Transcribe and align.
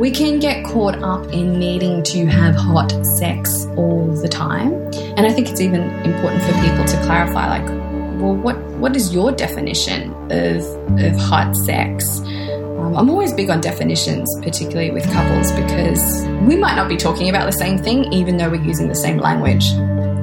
we 0.00 0.10
can 0.10 0.38
get 0.38 0.64
caught 0.64 0.96
up 1.02 1.30
in 1.30 1.58
needing 1.58 2.02
to 2.02 2.24
have 2.24 2.54
hot 2.54 2.90
sex 3.04 3.66
all 3.76 4.06
the 4.22 4.28
time. 4.28 4.72
And 4.94 5.26
I 5.26 5.30
think 5.30 5.50
it's 5.50 5.60
even 5.60 5.82
important 6.06 6.42
for 6.42 6.52
people 6.54 6.86
to 6.86 6.96
clarify 7.04 7.60
like, 7.60 7.68
well, 8.18 8.34
what, 8.34 8.56
what 8.78 8.96
is 8.96 9.12
your 9.12 9.30
definition 9.30 10.14
of, 10.32 10.64
of 10.98 11.20
hot 11.20 11.54
sex? 11.54 12.20
Um, 12.20 12.96
I'm 12.96 13.10
always 13.10 13.34
big 13.34 13.50
on 13.50 13.60
definitions, 13.60 14.26
particularly 14.40 14.90
with 14.90 15.04
couples, 15.12 15.52
because 15.52 16.26
we 16.48 16.56
might 16.56 16.76
not 16.76 16.88
be 16.88 16.96
talking 16.96 17.28
about 17.28 17.44
the 17.44 17.58
same 17.58 17.76
thing, 17.76 18.10
even 18.10 18.38
though 18.38 18.48
we're 18.48 18.64
using 18.64 18.88
the 18.88 18.94
same 18.94 19.18
language. 19.18 19.68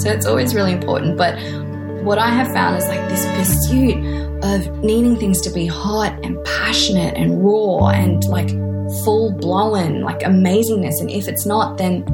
So 0.02 0.09
it's 0.09 0.25
always 0.25 0.55
really 0.55 0.73
important. 0.73 1.18
But 1.18 1.38
what 2.04 2.18
I 2.18 2.30
have 2.30 2.48
found 2.48 2.78
is 2.78 2.88
like 2.88 3.07
this 3.09 3.28
pursuit 3.38 4.44
of 4.44 4.84
needing 4.84 5.18
things 5.18 5.39
to 5.41 5.52
be 5.52 5.68
hot 5.68 6.14
and 6.25 6.44
passionate 6.44 7.16
and 7.16 7.46
raw 7.46 7.89
and 7.89 8.23
like 8.25 8.50
full 9.04 9.31
blown, 9.31 10.02
like 10.02 10.20
amazingness. 10.20 10.99
And 10.99 11.09
if 11.12 11.27
it's 11.27 11.45
not, 11.45 11.77
then 11.77 12.05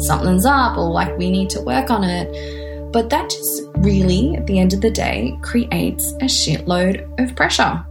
something's 0.00 0.44
up 0.44 0.76
or 0.76 0.90
like 0.90 1.16
we 1.16 1.30
need 1.30 1.50
to 1.50 1.60
work 1.60 1.90
on 1.90 2.04
it. 2.04 2.92
But 2.92 3.10
that 3.10 3.30
just 3.30 3.62
really, 3.76 4.34
at 4.36 4.46
the 4.46 4.58
end 4.58 4.72
of 4.72 4.80
the 4.80 4.90
day, 4.90 5.38
creates 5.42 6.12
a 6.12 6.26
shitload 6.26 7.04
of 7.20 7.36
pressure. 7.36 7.84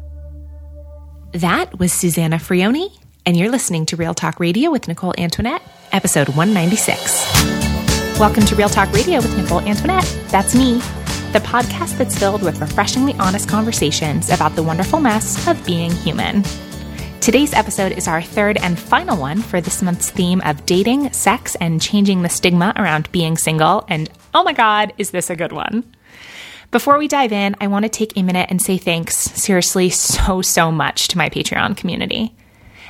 That 1.34 1.78
was 1.80 1.92
Susanna 1.92 2.38
Frioni, 2.38 2.98
and 3.26 3.36
you're 3.36 3.50
listening 3.52 3.86
to 3.88 3.98
Real 3.98 4.14
Talk 4.14 4.40
Radio 4.40 4.72
with 4.72 4.88
Nicole 4.88 5.14
Antoinette, 5.18 5.62
episode 5.92 6.30
196. 6.30 8.20
Welcome 8.20 8.46
to 8.46 8.56
Real 8.56 8.70
Talk 8.70 8.92
Radio 8.94 9.18
with 9.18 9.38
Nicole 9.38 9.60
Antoinette. 9.62 10.06
That's 10.30 10.56
me, 10.56 10.76
the 11.34 11.42
podcast 11.44 11.98
that's 11.98 12.18
filled 12.18 12.42
with 12.42 12.62
refreshingly 12.62 13.14
honest 13.16 13.50
conversations 13.50 14.30
about 14.30 14.56
the 14.56 14.64
wonderful 14.64 15.02
mess 15.02 15.46
of 15.48 15.64
being 15.66 15.92
human. 15.92 16.44
Today's 17.22 17.54
episode 17.54 17.92
is 17.94 18.08
our 18.08 18.22
third 18.22 18.58
and 18.58 18.78
final 18.78 19.18
one 19.18 19.42
for 19.42 19.60
this 19.60 19.82
month's 19.82 20.12
theme 20.12 20.42
of 20.42 20.66
dating, 20.66 21.12
sex, 21.12 21.56
and 21.56 21.82
changing 21.82 22.22
the 22.22 22.30
stigma 22.30 22.72
around 22.76 23.12
being 23.12 23.36
single. 23.36 23.84
And 23.90 24.10
oh 24.34 24.44
my 24.44 24.54
God, 24.54 24.94
is 25.00 25.10
this 25.10 25.32
a 25.32 25.36
good 25.36 25.52
one? 25.52 25.84
Before 26.70 26.98
we 26.98 27.08
dive 27.08 27.32
in, 27.32 27.56
I 27.60 27.68
want 27.68 27.84
to 27.84 27.90
take 27.90 28.16
a 28.16 28.22
minute 28.22 28.48
and 28.52 28.62
say 28.62 28.78
thanks, 28.78 29.18
seriously, 29.18 29.90
so, 29.90 30.42
so 30.44 30.72
much 30.72 31.08
to 31.10 31.18
my 31.18 31.30
Patreon 31.30 31.78
community. 31.78 32.36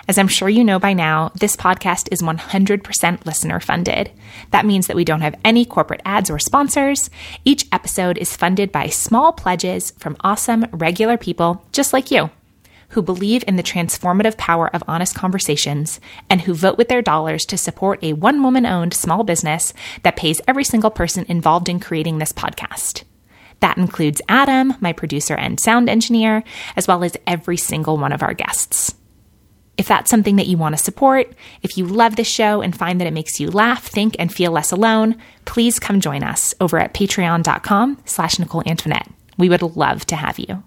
As 0.08 0.18
I'm 0.18 0.28
sure 0.28 0.50
you 0.50 0.64
know 0.64 0.80
by 0.80 0.94
now, 0.94 1.31
this 1.34 1.56
podcast 1.56 2.09
is 2.12 2.22
100% 2.22 3.26
listener 3.26 3.59
funded. 3.59 4.12
That 4.52 4.66
means 4.66 4.88
that 4.88 4.96
we 4.96 5.06
don't 5.06 5.22
have 5.22 5.40
any 5.44 5.66
corporate 5.66 6.02
ads 6.06 6.30
or 6.30 6.38
sponsors. 6.38 7.09
Each 7.44 7.66
episode 7.72 8.18
is 8.20 8.36
funded 8.36 8.72
by 8.72 8.88
small 8.88 9.34
pledges 9.34 9.92
from 9.98 10.18
awesome, 10.20 10.66
regular 10.72 11.18
people 11.18 11.66
just 11.72 11.92
like 11.92 12.12
you, 12.12 12.30
who 12.96 13.02
believe 13.02 13.44
in 13.46 13.58
the 13.58 13.64
transformative 13.64 14.38
power 14.38 14.74
of 14.74 14.82
honest 14.88 15.14
conversations 15.14 16.00
and 16.30 16.40
who 16.40 16.54
vote 16.54 16.78
with 16.78 16.88
their 16.88 17.02
dollars 17.02 17.46
to 17.46 17.58
support 17.58 18.02
a 18.02 18.14
one 18.14 18.42
woman 18.42 18.66
owned 18.66 18.94
small 18.94 19.26
business 19.26 19.74
that 20.04 20.16
pays 20.16 20.40
every 20.48 20.64
single 20.64 20.90
person 20.90 21.26
involved 21.28 21.68
in 21.68 21.78
creating 21.82 22.18
this 22.20 22.32
podcast. 22.32 23.04
That 23.60 23.78
includes 23.78 24.22
Adam, 24.30 24.76
my 24.80 24.94
producer 24.94 25.36
and 25.36 25.60
sound 25.60 25.90
engineer, 25.90 26.42
as 26.78 26.88
well 26.88 27.04
as 27.04 27.18
every 27.28 27.58
single 27.58 27.98
one 27.98 28.14
of 28.14 28.24
our 28.24 28.34
guests. 28.34 28.96
If 29.78 29.90
that's 29.90 30.09
something 30.09 30.38
that 30.38 30.48
you 30.48 30.58
want 30.58 30.78
to 30.78 30.82
support, 30.82 31.34
if 31.62 31.78
you 31.78 31.86
love 31.86 32.16
this 32.16 32.30
show 32.30 32.62
and 32.62 32.74
find 32.74 33.02
that 33.02 33.08
it 33.08 33.14
makes 33.14 33.42
you 33.42 33.52
laugh, 33.52 33.86
think, 33.86 34.16
and 34.20 34.34
feel 34.34 34.54
less 34.54 34.72
alone, 34.72 35.18
please 35.44 35.80
come 35.80 36.00
join 36.00 36.24
us 36.24 36.54
over 36.62 36.80
at 36.80 36.94
patreon.com 36.94 37.98
slash 38.06 38.40
Nicole 38.40 38.64
Antoinette. 38.66 39.09
We 39.38 39.50
would 39.50 39.62
love 39.62 40.06
to 40.06 40.16
have 40.16 40.40
you. 40.40 40.64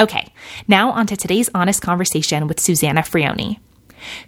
Okay, 0.00 0.32
now 0.68 0.92
on 0.92 1.08
to 1.08 1.16
today's 1.16 1.50
honest 1.56 1.82
conversation 1.82 2.46
with 2.46 2.60
Susanna 2.60 3.00
Frioni. 3.00 3.58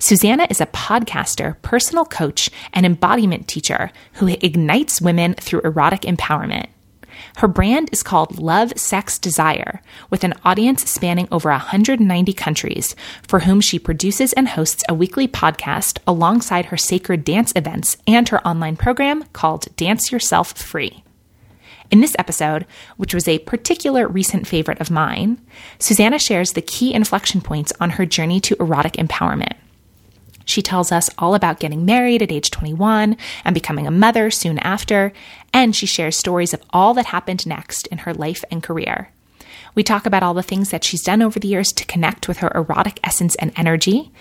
Susanna 0.00 0.48
is 0.50 0.60
a 0.60 0.66
podcaster, 0.66 1.62
personal 1.62 2.04
coach, 2.04 2.50
and 2.72 2.84
embodiment 2.84 3.46
teacher 3.46 3.92
who 4.14 4.26
ignites 4.26 5.00
women 5.00 5.34
through 5.34 5.60
erotic 5.60 6.00
empowerment. 6.00 6.66
Her 7.36 7.46
brand 7.46 7.88
is 7.92 8.02
called 8.02 8.40
Love, 8.40 8.72
Sex, 8.76 9.16
Desire, 9.16 9.80
with 10.10 10.24
an 10.24 10.34
audience 10.44 10.90
spanning 10.90 11.28
over 11.30 11.50
190 11.50 12.32
countries, 12.32 12.96
for 13.28 13.40
whom 13.40 13.60
she 13.60 13.78
produces 13.78 14.32
and 14.32 14.48
hosts 14.48 14.82
a 14.88 14.94
weekly 14.94 15.28
podcast 15.28 15.98
alongside 16.04 16.66
her 16.66 16.76
sacred 16.76 17.24
dance 17.24 17.52
events 17.54 17.96
and 18.08 18.28
her 18.30 18.44
online 18.44 18.76
program 18.76 19.22
called 19.32 19.74
Dance 19.76 20.10
Yourself 20.10 20.52
Free. 20.52 21.04
In 21.90 22.00
this 22.00 22.14
episode, 22.18 22.66
which 22.96 23.14
was 23.14 23.26
a 23.26 23.40
particular 23.40 24.06
recent 24.06 24.46
favorite 24.46 24.80
of 24.80 24.92
mine, 24.92 25.40
Susanna 25.80 26.20
shares 26.20 26.52
the 26.52 26.62
key 26.62 26.94
inflection 26.94 27.40
points 27.40 27.72
on 27.80 27.90
her 27.90 28.06
journey 28.06 28.40
to 28.40 28.56
erotic 28.60 28.92
empowerment. 28.92 29.54
She 30.44 30.62
tells 30.62 30.92
us 30.92 31.10
all 31.18 31.34
about 31.34 31.60
getting 31.60 31.84
married 31.84 32.22
at 32.22 32.32
age 32.32 32.50
21 32.50 33.16
and 33.44 33.54
becoming 33.54 33.86
a 33.86 33.92
mother 33.92 34.30
soon 34.30 34.58
after, 34.60 35.12
and 35.52 35.74
she 35.74 35.86
shares 35.86 36.16
stories 36.16 36.54
of 36.54 36.62
all 36.70 36.94
that 36.94 37.06
happened 37.06 37.46
next 37.46 37.88
in 37.88 37.98
her 37.98 38.14
life 38.14 38.44
and 38.50 38.62
career. 38.62 39.10
We 39.74 39.82
talk 39.82 40.06
about 40.06 40.22
all 40.22 40.34
the 40.34 40.42
things 40.42 40.70
that 40.70 40.84
she's 40.84 41.02
done 41.02 41.22
over 41.22 41.38
the 41.38 41.48
years 41.48 41.72
to 41.72 41.84
connect 41.86 42.28
with 42.28 42.38
her 42.38 42.50
erotic 42.54 42.98
essence 43.04 43.34
and 43.36 43.52
energy, 43.56 44.12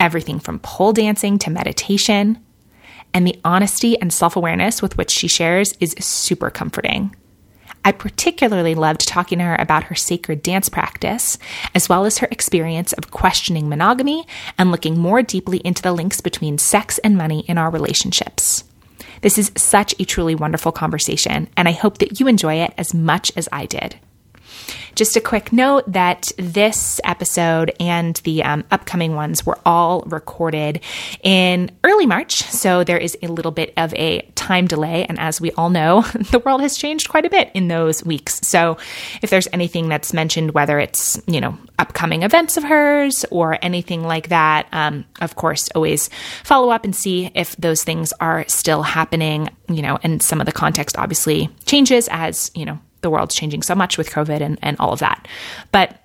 everything 0.00 0.38
from 0.38 0.58
pole 0.58 0.92
dancing 0.92 1.38
to 1.40 1.50
meditation. 1.50 2.38
And 3.14 3.26
the 3.26 3.38
honesty 3.44 3.98
and 4.00 4.12
self 4.12 4.36
awareness 4.36 4.82
with 4.82 4.96
which 4.96 5.10
she 5.10 5.28
shares 5.28 5.72
is 5.80 5.94
super 5.98 6.50
comforting. 6.50 7.14
I 7.84 7.92
particularly 7.92 8.74
loved 8.74 9.06
talking 9.06 9.38
to 9.38 9.44
her 9.44 9.56
about 9.58 9.84
her 9.84 9.94
sacred 9.94 10.42
dance 10.42 10.68
practice, 10.68 11.38
as 11.74 11.88
well 11.88 12.04
as 12.04 12.18
her 12.18 12.28
experience 12.30 12.92
of 12.92 13.10
questioning 13.10 13.68
monogamy 13.68 14.26
and 14.58 14.70
looking 14.70 14.98
more 14.98 15.22
deeply 15.22 15.58
into 15.64 15.82
the 15.82 15.92
links 15.92 16.20
between 16.20 16.58
sex 16.58 16.98
and 16.98 17.16
money 17.16 17.44
in 17.48 17.56
our 17.56 17.70
relationships. 17.70 18.64
This 19.22 19.38
is 19.38 19.52
such 19.56 19.94
a 19.98 20.04
truly 20.04 20.34
wonderful 20.34 20.72
conversation, 20.72 21.48
and 21.56 21.66
I 21.66 21.72
hope 21.72 21.98
that 21.98 22.20
you 22.20 22.28
enjoy 22.28 22.56
it 22.56 22.74
as 22.76 22.94
much 22.94 23.32
as 23.36 23.48
I 23.50 23.66
did. 23.66 23.98
Just 24.94 25.16
a 25.16 25.20
quick 25.20 25.52
note 25.52 25.84
that 25.92 26.32
this 26.38 27.00
episode 27.04 27.72
and 27.78 28.16
the 28.24 28.42
um, 28.42 28.64
upcoming 28.70 29.14
ones 29.14 29.46
were 29.46 29.58
all 29.64 30.02
recorded 30.02 30.80
in 31.22 31.70
early 31.84 32.06
March, 32.06 32.42
so 32.42 32.82
there 32.82 32.98
is 32.98 33.16
a 33.22 33.28
little 33.28 33.52
bit 33.52 33.72
of 33.76 33.94
a 33.94 34.22
time 34.34 34.66
delay. 34.66 35.04
And 35.04 35.18
as 35.18 35.40
we 35.40 35.52
all 35.52 35.70
know, 35.70 36.02
the 36.30 36.40
world 36.40 36.62
has 36.62 36.76
changed 36.76 37.08
quite 37.08 37.24
a 37.24 37.30
bit 37.30 37.50
in 37.54 37.68
those 37.68 38.04
weeks. 38.04 38.40
So 38.42 38.76
if 39.22 39.30
there's 39.30 39.48
anything 39.52 39.88
that's 39.88 40.12
mentioned, 40.12 40.52
whether 40.52 40.78
it's, 40.78 41.20
you 41.26 41.40
know, 41.40 41.56
upcoming 41.78 42.22
events 42.22 42.56
of 42.56 42.64
hers 42.64 43.24
or 43.30 43.58
anything 43.62 44.02
like 44.02 44.28
that, 44.30 44.66
um, 44.72 45.04
of 45.20 45.36
course, 45.36 45.68
always 45.74 46.10
follow 46.44 46.70
up 46.70 46.84
and 46.84 46.96
see 46.96 47.30
if 47.34 47.54
those 47.56 47.84
things 47.84 48.12
are 48.20 48.44
still 48.48 48.82
happening, 48.82 49.48
you 49.68 49.82
know, 49.82 49.98
and 50.02 50.22
some 50.22 50.40
of 50.40 50.46
the 50.46 50.52
context 50.52 50.98
obviously 50.98 51.48
changes 51.66 52.08
as, 52.10 52.50
you 52.54 52.64
know, 52.64 52.78
the 53.08 53.12
world's 53.12 53.34
changing 53.34 53.62
so 53.62 53.74
much 53.74 53.96
with 53.96 54.10
COVID 54.10 54.42
and, 54.42 54.58
and 54.60 54.76
all 54.78 54.92
of 54.92 54.98
that. 54.98 55.26
But 55.72 55.96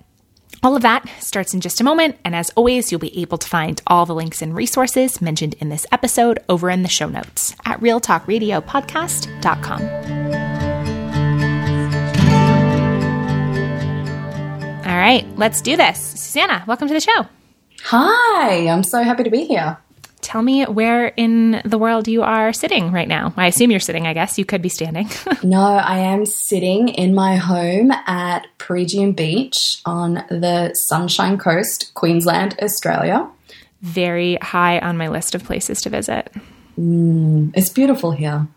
all 0.62 0.74
of 0.74 0.80
that 0.82 1.06
starts 1.20 1.52
in 1.52 1.60
just 1.60 1.82
a 1.82 1.84
moment, 1.84 2.16
and 2.24 2.34
as 2.34 2.48
always, 2.56 2.90
you'll 2.90 2.98
be 2.98 3.20
able 3.20 3.36
to 3.36 3.46
find 3.46 3.82
all 3.86 4.06
the 4.06 4.14
links 4.14 4.40
and 4.40 4.54
resources 4.54 5.20
mentioned 5.20 5.52
in 5.60 5.68
this 5.68 5.84
episode 5.92 6.38
over 6.48 6.70
in 6.70 6.82
the 6.82 6.88
show 6.88 7.08
notes 7.08 7.54
at 7.66 7.78
realtalkradiopodcast.com. 7.80 9.82
All 14.86 14.96
right, 14.96 15.26
let's 15.36 15.60
do 15.60 15.76
this. 15.76 15.98
Susanna, 15.98 16.64
welcome 16.66 16.88
to 16.88 16.94
the 16.94 17.00
show. 17.00 17.26
Hi, 17.82 18.68
I'm 18.68 18.84
so 18.84 19.02
happy 19.02 19.24
to 19.24 19.30
be 19.30 19.44
here 19.44 19.76
tell 20.24 20.42
me 20.42 20.64
where 20.64 21.08
in 21.08 21.60
the 21.64 21.78
world 21.78 22.08
you 22.08 22.22
are 22.22 22.52
sitting 22.52 22.90
right 22.90 23.06
now. 23.06 23.32
I 23.36 23.46
assume 23.46 23.70
you're 23.70 23.78
sitting, 23.78 24.06
I 24.06 24.14
guess. 24.14 24.38
You 24.38 24.44
could 24.44 24.62
be 24.62 24.68
standing. 24.68 25.08
no, 25.42 25.60
I 25.60 25.98
am 25.98 26.26
sitting 26.26 26.88
in 26.88 27.14
my 27.14 27.36
home 27.36 27.92
at 27.92 28.46
Peregian 28.58 29.12
Beach 29.12 29.80
on 29.84 30.14
the 30.30 30.74
Sunshine 30.74 31.38
Coast, 31.38 31.92
Queensland, 31.94 32.56
Australia. 32.60 33.28
Very 33.82 34.36
high 34.36 34.78
on 34.78 34.96
my 34.96 35.08
list 35.08 35.34
of 35.34 35.44
places 35.44 35.82
to 35.82 35.90
visit. 35.90 36.32
Mm, 36.78 37.52
it's 37.54 37.68
beautiful 37.68 38.10
here. 38.10 38.48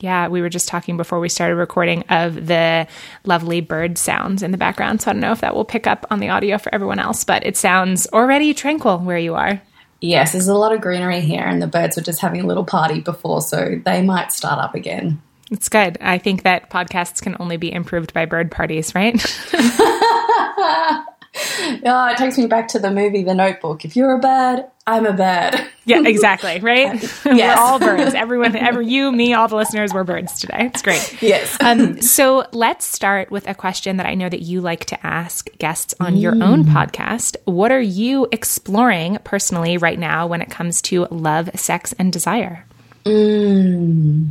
Yeah, 0.00 0.28
we 0.28 0.42
were 0.42 0.50
just 0.50 0.68
talking 0.68 0.98
before 0.98 1.18
we 1.18 1.30
started 1.30 1.56
recording 1.56 2.02
of 2.10 2.46
the 2.46 2.86
lovely 3.24 3.62
bird 3.62 3.96
sounds 3.96 4.42
in 4.42 4.50
the 4.50 4.58
background. 4.58 5.00
So 5.00 5.10
I 5.10 5.14
don't 5.14 5.20
know 5.20 5.32
if 5.32 5.40
that 5.40 5.54
will 5.54 5.64
pick 5.64 5.86
up 5.86 6.06
on 6.10 6.20
the 6.20 6.28
audio 6.28 6.58
for 6.58 6.74
everyone 6.74 6.98
else, 6.98 7.24
but 7.24 7.46
it 7.46 7.56
sounds 7.56 8.06
already 8.12 8.52
tranquil 8.52 8.98
where 8.98 9.18
you 9.18 9.34
are. 9.34 9.62
Yes, 10.00 10.32
there's 10.32 10.48
a 10.48 10.54
lot 10.54 10.72
of 10.72 10.80
greenery 10.80 11.20
here, 11.20 11.44
and 11.44 11.62
the 11.62 11.66
birds 11.66 11.96
were 11.96 12.02
just 12.02 12.20
having 12.20 12.40
a 12.40 12.46
little 12.46 12.64
party 12.64 13.00
before, 13.00 13.40
so 13.40 13.80
they 13.84 14.02
might 14.02 14.32
start 14.32 14.58
up 14.58 14.74
again. 14.74 15.22
It's 15.50 15.68
good. 15.68 15.98
I 16.00 16.18
think 16.18 16.42
that 16.42 16.70
podcasts 16.70 17.20
can 17.22 17.36
only 17.38 17.56
be 17.56 17.72
improved 17.72 18.12
by 18.12 18.24
bird 18.24 18.50
parties, 18.50 18.94
right? 18.94 19.14
oh, 21.84 22.08
it 22.10 22.16
takes 22.16 22.38
me 22.38 22.46
back 22.46 22.68
to 22.68 22.78
the 22.78 22.90
movie 22.90 23.24
The 23.24 23.34
Notebook. 23.34 23.84
If 23.84 23.96
you're 23.96 24.14
a 24.14 24.18
bird, 24.20 24.66
I'm 24.86 25.04
a 25.04 25.12
bird. 25.12 25.66
yeah, 25.84 26.02
exactly. 26.04 26.60
Right? 26.60 27.02
yes. 27.24 27.24
we're 27.24 27.54
all 27.62 27.78
birds. 27.78 28.14
Everyone, 28.14 28.54
every 28.54 28.86
you, 28.86 29.10
me, 29.10 29.34
all 29.34 29.48
the 29.48 29.56
listeners, 29.56 29.92
we're 29.92 30.04
birds 30.04 30.38
today. 30.38 30.70
It's 30.72 30.82
great. 30.82 31.22
Yes. 31.22 31.56
um, 31.60 32.00
so 32.02 32.46
let's 32.52 32.86
start 32.86 33.30
with 33.30 33.48
a 33.48 33.54
question 33.54 33.96
that 33.96 34.06
I 34.06 34.14
know 34.14 34.28
that 34.28 34.42
you 34.42 34.60
like 34.60 34.84
to 34.86 35.06
ask 35.06 35.48
guests 35.58 35.94
on 35.98 36.14
mm. 36.14 36.20
your 36.20 36.32
own 36.42 36.64
podcast. 36.64 37.36
What 37.46 37.72
are 37.72 37.80
you 37.80 38.28
exploring 38.30 39.18
personally 39.24 39.76
right 39.76 39.98
now 39.98 40.26
when 40.28 40.40
it 40.40 40.50
comes 40.50 40.80
to 40.82 41.06
love, 41.10 41.50
sex, 41.56 41.94
and 41.98 42.12
desire? 42.12 42.64
Mm. 43.04 44.30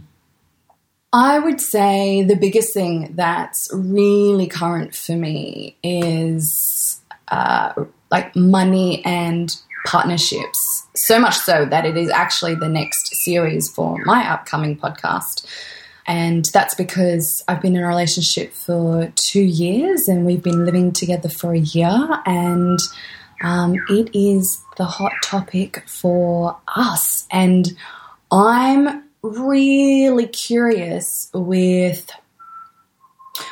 I 1.13 1.38
would 1.38 1.61
say 1.61 2.23
the 2.23 2.35
biggest 2.35 2.73
thing 2.73 3.13
that's 3.15 3.69
really 3.71 4.47
current 4.47 4.95
for 4.95 5.15
me 5.15 5.77
is 5.83 6.72
uh, 7.29 7.73
like 8.11 8.35
money 8.35 9.03
and 9.05 9.55
partnerships. 9.85 10.87
So 10.95 11.19
much 11.19 11.37
so 11.37 11.65
that 11.65 11.85
it 11.85 11.97
is 11.97 12.09
actually 12.09 12.55
the 12.55 12.69
next 12.69 13.15
series 13.23 13.69
for 13.69 13.97
my 14.05 14.29
upcoming 14.29 14.77
podcast. 14.77 15.45
And 16.05 16.45
that's 16.53 16.75
because 16.75 17.43
I've 17.47 17.61
been 17.61 17.75
in 17.75 17.83
a 17.83 17.87
relationship 17.87 18.53
for 18.53 19.11
two 19.15 19.41
years 19.41 20.07
and 20.07 20.25
we've 20.25 20.43
been 20.43 20.65
living 20.65 20.91
together 20.91 21.29
for 21.29 21.53
a 21.53 21.59
year. 21.59 22.21
And 22.25 22.79
um, 23.41 23.75
it 23.89 24.09
is 24.13 24.61
the 24.77 24.85
hot 24.85 25.13
topic 25.23 25.83
for 25.87 26.57
us. 26.75 27.25
And 27.31 27.71
I'm 28.31 29.03
really 29.21 30.27
curious 30.27 31.29
with 31.33 32.09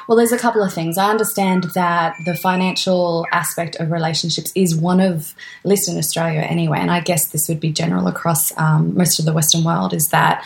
well, 0.07 0.17
there's 0.17 0.31
a 0.31 0.37
couple 0.37 0.61
of 0.63 0.73
things. 0.73 0.97
I 0.97 1.09
understand 1.09 1.65
that 1.75 2.15
the 2.25 2.35
financial 2.35 3.25
aspect 3.31 3.77
of 3.77 3.91
relationships 3.91 4.51
is 4.55 4.75
one 4.75 4.99
of, 4.99 5.33
at 5.63 5.69
least 5.69 5.89
in 5.89 5.97
Australia 5.97 6.41
anyway, 6.41 6.79
and 6.79 6.91
I 6.91 6.99
guess 6.99 7.29
this 7.29 7.47
would 7.49 7.59
be 7.59 7.71
general 7.71 8.07
across 8.07 8.55
um, 8.57 8.95
most 8.95 9.19
of 9.19 9.25
the 9.25 9.33
Western 9.33 9.63
world, 9.63 9.93
is 9.93 10.07
that 10.11 10.45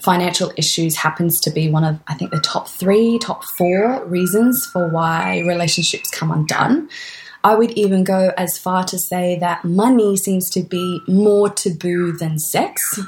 financial 0.00 0.52
issues 0.56 0.96
happens 0.96 1.40
to 1.40 1.50
be 1.50 1.70
one 1.70 1.84
of, 1.84 1.98
I 2.08 2.14
think, 2.14 2.30
the 2.30 2.40
top 2.40 2.68
three, 2.68 3.18
top 3.18 3.44
four 3.56 4.04
reasons 4.04 4.68
for 4.72 4.88
why 4.88 5.40
relationships 5.40 6.10
come 6.10 6.30
undone. 6.30 6.88
I 7.46 7.54
would 7.54 7.70
even 7.78 8.02
go 8.02 8.32
as 8.36 8.58
far 8.58 8.82
to 8.86 8.98
say 8.98 9.38
that 9.38 9.64
money 9.64 10.16
seems 10.16 10.50
to 10.50 10.64
be 10.64 11.00
more 11.06 11.48
taboo 11.48 12.10
than 12.10 12.40
sex 12.40 12.98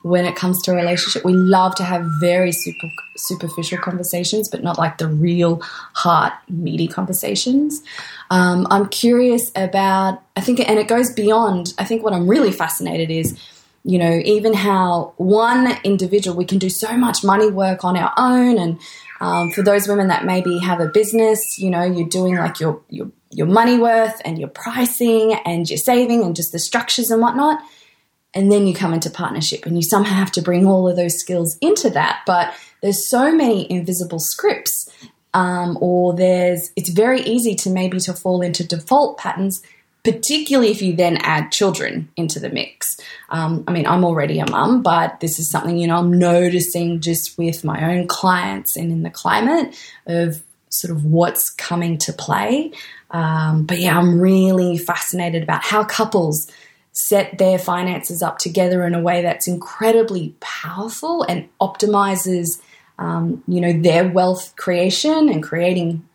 when 0.00 0.24
it 0.24 0.34
comes 0.34 0.62
to 0.62 0.72
a 0.72 0.74
relationship. 0.74 1.26
We 1.26 1.34
love 1.34 1.74
to 1.74 1.84
have 1.84 2.06
very 2.18 2.52
super, 2.52 2.88
superficial 3.18 3.76
conversations, 3.76 4.48
but 4.48 4.62
not 4.62 4.78
like 4.78 4.96
the 4.96 5.08
real 5.08 5.60
heart, 5.92 6.32
meaty 6.48 6.88
conversations. 6.88 7.82
Um, 8.30 8.66
I'm 8.70 8.88
curious 8.88 9.52
about, 9.56 10.22
I 10.36 10.40
think, 10.40 10.60
and 10.60 10.78
it 10.78 10.88
goes 10.88 11.12
beyond, 11.12 11.74
I 11.76 11.84
think 11.84 12.02
what 12.02 12.14
I'm 12.14 12.26
really 12.26 12.50
fascinated 12.50 13.10
is, 13.10 13.38
you 13.84 13.98
know, 13.98 14.22
even 14.24 14.54
how 14.54 15.12
one 15.18 15.76
individual, 15.84 16.34
we 16.34 16.46
can 16.46 16.56
do 16.58 16.70
so 16.70 16.96
much 16.96 17.22
money 17.22 17.50
work 17.50 17.84
on 17.84 17.98
our 17.98 18.14
own. 18.16 18.56
And 18.56 18.80
um, 19.20 19.50
for 19.50 19.60
those 19.60 19.86
women 19.86 20.08
that 20.08 20.24
maybe 20.24 20.60
have 20.60 20.80
a 20.80 20.86
business, 20.88 21.58
you 21.58 21.68
know, 21.68 21.82
you're 21.82 22.08
doing 22.08 22.36
like 22.36 22.58
your, 22.58 22.80
your 22.88 23.10
your 23.32 23.46
money 23.46 23.78
worth 23.78 24.20
and 24.24 24.38
your 24.38 24.48
pricing 24.48 25.34
and 25.44 25.68
your 25.68 25.78
saving 25.78 26.22
and 26.22 26.36
just 26.36 26.52
the 26.52 26.58
structures 26.58 27.10
and 27.10 27.20
whatnot. 27.20 27.60
And 28.34 28.52
then 28.52 28.66
you 28.66 28.74
come 28.74 28.94
into 28.94 29.10
partnership 29.10 29.66
and 29.66 29.76
you 29.76 29.82
somehow 29.82 30.14
have 30.14 30.32
to 30.32 30.42
bring 30.42 30.66
all 30.66 30.88
of 30.88 30.96
those 30.96 31.18
skills 31.18 31.56
into 31.60 31.90
that. 31.90 32.20
But 32.26 32.54
there's 32.82 33.08
so 33.08 33.34
many 33.34 33.70
invisible 33.70 34.18
scripts, 34.18 34.90
um, 35.34 35.78
or 35.80 36.14
there's 36.14 36.70
it's 36.76 36.90
very 36.90 37.20
easy 37.22 37.54
to 37.56 37.70
maybe 37.70 37.98
to 38.00 38.12
fall 38.12 38.42
into 38.42 38.66
default 38.66 39.18
patterns, 39.18 39.62
particularly 40.02 40.70
if 40.70 40.82
you 40.82 40.96
then 40.96 41.18
add 41.18 41.52
children 41.52 42.08
into 42.16 42.40
the 42.40 42.48
mix. 42.48 42.96
Um, 43.30 43.64
I 43.68 43.72
mean, 43.72 43.86
I'm 43.86 44.04
already 44.04 44.40
a 44.40 44.50
mum, 44.50 44.82
but 44.82 45.20
this 45.20 45.38
is 45.38 45.50
something 45.50 45.76
you 45.76 45.86
know 45.86 45.96
I'm 45.96 46.18
noticing 46.18 47.00
just 47.00 47.36
with 47.38 47.64
my 47.64 47.94
own 47.94 48.08
clients 48.08 48.76
and 48.76 48.90
in 48.92 49.02
the 49.02 49.10
climate 49.10 49.76
of 50.06 50.42
sort 50.72 50.90
of 50.90 51.04
what's 51.04 51.50
coming 51.50 51.98
to 51.98 52.12
play. 52.12 52.72
Um, 53.12 53.64
but 53.64 53.78
yeah, 53.78 53.96
I'm 53.96 54.18
really 54.18 54.78
fascinated 54.78 55.42
about 55.42 55.62
how 55.62 55.84
couples 55.84 56.50
set 56.92 57.38
their 57.38 57.58
finances 57.58 58.22
up 58.22 58.38
together 58.38 58.84
in 58.84 58.94
a 58.94 59.00
way 59.00 59.22
that's 59.22 59.48
incredibly 59.48 60.34
powerful 60.40 61.22
and 61.22 61.48
optimizes, 61.60 62.60
um, 62.98 63.42
you 63.46 63.60
know, 63.60 63.72
their 63.72 64.08
wealth 64.08 64.54
creation 64.56 65.28
and 65.28 65.42
creating 65.42 66.06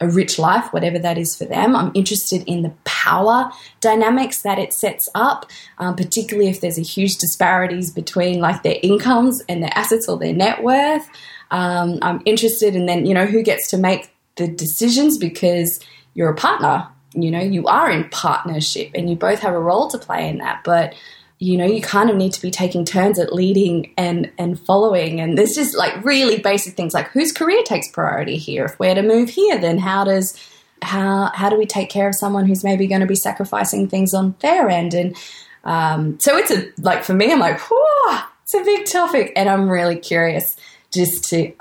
a 0.00 0.08
rich 0.08 0.38
life, 0.38 0.72
whatever 0.72 0.98
that 0.98 1.18
is 1.18 1.36
for 1.36 1.44
them. 1.44 1.76
I'm 1.76 1.92
interested 1.94 2.42
in 2.46 2.62
the 2.62 2.72
power 2.84 3.50
dynamics 3.80 4.42
that 4.42 4.58
it 4.58 4.72
sets 4.72 5.08
up, 5.14 5.50
um, 5.78 5.94
particularly 5.94 6.50
if 6.50 6.60
there's 6.60 6.78
a 6.78 6.82
huge 6.82 7.16
disparities 7.16 7.92
between 7.92 8.40
like 8.40 8.62
their 8.62 8.78
incomes 8.82 9.42
and 9.48 9.62
their 9.62 9.70
assets 9.74 10.08
or 10.08 10.18
their 10.18 10.34
net 10.34 10.62
worth. 10.62 11.08
Um, 11.50 11.98
I'm 12.02 12.22
interested 12.24 12.74
in 12.74 12.86
then, 12.86 13.06
you 13.06 13.14
know, 13.14 13.26
who 13.26 13.42
gets 13.42 13.70
to 13.70 13.78
make 13.78 14.10
the 14.36 14.48
decisions 14.48 15.16
because 15.18 15.78
you're 16.14 16.30
a 16.30 16.34
partner. 16.34 16.88
You 17.12 17.30
know, 17.30 17.40
you 17.40 17.66
are 17.66 17.90
in 17.90 18.08
partnership 18.08 18.90
and 18.94 19.08
you 19.08 19.16
both 19.16 19.40
have 19.40 19.54
a 19.54 19.60
role 19.60 19.88
to 19.88 19.98
play 19.98 20.28
in 20.28 20.38
that. 20.38 20.64
But 20.64 20.94
you 21.38 21.58
know, 21.58 21.66
you 21.66 21.82
kind 21.82 22.10
of 22.10 22.16
need 22.16 22.32
to 22.32 22.40
be 22.40 22.50
taking 22.50 22.84
turns 22.84 23.18
at 23.18 23.32
leading 23.32 23.92
and 23.98 24.30
and 24.38 24.58
following. 24.58 25.20
And 25.20 25.36
there's 25.36 25.54
just 25.54 25.76
like 25.76 26.04
really 26.04 26.38
basic 26.38 26.74
things 26.74 26.94
like 26.94 27.08
whose 27.08 27.32
career 27.32 27.62
takes 27.64 27.88
priority 27.88 28.36
here. 28.36 28.64
If 28.64 28.78
we're 28.78 28.94
to 28.94 29.02
move 29.02 29.30
here, 29.30 29.58
then 29.58 29.78
how 29.78 30.04
does 30.04 30.40
how 30.82 31.30
how 31.34 31.50
do 31.50 31.58
we 31.58 31.66
take 31.66 31.90
care 31.90 32.08
of 32.08 32.14
someone 32.14 32.46
who's 32.46 32.64
maybe 32.64 32.86
going 32.86 33.00
to 33.00 33.06
be 33.06 33.16
sacrificing 33.16 33.88
things 33.88 34.14
on 34.14 34.36
their 34.40 34.68
end? 34.68 34.94
And 34.94 35.16
um, 35.64 36.18
so 36.20 36.36
it's 36.36 36.50
a 36.50 36.70
like 36.78 37.04
for 37.04 37.14
me, 37.14 37.32
I'm 37.32 37.40
like, 37.40 37.60
whoa, 37.60 38.20
it's 38.42 38.54
a 38.54 38.62
big 38.62 38.86
topic, 38.86 39.32
and 39.36 39.48
I'm 39.48 39.68
really 39.68 39.96
curious 39.96 40.56
just 40.92 41.28
to 41.30 41.52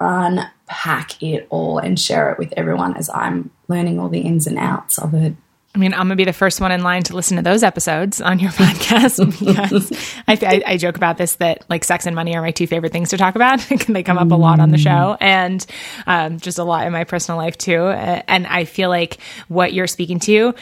unpack 0.73 1.21
it 1.21 1.47
all 1.49 1.77
and 1.77 1.99
share 1.99 2.31
it 2.31 2.39
with 2.39 2.53
everyone 2.57 2.97
as 2.97 3.09
I'm 3.09 3.51
learning 3.67 3.99
all 3.99 4.09
the 4.09 4.21
ins 4.21 4.47
and 4.47 4.57
outs 4.57 4.97
of 4.99 5.13
it. 5.13 5.35
I 5.75 5.79
mean, 5.79 5.93
I'm 5.93 6.01
gonna 6.01 6.15
be 6.15 6.23
the 6.23 6.33
first 6.33 6.61
one 6.61 6.71
in 6.71 6.83
line 6.83 7.01
to 7.03 7.15
listen 7.15 7.37
to 7.37 7.43
those 7.43 7.63
episodes 7.63 8.21
on 8.21 8.37
your 8.37 8.51
podcast 8.51 9.39
because 9.39 9.91
I, 10.27 10.33
I, 10.33 10.73
I, 10.73 10.77
joke 10.77 10.97
about 10.97 11.17
this 11.17 11.35
that 11.37 11.65
like 11.67 11.83
sex 11.83 12.05
and 12.05 12.15
money 12.15 12.35
are 12.35 12.41
my 12.43 12.51
two 12.51 12.67
favorite 12.67 12.91
things 12.91 13.09
to 13.09 13.17
talk 13.17 13.35
about. 13.35 13.59
they 13.87 14.03
come 14.03 14.19
up 14.19 14.29
a 14.31 14.35
lot 14.35 14.59
on 14.59 14.69
the 14.69 14.77
show 14.77 15.17
and 15.19 15.65
um, 16.05 16.39
just 16.39 16.59
a 16.59 16.63
lot 16.63 16.85
in 16.85 16.93
my 16.93 17.05
personal 17.05 17.39
life 17.39 17.57
too. 17.57 17.87
And 17.87 18.45
I 18.45 18.65
feel 18.65 18.89
like 18.89 19.17
what 19.47 19.73
you're 19.73 19.87
speaking 19.87 20.19
to 20.21 20.53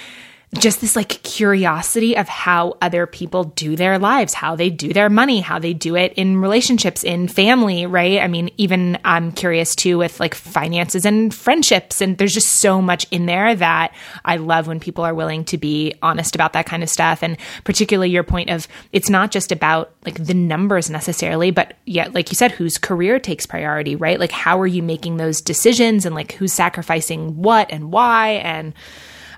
just 0.59 0.81
this 0.81 0.97
like 0.97 1.07
curiosity 1.23 2.17
of 2.17 2.27
how 2.27 2.77
other 2.81 3.07
people 3.07 3.45
do 3.45 3.77
their 3.77 3.97
lives, 3.97 4.33
how 4.33 4.53
they 4.53 4.69
do 4.69 4.91
their 4.91 5.09
money, 5.09 5.39
how 5.39 5.59
they 5.59 5.73
do 5.73 5.95
it 5.95 6.11
in 6.13 6.41
relationships, 6.41 7.05
in 7.05 7.29
family, 7.29 7.85
right? 7.85 8.19
I 8.19 8.27
mean, 8.27 8.51
even 8.57 8.99
I'm 9.05 9.31
curious 9.31 9.75
too 9.75 9.97
with 9.97 10.19
like 10.19 10.35
finances 10.35 11.05
and 11.05 11.33
friendships. 11.33 12.01
And 12.01 12.17
there's 12.17 12.33
just 12.33 12.55
so 12.55 12.81
much 12.81 13.07
in 13.11 13.27
there 13.27 13.55
that 13.55 13.95
I 14.25 14.37
love 14.37 14.67
when 14.67 14.81
people 14.81 15.05
are 15.05 15.15
willing 15.15 15.45
to 15.45 15.57
be 15.57 15.95
honest 16.01 16.35
about 16.35 16.51
that 16.51 16.65
kind 16.65 16.83
of 16.83 16.89
stuff. 16.89 17.23
And 17.23 17.37
particularly 17.63 18.09
your 18.09 18.23
point 18.23 18.49
of 18.49 18.67
it's 18.91 19.09
not 19.09 19.31
just 19.31 19.53
about 19.53 19.93
like 20.05 20.21
the 20.21 20.33
numbers 20.33 20.89
necessarily, 20.89 21.51
but 21.51 21.77
yet, 21.85 22.13
like 22.13 22.29
you 22.29 22.35
said, 22.35 22.51
whose 22.51 22.77
career 22.77 23.19
takes 23.19 23.45
priority, 23.45 23.95
right? 23.95 24.19
Like, 24.19 24.31
how 24.31 24.59
are 24.59 24.67
you 24.67 24.83
making 24.83 25.15
those 25.15 25.39
decisions 25.39 26.05
and 26.05 26.13
like 26.13 26.33
who's 26.33 26.51
sacrificing 26.51 27.41
what 27.41 27.71
and 27.71 27.89
why? 27.89 28.31
And, 28.31 28.73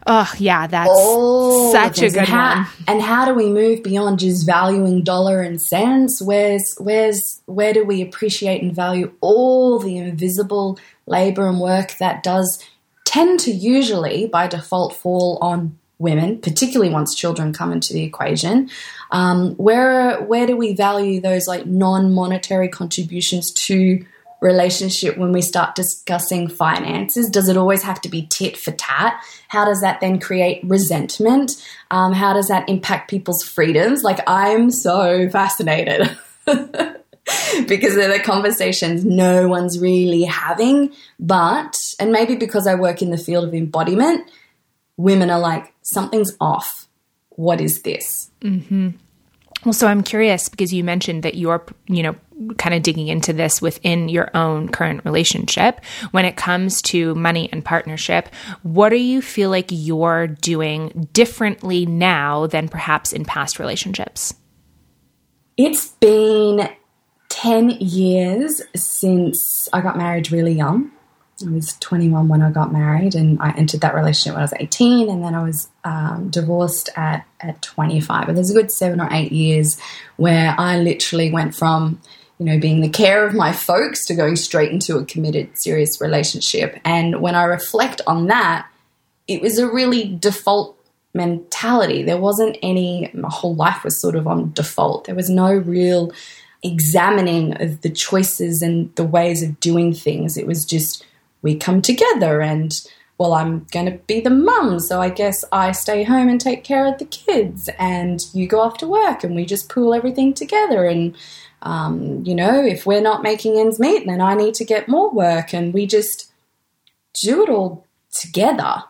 Oh, 0.05 0.31
yeah, 0.37 0.67
that's 0.67 0.89
oh, 0.91 1.71
such 1.71 2.01
a 2.01 2.09
good 2.09 2.27
how, 2.27 2.55
one. 2.55 2.67
And 2.87 3.01
how 3.01 3.25
do 3.25 3.33
we 3.33 3.49
move 3.49 3.83
beyond 3.83 4.19
just 4.19 4.45
valuing 4.45 5.03
dollar 5.03 5.41
and 5.41 5.61
cents? 5.61 6.21
Where's 6.21 6.75
where's 6.77 7.41
where 7.45 7.73
do 7.73 7.85
we 7.85 8.01
appreciate 8.01 8.61
and 8.61 8.75
value 8.75 9.13
all 9.21 9.79
the 9.79 9.97
invisible 9.97 10.77
labor 11.05 11.47
and 11.47 11.59
work 11.59 11.97
that 11.99 12.23
does 12.23 12.63
tend 13.05 13.39
to 13.41 13.51
usually 13.51 14.27
by 14.27 14.47
default 14.47 14.95
fall 14.95 15.37
on 15.41 15.77
women, 15.99 16.39
particularly 16.39 16.91
once 16.91 17.15
children 17.15 17.53
come 17.53 17.71
into 17.71 17.93
the 17.93 18.03
equation. 18.03 18.69
Um, 19.11 19.55
where 19.55 20.21
where 20.23 20.45
do 20.45 20.57
we 20.57 20.75
value 20.75 21.21
those 21.21 21.47
like 21.47 21.65
non 21.65 22.13
monetary 22.13 22.67
contributions 22.67 23.51
to 23.67 24.05
relationship 24.43 25.17
when 25.17 25.31
we 25.31 25.41
start 25.41 25.73
discussing 25.73 26.47
finances? 26.47 27.29
Does 27.29 27.49
it 27.49 27.57
always 27.57 27.81
have 27.81 28.01
to 28.01 28.09
be 28.09 28.27
tit 28.29 28.57
for 28.57 28.71
tat? 28.71 29.23
How 29.47 29.65
does 29.65 29.81
that 29.81 30.01
then 30.01 30.19
create 30.19 30.61
resentment? 30.63 31.51
Um, 31.89 32.13
how 32.13 32.33
does 32.33 32.49
that 32.49 32.67
impact 32.69 33.09
people's 33.09 33.43
freedoms? 33.43 34.03
Like, 34.03 34.19
I'm 34.27 34.69
so 34.69 35.29
fascinated. 35.29 36.15
because 37.67 37.95
they're 37.95 38.11
the 38.11 38.21
conversations 38.23 39.05
no 39.05 39.47
one's 39.47 39.79
really 39.79 40.23
having. 40.23 40.93
But, 41.19 41.75
and 41.99 42.11
maybe 42.11 42.35
because 42.35 42.67
I 42.67 42.75
work 42.75 43.01
in 43.01 43.11
the 43.11 43.17
field 43.17 43.45
of 43.45 43.53
embodiment, 43.53 44.29
women 44.97 45.29
are 45.29 45.39
like, 45.39 45.73
something's 45.81 46.35
off. 46.41 46.87
What 47.29 47.61
is 47.61 47.81
this? 47.81 48.29
Mm-hmm. 48.41 48.89
Well, 49.65 49.73
so 49.73 49.87
I'm 49.87 50.03
curious 50.03 50.49
because 50.49 50.73
you 50.73 50.83
mentioned 50.83 51.23
that 51.23 51.35
you're, 51.35 51.65
you 51.87 52.03
know, 52.03 52.15
kind 52.57 52.75
of 52.75 52.83
digging 52.83 53.07
into 53.07 53.33
this 53.33 53.61
within 53.61 54.09
your 54.09 54.29
own 54.35 54.69
current 54.69 55.03
relationship. 55.05 55.83
When 56.11 56.25
it 56.25 56.35
comes 56.35 56.81
to 56.83 57.15
money 57.15 57.49
and 57.51 57.63
partnership, 57.63 58.29
what 58.61 58.89
do 58.89 58.97
you 58.97 59.21
feel 59.21 59.49
like 59.49 59.67
you're 59.69 60.27
doing 60.27 61.09
differently 61.13 61.85
now 61.85 62.47
than 62.47 62.69
perhaps 62.69 63.13
in 63.13 63.25
past 63.25 63.59
relationships? 63.59 64.33
It's 65.57 65.89
been 65.89 66.69
10 67.29 67.71
years 67.79 68.61
since 68.75 69.67
I 69.73 69.81
got 69.81 69.97
married 69.97 70.31
really 70.31 70.53
young. 70.53 70.91
I 71.45 71.49
was 71.49 71.73
21 71.79 72.27
when 72.27 72.41
I 72.41 72.51
got 72.51 72.71
married, 72.71 73.15
and 73.15 73.39
I 73.41 73.51
entered 73.51 73.81
that 73.81 73.95
relationship 73.95 74.35
when 74.35 74.41
I 74.41 74.43
was 74.43 74.53
18, 74.59 75.09
and 75.09 75.23
then 75.23 75.35
I 75.35 75.43
was 75.43 75.67
um, 75.83 76.29
divorced 76.29 76.89
at, 76.95 77.25
at 77.41 77.61
25. 77.61 78.29
And 78.29 78.37
there's 78.37 78.51
a 78.51 78.53
good 78.53 78.71
seven 78.71 79.01
or 79.01 79.09
eight 79.11 79.31
years 79.31 79.79
where 80.15 80.55
I 80.57 80.77
literally 80.77 81.31
went 81.31 81.55
from, 81.55 81.99
you 82.43 82.51
know, 82.51 82.59
being 82.59 82.81
the 82.81 82.89
care 82.89 83.25
of 83.25 83.33
my 83.33 83.53
folks 83.53 84.05
to 84.05 84.13
going 84.13 84.35
straight 84.35 84.69
into 84.69 84.97
a 84.97 85.05
committed, 85.05 85.57
serious 85.57 86.01
relationship. 86.01 86.77
And 86.83 87.21
when 87.21 87.35
I 87.35 87.43
reflect 87.43 88.01
on 88.05 88.27
that, 88.27 88.67
it 89.29 89.41
was 89.41 89.59
a 89.59 89.71
really 89.71 90.17
default 90.17 90.77
mentality. 91.13 92.03
There 92.03 92.17
wasn't 92.17 92.57
any, 92.61 93.09
my 93.13 93.29
whole 93.29 93.55
life 93.55 93.85
was 93.85 94.01
sort 94.01 94.17
of 94.17 94.27
on 94.27 94.51
default. 94.51 95.05
There 95.05 95.15
was 95.15 95.29
no 95.29 95.53
real 95.53 96.11
examining 96.63 97.61
of 97.61 97.79
the 97.79 97.89
choices 97.89 98.61
and 98.61 98.93
the 98.95 99.05
ways 99.05 99.41
of 99.41 99.61
doing 99.61 99.93
things. 99.93 100.35
It 100.35 100.45
was 100.45 100.65
just, 100.65 101.05
we 101.43 101.55
come 101.55 101.81
together 101.81 102.41
and 102.41 102.73
well, 103.17 103.33
I'm 103.33 103.67
going 103.71 103.85
to 103.85 103.99
be 103.99 104.19
the 104.19 104.31
mum, 104.31 104.79
so 104.79 104.99
I 104.99 105.09
guess 105.09 105.45
I 105.51 105.71
stay 105.71 106.03
home 106.03 106.27
and 106.27 106.41
take 106.41 106.63
care 106.63 106.87
of 106.87 106.97
the 106.97 107.05
kids, 107.05 107.69
and 107.77 108.19
you 108.33 108.47
go 108.47 108.59
off 108.59 108.79
to 108.79 108.87
work, 108.87 109.23
and 109.23 109.35
we 109.35 109.45
just 109.45 109.69
pool 109.69 109.93
everything 109.93 110.33
together. 110.33 110.85
And, 110.85 111.15
um, 111.63 112.23
you 112.25 112.35
know, 112.35 112.63
if 112.63 112.85
we're 112.85 113.01
not 113.01 113.23
making 113.23 113.57
ends 113.57 113.79
meet, 113.79 114.05
then 114.05 114.21
I 114.21 114.35
need 114.35 114.53
to 114.55 114.65
get 114.65 114.87
more 114.87 115.09
work, 115.09 115.53
and 115.53 115.73
we 115.73 115.87
just 115.87 116.31
do 117.21 117.43
it 117.43 117.49
all 117.49 117.85
together. 118.11 118.83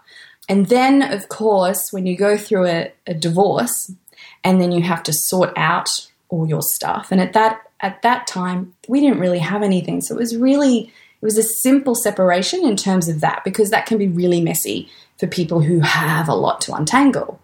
And 0.49 0.67
then, 0.67 1.01
of 1.01 1.29
course, 1.29 1.93
when 1.93 2.05
you 2.05 2.17
go 2.17 2.35
through 2.35 2.65
a, 2.65 2.91
a 3.07 3.13
divorce, 3.13 3.91
and 4.43 4.59
then 4.59 4.71
you 4.71 4.81
have 4.81 5.03
to 5.03 5.13
sort 5.13 5.53
out 5.55 6.09
all 6.29 6.47
your 6.47 6.63
stuff, 6.63 7.11
and 7.11 7.21
at 7.21 7.33
that 7.33 7.61
at 7.79 8.01
that 8.01 8.27
time, 8.27 8.73
we 8.87 9.01
didn't 9.01 9.19
really 9.19 9.39
have 9.39 9.61
anything, 9.61 10.01
so 10.01 10.15
it 10.15 10.19
was 10.19 10.35
really 10.35 10.91
it 11.23 11.25
was 11.25 11.37
a 11.37 11.43
simple 11.43 11.95
separation 11.95 12.65
in 12.65 12.75
terms 12.75 13.07
of 13.07 13.21
that 13.21 13.43
because 13.45 13.69
that 13.69 13.85
can 13.85 13.97
be 13.97 14.07
really 14.07 14.41
messy 14.41 14.89
for 15.19 15.27
people 15.27 15.61
who 15.61 15.79
have 15.79 16.27
a 16.27 16.35
lot 16.35 16.59
to 16.61 16.73
untangle. 16.73 17.39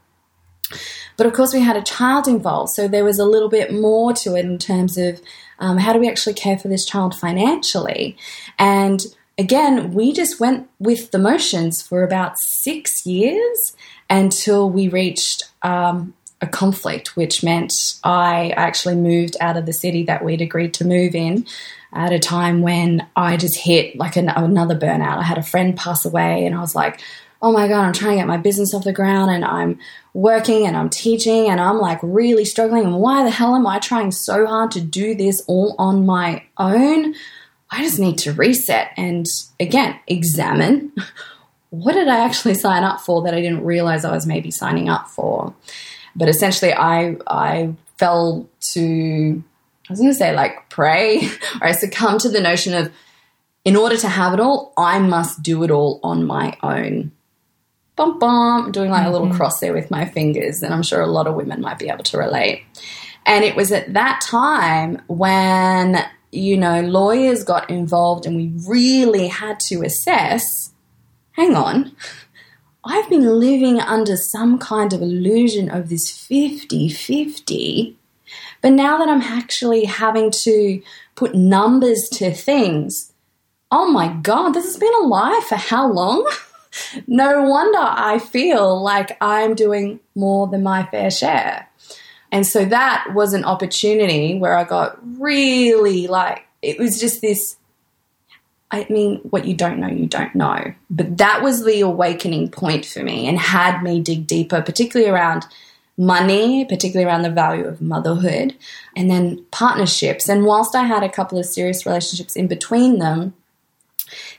But 1.20 1.28
of 1.28 1.34
course, 1.34 1.54
we 1.54 1.60
had 1.60 1.76
a 1.76 1.82
child 1.82 2.30
involved, 2.30 2.72
so 2.72 2.88
there 2.88 3.04
was 3.04 3.20
a 3.20 3.26
little 3.26 3.50
bit 3.50 3.74
more 3.74 4.14
to 4.14 4.36
it 4.38 4.46
in 4.46 4.58
terms 4.58 4.98
of 4.98 5.22
um, 5.60 5.78
how 5.78 5.92
do 5.92 6.00
we 6.00 6.08
actually 6.08 6.34
care 6.34 6.58
for 6.58 6.70
this 6.70 6.86
child 6.86 7.14
financially. 7.14 8.16
And 8.58 9.02
again, 9.38 9.94
we 9.94 10.14
just 10.14 10.40
went 10.40 10.70
with 10.80 11.12
the 11.12 11.20
motions 11.20 11.82
for 11.82 12.04
about 12.04 12.40
six 12.40 13.06
years 13.06 13.76
until 14.10 14.70
we 14.70 14.88
reached 14.88 15.44
um, 15.62 16.14
a 16.40 16.48
conflict, 16.48 17.18
which 17.18 17.44
meant 17.44 17.74
I 18.02 18.54
actually 18.56 18.96
moved 18.96 19.36
out 19.42 19.58
of 19.58 19.66
the 19.66 19.74
city 19.74 20.04
that 20.04 20.24
we'd 20.24 20.42
agreed 20.42 20.74
to 20.76 20.86
move 20.86 21.16
in 21.16 21.46
at 21.92 22.14
a 22.14 22.20
time 22.20 22.62
when 22.62 23.06
I 23.18 23.36
just 23.36 23.58
hit 23.58 23.98
like 23.98 24.16
an, 24.16 24.30
another 24.30 24.80
burnout. 24.80 25.18
I 25.18 25.24
had 25.24 25.38
a 25.38 25.44
friend 25.44 25.76
pass 25.76 26.06
away, 26.06 26.46
and 26.46 26.56
I 26.56 26.62
was 26.62 26.76
like, 26.76 27.02
oh 27.42 27.52
my 27.52 27.68
God, 27.68 27.86
I'm 27.86 27.94
trying 27.94 28.12
to 28.12 28.18
get 28.18 28.28
my 28.28 28.38
business 28.38 28.74
off 28.74 28.84
the 28.84 28.94
ground 28.94 29.32
and 29.32 29.46
I'm 29.46 29.80
working 30.14 30.68
and 30.68 30.76
I'm 30.76 30.90
teaching 30.90 31.50
and 31.50 31.60
I'm 31.60 31.78
like 31.78 32.00
really 32.02 32.46
struggling. 32.46 32.84
And 32.84 33.00
why 33.00 33.24
the 33.24 33.30
hell 33.30 33.56
am 33.56 33.66
I 33.66 33.80
trying 33.80 34.12
so 34.12 34.46
hard 34.46 34.72
to 34.72 34.82
do 34.82 35.16
this 35.16 35.42
all 35.48 35.76
on 35.78 36.06
my 36.06 36.44
own? 36.58 37.16
I 37.72 37.84
just 37.84 38.00
need 38.00 38.18
to 38.20 38.34
reset 38.34 38.92
and 38.98 39.26
again, 39.60 40.00
examine 40.08 40.92
what 41.70 41.94
did 41.94 42.08
I 42.08 42.26
actually 42.26 42.56
sign 42.56 42.84
up 42.84 43.02
for 43.02 43.22
that 43.24 43.34
I 43.34 43.42
didn't 43.42 43.64
realize 43.64 44.04
I 44.04 44.12
was 44.12 44.26
maybe 44.26 44.52
signing 44.52 44.90
up 44.90 45.08
for. 45.08 45.54
But 46.16 46.28
essentially, 46.28 46.74
I, 46.74 47.16
I 47.28 47.74
fell 47.98 48.50
to 48.74 49.44
I 49.90 49.94
was 49.94 50.00
going 50.00 50.12
to 50.12 50.18
say 50.18 50.36
like 50.36 50.70
pray, 50.70 51.28
or 51.62 51.68
I 51.68 51.72
succumb 51.72 52.20
to 52.20 52.30
the 52.30 52.42
notion 52.42 52.74
of 52.74 52.92
in 53.66 53.76
order 53.76 53.98
to 53.98 54.08
have 54.08 54.34
it 54.34 54.40
all, 54.40 54.74
I 54.78 55.00
must 55.00 55.44
do 55.44 55.64
it 55.64 55.72
all 55.72 56.00
on 56.04 56.26
my 56.26 56.58
own. 56.64 57.12
Bum 58.00 58.18
bum, 58.18 58.72
doing 58.72 58.90
like 58.90 59.06
a 59.06 59.10
little 59.10 59.28
mm-hmm. 59.28 59.36
cross 59.36 59.60
there 59.60 59.74
with 59.74 59.92
my 59.92 60.06
fingers, 60.06 60.64
and 60.64 60.74
I'm 60.74 60.84
sure 60.84 61.02
a 61.02 61.08
lot 61.08 61.28
of 61.28 61.36
women 61.36 61.60
might 61.60 61.80
be 61.80 61.90
able 61.90 62.06
to 62.06 62.18
relate. 62.18 62.64
And 63.26 63.44
it 63.44 63.56
was 63.56 63.72
at 63.74 63.94
that 63.94 64.22
time 64.22 65.02
when, 65.08 66.06
you 66.32 66.56
know, 66.56 66.82
lawyers 66.82 67.44
got 67.44 67.70
involved 67.70 68.26
and 68.26 68.38
we 68.38 68.54
really 68.66 69.28
had 69.28 69.60
to 69.68 69.84
assess 69.84 70.72
hang 71.34 71.56
on, 71.56 71.96
I've 72.84 73.10
been 73.10 73.40
living 73.40 73.80
under 73.80 74.18
some 74.18 74.60
kind 74.60 74.92
of 74.92 75.02
illusion 75.02 75.70
of 75.70 75.90
this 75.90 76.12
50 76.12 76.90
50 76.90 77.96
but 78.62 78.74
now 78.74 78.98
that 78.98 79.10
I'm 79.10 79.22
actually 79.22 79.86
having 79.86 80.32
to 80.32 80.82
put 81.16 81.34
numbers 81.34 82.10
to 82.14 82.34
things, 82.34 83.14
oh 83.72 83.90
my 83.90 84.14
God, 84.22 84.52
this 84.52 84.66
has 84.66 84.78
been 84.78 84.94
a 85.02 85.06
lie 85.06 85.42
for 85.48 85.56
how 85.56 85.92
long? 85.92 86.30
no 87.08 87.44
wonder 87.44 87.80
I 87.80 88.20
feel 88.20 88.82
like 88.82 89.18
I'm 89.22 89.56
doing 89.56 90.00
more 90.16 90.48
than 90.48 90.64
my 90.64 90.86
fair 90.86 91.10
share. 91.10 91.68
And 92.32 92.46
so 92.46 92.66
that 92.66 93.14
was 93.14 93.34
an 93.34 93.44
opportunity 93.44 94.38
where 94.38 94.56
I 94.56 94.64
got 94.64 95.00
really 95.20 96.08
like, 96.08 96.46
it 96.62 96.78
was 96.78 97.00
just 97.00 97.22
this. 97.22 97.56
I 98.72 98.86
mean, 98.88 99.18
what 99.24 99.46
you 99.46 99.56
don't 99.56 99.80
know, 99.80 99.88
you 99.88 100.06
don't 100.06 100.36
know. 100.36 100.74
But 100.92 101.18
that 101.18 101.42
was 101.42 101.66
the 101.66 101.82
awakening 101.82 102.52
point 102.52 102.86
for 102.86 103.04
me 103.04 103.28
and 103.28 103.40
had 103.40 103.82
me 103.82 104.00
dig 104.00 104.28
deeper, 104.28 104.62
particularly 104.62 105.12
around 105.12 105.48
money, 105.98 106.66
particularly 106.66 107.10
around 107.10 107.24
the 107.24 107.32
value 107.32 107.66
of 107.66 107.82
motherhood, 107.82 108.56
and 108.96 109.10
then 109.10 109.44
partnerships. 109.52 110.30
And 110.30 110.46
whilst 110.46 110.76
I 110.76 110.84
had 110.84 111.04
a 111.04 111.10
couple 111.10 111.40
of 111.40 111.46
serious 111.46 111.86
relationships 111.86 112.36
in 112.36 112.48
between 112.48 113.00
them, 113.00 113.34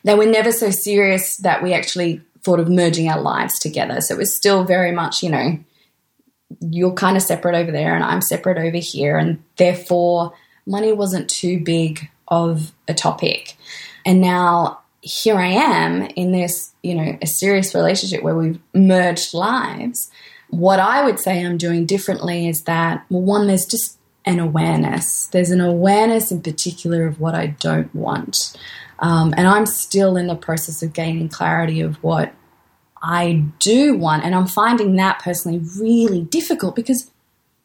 they 0.05 0.15
were 0.15 0.27
never 0.27 0.53
so 0.53 0.71
serious 0.71 1.37
that 1.39 1.63
we 1.63 1.73
actually 1.73 2.23
thought 2.43 2.61
of 2.61 2.69
merging 2.69 3.09
our 3.09 3.21
lives 3.21 3.59
together. 3.59 4.01
So 4.01 4.15
it 4.15 4.19
was 4.19 4.37
still 4.37 4.65
very 4.65 4.93
much, 4.93 5.23
you 5.23 5.31
know, 5.31 5.59
you're 6.61 6.95
kind 6.95 7.17
of 7.17 7.23
separate 7.23 7.55
over 7.55 7.71
there 7.71 7.95
and 7.95 8.03
I'm 8.03 8.23
separate 8.23 8.59
over 8.59 8.79
here. 8.79 9.19
And 9.19 9.43
therefore, 9.57 10.33
money 10.67 10.93
wasn't 10.93 11.29
too 11.29 11.61
big 11.61 12.09
of 12.29 12.73
a 12.89 12.95
topic. 12.95 13.57
And 14.07 14.21
now 14.21 14.81
here 15.03 15.37
I 15.37 15.49
am 15.49 16.03
in 16.03 16.33
this, 16.33 16.73
you 16.83 16.95
know, 16.95 17.19
a 17.21 17.27
serious 17.27 17.75
relationship 17.75 18.23
where 18.23 18.37
we've 18.37 18.59
merged 18.75 19.35
lives 19.35 20.11
what 20.51 20.81
I 20.81 21.05
would 21.05 21.19
say 21.19 21.45
I'm 21.45 21.57
doing 21.57 21.87
differently 21.87 22.49
is 22.49 22.63
that, 22.63 23.07
well, 23.09 23.23
one, 23.23 23.47
there's 23.47 23.67
just 23.67 23.99
an 24.25 24.39
awareness. 24.39 25.27
There's 25.27 25.51
an 25.51 25.61
awareness 25.61 26.31
in 26.31 26.43
particular 26.43 27.07
of 27.07 27.21
what 27.21 27.35
I 27.35 27.49
don't 27.49 27.95
want. 27.95 28.57
Um, 28.99 29.33
and 29.37 29.47
I'm 29.47 29.67
still 29.67 30.17
in 30.17 30.27
the 30.27 30.37
process 30.37 30.83
of 30.83 30.93
gaining 30.93 31.29
clarity 31.29 31.81
of 31.81 32.03
what 32.03 32.35
I 33.03 33.45
do 33.59 33.97
want. 33.97 34.25
And 34.25 34.35
I'm 34.35 34.47
finding 34.47 34.97
that 34.97 35.21
personally 35.21 35.63
really 35.79 36.23
difficult 36.23 36.77
because 36.77 37.11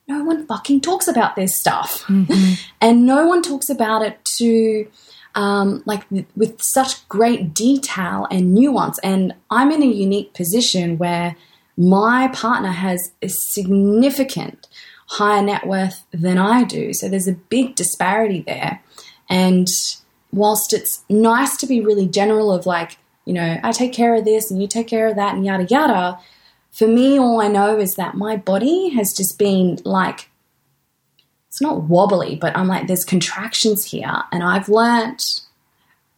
no 0.07 0.23
one 0.23 0.45
fucking 0.47 0.81
talks 0.81 1.07
about 1.07 1.35
this 1.35 1.55
stuff. 1.55 2.03
Mm-hmm. 2.03 2.53
and 2.81 3.05
no 3.05 3.27
one 3.27 3.41
talks 3.41 3.69
about 3.69 4.01
it 4.01 4.23
to. 4.37 4.87
Um, 5.37 5.83
like 5.85 6.03
with 6.37 6.61
such 6.61 7.05
great 7.09 7.53
detail 7.53 8.25
and 8.31 8.53
nuance, 8.53 8.97
and 8.99 9.33
I'm 9.49 9.69
in 9.69 9.83
a 9.83 9.85
unique 9.85 10.33
position 10.33 10.97
where 10.97 11.35
my 11.75 12.29
partner 12.29 12.69
has 12.69 13.11
a 13.21 13.27
significant 13.27 14.67
higher 15.07 15.41
net 15.41 15.67
worth 15.67 16.03
than 16.11 16.37
I 16.37 16.63
do. 16.63 16.93
So 16.93 17.07
there's 17.07 17.27
a 17.27 17.33
big 17.33 17.75
disparity 17.75 18.41
there. 18.41 18.81
And 19.29 19.67
whilst 20.31 20.73
it's 20.73 21.03
nice 21.09 21.57
to 21.57 21.67
be 21.67 21.81
really 21.81 22.07
general 22.07 22.51
of 22.51 22.65
like, 22.65 22.97
you 23.25 23.33
know, 23.33 23.59
I 23.63 23.71
take 23.71 23.93
care 23.93 24.15
of 24.15 24.25
this 24.25 24.51
and 24.51 24.61
you 24.61 24.67
take 24.67 24.87
care 24.87 25.07
of 25.07 25.15
that 25.15 25.35
and 25.35 25.45
yada 25.45 25.65
yada, 25.65 26.19
for 26.71 26.87
me, 26.87 27.17
all 27.17 27.39
I 27.41 27.47
know 27.47 27.79
is 27.79 27.95
that 27.95 28.15
my 28.15 28.35
body 28.35 28.89
has 28.89 29.13
just 29.13 29.39
been 29.39 29.79
like, 29.85 30.29
it's 31.47 31.61
not 31.61 31.83
wobbly, 31.83 32.35
but 32.35 32.55
I'm 32.57 32.67
like, 32.67 32.87
there's 32.87 33.05
contractions 33.05 33.85
here. 33.85 34.23
And 34.33 34.43
I've 34.43 34.67
learnt, 34.67 35.39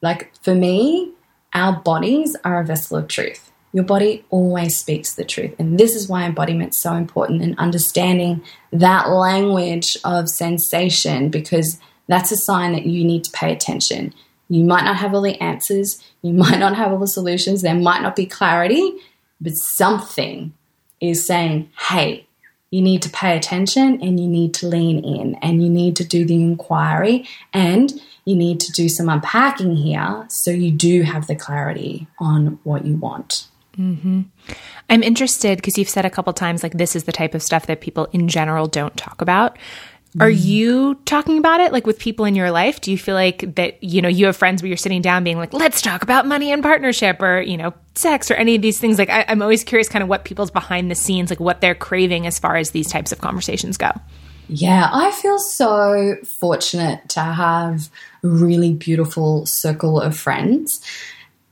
like, 0.01 0.34
for 0.41 0.56
me, 0.56 1.12
our 1.53 1.79
bodies 1.79 2.36
are 2.44 2.60
a 2.60 2.65
vessel 2.65 2.98
of 2.98 3.08
truth. 3.08 3.47
Your 3.77 3.86
body 3.86 4.25
always 4.31 4.75
speaks 4.75 5.13
the 5.13 5.24
truth. 5.24 5.53
And 5.60 5.77
this 5.77 5.93
is 5.93 6.10
why 6.10 6.24
embodiment 6.24 6.74
is 6.74 6.81
so 6.81 6.93
important 6.93 7.43
and 7.43 7.55
understanding 7.60 8.43
that 8.72 9.10
language 9.10 9.96
of 10.03 10.29
sensation 10.29 11.29
because 11.29 11.79
that's 12.07 12.31
a 12.31 12.38
sign 12.38 12.72
that 12.72 12.88
you 12.88 13.03
need 13.03 13.24
to 13.25 13.31
pay 13.31 13.53
attention. 13.53 14.15
You 14.50 14.63
might 14.63 14.84
not 14.84 14.96
have 14.96 15.13
all 15.13 15.22
the 15.22 15.39
answers, 15.39 16.03
you 16.24 16.34
might 16.43 16.57
not 16.57 16.75
have 16.75 16.91
all 16.91 16.98
the 16.98 17.05
solutions, 17.05 17.62
there 17.62 17.75
might 17.75 18.01
not 18.01 18.15
be 18.15 18.25
clarity, 18.25 18.93
but 19.39 19.53
something 19.53 20.53
is 21.00 21.27
saying, 21.27 21.69
hey, 21.89 22.25
you 22.72 22.81
need 22.81 23.03
to 23.03 23.12
pay 23.12 23.38
attention 23.38 24.01
and 24.01 24.19
you 24.19 24.27
need 24.27 24.55
to 24.55 24.67
lean 24.67 25.05
in 25.05 25.36
and 25.36 25.62
you 25.62 25.69
need 25.69 25.96
to 25.98 26.03
do 26.03 26.25
the 26.25 26.41
inquiry 26.41 27.27
and 27.53 28.01
you 28.25 28.36
need 28.36 28.60
to 28.60 28.72
do 28.72 28.89
some 28.89 29.07
unpacking 29.07 29.75
here 29.75 30.25
so 30.31 30.50
you 30.50 30.72
do 30.72 31.03
have 31.03 31.27
the 31.27 31.36
clarity 31.36 32.07
on 32.17 32.57
what 32.63 32.84
you 32.84 32.96
want. 32.96 33.48
Mm-hmm. 33.79 34.22
I'm 34.89 35.03
interested 35.03 35.57
because 35.57 35.77
you've 35.77 35.89
said 35.89 36.05
a 36.05 36.10
couple 36.10 36.34
times 36.34 36.63
like 36.63 36.74
this 36.74 36.96
is 36.96 37.03
the 37.03 37.12
type 37.12 37.36
of 37.36 37.43
stuff 37.43 37.67
that 37.67 37.81
people 37.81 38.05
in 38.12 38.27
general 38.27 38.67
don't 38.67 38.96
talk 38.98 39.22
about. 39.22 39.57
Are 40.19 40.29
mm-hmm. 40.29 40.48
you 40.48 40.96
talking 41.05 41.38
about 41.38 41.60
it 41.60 41.72
like 41.72 41.86
with 41.86 42.00
people 42.00 42.25
in 42.25 42.34
your 42.34 42.50
life? 42.50 42.81
Do 42.81 42.91
you 42.91 42.98
feel 42.98 43.13
like 43.13 43.55
that, 43.55 43.84
you 43.84 44.01
know, 44.01 44.07
you 44.07 44.25
have 44.25 44.38
friends 44.38 44.62
where 44.62 44.67
you're 44.67 44.77
sitting 44.77 45.01
down 45.01 45.24
being 45.24 45.38
like, 45.38 45.53
let's 45.53 45.81
talk 45.81 46.01
about 46.01 46.25
money 46.25 46.51
and 46.51 46.63
partnership 46.63 47.22
or, 47.22 47.41
you 47.41 47.57
know, 47.57 47.74
sex 47.93 48.31
or 48.31 48.34
any 48.36 48.55
of 48.55 48.62
these 48.62 48.79
things? 48.79 48.98
Like, 48.98 49.10
I, 49.10 49.22
am 49.27 49.41
always 49.41 49.63
curious 49.63 49.89
kind 49.89 50.01
of 50.01 50.10
what 50.10 50.25
people's 50.25 50.50
behind 50.50 50.89
the 50.89 50.96
scenes, 50.96 51.29
like 51.29 51.39
what 51.39 51.62
they're 51.62 51.75
craving 51.75 52.25
as 52.25 52.39
far 52.39 52.55
as 52.55 52.72
these 52.72 52.89
types 52.89 53.12
of 53.12 53.19
conversations 53.19 53.77
go. 53.77 53.91
Yeah, 54.50 54.89
I 54.91 55.12
feel 55.12 55.38
so 55.39 56.15
fortunate 56.39 57.10
to 57.10 57.19
have 57.19 57.89
a 58.24 58.27
really 58.27 58.74
beautiful 58.74 59.46
circle 59.46 60.00
of 60.00 60.17
friends. 60.17 60.81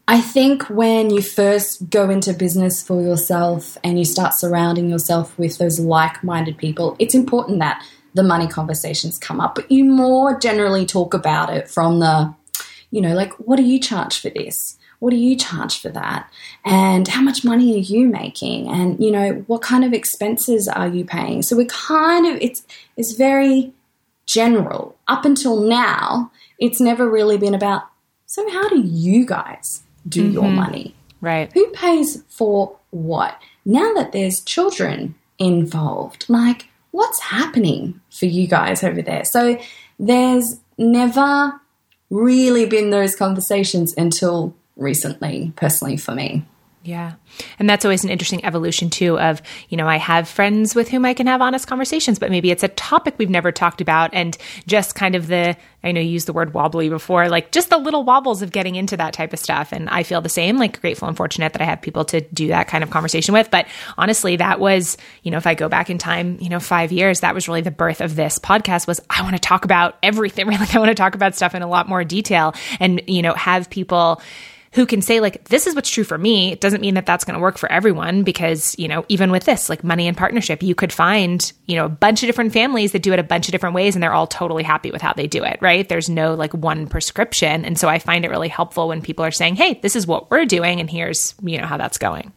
I 0.08 0.22
think 0.22 0.70
when 0.70 1.10
you 1.10 1.24
first 1.24 1.90
go 1.90 2.12
into 2.12 2.32
business 2.32 2.82
for 2.84 3.02
yourself 3.02 3.76
and 3.84 3.98
you 3.98 4.06
start 4.06 4.36
surrounding 4.36 4.88
yourself 4.88 5.38
with 5.40 5.58
those 5.58 5.80
like 5.80 6.24
minded 6.24 6.60
people, 6.60 6.96
it's 7.00 7.16
important 7.16 7.58
that 7.60 7.84
the 8.14 8.22
money 8.22 8.48
conversations 8.48 9.18
come 9.18 9.42
up, 9.42 9.56
but 9.56 9.70
you 9.72 9.84
more 9.84 10.40
generally 10.40 10.86
talk 10.86 11.16
about 11.16 11.50
it 11.50 11.68
from 11.68 12.00
the, 12.00 12.34
you 12.92 13.02
know, 13.02 13.16
like, 13.16 13.34
what 13.40 13.56
do 13.56 13.64
you 13.64 13.80
charge 13.80 14.22
for 14.22 14.30
this? 14.30 14.78
What 15.00 15.10
do 15.10 15.18
you 15.18 15.36
charge 15.36 15.82
for 15.82 15.90
that? 15.90 16.32
And 16.64 17.08
how 17.08 17.22
much 17.22 17.44
money 17.44 17.74
are 17.74 17.80
you 17.80 18.08
making? 18.08 18.68
And, 18.68 19.04
you 19.04 19.12
know, 19.12 19.44
what 19.48 19.64
kind 19.64 19.84
of 19.84 19.92
expenses 19.92 20.68
are 20.68 20.88
you 20.88 21.04
paying? 21.04 21.42
So 21.42 21.58
we 21.58 21.66
kind 21.66 22.28
of, 22.28 22.38
it's, 22.42 22.64
it's 22.96 23.14
very 23.14 23.74
general. 24.28 24.96
Up 25.08 25.26
until 25.26 25.60
now, 25.62 26.32
it's 26.60 26.80
never 26.80 27.10
really 27.10 27.38
been 27.38 27.56
about, 27.56 27.90
so 28.28 28.50
how 28.52 28.70
do 28.70 28.80
you 28.80 29.26
guys 29.26 29.82
do 30.08 30.24
mm-hmm. 30.24 30.34
your 30.34 30.50
money? 30.50 30.96
Right. 31.22 31.52
Who 31.54 31.68
pays 31.72 32.24
for 32.30 32.78
what? 32.92 33.40
Now 33.66 33.94
that 33.94 34.12
there's 34.12 34.42
children 34.42 35.16
involved, 35.40 36.26
like, 36.30 36.70
what's 36.92 37.20
happening 37.22 38.00
for 38.12 38.26
you 38.26 38.48
guys 38.48 38.84
over 38.84 39.02
there? 39.02 39.26
So 39.26 39.60
there's 40.00 40.60
never 40.78 41.60
really 42.10 42.66
been 42.66 42.90
those 42.90 43.16
conversations 43.16 43.94
until 43.98 44.56
recently, 44.76 45.54
personally, 45.56 45.98
for 45.98 46.14
me. 46.14 46.46
Yeah. 46.86 47.14
And 47.58 47.68
that's 47.68 47.84
always 47.84 48.04
an 48.04 48.12
interesting 48.12 48.46
evolution 48.46 48.92
too 48.92 49.18
of, 49.20 49.42
you 49.70 49.78
know, 49.78 49.88
I 49.88 49.98
have 49.98 50.30
friends 50.30 50.76
with 50.76 50.88
whom 50.88 51.04
I 51.04 51.16
can 51.16 51.26
have 51.26 51.42
honest 51.42 51.68
conversations, 51.68 52.20
but 52.20 52.30
maybe 52.30 52.52
it's 52.52 52.62
a 52.62 52.68
topic 52.68 53.16
we've 53.18 53.28
never 53.28 53.52
talked 53.52 53.82
about 53.82 54.12
and 54.14 54.38
just 54.68 54.94
kind 54.94 55.16
of 55.16 55.26
the 55.26 55.58
I 55.84 55.92
know 55.92 56.02
you 56.02 56.10
used 56.10 56.28
the 56.28 56.34
word 56.34 56.54
wobbly 56.54 56.90
before, 56.90 57.28
like 57.28 57.52
just 57.52 57.72
the 57.72 57.78
little 57.78 58.04
wobbles 58.04 58.42
of 58.44 58.52
getting 58.52 58.76
into 58.76 58.98
that 58.98 59.14
type 59.14 59.34
of 59.34 59.40
stuff. 59.40 59.72
And 59.72 59.90
I 59.90 60.04
feel 60.04 60.22
the 60.22 60.30
same, 60.30 60.58
like 60.58 60.80
grateful 60.80 61.08
and 61.08 61.18
fortunate 61.18 61.54
that 61.54 61.62
I 61.62 61.66
have 61.66 61.82
people 61.82 62.06
to 62.06 62.22
do 62.22 62.48
that 62.50 62.68
kind 62.68 62.84
of 62.84 62.92
conversation 62.92 63.34
with. 63.34 63.50
But 63.50 63.68
honestly, 63.98 64.36
that 64.36 64.60
was, 64.60 64.98
you 65.24 65.32
know, 65.32 65.38
if 65.38 65.48
I 65.48 65.54
go 65.54 65.70
back 65.70 65.90
in 65.90 65.98
time, 65.98 66.38
you 66.40 66.50
know, 66.50 66.60
five 66.60 66.92
years, 66.92 67.20
that 67.22 67.36
was 67.36 67.48
really 67.48 67.62
the 67.62 67.72
birth 67.72 68.02
of 68.02 68.16
this 68.16 68.40
podcast 68.40 68.88
was 68.88 69.00
I 69.10 69.22
want 69.22 69.36
to 69.36 69.40
talk 69.40 69.66
about 69.66 69.98
everything. 70.04 70.46
Like 70.56 70.76
I 70.76 70.80
want 70.80 70.90
to 70.90 70.96
talk 70.96 71.16
about 71.16 71.36
stuff 71.36 71.54
in 71.54 71.62
a 71.62 71.68
lot 71.68 71.90
more 71.90 72.04
detail 72.04 72.54
and, 72.80 73.02
you 73.08 73.22
know, 73.22 73.34
have 73.34 73.70
people 73.70 74.22
who 74.76 74.86
can 74.86 75.02
say 75.02 75.22
like 75.22 75.46
this 75.46 75.68
is 75.68 75.74
what's 75.74 75.90
true 75.90 76.04
for 76.04 76.18
me. 76.18 76.52
It 76.52 76.60
doesn't 76.60 76.82
mean 76.82 76.96
that 76.96 77.06
that's 77.06 77.24
going 77.24 77.36
to 77.36 77.40
work 77.40 77.58
for 77.58 77.72
everyone 77.72 78.24
because 78.24 78.78
you 78.78 78.88
know 78.88 79.06
even 79.08 79.32
with 79.32 79.46
this 79.46 79.70
like 79.70 79.84
money 79.84 80.08
and 80.08 80.18
partnership 80.18 80.62
you 80.62 80.76
could 80.76 80.92
find 80.92 81.52
you 81.66 81.76
know 81.76 81.86
a 81.86 81.90
bunch 81.90 82.22
of 82.24 82.28
different 82.28 82.54
families 82.54 82.92
that 82.92 83.02
do 83.02 83.14
it 83.14 83.20
a 83.20 83.24
bunch 83.24 83.48
of 83.48 83.54
different 83.54 83.74
ways 83.74 83.96
and 83.96 84.04
they're 84.04 84.14
all 84.14 84.28
totally 84.28 84.64
happy 84.64 84.92
with 84.92 85.02
how 85.02 85.14
they 85.14 85.28
do 85.28 85.44
it 85.44 85.58
right? 85.62 85.88
There's 85.88 86.10
no 86.10 86.36
like 86.36 86.54
one 86.54 86.88
prescription. 86.88 87.66
And 87.66 87.80
so 87.80 87.88
i 87.88 88.00
find 88.00 88.26
it 88.26 88.30
really 88.30 88.50
helpful 88.50 88.90
when 88.90 89.02
people 89.02 89.24
are 89.24 89.32
saying 89.32 89.56
hey 89.56 89.80
this 89.82 89.96
is 89.96 90.06
what 90.06 90.30
we're 90.30 90.46
doing 90.46 90.80
and 90.80 90.90
here's 90.90 91.34
you 91.42 91.60
know 91.60 91.66
how 91.66 91.78
that's 91.78 91.98
going. 91.98 92.34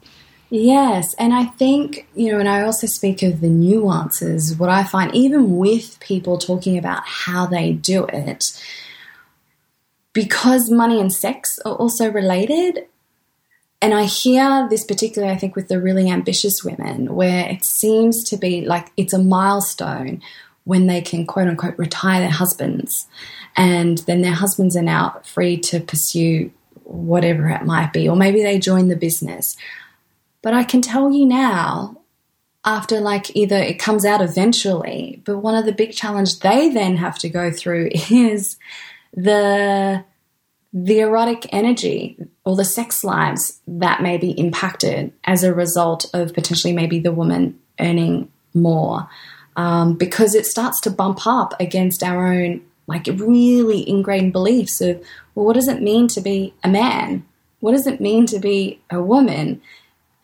Yes, 0.51 1.15
and 1.19 1.35
I 1.35 1.45
think, 1.45 2.09
you 2.15 2.33
know, 2.33 2.39
and 2.39 2.49
I 2.49 2.63
also 2.63 2.87
speak 2.87 3.23
of 3.23 3.43
the 3.43 3.51
nuances, 3.51 4.57
what 4.57 4.71
I 4.71 4.83
find, 4.83 5.15
even 5.15 5.59
with 5.59 6.01
people 6.01 6.39
talking 6.39 6.79
about 6.79 7.03
how 7.05 7.45
they 7.45 7.73
do 7.73 8.07
it, 8.07 8.59
because 10.13 10.71
money 10.71 11.01
and 11.01 11.13
sex 11.13 11.59
are 11.65 11.75
also 11.75 12.11
related. 12.11 12.87
And 13.81 13.95
I 13.95 14.05
hear 14.05 14.67
this 14.69 14.85
particularly, 14.85 15.33
I 15.33 15.37
think, 15.37 15.55
with 15.55 15.69
the 15.69 15.81
really 15.81 16.11
ambitious 16.11 16.65
women, 16.65 17.15
where 17.15 17.49
it 17.49 17.65
seems 17.65 18.25
to 18.25 18.37
be 18.37 18.65
like 18.65 18.91
it's 18.97 19.13
a 19.13 19.19
milestone 19.19 20.21
when 20.65 20.87
they 20.87 21.01
can 21.01 21.27
quote 21.27 21.49
unquote 21.49 21.79
retire 21.79 22.21
their 22.21 22.31
husbands. 22.31 23.07
And 23.57 23.99
then 23.99 24.23
their 24.23 24.35
husbands 24.35 24.77
are 24.77 24.83
now 24.83 25.21
free 25.25 25.57
to 25.59 25.81
pursue 25.81 26.53
whatever 26.85 27.49
it 27.49 27.65
might 27.65 27.93
be, 27.93 28.09
or 28.09 28.17
maybe 28.17 28.43
they 28.43 28.59
join 28.59 28.89
the 28.89 28.97
business. 28.97 29.57
But 30.43 30.55
I 30.55 30.65
can 30.65 30.83
tell 30.83 31.13
you 31.13 31.27
now, 31.27 31.99
after 32.65 33.01
like 33.01 33.35
either 33.37 33.57
it 33.57 33.79
comes 33.79 34.05
out 34.05 34.21
eventually, 34.21 35.23
but 35.25 35.39
one 35.39 35.55
of 35.55 35.65
the 35.65 35.73
big 35.73 35.93
challenge 35.93 36.41
they 36.41 36.69
then 36.69 36.97
have 36.97 37.19
to 37.21 37.29
go 37.29 37.51
through 37.51 37.91
is 38.11 38.59
the 39.15 40.05
the 40.73 41.01
erotic 41.01 41.47
energy 41.51 42.17
or 42.45 42.55
the 42.55 42.65
sex 42.65 43.03
lives 43.03 43.61
that 43.67 44.03
may 44.03 44.19
be 44.19 44.33
impacted 44.33 45.13
as 45.25 45.43
a 45.43 45.55
result 45.55 46.07
of 46.13 46.35
potentially 46.35 46.75
maybe 46.75 46.99
the 46.99 47.13
woman 47.13 47.59
earning 47.81 48.31
more. 48.55 49.09
Um, 49.57 49.95
because 49.95 50.35
it 50.35 50.47
starts 50.47 50.81
to 50.83 50.91
bump 50.91 51.27
up 51.27 51.55
against 51.59 52.03
our 52.03 52.33
own 52.33 52.61
like 52.87 53.07
really 53.07 53.89
ingrained 53.89 54.33
beliefs 54.33 54.81
of 54.81 55.03
well 55.35 55.47
what 55.47 55.55
does 55.55 55.69
it 55.69 55.83
mean 55.83 56.09
to 56.09 56.21
be 56.21 56.55
a 56.63 56.69
man? 56.69 57.25
What 57.61 57.73
does 57.73 57.87
it 57.87 58.01
mean 58.01 58.27
to 58.27 58.39
be 58.39 58.81
a 58.91 59.03
woman? 59.03 59.61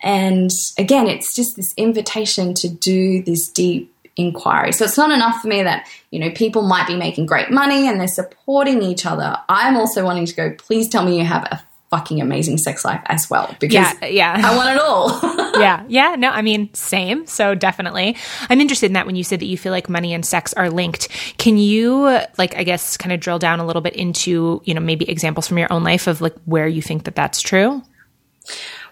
And 0.03 0.51
again 0.79 1.09
it's 1.09 1.35
just 1.35 1.57
this 1.57 1.75
invitation 1.77 2.55
to 2.55 2.69
do 2.69 3.23
this 3.23 3.49
deep 3.49 3.94
inquiry. 4.17 4.73
So 4.73 4.85
it's 4.85 4.97
not 4.97 5.11
enough 5.11 5.41
for 5.41 5.49
me 5.49 5.63
that, 5.63 5.89
you 6.11 6.19
know, 6.19 6.31
people 6.31 6.63
might 6.63 6.87
be 6.87 6.97
making 6.97 7.27
great 7.27 7.51
money 7.51 7.89
and 7.89 7.99
they're 7.99 8.09
supporting 8.09 8.83
each 8.83 9.07
other. 9.07 9.39
I'm 9.49 9.77
also 9.77 10.05
wanting 10.05 10.27
to 10.27 10.35
go, 10.35 10.51
please 10.53 10.89
tell 10.89 11.05
me 11.05 11.19
you 11.19 11.25
have 11.25 11.45
a 11.45 11.63
fucking 11.91 12.21
amazing 12.21 12.59
sex 12.59 12.85
life 12.85 13.01
as 13.07 13.31
well 13.31 13.55
because 13.61 13.75
yeah, 13.75 14.05
yeah. 14.05 14.43
I 14.45 14.57
want 14.57 14.71
it 14.71 14.81
all. 14.81 15.21
yeah. 15.61 15.85
Yeah. 15.89 16.17
No, 16.17 16.31
I 16.31 16.43
mean, 16.43 16.73
same. 16.75 17.27
So 17.27 17.55
definitely. 17.55 18.17
I'm 18.51 18.61
interested 18.61 18.87
in 18.87 18.95
that 18.95 19.07
when 19.07 19.15
you 19.15 19.23
said 19.23 19.41
that 19.41 19.47
you 19.47 19.57
feel 19.57 19.71
like 19.71 19.89
money 19.89 20.13
and 20.13 20.27
sex 20.27 20.53
are 20.55 20.71
linked. 20.71 21.09
Can 21.39 21.57
you, 21.57 22.21
like, 22.37 22.57
I 22.57 22.65
guess, 22.65 22.97
kind 22.97 23.13
of 23.13 23.21
drill 23.21 23.39
down 23.39 23.61
a 23.61 23.67
little 23.67 23.83
bit 23.83 23.95
into, 23.95 24.61
you 24.65 24.75
know, 24.75 24.81
maybe 24.81 25.09
examples 25.09 25.47
from 25.47 25.59
your 25.59 25.73
own 25.73 25.85
life 25.85 26.07
of 26.07 26.21
like 26.21 26.35
where 26.47 26.67
you 26.67 26.83
think 26.83 27.05
that 27.05 27.15
that's 27.15 27.41
true? 27.41 27.83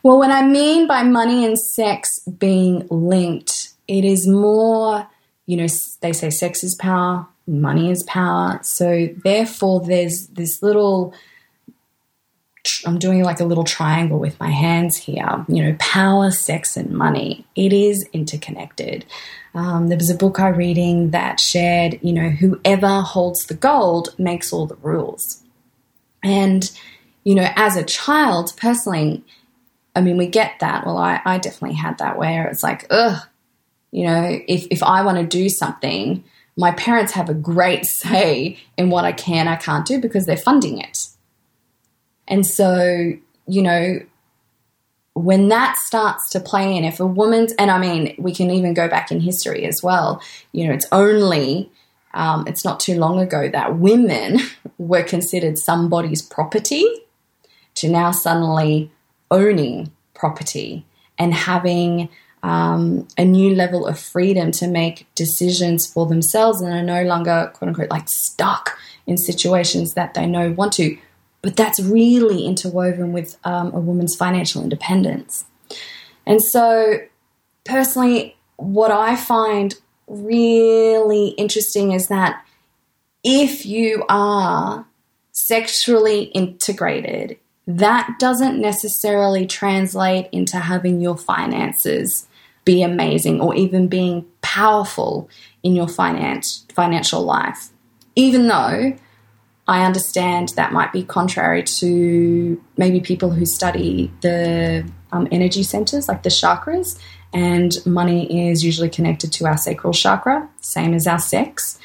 Well, 0.03 0.19
what 0.19 0.31
I 0.31 0.47
mean 0.47 0.87
by 0.87 1.03
money 1.03 1.45
and 1.45 1.59
sex 1.59 2.21
being 2.39 2.87
linked, 2.89 3.71
it 3.89 4.05
is 4.05 4.29
more 4.29 5.09
you 5.53 5.59
know, 5.59 5.67
they 6.01 6.15
say 6.15 6.31
sex 6.31 6.65
is 6.65 6.75
power, 6.75 7.27
money 7.47 7.91
is 7.91 8.03
power. 8.05 8.59
So 8.63 9.11
therefore, 9.23 9.83
there's 9.85 10.29
this 10.29 10.63
little. 10.63 11.13
I'm 12.87 12.99
doing 12.99 13.23
like 13.23 13.41
a 13.41 13.45
little 13.45 13.65
triangle 13.65 14.19
with 14.19 14.41
my 14.41 14.51
hands 14.51 14.97
here. 14.97 15.45
You 15.49 15.63
know, 15.63 15.77
power, 15.79 16.31
sex, 16.31 16.75
and 16.75 16.91
money. 16.91 17.45
It 17.55 17.75
is 17.75 18.09
interconnected. 18.15 19.05
Um, 19.55 19.89
there 19.89 19.99
was 19.99 20.09
a 20.09 20.15
book 20.15 20.41
I 20.41 20.49
reading 20.49 21.11
that 21.11 21.39
shared, 21.39 21.99
you 22.01 22.15
know, 22.15 22.31
whoever 22.31 23.03
holds 23.03 23.45
the 23.45 23.55
gold 23.55 24.15
makes 24.17 24.55
all 24.55 24.65
the 24.65 24.77
rules. 24.77 25.43
And, 26.23 26.71
you 27.25 27.35
know, 27.35 27.49
as 27.57 27.77
a 27.77 27.85
child, 27.85 28.55
personally, 28.57 29.23
I 29.95 30.01
mean, 30.01 30.17
we 30.17 30.29
get 30.29 30.61
that. 30.61 30.87
Well, 30.87 30.97
I, 30.97 31.21
I 31.27 31.37
definitely 31.37 31.77
had 31.77 31.99
that 31.99 32.17
where 32.17 32.47
it's 32.47 32.63
like, 32.63 32.87
ugh, 32.89 33.21
you 33.93 34.07
know, 34.07 34.41
if, 34.49 34.67
if 34.71 34.83
I 34.83 35.05
want 35.05 35.19
to 35.19 35.27
do 35.27 35.49
something, 35.49 36.25
my 36.57 36.73
parents 36.73 37.13
have 37.13 37.29
a 37.29 37.35
great 37.35 37.85
say 37.87 38.59
in 38.77 38.91
what 38.91 39.05
I 39.05 39.13
can, 39.13 39.47
I 39.47 39.57
can't 39.57 39.87
do 39.87 40.01
because 40.01 40.27
they're 40.27 40.37
funding 40.37 40.79
it. 40.79 41.07
And 42.27 42.47
so, 42.47 43.13
you 43.47 43.63
know, 43.63 44.01
when 45.15 45.49
that 45.49 45.77
starts 45.77 46.31
to 46.31 46.41
play 46.41 46.75
in, 46.75 46.85
if 46.85 46.99
a 46.99 47.07
woman's, 47.07 47.53
and 47.53 47.71
I 47.71 47.79
mean, 47.79 48.15
we 48.19 48.35
can 48.35 48.51
even 48.51 48.73
go 48.73 48.89
back 48.89 49.13
in 49.13 49.21
history 49.21 49.67
as 49.67 49.83
well, 49.83 50.23
you 50.53 50.67
know, 50.67 50.73
it's 50.73 50.87
only, 50.91 51.71
um, 52.15 52.47
it's 52.47 52.65
not 52.65 52.81
too 52.81 52.99
long 52.99 53.21
ago 53.21 53.49
that 53.51 53.79
women 53.79 54.39
were 54.79 55.03
considered 55.03 55.59
somebody's 55.59 56.23
property 56.23 56.87
to 57.75 57.91
now 57.91 58.11
suddenly 58.11 58.91
owning 59.31 59.93
property 60.15 60.87
and 61.19 61.35
having 61.35 62.09
um, 62.43 63.07
a 63.17 63.25
new 63.25 63.55
level 63.55 63.87
of 63.87 63.99
freedom 63.99 64.51
to 64.53 64.67
make 64.67 65.07
decisions 65.15 65.87
for 65.87 66.07
themselves 66.07 66.61
and 66.61 66.73
are 66.73 66.83
no 66.83 67.05
longer, 67.05 67.51
quote 67.55 67.69
unquote, 67.69 67.91
like 67.91 68.07
stuck 68.09 68.79
in 69.07 69.17
situations 69.17 69.95
that 69.95 70.15
they 70.15 70.27
know 70.27 70.51
want 70.53 70.73
to. 70.75 70.97
But 71.41 71.57
that's 71.57 71.81
really 71.81 72.45
interwoven 72.45 73.13
with 73.13 73.37
um, 73.45 73.73
a 73.75 73.81
woman's 73.81 74.17
financial 74.17 74.63
independence. 74.63 75.45
And 76.27 76.43
so, 76.43 77.01
personally, 77.65 78.37
what 78.57 78.91
I 78.91 79.17
find 79.17 79.75
really 80.07 81.29
interesting 81.29 81.93
is 81.93 82.09
that 82.09 82.45
if 83.25 83.67
you 83.67 84.05
are 84.09 84.87
sexually 85.33 86.25
integrated, 86.25 87.39
that 87.67 88.17
doesn't 88.19 88.61
necessarily 88.61 89.47
translate 89.47 90.29
into 90.33 90.59
having 90.59 91.01
your 91.01 91.17
finances 91.17 92.29
be 92.65 92.83
amazing 92.83 93.41
or 93.41 93.55
even 93.55 93.89
being 93.89 94.25
powerful 94.41 95.29
in 95.63 95.75
your 95.75 95.89
finance 95.89 96.65
financial 96.75 97.23
life. 97.23 97.69
Even 98.15 98.47
though 98.49 98.97
I 99.69 99.85
understand 99.85 100.51
that 100.57 100.73
might 100.73 100.93
be 100.93 101.05
contrary 101.05 101.63
to 101.63 102.63
maybe 102.77 103.01
people 103.01 103.31
who 103.31 103.47
study 103.47 104.13
the 104.21 104.89
um, 105.13 105.29
energy 105.31 105.63
centers, 105.63 106.09
like 106.09 106.23
the 106.23 106.29
chakras, 106.29 106.99
and 107.33 107.75
money 107.87 108.51
is 108.51 108.65
usually 108.65 108.91
connected 108.91 109.33
to 109.35 109.47
our 109.47 109.57
sacral 109.57 109.93
chakra, 109.93 110.49
same 110.61 110.95
as 110.95 111.07
our 111.07 111.19
sex. 111.19 111.79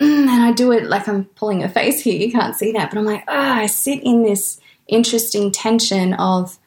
Mm, 0.00 0.28
and 0.28 0.42
I 0.42 0.52
do 0.52 0.72
it 0.72 0.84
like 0.84 1.08
I'm 1.08 1.24
pulling 1.24 1.62
a 1.62 1.68
face 1.68 2.02
here, 2.02 2.20
you 2.20 2.30
can't 2.30 2.54
see 2.54 2.72
that, 2.72 2.90
but 2.90 2.98
I'm 2.98 3.04
like, 3.04 3.24
ah, 3.28 3.58
oh, 3.58 3.62
I 3.62 3.66
sit 3.66 4.02
in 4.02 4.22
this 4.22 4.60
interesting 4.86 5.50
tension 5.50 6.14
of 6.14 6.58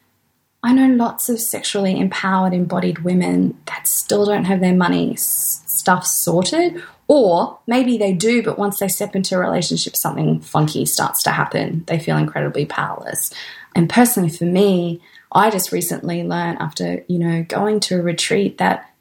I 0.62 0.72
know 0.72 0.88
lots 0.94 1.28
of 1.28 1.40
sexually 1.40 1.98
empowered, 1.98 2.52
embodied 2.52 3.00
women 3.00 3.56
that 3.66 3.86
still 3.86 4.26
don't 4.26 4.44
have 4.44 4.60
their 4.60 4.74
money 4.74 5.14
stuff 5.16 6.04
sorted, 6.04 6.82
or 7.06 7.58
maybe 7.66 7.96
they 7.96 8.12
do, 8.12 8.42
but 8.42 8.58
once 8.58 8.78
they 8.78 8.88
step 8.88 9.14
into 9.14 9.36
a 9.36 9.38
relationship, 9.38 9.96
something 9.96 10.40
funky 10.40 10.84
starts 10.84 11.22
to 11.22 11.30
happen. 11.30 11.84
They 11.86 11.98
feel 11.98 12.16
incredibly 12.16 12.66
powerless. 12.66 13.32
And 13.74 13.88
personally, 13.88 14.30
for 14.30 14.44
me, 14.44 15.00
I 15.30 15.50
just 15.50 15.72
recently 15.72 16.22
learned 16.24 16.58
after, 16.58 17.04
you 17.06 17.18
know, 17.18 17.44
going 17.44 17.80
to 17.80 17.98
a 17.98 18.02
retreat 18.02 18.58
that 18.58 18.92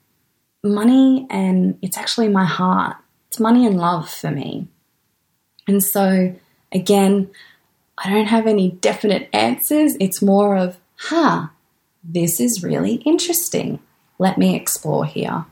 money 0.64 1.26
and 1.30 1.78
it's 1.82 1.98
actually 1.98 2.30
my 2.30 2.46
heart. 2.46 2.98
It's 3.30 3.40
money 3.40 3.66
and 3.66 3.78
love 3.78 4.10
for 4.10 4.32
me. 4.32 4.68
And 5.68 5.84
so, 5.84 6.36
again, 6.72 7.30
I 7.98 8.10
don't 8.10 8.28
have 8.28 8.48
any 8.48 8.72
definite 8.72 9.30
answers. 9.34 9.96
It's 10.00 10.22
more 10.22 10.56
of, 10.56 10.78
huh, 10.98 11.48
this 12.04 12.40
is 12.40 12.64
really 12.64 12.96
interesting. 12.96 13.80
Let 14.20 14.38
me 14.38 14.56
explore 14.56 15.06
here. 15.06 15.46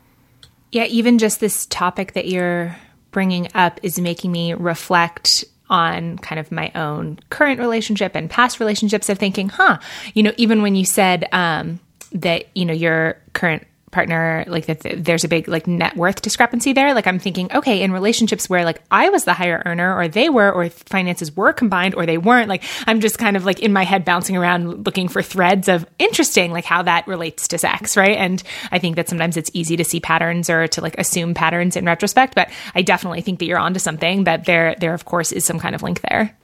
Yeah, 0.71 0.86
even 0.86 1.17
just 1.17 1.39
this 1.39 1.65
topic 1.67 2.13
that 2.13 2.27
you're 2.27 2.75
bringing 3.12 3.47
up 3.55 3.79
is 3.84 3.99
making 3.99 4.31
me 4.31 4.53
reflect 4.53 5.45
on 5.69 6.17
kind 6.19 6.39
of 6.39 6.51
my 6.51 6.71
own 6.75 7.19
current 7.29 7.60
relationship 7.60 8.15
and 8.15 8.29
past 8.29 8.60
relationships 8.60 9.10
of 9.10 9.17
thinking, 9.17 9.49
huh, 9.49 9.77
you 10.13 10.21
know, 10.21 10.34
even 10.38 10.62
when 10.62 10.75
you 10.75 10.86
said 10.86 11.27
um, 11.31 11.79
that, 12.12 12.45
you 12.53 12.65
know, 12.65 12.73
your 12.73 13.17
current 13.34 13.65
partner 13.95 14.43
like 14.47 14.65
that 14.65 14.81
there's 14.97 15.23
a 15.23 15.27
big 15.29 15.47
like 15.47 15.67
net 15.67 15.95
worth 15.95 16.21
discrepancy 16.21 16.73
there. 16.73 16.93
Like 16.93 17.08
i'm 17.08 17.17
thinking 17.17 17.49
okay 17.53 17.81
in 17.81 17.93
relationships 17.93 18.49
where 18.49 18.65
like 18.65 18.81
i 18.91 19.10
was 19.10 19.23
the 19.23 19.34
higher 19.34 19.63
earner 19.65 19.95
or 19.95 20.10
they 20.10 20.27
were 20.27 20.51
or 20.51 20.69
finances 20.69 21.34
were 21.34 21.53
combined 21.53 21.95
or 21.95 22.05
they 22.05 22.17
weren't 22.17 22.49
like 22.49 22.63
i'm 22.88 22.99
just 22.99 23.17
kind 23.17 23.38
of 23.38 23.45
like 23.45 23.62
in 23.62 23.71
my 23.71 23.86
head 23.86 24.03
bouncing 24.03 24.36
around 24.36 24.86
looking 24.86 25.08
for 25.08 25.21
threads 25.23 25.69
of 25.69 25.88
interesting 25.97 26.51
like 26.51 26.65
how 26.65 26.81
that 26.81 27.08
relates 27.08 27.47
to 27.47 27.58
sex 27.58 27.95
right? 27.95 28.17
And 28.17 28.43
i 28.71 28.79
think 28.79 28.97
that 28.97 29.08
sometimes 29.08 29.38
it's 29.38 29.49
easy 29.53 29.77
to 29.77 29.86
see 29.86 30.01
patterns 30.01 30.49
or 30.49 30.67
to 30.67 30.81
like 30.81 30.97
assume 30.99 31.34
patterns 31.34 31.77
in 31.77 31.86
retrospect 31.86 32.36
but 32.36 32.49
i 32.75 32.81
definitely 32.81 33.21
think 33.21 33.39
that 33.39 33.45
you're 33.45 33.58
onto 33.58 33.79
something 33.79 34.25
that 34.25 34.43
there 34.45 34.75
there 34.79 34.93
of 34.93 35.05
course 35.05 35.31
is 35.31 35.45
some 35.45 35.60
kind 35.60 35.73
of 35.73 35.84
link 35.84 36.01
there. 36.01 36.36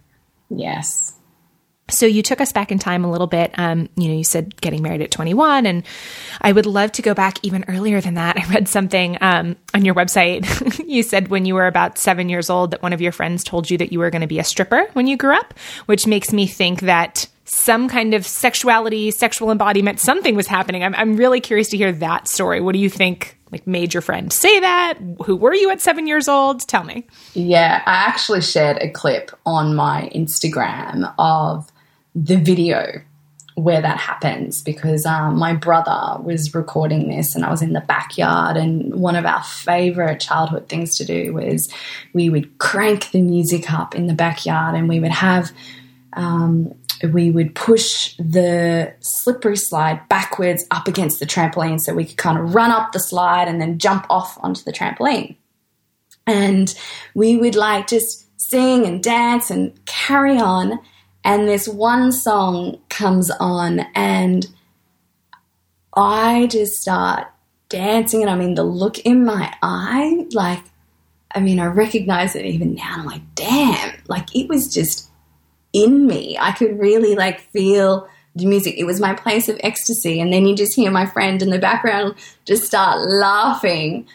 Yes 0.50 1.21
so 1.92 2.06
you 2.06 2.22
took 2.22 2.42
us 2.42 2.52
back 2.52 2.72
in 2.72 2.80
time 2.80 3.04
a 3.04 3.12
little 3.12 3.28
bit. 3.28 3.52
Um, 3.58 3.90
you 3.96 4.10
know, 4.10 4.16
you 4.16 4.24
said 4.24 4.60
getting 4.62 4.82
married 4.82 5.02
at 5.02 5.12
21, 5.12 5.66
and 5.66 5.84
I 6.42 6.52
would 6.52 6.66
love 6.66 6.92
to 6.94 7.02
go 7.02 7.14
back 7.14 7.38
even 7.44 7.66
earlier 7.68 8.02
than 8.02 8.16
that. 8.16 8.38
I 8.42 8.46
read 8.54 8.68
something 8.68 9.18
um, 9.22 9.56
on 9.74 9.86
your 9.86 9.96
website. 9.96 10.46
you 10.88 11.04
said 11.04 11.30
when 11.30 11.46
you 11.46 11.56
were 11.56 11.68
about 11.68 11.98
seven 11.98 12.30
years 12.30 12.50
old 12.50 12.72
that 12.72 12.82
one 12.82 12.94
of 12.94 13.02
your 13.02 13.12
friends 13.12 13.44
told 13.44 13.70
you 13.70 13.78
that 13.78 13.92
you 13.92 14.00
were 14.00 14.10
going 14.10 14.22
to 14.22 14.28
be 14.28 14.40
a 14.40 14.44
stripper 14.44 14.88
when 14.94 15.08
you 15.08 15.18
grew 15.18 15.34
up, 15.34 15.54
which 15.86 16.08
makes 16.08 16.34
me 16.34 16.48
think 16.48 16.82
that 16.82 17.28
some 17.46 17.90
kind 17.90 18.14
of 18.14 18.26
sexuality, 18.26 19.12
sexual 19.12 19.52
embodiment, 19.52 20.00
something 20.00 20.36
was 20.36 20.48
happening. 20.48 20.84
I'm, 20.84 20.96
I'm 20.96 21.18
really 21.18 21.42
curious 21.42 21.70
to 21.70 21.78
hear 21.78 21.92
that 21.92 22.28
story. 22.28 22.62
What 22.62 22.74
do 22.74 22.80
you 22.80 22.90
think 22.90 23.38
like 23.52 23.68
made 23.68 23.94
your 23.94 24.02
friend 24.02 24.32
say 24.32 24.62
that? 24.62 24.98
Who 25.26 25.36
were 25.36 25.54
you 25.54 25.70
at 25.72 25.82
seven 25.82 26.08
years 26.08 26.28
old? 26.28 26.62
Tell 26.68 26.84
me. 26.84 27.06
Yeah, 27.34 27.84
I 27.86 27.94
actually 28.08 28.42
shared 28.42 28.78
a 28.78 28.90
clip 28.90 29.32
on 29.46 29.76
my 29.76 30.10
Instagram 30.16 31.14
of 31.20 31.70
the 32.16 32.38
video 32.38 33.02
where 33.56 33.82
that 33.82 33.98
happens 33.98 34.62
because 34.62 35.06
um, 35.06 35.38
my 35.38 35.54
brother 35.54 36.22
was 36.24 36.56
recording 36.56 37.10
this 37.10 37.36
and 37.36 37.44
I 37.44 37.52
was 37.52 37.62
in 37.62 37.74
the 37.74 37.82
backyard. 37.82 38.58
And 38.58 38.96
one 38.96 39.16
of 39.16 39.26
our 39.26 39.44
favorite 39.44 40.20
childhood 40.20 40.70
things 40.70 40.96
to 40.98 41.06
do 41.06 41.34
was 41.34 41.72
we 42.14 42.30
would 42.30 42.58
crank 42.58 43.12
the 43.12 43.22
music 43.22 43.72
up 43.72 43.94
in 43.94 44.08
the 44.08 44.14
backyard 44.14 44.76
and 44.76 44.88
we 44.88 45.00
would 45.00 45.12
have. 45.12 45.52
Um, 46.14 46.76
we 47.04 47.32
would 47.32 47.56
push 47.56 48.16
the 48.18 48.94
slippery 49.00 49.56
slide 49.56 50.08
backwards 50.08 50.66
up 50.70 50.88
against 50.88 51.20
the 51.20 51.26
trampoline 51.26 51.80
so 51.80 51.96
we 51.96 52.06
could 52.06 52.18
kind 52.18 52.38
of 52.38 52.54
run 52.54 52.70
up 52.70 52.92
the 52.92 53.00
slide 53.00 53.48
and 53.48 53.60
then 53.60 53.80
jump 53.80 54.06
off 54.08 54.38
onto 54.42 54.64
the 54.64 54.72
trampoline. 54.72 55.36
And 56.28 56.74
we 57.16 57.38
would 57.38 57.56
like 57.56 57.88
just 57.88 58.28
sing 58.40 58.86
and 58.86 59.02
dance 59.02 59.50
and 59.50 59.84
carry 59.86 60.38
on 60.38 60.80
and 61.24 61.48
this 61.48 61.68
one 61.68 62.12
song 62.12 62.80
comes 62.90 63.32
on 63.32 63.82
and 63.96 64.48
I 65.96 66.48
just 66.48 66.74
start 66.74 67.28
dancing 67.70 68.22
and 68.22 68.30
I 68.30 68.36
mean 68.36 68.56
the 68.56 68.64
look 68.64 69.00
in 69.00 69.26
my 69.26 69.54
eye 69.62 70.26
like 70.34 70.64
I 71.34 71.40
mean 71.40 71.60
I 71.60 71.66
recognize 71.68 72.36
it 72.36 72.46
even 72.46 72.76
now 72.76 72.96
I'm 72.98 73.06
like 73.06 73.22
damn 73.36 73.94
like 74.08 74.36
it 74.36 74.50
was 74.50 74.74
just 74.74 75.10
in 75.74 76.06
me. 76.08 76.38
I 76.40 76.52
could 76.52 76.80
really 76.80 77.16
like 77.16 77.42
feel 77.52 78.08
the 78.36 78.46
music. 78.46 78.76
It 78.78 78.86
was 78.86 79.00
my 79.00 79.14
place 79.14 79.50
of 79.50 79.60
ecstasy. 79.64 80.20
And 80.20 80.32
then 80.32 80.46
you 80.46 80.56
just 80.56 80.76
hear 80.76 80.92
my 80.92 81.06
friend 81.06 81.42
in 81.42 81.50
the 81.50 81.60
background 81.60 82.16
just 82.46 82.64
start 82.64 83.00
laughing 83.02 84.08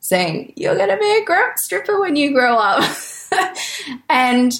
saying 0.00 0.52
you're 0.56 0.76
going 0.76 0.90
to 0.90 0.96
be 0.96 1.24
a 1.26 1.52
stripper 1.56 2.00
when 2.00 2.16
you 2.16 2.32
grow 2.32 2.56
up. 2.56 2.84
And 4.08 4.52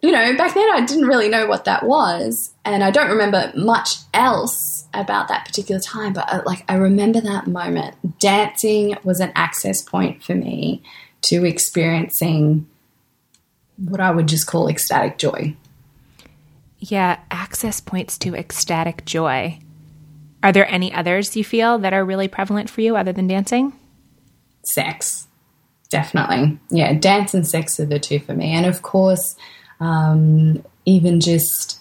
you 0.00 0.12
know, 0.12 0.36
back 0.36 0.54
then 0.54 0.68
I 0.72 0.84
didn't 0.84 1.06
really 1.06 1.28
know 1.28 1.46
what 1.46 1.64
that 1.64 1.84
was, 1.84 2.52
and 2.64 2.84
I 2.84 2.90
don't 2.90 3.10
remember 3.10 3.52
much 3.56 3.96
else 4.14 4.86
about 4.94 5.28
that 5.28 5.44
particular 5.44 5.80
time. 5.80 6.12
But 6.12 6.32
uh, 6.32 6.42
like, 6.46 6.64
I 6.68 6.74
remember 6.74 7.20
that 7.20 7.46
moment. 7.46 8.18
Dancing 8.20 8.96
was 9.02 9.20
an 9.20 9.32
access 9.34 9.82
point 9.82 10.22
for 10.22 10.34
me 10.34 10.82
to 11.22 11.44
experiencing 11.44 12.66
what 13.76 14.00
I 14.00 14.10
would 14.10 14.28
just 14.28 14.46
call 14.46 14.68
ecstatic 14.68 15.18
joy. 15.18 15.56
Yeah, 16.78 17.18
access 17.30 17.80
points 17.80 18.18
to 18.18 18.36
ecstatic 18.36 19.04
joy. 19.04 19.58
Are 20.44 20.52
there 20.52 20.70
any 20.70 20.92
others 20.94 21.36
you 21.36 21.42
feel 21.42 21.78
that 21.78 21.92
are 21.92 22.04
really 22.04 22.28
prevalent 22.28 22.70
for 22.70 22.82
you 22.82 22.96
other 22.96 23.12
than 23.12 23.26
dancing? 23.26 23.72
Sex, 24.64 25.26
definitely. 25.90 26.60
Yeah, 26.70 26.92
dance 26.92 27.34
and 27.34 27.46
sex 27.46 27.80
are 27.80 27.86
the 27.86 27.98
two 27.98 28.20
for 28.20 28.34
me, 28.34 28.52
and 28.52 28.64
of 28.64 28.82
course 28.82 29.34
um, 29.80 30.64
even 30.84 31.20
just 31.20 31.80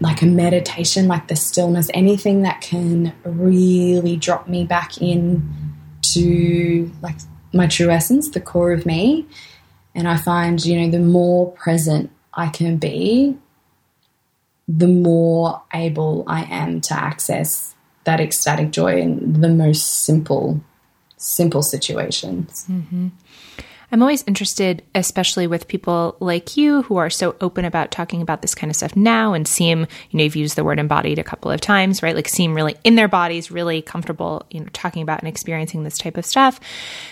like 0.00 0.22
a 0.22 0.26
meditation, 0.26 1.08
like 1.08 1.28
the 1.28 1.36
stillness, 1.36 1.88
anything 1.94 2.42
that 2.42 2.60
can 2.60 3.14
really 3.24 4.16
drop 4.16 4.48
me 4.48 4.64
back 4.64 5.00
in 5.00 5.48
to 6.12 6.90
like 7.02 7.16
my 7.52 7.66
true 7.66 7.90
essence, 7.90 8.30
the 8.30 8.40
core 8.40 8.72
of 8.72 8.84
me. 8.84 9.26
And 9.94 10.06
I 10.06 10.16
find, 10.16 10.64
you 10.64 10.80
know, 10.80 10.90
the 10.90 11.00
more 11.00 11.50
present 11.52 12.10
I 12.34 12.48
can 12.48 12.76
be, 12.76 13.36
the 14.68 14.86
more 14.86 15.62
able 15.72 16.24
I 16.26 16.44
am 16.44 16.80
to 16.82 16.94
access 16.94 17.74
that 18.04 18.20
ecstatic 18.20 18.70
joy 18.70 19.00
in 19.00 19.40
the 19.40 19.48
most 19.48 20.04
simple, 20.04 20.60
simple 21.16 21.62
situations. 21.62 22.66
Mm-hmm. 22.70 23.08
I'm 23.90 24.02
always 24.02 24.22
interested, 24.26 24.82
especially 24.94 25.46
with 25.46 25.66
people 25.66 26.16
like 26.20 26.58
you 26.58 26.82
who 26.82 26.98
are 26.98 27.08
so 27.08 27.36
open 27.40 27.64
about 27.64 27.90
talking 27.90 28.20
about 28.20 28.42
this 28.42 28.54
kind 28.54 28.70
of 28.70 28.76
stuff 28.76 28.94
now 28.94 29.32
and 29.32 29.48
seem, 29.48 29.86
you 30.10 30.16
know, 30.16 30.24
you've 30.24 30.36
used 30.36 30.56
the 30.56 30.64
word 30.64 30.78
embodied 30.78 31.18
a 31.18 31.24
couple 31.24 31.50
of 31.50 31.60
times, 31.60 32.02
right? 32.02 32.14
Like 32.14 32.28
seem 32.28 32.54
really 32.54 32.76
in 32.84 32.96
their 32.96 33.08
bodies, 33.08 33.50
really 33.50 33.80
comfortable, 33.80 34.44
you 34.50 34.60
know, 34.60 34.66
talking 34.74 35.02
about 35.02 35.20
and 35.20 35.28
experiencing 35.28 35.84
this 35.84 35.96
type 35.96 36.18
of 36.18 36.26
stuff. 36.26 36.60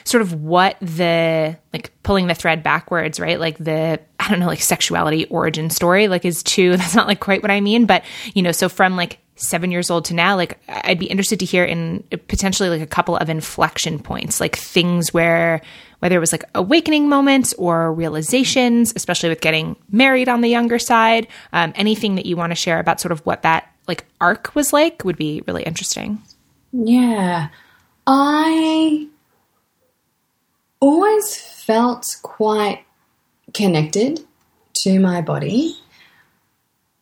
Sort 0.05 0.21
of 0.21 0.35
what 0.35 0.77
the, 0.83 1.57
like 1.73 1.93
pulling 2.03 2.27
the 2.27 2.35
thread 2.35 2.63
backwards, 2.63 3.19
right? 3.19 3.41
Like 3.41 3.57
the, 3.57 3.99
I 4.21 4.29
don't 4.29 4.41
know, 4.41 4.47
like 4.47 4.61
sexuality 4.61 5.25
origin 5.27 5.71
story, 5.71 6.09
like 6.09 6.27
is 6.27 6.43
too, 6.43 6.71
that's 6.77 6.95
not 6.95 7.07
like 7.07 7.21
quite 7.21 7.41
what 7.41 7.51
I 7.51 7.63
mean, 7.63 7.87
but, 7.87 8.05
you 8.35 8.43
know, 8.43 8.53
so 8.53 8.69
from 8.69 8.97
like 8.97 9.19
seven 9.37 9.71
years 9.71 9.91
old 9.91 10.05
to 10.07 10.15
now, 10.15 10.37
like 10.37 10.59
I'd 10.69 10.99
be 10.99 11.07
interested 11.07 11.41
to 11.41 11.47
hear 11.47 11.65
in 11.65 12.03
potentially 12.29 12.69
like 12.69 12.81
a 12.81 12.87
couple 12.87 13.17
of 13.17 13.31
inflection 13.31 13.99
points, 13.99 14.41
like 14.41 14.57
things 14.57 15.15
where 15.15 15.63
whether 16.01 16.17
it 16.17 16.21
was 16.21 16.33
like 16.33 16.45
awakening 16.55 17.09
moments 17.09 17.53
or 17.55 17.93
realizations, 17.93 18.93
especially 18.97 19.29
with 19.29 19.41
getting 19.41 19.77
married 19.91 20.29
on 20.29 20.41
the 20.41 20.49
younger 20.49 20.79
side, 20.79 21.27
um, 21.53 21.73
anything 21.77 22.17
that 22.17 22.27
you 22.27 22.37
want 22.37 22.51
to 22.51 22.55
share 22.55 22.79
about 22.79 23.01
sort 23.01 23.13
of 23.13 23.21
what 23.27 23.43
that 23.43 23.73
like 23.89 24.05
arc 24.21 24.55
was 24.55 24.73
like 24.73 25.05
would 25.05 25.17
be 25.17 25.43
really 25.47 25.63
interesting. 25.63 26.23
Yeah. 26.73 27.49
I 28.07 29.09
always 30.81 31.37
felt 31.37 32.17
quite 32.23 32.85
connected 33.55 34.25
to 34.83 35.01
my 35.01 35.21
body. 35.21 35.77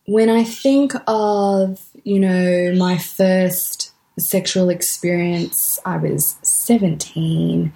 When 0.06 0.28
I 0.28 0.44
think 0.44 0.92
of, 1.06 1.80
you 2.04 2.20
know, 2.20 2.74
my 2.76 2.98
first 2.98 3.92
sexual 4.18 4.68
experience, 4.68 5.78
I 5.84 5.96
was 5.96 6.36
17. 6.42 7.72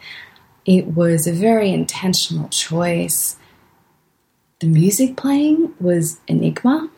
It 0.68 0.88
was 0.88 1.26
a 1.26 1.32
very 1.32 1.70
intentional 1.70 2.46
choice. 2.50 3.36
The 4.60 4.66
music 4.66 5.16
playing 5.16 5.72
was 5.80 6.20
Enigma. 6.28 6.90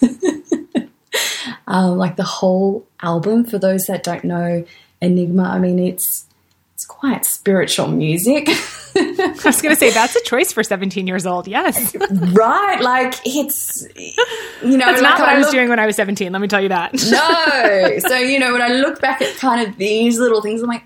um, 1.68 1.98
like 1.98 2.16
the 2.16 2.24
whole 2.24 2.84
album, 3.00 3.44
for 3.44 3.60
those 3.60 3.84
that 3.84 4.02
don't 4.02 4.24
know 4.24 4.64
Enigma, 5.00 5.44
I 5.44 5.60
mean, 5.60 5.78
it's 5.78 6.26
it's 6.74 6.84
quite 6.84 7.24
spiritual 7.24 7.86
music. 7.86 8.48
I 8.96 9.38
was 9.44 9.62
going 9.62 9.72
to 9.72 9.78
say 9.78 9.90
that's 9.90 10.16
a 10.16 10.22
choice 10.22 10.52
for 10.52 10.64
17 10.64 11.06
years 11.06 11.24
old. 11.24 11.46
Yes. 11.46 11.94
right. 12.10 12.80
Like 12.80 13.14
it's, 13.24 13.86
you 13.94 14.78
know, 14.78 14.86
that's 14.86 15.00
like 15.00 15.02
not 15.02 15.20
what 15.20 15.28
I, 15.28 15.34
I 15.34 15.38
was 15.38 15.46
look- 15.46 15.54
doing 15.54 15.68
when 15.68 15.78
I 15.78 15.86
was 15.86 15.94
17. 15.94 16.32
Let 16.32 16.42
me 16.42 16.48
tell 16.48 16.60
you 16.60 16.70
that. 16.70 16.92
No. 16.94 17.98
so, 18.00 18.16
you 18.16 18.40
know, 18.40 18.52
when 18.52 18.62
I 18.62 18.68
look 18.68 19.00
back 19.00 19.22
at 19.22 19.36
kind 19.36 19.64
of 19.68 19.76
these 19.76 20.18
little 20.18 20.42
things, 20.42 20.60
I'm 20.60 20.68
like, 20.68 20.82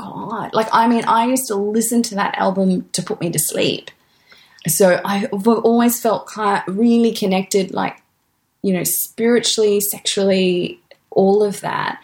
God. 0.00 0.54
Like, 0.54 0.68
I 0.72 0.88
mean, 0.88 1.04
I 1.04 1.26
used 1.26 1.46
to 1.48 1.54
listen 1.54 2.02
to 2.04 2.14
that 2.16 2.34
album 2.38 2.88
to 2.92 3.02
put 3.02 3.20
me 3.20 3.30
to 3.30 3.38
sleep. 3.38 3.90
So 4.66 5.00
I've 5.04 5.46
always 5.46 6.00
felt 6.00 6.26
kind 6.26 6.62
really 6.66 7.12
connected, 7.12 7.72
like, 7.72 7.96
you 8.62 8.72
know, 8.72 8.84
spiritually, 8.84 9.80
sexually, 9.80 10.80
all 11.10 11.42
of 11.42 11.60
that. 11.60 12.00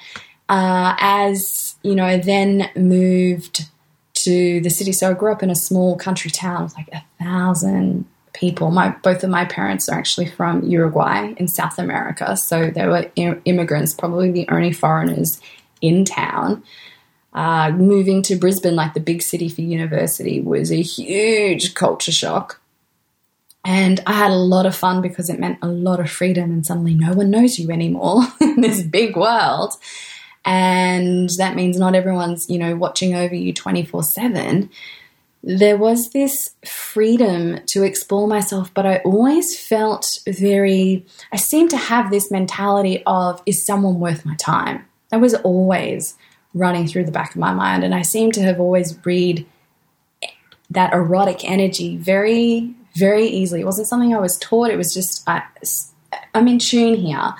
Uh, 0.48 0.94
as, 0.98 1.76
you 1.82 1.94
know, 1.94 2.18
then 2.18 2.70
moved 2.76 3.66
to 4.14 4.60
the 4.60 4.70
city. 4.70 4.92
So 4.92 5.10
I 5.10 5.14
grew 5.14 5.32
up 5.32 5.42
in 5.42 5.50
a 5.50 5.56
small 5.56 5.96
country 5.96 6.30
town 6.30 6.64
with 6.64 6.76
like 6.76 6.88
a 6.92 7.04
thousand 7.22 8.06
people. 8.32 8.70
My 8.70 8.90
both 8.90 9.24
of 9.24 9.30
my 9.30 9.44
parents 9.44 9.88
are 9.88 9.98
actually 9.98 10.26
from 10.26 10.62
Uruguay 10.64 11.34
in 11.36 11.48
South 11.48 11.78
America, 11.78 12.36
so 12.36 12.70
they 12.70 12.86
were 12.86 13.10
immigrants, 13.16 13.94
probably 13.94 14.30
the 14.30 14.48
only 14.48 14.72
foreigners 14.72 15.40
in 15.80 16.04
town. 16.04 16.62
Uh, 17.36 17.70
moving 17.70 18.22
to 18.22 18.34
Brisbane, 18.34 18.74
like 18.74 18.94
the 18.94 19.00
big 19.00 19.20
city 19.20 19.48
for 19.50 19.60
university, 19.60 20.40
was 20.40 20.72
a 20.72 20.80
huge 20.80 21.74
culture 21.74 22.10
shock. 22.10 22.60
And 23.62 24.00
I 24.06 24.14
had 24.14 24.30
a 24.30 24.36
lot 24.36 24.64
of 24.64 24.74
fun 24.74 25.02
because 25.02 25.28
it 25.28 25.38
meant 25.38 25.58
a 25.60 25.68
lot 25.68 26.00
of 26.00 26.10
freedom, 26.10 26.50
and 26.50 26.64
suddenly 26.64 26.94
no 26.94 27.12
one 27.12 27.30
knows 27.30 27.58
you 27.58 27.70
anymore 27.70 28.22
in 28.40 28.62
this 28.62 28.82
big 28.82 29.16
world. 29.16 29.74
And 30.46 31.28
that 31.36 31.56
means 31.56 31.78
not 31.78 31.94
everyone's, 31.94 32.48
you 32.48 32.58
know, 32.58 32.74
watching 32.74 33.14
over 33.14 33.34
you 33.34 33.52
24 33.52 34.02
7 34.02 34.70
there 35.48 35.76
was 35.76 36.10
this 36.10 36.50
freedom 36.68 37.60
to 37.68 37.84
explore 37.84 38.26
myself, 38.26 38.74
but 38.74 38.84
I 38.84 38.96
always 39.04 39.56
felt 39.56 40.04
very, 40.26 41.06
I 41.32 41.36
seemed 41.36 41.70
to 41.70 41.76
have 41.76 42.10
this 42.10 42.32
mentality 42.32 43.04
of, 43.06 43.40
is 43.46 43.64
someone 43.64 44.00
worth 44.00 44.26
my 44.26 44.34
time? 44.34 44.84
That 45.10 45.20
was 45.20 45.34
always 45.34 46.16
running 46.54 46.86
through 46.86 47.04
the 47.04 47.12
back 47.12 47.30
of 47.30 47.36
my 47.36 47.52
mind. 47.52 47.84
And 47.84 47.94
I 47.94 48.02
seem 48.02 48.32
to 48.32 48.42
have 48.42 48.60
always 48.60 48.98
read 49.04 49.46
that 50.70 50.92
erotic 50.92 51.44
energy 51.44 51.96
very, 51.96 52.74
very 52.96 53.26
easily. 53.26 53.60
It 53.60 53.66
wasn't 53.66 53.88
something 53.88 54.14
I 54.14 54.20
was 54.20 54.38
taught, 54.38 54.70
it 54.70 54.76
was 54.76 54.92
just, 54.92 55.22
I, 55.28 55.42
I'm 56.34 56.48
in 56.48 56.58
tune 56.58 56.94
here. 56.94 57.34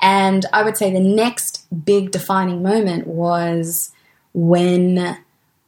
And 0.00 0.46
I 0.52 0.62
would 0.62 0.76
say 0.76 0.92
the 0.92 1.00
next 1.00 1.66
big 1.84 2.12
defining 2.12 2.62
moment 2.62 3.06
was 3.06 3.90
when 4.32 5.18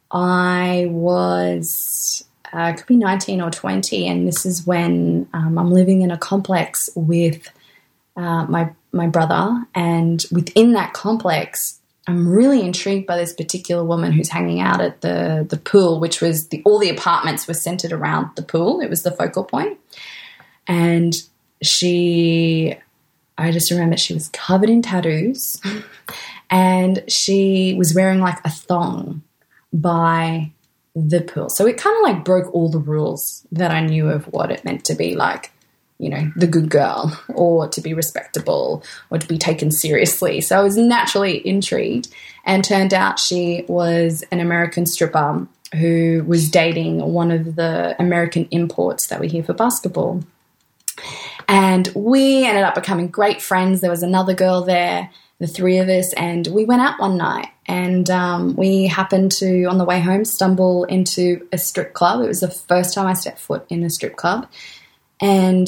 I 0.09 0.87
was, 0.89 2.23
uh, 2.53 2.73
could 2.73 2.87
be 2.87 2.95
19 2.95 3.41
or 3.41 3.49
20, 3.49 4.07
and 4.07 4.27
this 4.27 4.45
is 4.45 4.65
when 4.65 5.27
um, 5.33 5.57
I'm 5.57 5.71
living 5.71 6.01
in 6.01 6.11
a 6.11 6.17
complex 6.17 6.89
with 6.95 7.49
uh, 8.15 8.45
my 8.45 8.73
my 8.93 9.07
brother, 9.07 9.65
and 9.73 10.23
within 10.31 10.73
that 10.73 10.91
complex, 10.91 11.79
I'm 12.07 12.27
really 12.27 12.61
intrigued 12.61 13.05
by 13.05 13.17
this 13.17 13.33
particular 13.33 13.83
woman 13.83 14.11
who's 14.11 14.29
hanging 14.29 14.59
out 14.59 14.81
at 14.81 15.01
the 15.01 15.45
the 15.47 15.57
pool, 15.57 15.99
which 15.99 16.19
was 16.19 16.47
the 16.47 16.61
all 16.65 16.79
the 16.79 16.89
apartments 16.89 17.47
were 17.47 17.53
centered 17.53 17.91
around 17.91 18.31
the 18.35 18.41
pool. 18.41 18.81
It 18.81 18.89
was 18.89 19.03
the 19.03 19.11
focal 19.11 19.43
point, 19.43 19.79
and 20.67 21.15
she, 21.61 22.75
I 23.37 23.51
just 23.51 23.69
remember 23.69 23.97
she 23.97 24.15
was 24.15 24.29
covered 24.29 24.69
in 24.69 24.81
tattoos, 24.81 25.61
and 26.49 27.03
she 27.07 27.75
was 27.77 27.93
wearing 27.93 28.19
like 28.19 28.39
a 28.43 28.49
thong 28.49 29.21
by 29.71 30.51
the 30.95 31.21
pool. 31.21 31.49
So 31.49 31.67
it 31.67 31.77
kind 31.77 31.95
of 31.97 32.03
like 32.03 32.25
broke 32.25 32.53
all 32.53 32.69
the 32.69 32.79
rules 32.79 33.45
that 33.51 33.71
I 33.71 33.85
knew 33.85 34.09
of 34.09 34.25
what 34.25 34.51
it 34.51 34.65
meant 34.65 34.85
to 34.85 34.95
be 34.95 35.15
like, 35.15 35.51
you 36.01 36.09
know, 36.09 36.31
the 36.35 36.47
good 36.47 36.69
girl 36.69 37.15
or 37.29 37.67
to 37.67 37.79
be 37.79 37.93
respectable 37.93 38.83
or 39.11 39.19
to 39.19 39.27
be 39.27 39.37
taken 39.37 39.71
seriously. 39.71 40.41
So 40.41 40.59
I 40.59 40.63
was 40.63 40.75
naturally 40.75 41.47
intrigued 41.47 42.07
and 42.43 42.63
turned 42.63 42.91
out 42.91 43.19
she 43.19 43.65
was 43.67 44.23
an 44.31 44.39
American 44.39 44.87
stripper 44.87 45.47
who 45.75 46.25
was 46.27 46.49
dating 46.49 47.01
one 47.13 47.29
of 47.29 47.55
the 47.55 47.95
American 47.99 48.47
imports 48.49 49.07
that 49.07 49.19
were 49.19 49.27
here 49.27 49.43
for 49.43 49.53
basketball. 49.53 50.23
And 51.47 51.87
we 51.95 52.45
ended 52.45 52.63
up 52.63 52.73
becoming 52.73 53.07
great 53.07 53.39
friends. 53.39 53.79
There 53.79 53.91
was 53.91 54.03
another 54.03 54.33
girl 54.33 54.63
there, 54.63 55.11
the 55.37 55.47
three 55.47 55.77
of 55.77 55.87
us, 55.87 56.13
and 56.13 56.47
we 56.47 56.65
went 56.65 56.81
out 56.81 56.99
one 56.99 57.17
night. 57.17 57.49
And 57.67 58.09
um, 58.09 58.55
we 58.55 58.87
happened 58.87 59.31
to, 59.33 59.65
on 59.65 59.77
the 59.77 59.85
way 59.85 59.99
home, 59.99 60.25
stumble 60.25 60.83
into 60.85 61.47
a 61.51 61.59
strip 61.59 61.93
club. 61.93 62.21
It 62.21 62.27
was 62.27 62.39
the 62.39 62.49
first 62.49 62.95
time 62.95 63.05
I 63.05 63.13
stepped 63.13 63.39
foot 63.39 63.65
in 63.69 63.83
a 63.83 63.89
strip 63.91 64.15
club. 64.15 64.49
And 65.21 65.67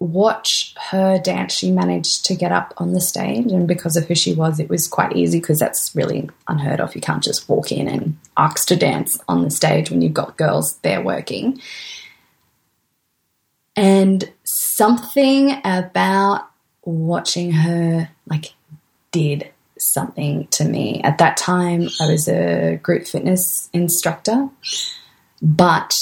watch 0.00 0.74
her 0.90 1.18
dance. 1.18 1.52
She 1.52 1.70
managed 1.70 2.24
to 2.24 2.34
get 2.34 2.50
up 2.50 2.74
on 2.78 2.92
the 2.92 3.00
stage, 3.00 3.52
and 3.52 3.68
because 3.68 3.96
of 3.96 4.06
who 4.06 4.14
she 4.14 4.32
was, 4.32 4.58
it 4.58 4.70
was 4.70 4.88
quite 4.88 5.14
easy 5.14 5.38
because 5.38 5.58
that's 5.58 5.94
really 5.94 6.28
unheard 6.48 6.80
of. 6.80 6.94
You 6.94 7.00
can't 7.00 7.22
just 7.22 7.48
walk 7.48 7.70
in 7.70 7.86
and 7.86 8.18
ask 8.36 8.66
to 8.68 8.76
dance 8.76 9.16
on 9.28 9.44
the 9.44 9.50
stage 9.50 9.90
when 9.90 10.02
you've 10.02 10.14
got 10.14 10.38
girls 10.38 10.78
there 10.78 11.02
working. 11.02 11.60
And 13.76 14.32
something 14.44 15.60
about 15.64 16.48
watching 16.82 17.52
her 17.52 18.10
like 18.26 18.54
did 19.12 19.50
something 19.78 20.46
to 20.48 20.64
me. 20.64 21.00
At 21.02 21.18
that 21.18 21.36
time, 21.36 21.88
I 22.00 22.10
was 22.10 22.28
a 22.28 22.80
group 22.82 23.06
fitness 23.06 23.68
instructor, 23.72 24.48
but 25.42 25.94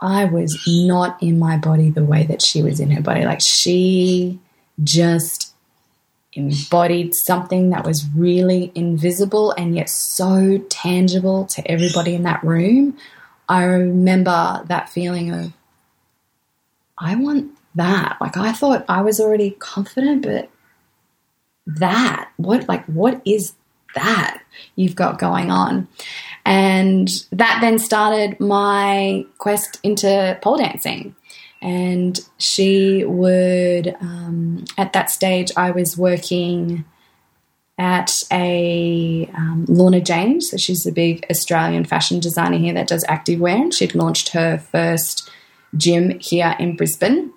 I 0.00 0.24
was 0.24 0.64
not 0.66 1.22
in 1.22 1.38
my 1.38 1.58
body 1.58 1.90
the 1.90 2.04
way 2.04 2.24
that 2.24 2.42
she 2.42 2.62
was 2.62 2.80
in 2.80 2.90
her 2.90 3.02
body. 3.02 3.24
Like 3.24 3.40
she 3.46 4.38
just 4.82 5.54
embodied 6.32 7.14
something 7.14 7.70
that 7.70 7.84
was 7.84 8.06
really 8.16 8.72
invisible 8.74 9.52
and 9.52 9.74
yet 9.74 9.90
so 9.90 10.58
tangible 10.68 11.44
to 11.46 11.70
everybody 11.70 12.14
in 12.14 12.22
that 12.22 12.42
room. 12.42 12.96
I 13.48 13.64
remember 13.64 14.62
that 14.66 14.88
feeling 14.88 15.32
of, 15.32 15.52
I 16.96 17.16
want 17.16 17.50
that. 17.74 18.16
Like 18.20 18.36
I 18.36 18.52
thought 18.52 18.84
I 18.88 19.02
was 19.02 19.20
already 19.20 19.50
confident, 19.52 20.22
but 20.22 20.48
that, 21.66 22.30
what, 22.36 22.68
like, 22.68 22.86
what 22.86 23.20
is 23.24 23.54
that 23.94 24.40
you've 24.76 24.94
got 24.94 25.18
going 25.18 25.50
on? 25.50 25.88
And 26.50 27.08
that 27.30 27.58
then 27.60 27.78
started 27.78 28.40
my 28.40 29.24
quest 29.38 29.78
into 29.84 30.36
pole 30.42 30.56
dancing. 30.56 31.14
And 31.62 32.18
she 32.38 33.04
would, 33.04 33.94
um, 34.00 34.64
at 34.76 34.92
that 34.92 35.12
stage, 35.12 35.52
I 35.56 35.70
was 35.70 35.96
working 35.96 36.84
at 37.78 38.24
a 38.32 39.30
um, 39.32 39.64
Lorna 39.68 40.00
Jane's. 40.00 40.50
So 40.50 40.56
she's 40.56 40.84
a 40.86 40.90
big 40.92 41.24
Australian 41.30 41.84
fashion 41.84 42.18
designer 42.18 42.58
here 42.58 42.74
that 42.74 42.88
does 42.88 43.04
activewear. 43.04 43.62
And 43.62 43.72
she'd 43.72 43.94
launched 43.94 44.30
her 44.30 44.58
first 44.58 45.30
gym 45.76 46.18
here 46.18 46.56
in 46.58 46.74
Brisbane. 46.74 47.32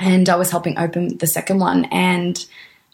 And 0.00 0.28
I 0.28 0.34
was 0.34 0.50
helping 0.50 0.76
open 0.76 1.18
the 1.18 1.28
second 1.28 1.60
one. 1.60 1.84
And 1.92 2.44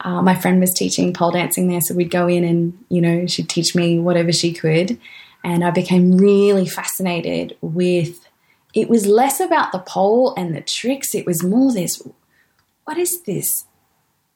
uh, 0.01 0.21
my 0.21 0.35
friend 0.35 0.59
was 0.59 0.71
teaching 0.73 1.13
pole 1.13 1.31
dancing 1.31 1.67
there, 1.67 1.81
so 1.81 1.93
we'd 1.93 2.09
go 2.09 2.27
in 2.27 2.43
and 2.43 2.77
you 2.89 3.01
know 3.01 3.27
she'd 3.27 3.47
teach 3.47 3.75
me 3.75 3.99
whatever 3.99 4.31
she 4.31 4.51
could, 4.51 4.97
and 5.43 5.63
I 5.63 5.71
became 5.71 6.17
really 6.17 6.67
fascinated 6.67 7.57
with. 7.61 8.27
It 8.73 8.89
was 8.89 9.05
less 9.05 9.41
about 9.41 9.73
the 9.73 9.79
pole 9.79 10.33
and 10.37 10.55
the 10.55 10.61
tricks; 10.61 11.13
it 11.13 11.25
was 11.25 11.43
more 11.43 11.73
this. 11.73 12.01
What 12.85 12.97
is 12.97 13.21
this 13.23 13.65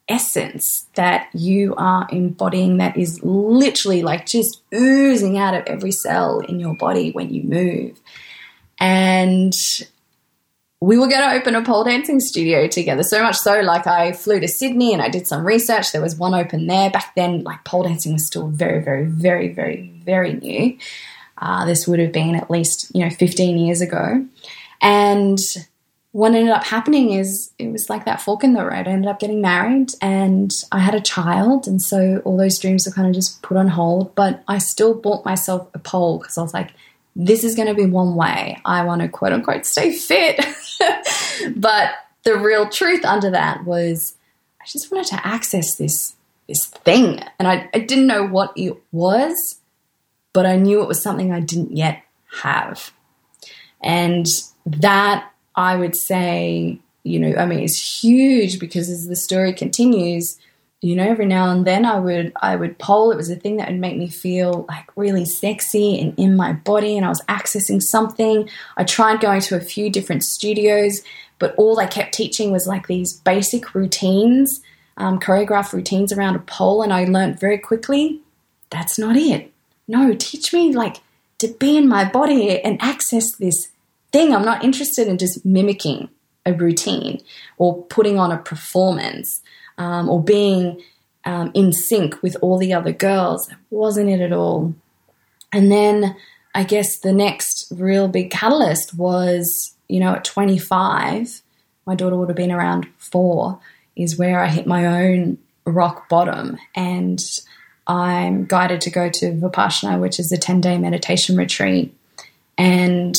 essence 0.08 0.88
that 0.96 1.30
you 1.34 1.74
are 1.78 2.08
embodying? 2.12 2.78
That 2.78 2.98
is 2.98 3.24
literally 3.24 4.04
like 4.04 4.26
just 4.26 4.62
oozing 4.74 5.38
out 5.38 5.54
of 5.54 5.64
every 5.68 5.92
cell 5.92 6.42
in 6.42 6.60
your 6.60 6.76
body 6.76 7.12
when 7.12 7.34
you 7.34 7.44
move, 7.44 8.02
and 8.80 9.54
we 10.82 10.98
were 10.98 11.08
going 11.08 11.22
to 11.22 11.36
open 11.36 11.56
a 11.56 11.64
pole 11.64 11.84
dancing 11.84 12.20
studio 12.20 12.68
together. 12.68 13.04
So 13.04 13.22
much 13.24 13.38
so, 13.38 13.62
like 13.62 13.88
I 13.88 14.12
flew 14.12 14.40
to 14.40 14.48
Sydney 14.48 14.94
and 14.94 15.02
I 15.02 15.10
did 15.10 15.28
some 15.28 15.46
research. 15.46 15.92
There 15.92 16.02
was 16.02 16.16
one 16.16 16.34
open 16.34 16.68
there 16.68 16.90
back 16.90 17.14
then. 17.16 17.44
Like 17.44 17.64
pole 17.64 17.84
dancing 17.84 18.14
was 18.14 18.28
still 18.28 18.48
very, 18.48 18.84
very, 18.84 19.06
very, 19.06 19.54
very, 19.54 19.94
very 20.04 20.34
new. 20.34 20.78
Uh, 21.38 21.66
this 21.66 21.88
would 21.88 22.00
have 22.00 22.12
been 22.12 22.36
at 22.36 22.50
least 22.50 22.92
you 22.94 23.04
know 23.04 23.10
15 23.10 23.58
years 23.58 23.82
ago, 23.82 24.26
and 24.82 25.38
what 26.12 26.34
ended 26.34 26.54
up 26.54 26.64
happening 26.64 27.12
is 27.12 27.52
it 27.60 27.70
was 27.74 27.90
like 27.90 28.06
that 28.06 28.22
fork 28.22 28.42
in 28.46 28.54
the 28.54 28.64
road. 28.64 28.88
I 28.88 28.92
ended 28.92 29.10
up 29.10 29.20
getting 29.20 29.42
married 29.42 29.92
and 30.02 30.50
I 30.72 30.80
had 30.80 30.96
a 30.96 31.02
child, 31.02 31.68
and 31.68 31.82
so 31.82 32.22
all 32.24 32.38
those 32.38 32.58
dreams 32.58 32.86
were 32.86 32.94
kind 32.94 33.08
of 33.08 33.14
just 33.14 33.42
put 33.42 33.58
on 33.58 33.68
hold. 33.68 34.16
But 34.16 34.42
I 34.48 34.60
still 34.60 34.94
bought 34.94 35.26
myself 35.26 35.68
a 35.74 35.80
pole 35.80 36.20
because 36.20 36.38
I 36.38 36.42
was 36.42 36.54
like, 36.54 36.72
this 37.16 37.44
is 37.44 37.56
going 37.56 37.68
to 37.68 37.74
be 37.74 37.86
one 37.86 38.16
way. 38.16 38.60
I 38.66 38.84
want 38.84 39.02
to 39.02 39.08
quote 39.08 39.32
unquote 39.32 39.66
stay 39.66 39.94
fit. 39.94 40.46
but 41.56 41.92
the 42.24 42.38
real 42.38 42.68
truth 42.68 43.06
under 43.06 43.32
that 43.32 43.64
was 43.64 44.16
I 44.62 44.66
just 44.68 44.92
wanted 44.92 45.08
to 45.08 45.26
access 45.26 45.76
this 45.76 46.16
this 46.48 46.66
thing, 46.66 47.22
and 47.40 47.48
I, 47.48 47.70
I 47.74 47.80
didn't 47.80 48.06
know 48.06 48.24
what 48.24 48.54
it 48.56 48.78
was, 48.92 49.60
but 50.32 50.46
I 50.46 50.58
knew 50.58 50.84
it 50.84 50.88
was 50.88 51.02
something 51.02 51.32
I 51.32 51.40
didn't 51.40 51.76
yet 51.76 52.04
have, 52.42 52.92
and 53.82 54.26
that 54.66 55.32
I 55.56 55.76
would 55.76 55.96
say, 55.96 56.80
you 57.04 57.20
know, 57.20 57.36
I 57.36 57.46
mean, 57.46 57.60
it's 57.60 58.04
huge 58.04 58.60
because 58.60 58.90
as 58.90 59.08
the 59.08 59.16
story 59.16 59.54
continues, 59.54 60.38
you 60.86 60.96
know, 60.96 61.04
every 61.04 61.26
now 61.26 61.50
and 61.50 61.66
then 61.66 61.84
I 61.84 62.00
would 62.00 62.32
I 62.44 62.56
would 62.56 62.78
pole. 62.78 63.12
It 63.12 63.18
was 63.18 63.32
a 63.32 63.36
thing 63.36 63.58
that 63.58 63.70
would 63.70 63.80
make 63.80 63.98
me 63.98 64.08
feel 64.08 64.68
like 64.70 64.86
really 64.96 65.26
sexy 65.26 66.00
and 66.00 66.14
in 66.16 66.36
my 66.36 66.54
body, 66.54 66.96
and 66.96 67.04
I 67.04 67.10
was 67.10 67.24
accessing 67.24 67.82
something. 67.82 68.48
I 68.78 68.84
tried 68.84 69.20
going 69.20 69.42
to 69.42 69.56
a 69.56 69.62
few 69.62 69.90
different 69.90 70.22
studios, 70.22 71.02
but 71.40 71.56
all 71.56 71.76
they 71.76 71.88
kept 71.88 72.14
teaching 72.14 72.52
was 72.52 72.68
like 72.68 72.86
these 72.86 73.14
basic 73.14 73.74
routines, 73.74 74.62
um, 74.98 75.20
choreographed 75.20 75.74
routines 75.74 76.14
around 76.14 76.36
a 76.36 76.40
pole, 76.40 76.84
and 76.84 76.94
I 76.94 77.06
learned 77.06 77.40
very 77.40 77.58
quickly 77.58 78.22
that's 78.70 79.00
not 79.00 79.18
it. 79.18 79.52
No, 79.88 80.14
teach 80.14 80.54
me 80.54 80.72
like 80.72 80.98
to 81.40 81.48
be 81.48 81.78
in 81.78 81.88
my 81.88 82.08
body 82.08 82.62
and 82.62 82.80
access 82.80 83.36
this 83.38 83.70
thing. 84.12 84.36
I'm 84.36 84.46
not 84.46 84.64
interested 84.64 85.08
in 85.08 85.18
just 85.18 85.44
mimicking 85.44 86.10
a 86.46 86.54
routine 86.54 87.24
or 87.58 87.82
putting 87.86 88.20
on 88.20 88.32
a 88.32 88.38
performance 88.38 89.42
um, 89.78 90.10
or 90.10 90.24
being 90.24 90.82
um, 91.26 91.52
in 91.54 91.74
sync 91.74 92.22
with 92.22 92.38
all 92.42 92.58
the 92.58 92.74
other 92.74 92.92
girls. 92.92 93.50
Wasn't 93.70 94.10
it 94.10 94.22
at 94.22 94.32
all. 94.32 94.74
And 95.52 95.72
then 95.72 96.16
I 96.54 96.64
guess 96.64 97.00
the 97.00 97.14
next 97.14 97.72
real 97.76 98.08
big 98.08 98.32
catalyst 98.32 98.94
was, 98.94 99.76
you 99.88 100.00
know, 100.00 100.16
at 100.16 100.24
25, 100.24 101.42
my 101.86 101.96
daughter 101.96 102.16
would 102.16 102.30
have 102.30 102.38
been 102.38 102.52
around 102.52 102.88
four, 102.98 103.60
is 103.96 104.18
where 104.18 104.40
I 104.40 104.48
hit 104.48 104.68
my 104.68 105.04
own 105.04 105.38
rock 105.66 106.10
bottom. 106.10 106.58
And 106.76 107.20
I'm 107.88 108.46
guided 108.46 108.82
to 108.82 108.90
go 108.90 109.10
to 109.10 109.32
Vipassana, 109.32 110.00
which 110.00 110.20
is 110.20 110.32
a 110.32 110.38
10 110.38 110.62
day 110.62 110.78
meditation 110.78 111.36
retreat. 111.38 111.96
And 112.58 113.16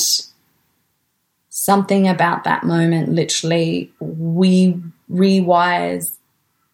something 1.48 2.06
about 2.06 2.44
that 2.44 2.64
moment 2.64 3.08
literally 3.08 3.90
we 3.98 4.78
rewires 5.10 6.15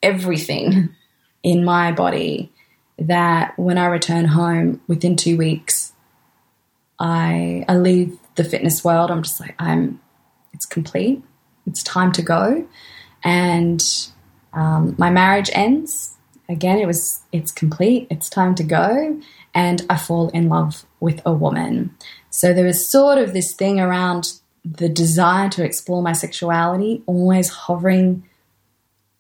everything 0.02 0.94
in 1.42 1.64
my 1.64 1.92
body 1.92 2.52
that 2.98 3.58
when 3.58 3.78
I 3.78 3.86
return 3.86 4.26
home 4.26 4.80
within 4.86 5.16
two 5.16 5.36
weeks, 5.36 5.92
I 6.98 7.64
I 7.68 7.76
leave 7.76 8.18
the 8.36 8.44
fitness 8.44 8.84
world. 8.84 9.10
I'm 9.10 9.22
just 9.22 9.40
like 9.40 9.54
I'm. 9.58 10.00
It's 10.52 10.66
complete. 10.66 11.22
It's 11.66 11.82
time 11.82 12.12
to 12.12 12.22
go, 12.22 12.66
and 13.24 13.82
um, 14.52 14.94
my 14.98 15.10
marriage 15.10 15.50
ends. 15.52 16.16
Again, 16.48 16.78
it 16.78 16.86
was. 16.86 17.20
It's 17.32 17.50
complete. 17.50 18.06
It's 18.10 18.28
time 18.28 18.54
to 18.56 18.62
go, 18.62 19.20
and 19.54 19.82
I 19.88 19.96
fall 19.96 20.28
in 20.30 20.48
love 20.48 20.84
with 21.00 21.20
a 21.24 21.32
woman. 21.32 21.94
So 22.30 22.52
there 22.52 22.66
was 22.66 22.88
sort 22.88 23.18
of 23.18 23.32
this 23.32 23.52
thing 23.52 23.80
around 23.80 24.32
the 24.64 24.88
desire 24.88 25.48
to 25.50 25.64
explore 25.64 26.02
my 26.02 26.12
sexuality 26.12 27.02
always 27.06 27.48
hovering 27.48 28.22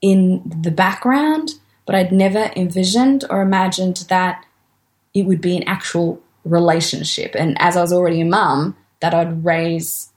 in 0.02 0.42
the 0.44 0.70
background, 0.70 1.52
but 1.86 1.94
I'd 1.94 2.12
never 2.12 2.50
envisioned 2.54 3.24
or 3.30 3.40
imagined 3.40 4.04
that 4.08 4.44
it 5.14 5.22
would 5.22 5.40
be 5.40 5.56
an 5.56 5.62
actual 5.64 6.20
relationship. 6.44 7.34
And 7.34 7.56
as 7.60 7.76
I 7.76 7.80
was 7.80 7.92
already 7.92 8.20
a 8.20 8.26
mum, 8.26 8.76
that 9.00 9.14
I'd 9.14 9.44
raise 9.44 10.10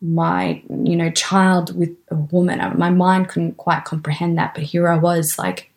my, 0.00 0.62
you 0.68 0.96
know, 0.96 1.10
child 1.10 1.76
with 1.76 1.96
a 2.10 2.16
woman. 2.16 2.78
My 2.78 2.90
mind 2.90 3.28
couldn't 3.28 3.56
quite 3.56 3.84
comprehend 3.84 4.38
that, 4.38 4.54
but 4.54 4.64
here 4.64 4.88
I 4.88 4.98
was 4.98 5.38
like, 5.38 5.70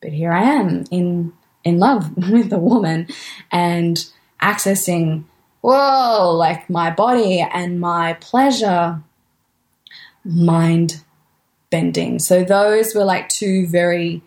but 0.00 0.12
here 0.12 0.32
I 0.32 0.42
am 0.42 0.84
in 0.90 1.32
in 1.64 1.78
love 1.78 2.14
with 2.30 2.52
a 2.52 2.58
woman 2.58 3.08
and 3.50 4.04
accessing 4.40 5.24
whoa, 5.64 6.30
like 6.36 6.68
my 6.68 6.90
body 6.90 7.40
and 7.40 7.80
my 7.80 8.12
pleasure, 8.20 9.02
mind 10.22 11.02
bending. 11.74 12.20
So 12.20 12.44
those 12.44 12.94
were 12.94 13.02
like 13.02 13.28
two 13.28 13.66
very, 13.66 14.22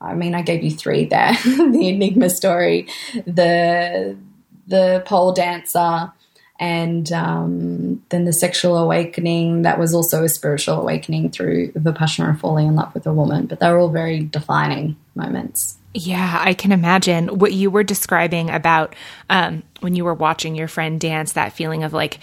I 0.00 0.14
mean, 0.14 0.34
I 0.34 0.42
gave 0.42 0.64
you 0.64 0.72
three 0.72 1.04
there 1.04 1.32
the 1.44 1.88
Enigma 1.88 2.28
story, 2.28 2.88
the, 3.24 4.16
the 4.66 5.04
pole 5.06 5.32
dancer, 5.32 6.12
and 6.58 7.12
um, 7.12 8.04
then 8.08 8.24
the 8.24 8.32
sexual 8.32 8.76
awakening 8.76 9.62
that 9.62 9.78
was 9.78 9.94
also 9.94 10.24
a 10.24 10.28
spiritual 10.28 10.80
awakening 10.80 11.30
through 11.30 11.70
Vipassana 11.70 12.30
and 12.30 12.40
falling 12.40 12.66
in 12.66 12.74
love 12.74 12.92
with 12.94 13.06
a 13.06 13.12
woman. 13.12 13.46
But 13.46 13.60
they 13.60 13.70
were 13.70 13.78
all 13.78 13.90
very 13.90 14.24
defining 14.24 14.96
moments. 15.14 15.76
Yeah, 15.94 16.42
I 16.44 16.54
can 16.54 16.72
imagine 16.72 17.38
what 17.38 17.52
you 17.52 17.70
were 17.70 17.84
describing 17.84 18.50
about 18.50 18.96
um, 19.30 19.62
when 19.78 19.94
you 19.94 20.04
were 20.04 20.14
watching 20.14 20.56
your 20.56 20.66
friend 20.66 20.98
dance, 20.98 21.34
that 21.34 21.52
feeling 21.52 21.84
of 21.84 21.92
like, 21.92 22.18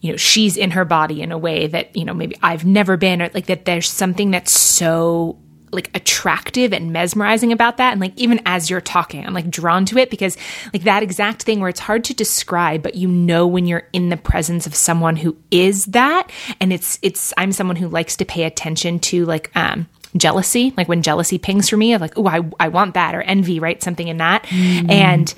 you 0.00 0.12
know, 0.12 0.16
she's 0.16 0.56
in 0.56 0.70
her 0.72 0.84
body 0.84 1.22
in 1.22 1.32
a 1.32 1.38
way 1.38 1.66
that, 1.66 1.94
you 1.96 2.04
know, 2.04 2.14
maybe 2.14 2.36
I've 2.42 2.64
never 2.64 2.96
been, 2.96 3.20
or 3.20 3.30
like 3.34 3.46
that 3.46 3.64
there's 3.64 3.90
something 3.90 4.30
that's 4.30 4.52
so 4.52 5.38
like 5.70 5.90
attractive 5.94 6.72
and 6.72 6.92
mesmerizing 6.92 7.52
about 7.52 7.76
that. 7.76 7.92
And 7.92 8.00
like, 8.00 8.14
even 8.16 8.40
as 8.46 8.70
you're 8.70 8.80
talking, 8.80 9.26
I'm 9.26 9.34
like 9.34 9.50
drawn 9.50 9.84
to 9.86 9.98
it 9.98 10.08
because 10.08 10.36
like 10.72 10.84
that 10.84 11.02
exact 11.02 11.42
thing 11.42 11.60
where 11.60 11.68
it's 11.68 11.80
hard 11.80 12.04
to 12.04 12.14
describe, 12.14 12.82
but 12.82 12.94
you 12.94 13.08
know, 13.08 13.46
when 13.46 13.66
you're 13.66 13.88
in 13.92 14.08
the 14.08 14.16
presence 14.16 14.66
of 14.66 14.74
someone 14.74 15.16
who 15.16 15.36
is 15.50 15.86
that. 15.86 16.30
And 16.60 16.72
it's, 16.72 16.98
it's, 17.02 17.34
I'm 17.36 17.52
someone 17.52 17.76
who 17.76 17.88
likes 17.88 18.16
to 18.16 18.24
pay 18.24 18.44
attention 18.44 18.98
to 19.00 19.26
like, 19.26 19.50
um, 19.54 19.88
jealousy, 20.16 20.72
like 20.76 20.88
when 20.88 21.02
jealousy 21.02 21.38
pings 21.38 21.68
for 21.68 21.76
me 21.76 21.92
of 21.92 22.00
like, 22.00 22.16
oh, 22.16 22.26
I, 22.26 22.40
I 22.58 22.68
want 22.68 22.94
that 22.94 23.14
or 23.14 23.22
envy, 23.22 23.60
right? 23.60 23.82
Something 23.82 24.08
in 24.08 24.16
that. 24.18 24.44
Mm. 24.44 24.90
And 24.90 25.34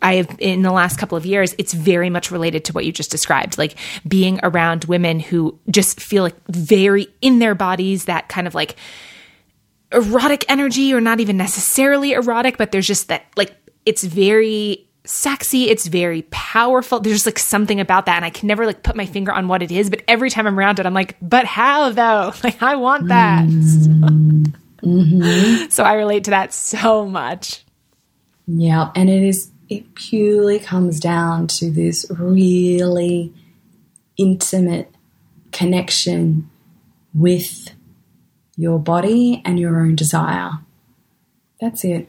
I 0.00 0.14
have, 0.14 0.36
in 0.38 0.62
the 0.62 0.72
last 0.72 0.98
couple 0.98 1.18
of 1.18 1.26
years, 1.26 1.54
it's 1.58 1.72
very 1.72 2.10
much 2.10 2.30
related 2.30 2.64
to 2.66 2.72
what 2.72 2.84
you 2.84 2.92
just 2.92 3.10
described, 3.10 3.58
like 3.58 3.76
being 4.06 4.38
around 4.42 4.84
women 4.84 5.18
who 5.20 5.58
just 5.70 6.00
feel 6.00 6.22
like 6.22 6.36
very 6.48 7.08
in 7.20 7.40
their 7.40 7.54
bodies, 7.54 8.04
that 8.04 8.28
kind 8.28 8.46
of 8.46 8.54
like 8.54 8.76
erotic 9.92 10.44
energy 10.48 10.94
or 10.94 11.00
not 11.00 11.20
even 11.20 11.36
necessarily 11.36 12.12
erotic, 12.12 12.56
but 12.56 12.72
there's 12.72 12.86
just 12.86 13.08
that, 13.08 13.26
like, 13.36 13.54
it's 13.84 14.04
very 14.04 14.88
sexy. 15.04 15.68
It's 15.68 15.86
very 15.86 16.22
powerful. 16.30 17.00
There's 17.00 17.26
like 17.26 17.38
something 17.38 17.80
about 17.80 18.06
that. 18.06 18.16
And 18.16 18.24
I 18.24 18.30
can 18.30 18.46
never 18.46 18.66
like 18.66 18.82
put 18.82 18.96
my 18.96 19.06
finger 19.06 19.32
on 19.32 19.48
what 19.48 19.62
it 19.62 19.72
is, 19.72 19.90
but 19.90 20.02
every 20.06 20.30
time 20.30 20.46
I'm 20.46 20.58
around 20.58 20.78
it, 20.78 20.86
I'm 20.86 20.94
like, 20.94 21.16
but 21.20 21.44
how 21.44 21.90
though? 21.90 22.32
Like, 22.42 22.62
I 22.62 22.76
want 22.76 23.08
that. 23.08 23.46
Mm-hmm. 24.82 25.68
so 25.70 25.84
I 25.84 25.94
relate 25.94 26.24
to 26.24 26.30
that 26.30 26.52
so 26.52 27.06
much. 27.06 27.64
Yeah. 28.46 28.90
And 28.96 29.08
it 29.08 29.22
is, 29.22 29.50
it 29.68 29.94
purely 29.94 30.58
comes 30.58 30.98
down 30.98 31.46
to 31.58 31.70
this 31.70 32.04
really 32.10 33.32
intimate 34.16 34.92
connection 35.52 36.50
with 37.14 37.68
your 38.56 38.78
body 38.78 39.40
and 39.44 39.60
your 39.60 39.80
own 39.80 39.94
desire. 39.94 40.50
That's 41.60 41.84
it. 41.84 42.08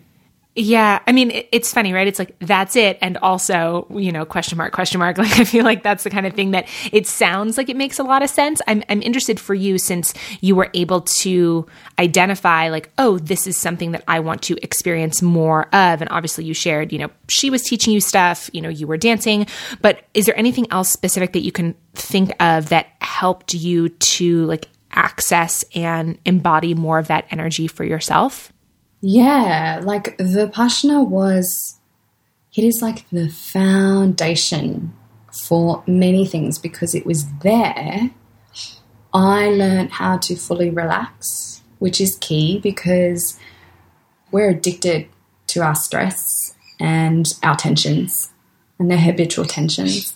Yeah, 0.55 0.99
I 1.07 1.13
mean, 1.13 1.31
it's 1.51 1.73
funny, 1.73 1.93
right? 1.93 2.07
It's 2.07 2.19
like 2.19 2.37
that's 2.37 2.75
it, 2.75 2.99
and 3.01 3.17
also, 3.17 3.87
you 3.89 4.11
know, 4.11 4.23
question 4.23 4.55
mark, 4.55 4.71
question 4.71 4.99
mark. 4.99 5.17
Like, 5.23 5.39
I 5.39 5.45
feel 5.45 5.63
like 5.63 5.81
that's 5.81 6.03
the 6.03 6.11
kind 6.11 6.27
of 6.27 6.33
thing 6.33 6.51
that 6.51 6.67
it 6.91 7.07
sounds 7.07 7.57
like 7.57 7.69
it 7.69 7.75
makes 7.75 7.97
a 7.97 8.03
lot 8.03 8.21
of 8.21 8.29
sense. 8.29 8.61
I'm 8.67 8.83
I'm 8.87 9.01
interested 9.01 9.39
for 9.39 9.55
you 9.55 9.79
since 9.79 10.13
you 10.41 10.55
were 10.55 10.69
able 10.75 11.01
to 11.01 11.65
identify, 11.97 12.69
like, 12.69 12.91
oh, 12.99 13.17
this 13.17 13.47
is 13.47 13.57
something 13.57 13.93
that 13.93 14.03
I 14.07 14.19
want 14.19 14.43
to 14.43 14.57
experience 14.61 15.23
more 15.23 15.63
of, 15.73 16.01
and 16.01 16.09
obviously, 16.11 16.45
you 16.45 16.53
shared, 16.53 16.93
you 16.93 16.99
know, 16.99 17.09
she 17.29 17.49
was 17.49 17.63
teaching 17.63 17.91
you 17.91 17.99
stuff, 17.99 18.47
you 18.53 18.61
know, 18.61 18.69
you 18.69 18.85
were 18.85 18.97
dancing, 18.97 19.47
but 19.81 20.03
is 20.13 20.27
there 20.27 20.37
anything 20.37 20.67
else 20.69 20.89
specific 20.89 21.33
that 21.33 21.43
you 21.43 21.51
can 21.51 21.73
think 21.95 22.31
of 22.39 22.69
that 22.69 22.89
helped 23.01 23.55
you 23.55 23.89
to 23.89 24.45
like 24.45 24.67
access 24.91 25.65
and 25.73 26.19
embody 26.25 26.75
more 26.75 26.99
of 26.99 27.07
that 27.07 27.25
energy 27.31 27.65
for 27.65 27.83
yourself? 27.83 28.52
Yeah, 29.05 29.81
like 29.83 30.17
Vipassana 30.17 31.05
was, 31.05 31.77
it 32.55 32.63
is 32.63 32.81
like 32.81 33.05
the 33.09 33.27
foundation 33.27 34.93
for 35.45 35.83
many 35.85 36.25
things 36.25 36.57
because 36.57 36.95
it 36.95 37.05
was 37.05 37.25
there. 37.41 38.11
I 39.13 39.49
learned 39.49 39.91
how 39.91 40.19
to 40.19 40.37
fully 40.37 40.69
relax, 40.69 41.61
which 41.79 41.99
is 41.99 42.17
key 42.21 42.59
because 42.59 43.37
we're 44.31 44.51
addicted 44.51 45.09
to 45.47 45.61
our 45.61 45.75
stress 45.75 46.55
and 46.79 47.25
our 47.43 47.57
tensions 47.57 48.32
and 48.83 48.91
their 48.91 48.99
habitual 48.99 49.45
tensions. 49.45 50.15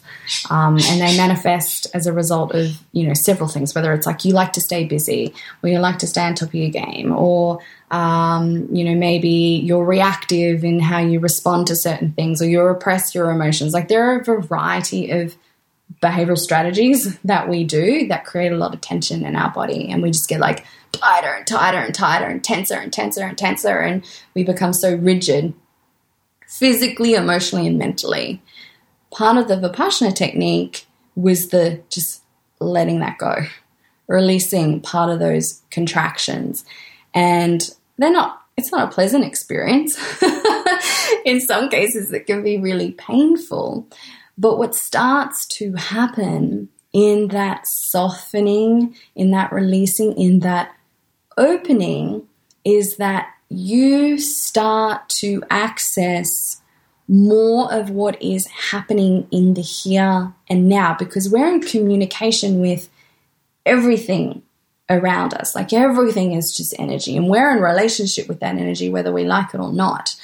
Um, 0.50 0.78
and 0.78 1.00
they 1.00 1.16
manifest 1.16 1.88
as 1.94 2.06
a 2.06 2.12
result 2.12 2.54
of 2.54 2.78
you 2.92 3.08
know 3.08 3.14
several 3.14 3.48
things 3.48 3.74
whether 3.74 3.94
it's 3.94 4.06
like 4.06 4.26
you 4.26 4.34
like 4.34 4.52
to 4.54 4.62
stay 4.62 4.84
busy 4.84 5.34
or 5.64 5.70
you 5.70 5.80
like 5.80 6.00
to 6.00 6.08
stay 6.08 6.22
on 6.22 6.36
top 6.36 6.50
of 6.50 6.56
your 6.56 6.70
game 6.70 7.14
or 7.14 7.60
um, 7.92 8.68
you 8.76 8.84
know 8.84 8.94
maybe 8.94 9.30
you're 9.64 9.86
reactive 9.86 10.66
in 10.66 10.82
how 10.82 11.00
you 11.00 11.22
respond 11.22 11.68
to 11.68 11.78
certain 11.78 12.12
things 12.12 12.42
or 12.42 12.50
you 12.50 12.62
repress 12.62 13.16
your 13.16 13.32
emotions 13.32 13.72
like 13.74 13.88
there 13.88 14.04
are 14.04 14.20
a 14.20 14.42
variety 14.42 15.12
of 15.12 15.38
behavioral 16.04 16.38
strategies 16.38 17.18
that 17.20 17.48
we 17.48 17.64
do 17.64 18.06
that 18.10 18.26
create 18.26 18.52
a 18.52 18.58
lot 18.58 18.74
of 18.74 18.82
tension 18.82 19.26
in 19.26 19.34
our 19.34 19.52
body 19.52 19.90
and 19.90 20.04
we 20.04 20.12
just 20.12 20.28
get 20.28 20.42
like 20.42 20.66
tighter 20.92 21.34
and 21.34 21.48
tighter 21.48 21.78
and 21.78 21.96
tighter 21.96 22.26
and 22.26 22.44
tenser 22.44 22.76
and 22.76 22.92
tenser 22.92 23.24
and 23.24 23.38
tenser 23.38 23.80
and 23.80 24.06
we 24.34 24.44
become 24.44 24.74
so 24.74 24.94
rigid 24.94 25.54
physically 26.48 27.14
emotionally 27.14 27.68
and 27.68 27.78
mentally 27.78 28.42
part 29.18 29.36
of 29.38 29.48
the 29.48 29.56
Vipassana 29.56 30.14
technique 30.14 30.86
was 31.16 31.50
the 31.50 31.82
just 31.90 32.22
letting 32.60 33.00
that 33.00 33.18
go, 33.18 33.36
releasing 34.06 34.80
part 34.80 35.10
of 35.10 35.18
those 35.18 35.64
contractions. 35.72 36.64
And 37.16 37.68
they're 37.98 38.12
not, 38.12 38.44
it's 38.58 38.72
not 38.72 38.88
a 38.88 38.94
pleasant 38.94 39.26
experience. 39.26 39.98
in 41.26 41.42
some 41.42 41.68
cases, 41.70 42.14
it 42.14 42.28
can 42.28 42.44
be 42.44 42.60
really 42.60 42.92
painful. 42.92 43.88
But 44.38 44.60
what 44.60 44.76
starts 44.76 45.48
to 45.58 45.74
happen 45.74 46.70
in 46.94 47.30
that 47.30 47.66
softening, 47.66 48.96
in 49.16 49.32
that 49.32 49.52
releasing, 49.52 50.14
in 50.14 50.42
that 50.42 50.76
opening 51.40 52.28
is 52.64 52.98
that 52.98 53.30
you 53.50 54.20
start 54.20 55.10
to 55.10 55.42
access 55.50 56.62
more 57.08 57.74
of 57.74 57.90
what 57.90 58.22
is 58.22 58.48
happening 58.48 59.28
in 59.32 59.54
the 59.54 59.62
here 59.62 60.34
and 60.50 60.68
now 60.68 60.96
because 60.98 61.30
we're 61.30 61.48
in 61.48 61.62
communication 61.62 62.60
with 62.60 62.90
everything 63.66 64.42
around 64.90 65.34
us. 65.34 65.56
Like 65.56 65.74
everything 65.74 66.34
is 66.34 66.56
just 66.56 66.76
energy, 66.80 67.16
and 67.18 67.30
we're 67.30 67.56
in 67.56 67.62
relationship 67.62 68.28
with 68.28 68.40
that 68.40 68.56
energy, 68.56 68.90
whether 68.90 69.12
we 69.12 69.26
like 69.26 69.54
it 69.54 69.60
or 69.60 69.74
not. 69.74 70.16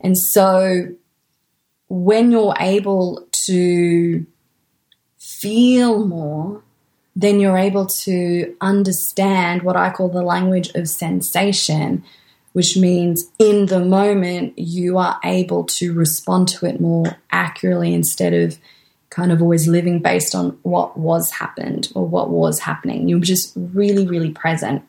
And 0.00 0.16
so, 0.16 0.94
when 1.88 2.30
you're 2.30 2.54
able 2.58 3.26
to 3.46 4.26
feel 5.18 6.06
more, 6.06 6.62
then 7.16 7.40
you're 7.40 7.58
able 7.58 7.86
to 7.86 8.54
understand 8.60 9.62
what 9.62 9.76
I 9.76 9.90
call 9.90 10.08
the 10.08 10.22
language 10.22 10.70
of 10.74 10.88
sensation, 10.88 12.04
which 12.58 12.76
means 12.76 13.30
in 13.38 13.66
the 13.66 13.78
moment 13.78 14.52
you 14.58 14.98
are 14.98 15.20
able 15.22 15.62
to 15.62 15.94
respond 15.94 16.48
to 16.48 16.66
it 16.66 16.80
more 16.80 17.16
accurately 17.30 17.94
instead 17.94 18.34
of 18.34 18.58
kind 19.10 19.30
of 19.30 19.40
always 19.40 19.68
living 19.68 20.02
based 20.02 20.34
on 20.34 20.58
what 20.64 20.98
was 20.98 21.30
happened 21.30 21.86
or 21.94 22.04
what 22.04 22.30
was 22.30 22.58
happening. 22.58 23.06
You're 23.06 23.20
just 23.20 23.52
really, 23.54 24.08
really 24.08 24.32
present. 24.32 24.82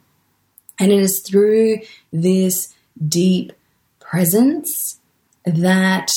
And 0.79 0.91
it 0.91 0.99
is 0.99 1.21
through 1.21 1.81
this 2.11 2.73
deep 3.07 3.53
presence 3.99 4.99
that 5.45 6.09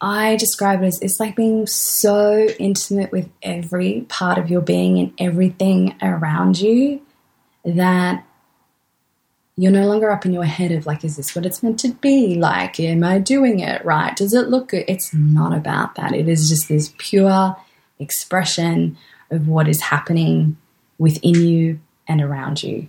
I 0.00 0.36
describe 0.36 0.80
it 0.84 0.86
as 0.86 1.02
it's 1.02 1.18
like 1.18 1.34
being 1.34 1.66
so 1.66 2.46
intimate 2.60 3.10
with 3.10 3.28
every 3.42 4.02
part 4.02 4.38
of 4.38 4.48
your 4.48 4.60
being 4.60 5.00
and 5.00 5.12
everything 5.18 5.96
around 6.00 6.60
you 6.60 7.02
that 7.64 8.24
you're 9.56 9.72
no 9.72 9.86
longer 9.86 10.10
up 10.10 10.26
in 10.26 10.32
your 10.32 10.44
head 10.44 10.72
of 10.72 10.86
like, 10.86 11.04
is 11.04 11.16
this 11.16 11.34
what 11.34 11.46
it's 11.46 11.62
meant 11.62 11.78
to 11.80 11.92
be? 11.94 12.34
Like, 12.34 12.80
am 12.80 13.04
I 13.04 13.18
doing 13.18 13.60
it 13.60 13.84
right? 13.84 14.14
Does 14.16 14.34
it 14.34 14.48
look 14.48 14.68
good? 14.68 14.84
It's 14.88 15.14
not 15.14 15.56
about 15.56 15.94
that. 15.94 16.12
It 16.12 16.28
is 16.28 16.48
just 16.48 16.68
this 16.68 16.92
pure 16.98 17.56
expression 17.98 18.96
of 19.30 19.46
what 19.46 19.68
is 19.68 19.80
happening 19.80 20.56
within 20.98 21.34
you 21.34 21.80
and 22.08 22.20
around 22.20 22.62
you. 22.62 22.88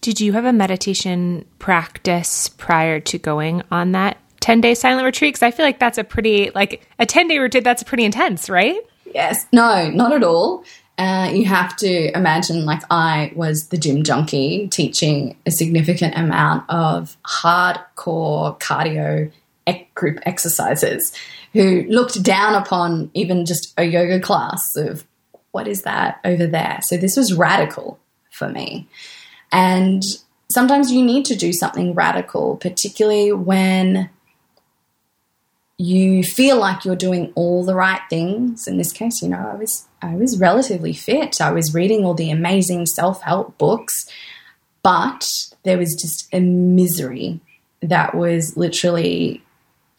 Did 0.00 0.18
you 0.18 0.32
have 0.32 0.46
a 0.46 0.52
meditation 0.52 1.44
practice 1.58 2.48
prior 2.48 3.00
to 3.00 3.18
going 3.18 3.62
on 3.70 3.92
that 3.92 4.16
10 4.40 4.62
day 4.62 4.74
silent 4.74 5.04
retreat? 5.04 5.34
Because 5.34 5.42
I 5.42 5.50
feel 5.50 5.66
like 5.66 5.78
that's 5.78 5.98
a 5.98 6.04
pretty, 6.04 6.50
like 6.54 6.88
a 6.98 7.04
10 7.04 7.28
day 7.28 7.38
retreat, 7.38 7.64
that's 7.64 7.82
pretty 7.82 8.04
intense, 8.04 8.48
right? 8.48 8.78
Yes, 9.14 9.46
no, 9.52 9.90
not 9.90 10.12
at 10.12 10.22
all. 10.22 10.64
Uh, 11.00 11.30
you 11.32 11.46
have 11.46 11.74
to 11.76 12.14
imagine 12.14 12.66
like 12.66 12.82
I 12.90 13.32
was 13.34 13.68
the 13.68 13.78
gym 13.78 14.02
junkie 14.02 14.68
teaching 14.68 15.34
a 15.46 15.50
significant 15.50 16.14
amount 16.14 16.68
of 16.68 17.16
hardcore 17.26 18.60
cardio 18.60 19.32
group 19.94 20.18
exercises 20.24 21.10
who 21.54 21.84
looked 21.88 22.22
down 22.22 22.54
upon 22.54 23.10
even 23.14 23.46
just 23.46 23.72
a 23.78 23.84
yoga 23.84 24.20
class 24.20 24.76
of 24.76 25.06
what 25.52 25.66
is 25.66 25.84
that 25.84 26.20
over 26.22 26.46
there. 26.46 26.80
So 26.82 26.98
this 26.98 27.16
was 27.16 27.32
radical 27.32 27.98
for 28.30 28.50
me. 28.50 28.86
And 29.52 30.02
sometimes 30.52 30.92
you 30.92 31.02
need 31.02 31.24
to 31.26 31.34
do 31.34 31.54
something 31.54 31.94
radical, 31.94 32.56
particularly 32.56 33.32
when 33.32 34.10
you 35.80 36.22
feel 36.22 36.58
like 36.58 36.84
you're 36.84 36.94
doing 36.94 37.32
all 37.34 37.64
the 37.64 37.74
right 37.74 38.02
things. 38.10 38.68
In 38.68 38.76
this 38.76 38.92
case, 38.92 39.22
you 39.22 39.30
know, 39.30 39.50
I 39.50 39.54
was 39.54 39.88
I 40.02 40.14
was 40.14 40.38
relatively 40.38 40.92
fit. 40.92 41.40
I 41.40 41.52
was 41.52 41.72
reading 41.72 42.04
all 42.04 42.12
the 42.12 42.30
amazing 42.30 42.84
self-help 42.84 43.56
books, 43.56 44.06
but 44.82 45.26
there 45.62 45.78
was 45.78 45.96
just 45.98 46.28
a 46.34 46.40
misery 46.40 47.40
that 47.80 48.14
was 48.14 48.58
literally 48.58 49.42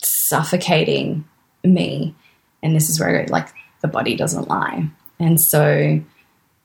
suffocating 0.03 1.25
me. 1.63 2.13
And 2.61 2.75
this 2.75 2.87
is 2.87 2.99
where 2.99 3.25
like 3.29 3.49
the 3.81 3.87
body 3.87 4.15
doesn't 4.15 4.49
lie. 4.49 4.87
And 5.19 5.41
so 5.41 5.99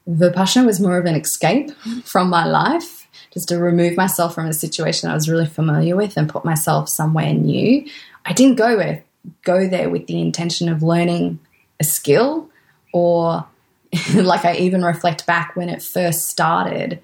Vipassana 0.06 0.66
was 0.66 0.78
more 0.78 0.98
of 0.98 1.06
an 1.06 1.14
escape 1.14 1.70
from 2.04 2.28
my 2.28 2.44
life, 2.44 3.08
just 3.32 3.48
to 3.48 3.58
remove 3.58 3.96
myself 3.96 4.34
from 4.34 4.46
a 4.46 4.52
situation 4.52 5.08
I 5.08 5.14
was 5.14 5.26
really 5.26 5.46
familiar 5.46 5.96
with 5.96 6.18
and 6.18 6.28
put 6.28 6.44
myself 6.44 6.90
somewhere 6.90 7.32
new. 7.32 7.86
I 8.26 8.32
didn't 8.32 8.56
go 8.56 8.76
with 8.76 9.02
go 9.42 9.68
there 9.68 9.90
with 9.90 10.06
the 10.06 10.20
intention 10.20 10.68
of 10.68 10.82
learning 10.82 11.38
a 11.80 11.84
skill 11.84 12.48
or 12.92 13.46
like 14.14 14.44
I 14.44 14.56
even 14.56 14.84
reflect 14.84 15.26
back 15.26 15.56
when 15.56 15.68
it 15.68 15.82
first 15.82 16.28
started 16.28 17.00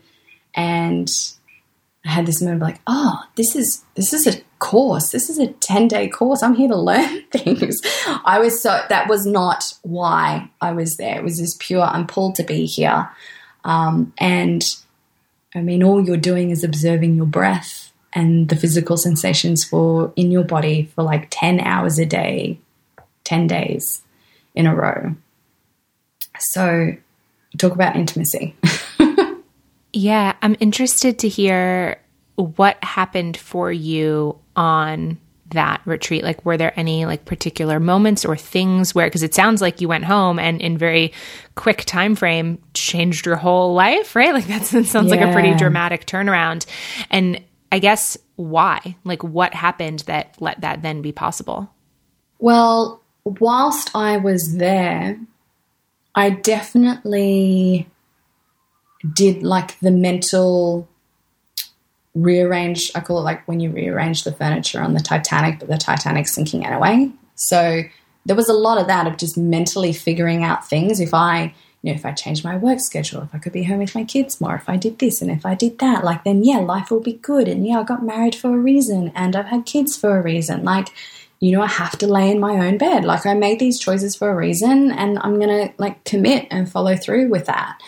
and 0.55 1.09
I 2.05 2.11
had 2.11 2.27
this 2.27 2.43
moment 2.43 2.63
of 2.63 2.69
like, 2.69 2.81
oh, 2.87 3.23
this 3.37 3.55
is 3.55 3.85
this 3.95 4.13
is 4.13 4.27
a 4.27 4.41
course. 4.59 5.11
This 5.11 5.31
is 5.31 5.39
a 5.39 5.49
10-day 5.49 6.09
course. 6.09 6.43
I'm 6.43 6.55
here 6.55 6.69
to 6.69 6.77
learn 6.77 7.23
things. 7.31 7.81
I 8.25 8.41
was 8.41 8.61
so 8.61 8.85
that 8.89 9.09
was 9.09 9.25
not 9.25 9.73
why 9.83 10.51
I 10.61 10.73
was 10.73 10.97
there. 10.97 11.17
It 11.17 11.25
was 11.25 11.39
just 11.39 11.61
pure 11.61 11.83
I'm 11.83 12.07
pulled 12.07 12.35
to 12.37 12.43
be 12.43 12.67
here. 12.67 13.09
Um, 13.65 14.13
and 14.19 14.65
I 15.55 15.61
mean 15.61 15.83
all 15.85 16.05
you're 16.05 16.17
doing 16.17 16.51
is 16.51 16.65
observing 16.65 17.15
your 17.15 17.27
breath 17.27 17.82
and 18.13 18.49
the 18.49 18.57
physical 18.57 18.97
sensations 18.97 19.65
for 19.65 20.13
in 20.17 20.31
your 20.31 20.45
body 20.45 20.91
for 20.95 21.03
like 21.03 21.29
10 21.31 21.61
hours 21.61 21.99
a 21.99 22.07
day 22.07 22.59
10 23.25 23.47
days 23.47 24.03
in 24.55 24.67
a 24.67 24.75
row. 24.75 25.15
So 26.39 26.97
talk 27.59 27.73
about 27.73 27.97
intimacy. 27.97 28.57
Yeah 29.95 30.35
i'm 30.41 30.57
interested 30.59 31.19
to 31.19 31.29
hear 31.29 32.01
what 32.37 32.83
happened 32.83 33.37
for 33.37 33.71
you 33.71 34.39
on 34.57 35.19
that 35.51 35.83
retreat. 35.85 36.25
Like 36.25 36.47
were 36.47 36.57
there 36.57 36.73
any 36.81 37.05
like 37.05 37.27
particular 37.27 37.79
moments 37.79 38.25
or 38.25 38.37
things 38.37 38.95
where 38.95 39.07
because 39.07 39.23
it 39.23 39.35
sounds 39.35 39.61
like 39.61 39.83
you 39.83 39.89
went 39.89 40.05
home 40.05 40.39
and 40.39 40.63
in 40.63 40.79
very 40.79 41.13
quick 41.57 41.85
time 41.85 42.17
frame 42.17 42.59
changed 42.73 43.27
your 43.27 43.37
whole 43.37 43.75
life 43.75 44.17
right? 44.17 44.33
Like 44.43 44.47
that 44.47 44.65
sounds 44.65 44.95
yeah. 44.95 45.03
like 45.03 45.21
a 45.21 45.33
pretty 45.33 45.55
dramatic 45.55 46.07
turnaround. 46.07 46.65
And 47.11 47.43
I 47.73 47.79
guess 47.79 48.19
why? 48.37 48.97
Like, 49.03 49.25
what 49.25 49.55
happened 49.55 50.01
that 50.01 50.37
let 50.41 50.61
that 50.61 50.83
then 50.83 51.01
be 51.01 51.11
possible? 51.11 51.73
Well, 52.39 53.01
whilst 53.25 53.97
I 53.97 54.19
was 54.19 54.59
there, 54.59 55.19
I 56.15 56.31
definitely 56.31 57.89
did 59.15 59.43
like 59.43 59.81
the 59.81 59.91
mental 59.91 60.87
rearrange. 62.15 62.93
I 62.95 63.01
call 63.01 63.19
it 63.19 63.23
like 63.23 63.49
when 63.49 63.61
you 63.61 63.71
rearrange 63.71 64.25
the 64.25 64.33
furniture 64.33 64.83
on 64.83 64.93
the 64.93 65.01
Titanic, 65.01 65.59
but 65.59 65.69
the 65.69 65.79
Titanic's 65.79 66.35
sinking 66.35 66.67
anyway. 66.67 67.11
So 67.37 67.85
there 68.27 68.37
was 68.37 68.51
a 68.51 68.55
lot 68.55 68.79
of 68.79 68.87
that 68.89 69.07
of 69.07 69.17
just 69.17 69.39
mentally 69.39 69.95
figuring 69.95 70.45
out 70.45 70.69
things. 70.69 71.01
If 71.01 71.15
I 71.15 71.55
you 71.83 71.91
know, 71.91 71.97
if 71.97 72.07
I 72.07 72.13
changed 72.13 72.45
my 72.45 72.57
work 72.57 72.81
schedule, 72.81 73.23
if 73.23 73.35
I 73.35 73.39
could 73.39 73.53
be 73.53 73.65
home 73.65 73.81
with 73.81 73.95
my 73.95 74.05
kids 74.05 74.41
more, 74.41 74.55
if 74.55 74.69
I 74.69 74.77
did 74.77 74.99
this 74.99 75.21
and 75.21 75.31
if 75.31 75.45
I 75.45 75.55
did 75.55 75.79
that, 75.81 76.05
like 76.05 76.25
then 76.25 76.45
yeah, 76.45 76.59
life 76.59 76.91
will 76.91 77.01
be 77.01 77.15
good. 77.15 77.49
And 77.49 77.67
yeah, 77.67 77.81
I 77.81 77.83
got 77.83 78.05
married 78.05 78.35
for 78.35 78.55
a 78.55 78.59
reason 78.59 79.13
and 79.15 79.35
I've 79.35 79.47
had 79.47 79.67
kids 79.67 79.97
for 79.97 80.17
a 80.17 80.23
reason. 80.23 80.65
Like 80.65 80.89
you 81.43 81.51
know, 81.51 81.63
I 81.63 81.67
have 81.67 81.99
to 81.99 82.07
lay 82.07 82.31
in 82.31 82.39
my 82.39 82.69
own 82.69 82.79
bed. 82.79 83.05
Like 83.05 83.27
I 83.27 83.35
made 83.35 83.59
these 83.59 83.81
choices 83.81 84.15
for 84.15 84.31
a 84.31 84.35
reason 84.37 84.93
and 84.93 85.19
I'm 85.19 85.41
going 85.41 85.49
to 85.49 85.75
like 85.77 86.05
commit 86.05 86.47
and 86.53 86.71
follow 86.71 86.97
through 86.97 87.31
with 87.31 87.47
that. 87.47 87.83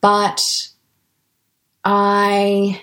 But 0.00 0.40
I, 1.84 2.80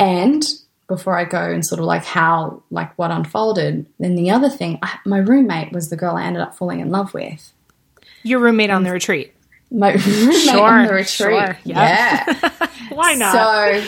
and 0.00 0.42
before 0.88 1.16
I 1.16 1.24
go 1.24 1.38
and 1.48 1.64
sort 1.64 1.78
of 1.78 1.84
like 1.84 2.04
how, 2.04 2.64
like 2.72 2.98
what 2.98 3.12
unfolded, 3.12 3.86
then 4.00 4.16
the 4.16 4.30
other 4.32 4.48
thing, 4.48 4.80
I, 4.82 4.98
my 5.06 5.18
roommate 5.18 5.70
was 5.70 5.88
the 5.88 5.96
girl 5.96 6.16
I 6.16 6.24
ended 6.24 6.42
up 6.42 6.56
falling 6.56 6.80
in 6.80 6.90
love 6.90 7.14
with. 7.14 7.52
Your 8.22 8.40
roommate 8.40 8.70
on 8.70 8.82
the 8.84 8.92
retreat. 8.92 9.32
My 9.70 9.92
roommate 9.92 10.34
Sure, 10.40 10.60
on 10.60 10.86
the 10.86 10.92
retreat. 10.92 11.06
sure, 11.08 11.58
yeah. 11.64 12.24
Yeah. 12.26 12.68
Why 12.92 13.14
not? 13.14 13.32
So, 13.34 13.84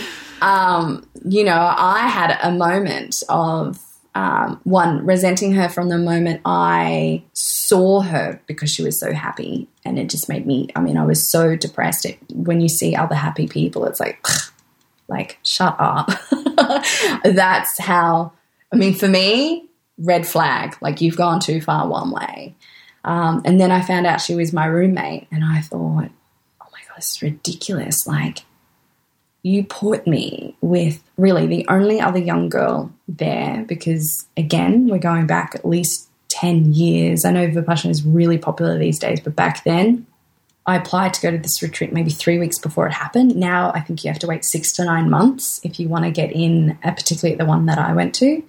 um, 0.47 1.07
you 1.25 1.45
know, 1.45 1.75
I 1.77 2.09
had 2.09 2.39
a 2.43 2.51
moment 2.53 3.17
of 3.29 3.79
um, 4.15 4.61
one 4.65 5.05
resenting 5.05 5.53
her 5.55 5.69
from 5.69 5.89
the 5.89 5.99
moment 5.99 6.41
I 6.45 7.23
saw 7.33 8.01
her 8.01 8.41
because 8.47 8.71
she 8.71 8.83
was 8.83 8.99
so 8.99 9.13
happy, 9.13 9.69
and 9.85 9.99
it 9.99 10.09
just 10.09 10.29
made 10.29 10.47
me. 10.47 10.69
I 10.77 10.81
mean, 10.81 10.97
I 10.97 11.05
was 11.05 11.29
so 11.29 11.57
depressed. 11.57 12.05
It, 12.07 12.19
when 12.33 12.61
you 12.61 12.69
see 12.69 12.95
other 12.95 13.15
happy 13.15 13.47
people, 13.49 13.85
it's 13.87 14.01
like, 14.01 14.25
like 15.09 15.39
shut 15.43 15.77
up. 15.79 16.11
That's 17.25 17.79
how. 17.79 18.33
I 18.73 18.77
mean, 18.77 18.95
for 18.95 19.09
me, 19.09 19.69
red 19.99 20.27
flag. 20.27 20.77
Like 20.81 21.01
you've 21.01 21.17
gone 21.17 21.41
too 21.41 21.61
far 21.61 21.87
one 21.89 22.11
way. 22.11 22.55
Um, 23.05 23.43
and 23.45 23.61
then 23.61 23.71
I 23.71 23.83
found 23.83 24.07
out 24.07 24.21
she 24.21 24.35
was 24.35 24.53
my 24.53 24.67
roommate, 24.67 25.29
and 25.31 25.45
I 25.45 25.61
thought, 25.61 25.79
oh 25.81 26.69
my 26.73 26.81
god, 26.89 26.99
it's 26.99 27.23
ridiculous. 27.23 28.07
Like 28.07 28.45
you 29.45 29.63
put 29.63 30.07
me 30.07 30.57
with 30.63 31.01
really 31.19 31.47
the 31.47 31.67
only 31.69 32.01
other 32.01 32.19
young 32.19 32.49
girl 32.49 32.91
there 33.07 33.65
because 33.69 34.27
again 34.37 34.89
we're 34.89 34.99
going 34.99 35.27
back 35.27 35.55
at 35.55 35.65
least 35.65 36.09
10 36.31 36.73
years. 36.73 37.25
I 37.25 37.31
know 37.31 37.47
vipassana 37.47 37.91
is 37.91 38.05
really 38.05 38.39
popular 38.39 38.77
these 38.77 38.99
days 38.99 39.21
but 39.21 39.37
back 39.37 39.63
then 39.63 40.07
i 40.67 40.77
applied 40.77 41.13
to 41.13 41.21
go 41.21 41.31
to 41.31 41.37
this 41.37 41.63
retreat 41.63 41.93
maybe 41.93 42.11
three 42.11 42.39
weeks 42.39 42.59
before 42.59 42.87
it 42.87 42.95
happened. 42.95 43.37
Now 43.37 43.71
i 43.75 43.81
think 43.81 44.03
you 44.03 44.11
have 44.11 44.19
to 44.21 44.27
wait 44.27 44.45
six 44.45 44.73
to 44.73 44.85
nine 44.85 45.11
months 45.11 45.61
if 45.63 45.79
you 45.79 45.89
want 45.89 46.07
to 46.07 46.11
get 46.11 46.33
in 46.33 46.79
uh, 46.83 46.93
particularly 46.93 47.37
the 47.37 47.45
one 47.45 47.67
that 47.67 47.79
i 47.79 47.93
went 47.93 48.15
to. 48.17 48.43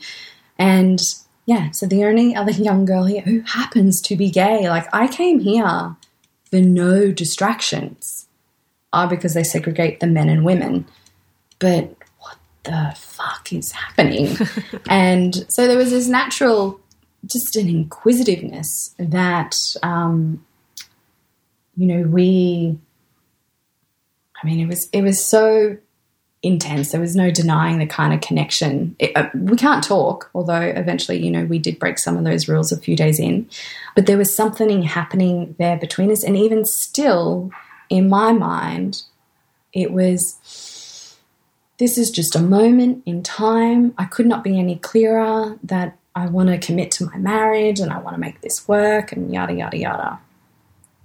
And 0.57 0.99
yeah 1.45 1.71
so 1.71 1.85
the 1.85 2.03
only 2.03 2.35
other 2.35 2.51
young 2.69 2.85
girl 2.85 3.05
here 3.05 3.21
who 3.21 3.41
happens 3.41 4.01
to 4.01 4.15
be 4.15 4.29
gay 4.29 4.69
like 4.69 4.87
i 4.93 5.07
came 5.07 5.39
here 5.39 5.95
for 6.49 6.59
no 6.59 7.11
distractions 7.11 8.25
are 8.95 9.07
because 9.09 9.33
they 9.33 9.43
segregate 9.43 9.99
the 9.99 10.07
men 10.07 10.29
and 10.29 10.45
women. 10.45 10.85
But 11.59 11.95
what 12.19 12.37
the 12.63 12.93
fuck 12.97 13.51
is 13.51 13.71
happening? 13.71 14.37
and 14.89 15.45
so 15.49 15.67
there 15.67 15.77
was 15.77 15.91
this 15.91 16.07
natural, 16.07 16.79
just 17.25 17.55
an 17.57 17.67
inquisitiveness 17.67 18.95
that, 18.97 19.53
um, 19.83 20.45
you 21.75 21.87
know, 21.87 22.07
we, 22.07 22.79
I 24.41 24.47
mean, 24.47 24.61
it 24.61 24.67
was, 24.67 24.87
it 24.93 25.01
was 25.01 25.23
so 25.23 25.77
intense. 26.45 26.91
There 26.91 27.01
was 27.01 27.15
no 27.15 27.31
denying 27.31 27.79
the 27.79 27.85
kind 27.87 28.13
of 28.13 28.21
connection. 28.21 28.95
It, 28.99 29.11
uh, 29.15 29.29
we 29.33 29.57
can't 29.57 29.83
talk, 29.83 30.29
although 30.35 30.61
eventually, 30.61 31.23
you 31.23 31.31
know, 31.31 31.45
we 31.45 31.59
did 31.59 31.79
break 31.79 31.97
some 31.97 32.17
of 32.17 32.23
those 32.23 32.47
rules 32.47 32.71
a 32.71 32.79
few 32.79 32.95
days 32.95 33.19
in. 33.19 33.49
But 33.95 34.05
there 34.05 34.17
was 34.17 34.33
something 34.33 34.83
happening 34.83 35.55
there 35.57 35.77
between 35.77 36.11
us. 36.11 36.23
And 36.23 36.37
even 36.37 36.63
still, 36.65 37.51
in 37.89 38.07
my 38.07 38.31
mind, 38.31 39.03
it 39.73 39.91
was 39.91 40.39
this 41.77 41.97
is 41.97 42.09
just 42.09 42.35
a 42.35 42.41
moment 42.41 43.03
in 43.05 43.21
time. 43.21 43.93
I 43.97 44.05
could 44.05 44.27
not 44.27 44.43
be 44.43 44.57
any 44.57 44.77
clearer 44.77 45.57
that 45.63 45.97
I 46.15 46.27
want 46.27 46.49
to 46.49 46.57
commit 46.57 46.91
to 46.91 47.05
my 47.05 47.17
marriage 47.17 47.81
and 47.81 47.91
I 47.91 47.97
want 47.97 48.15
to 48.15 48.21
make 48.21 48.39
this 48.39 48.67
work 48.67 49.11
and 49.11 49.33
yada, 49.33 49.53
yada, 49.53 49.77
yada. 49.77 50.19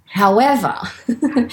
However, 0.06 0.76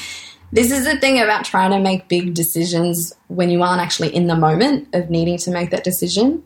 this 0.51 0.71
is 0.71 0.85
the 0.85 0.97
thing 0.97 1.19
about 1.19 1.45
trying 1.45 1.71
to 1.71 1.79
make 1.79 2.07
big 2.07 2.33
decisions 2.33 3.13
when 3.27 3.49
you 3.49 3.61
aren't 3.61 3.81
actually 3.81 4.15
in 4.15 4.27
the 4.27 4.35
moment 4.35 4.87
of 4.93 5.09
needing 5.09 5.37
to 5.39 5.51
make 5.51 5.71
that 5.71 5.83
decision. 5.83 6.43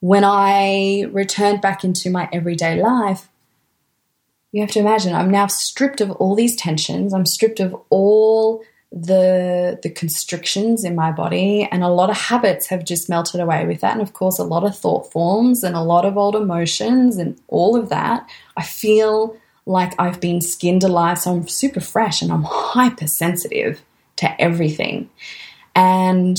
When 0.00 0.24
I 0.24 1.06
returned 1.10 1.60
back 1.60 1.84
into 1.84 2.10
my 2.10 2.28
everyday 2.32 2.80
life, 2.80 3.28
you 4.52 4.60
have 4.60 4.70
to 4.72 4.78
imagine 4.78 5.14
I'm 5.14 5.30
now 5.30 5.48
stripped 5.48 6.00
of 6.00 6.12
all 6.12 6.34
these 6.34 6.56
tensions. 6.56 7.12
I'm 7.12 7.26
stripped 7.26 7.60
of 7.60 7.74
all 7.90 8.62
the 8.94 9.76
the 9.82 9.90
constrictions 9.90 10.84
in 10.84 10.94
my 10.94 11.10
body 11.10 11.68
and 11.72 11.82
a 11.82 11.88
lot 11.88 12.10
of 12.10 12.16
habits 12.16 12.68
have 12.68 12.84
just 12.84 13.08
melted 13.08 13.40
away 13.40 13.66
with 13.66 13.80
that 13.80 13.94
and 13.94 14.00
of 14.00 14.12
course 14.12 14.38
a 14.38 14.44
lot 14.44 14.62
of 14.62 14.78
thought 14.78 15.10
forms 15.10 15.64
and 15.64 15.74
a 15.74 15.82
lot 15.82 16.04
of 16.04 16.16
old 16.16 16.36
emotions 16.36 17.16
and 17.16 17.36
all 17.48 17.74
of 17.74 17.88
that 17.88 18.24
i 18.56 18.62
feel 18.62 19.36
like 19.66 19.92
i've 19.98 20.20
been 20.20 20.40
skinned 20.40 20.84
alive 20.84 21.18
so 21.18 21.32
i'm 21.32 21.48
super 21.48 21.80
fresh 21.80 22.22
and 22.22 22.30
i'm 22.32 22.44
hypersensitive 22.44 23.82
to 24.16 24.40
everything 24.40 25.08
and 25.74 26.36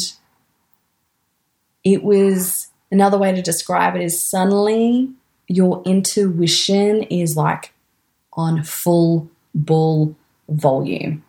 it 1.83 2.03
was 2.03 2.67
another 2.91 3.17
way 3.17 3.33
to 3.33 3.41
describe 3.41 3.95
it 3.95 4.01
is 4.01 4.29
suddenly 4.29 5.09
your 5.47 5.81
intuition 5.85 7.03
is 7.03 7.35
like 7.35 7.73
on 8.33 8.63
full 8.63 9.29
bull 9.53 10.15
volume 10.49 11.23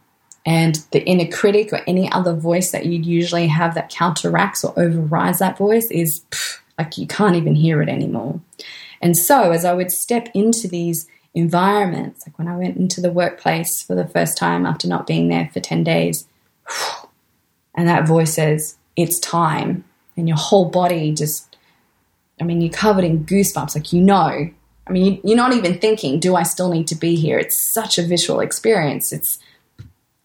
and 0.47 0.77
the 0.93 1.05
inner 1.05 1.31
critic 1.31 1.73
or 1.73 1.81
any 1.89 2.11
other 2.13 2.33
voice 2.33 2.71
that 2.71 2.87
you'd 2.87 3.05
usually 3.05 3.49
have 3.49 3.75
that 3.75 3.91
counteracts 3.91 4.65
or 4.65 4.73
overrides 4.79 5.41
that 5.41 5.59
voice 5.59 5.89
is 5.91 6.25
pff, 6.31 6.59
like 6.79 6.97
you 6.97 7.07
can't 7.07 7.35
even 7.35 7.57
hear 7.57 7.83
it 7.83 7.89
anymore. 7.89 8.41
And 9.03 9.17
so, 9.17 9.51
as 9.51 9.65
I 9.65 9.75
would 9.75 9.91
step 9.91 10.29
into 10.35 10.69
these 10.69 11.07
environments, 11.37 12.27
like 12.27 12.39
when 12.39 12.49
I 12.49 12.57
went 12.57 12.77
into 12.77 13.01
the 13.01 13.13
workplace 13.13 13.83
for 13.83 13.95
the 13.95 14.09
first 14.09 14.37
time 14.37 14.67
after 14.67 14.89
not 14.89 15.07
being 15.07 15.29
there 15.29 15.49
for 15.53 15.61
10 15.61 15.85
days, 15.85 16.27
and 17.75 17.87
that 17.89 18.09
voice 18.09 18.35
says, 18.35 18.77
It's 18.97 19.21
time. 19.21 19.85
And 20.17 20.27
your 20.27 20.39
whole 20.39 20.65
body 20.65 21.13
just, 21.13 21.57
I 22.41 22.45
mean, 22.45 22.63
you're 22.63 22.73
covered 22.73 23.05
in 23.05 23.25
goosebumps, 23.25 23.75
like 23.75 23.93
you 23.93 24.01
know. 24.01 24.51
I 24.89 24.93
mean, 24.93 25.21
you're 25.23 25.37
not 25.37 25.53
even 25.53 25.79
thinking, 25.79 26.19
Do 26.19 26.35
I 26.35 26.43
still 26.43 26.71
need 26.71 26.89
to 26.89 26.95
be 26.95 27.17
here? 27.17 27.39
It's 27.39 27.73
such 27.73 27.99
a 27.99 28.03
visual 28.03 28.41
experience. 28.41 29.13
It's 29.13 29.39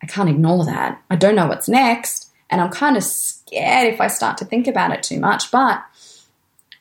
I 0.01 0.07
can't 0.07 0.30
ignore 0.30 0.66
that. 0.66 1.01
I 1.09 1.16
don't 1.16 1.36
know 1.36 1.47
what's 1.47 1.70
next. 1.70 2.32
And 2.49 2.59
I'm 2.59 2.72
kind 2.72 2.97
of 2.97 3.03
scared 3.03 3.93
if 3.93 4.01
I 4.01 4.07
start 4.07 4.38
to 4.39 4.45
think 4.45 4.68
about 4.68 4.91
it 4.91 5.03
too 5.03 5.20
much. 5.20 5.51
But 5.51 5.84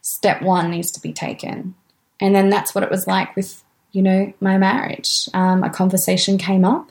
step 0.00 0.40
one 0.42 0.70
needs 0.70 0.90
to 0.92 1.00
be 1.00 1.12
taken. 1.12 1.74
And 2.20 2.34
then 2.34 2.48
that's 2.48 2.74
what 2.74 2.84
it 2.84 2.90
was 2.90 3.06
like 3.06 3.34
with, 3.36 3.62
you 3.92 4.02
know, 4.02 4.32
my 4.40 4.58
marriage. 4.58 5.28
Um, 5.34 5.62
a 5.62 5.70
conversation 5.70 6.38
came 6.38 6.64
up, 6.64 6.90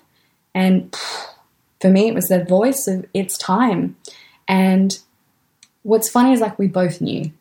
and 0.54 0.96
for 1.82 1.90
me, 1.90 2.08
it 2.08 2.16
was 2.16 2.28
the 2.28 2.44
voice 2.44 2.88
of 2.88 3.06
it's 3.14 3.38
time. 3.38 3.96
And 4.48 5.00
what's 5.84 6.10
funny 6.10 6.34
is 6.34 6.42
like 6.42 6.60
we 6.60 6.68
both 6.68 7.02
knew. 7.02 7.32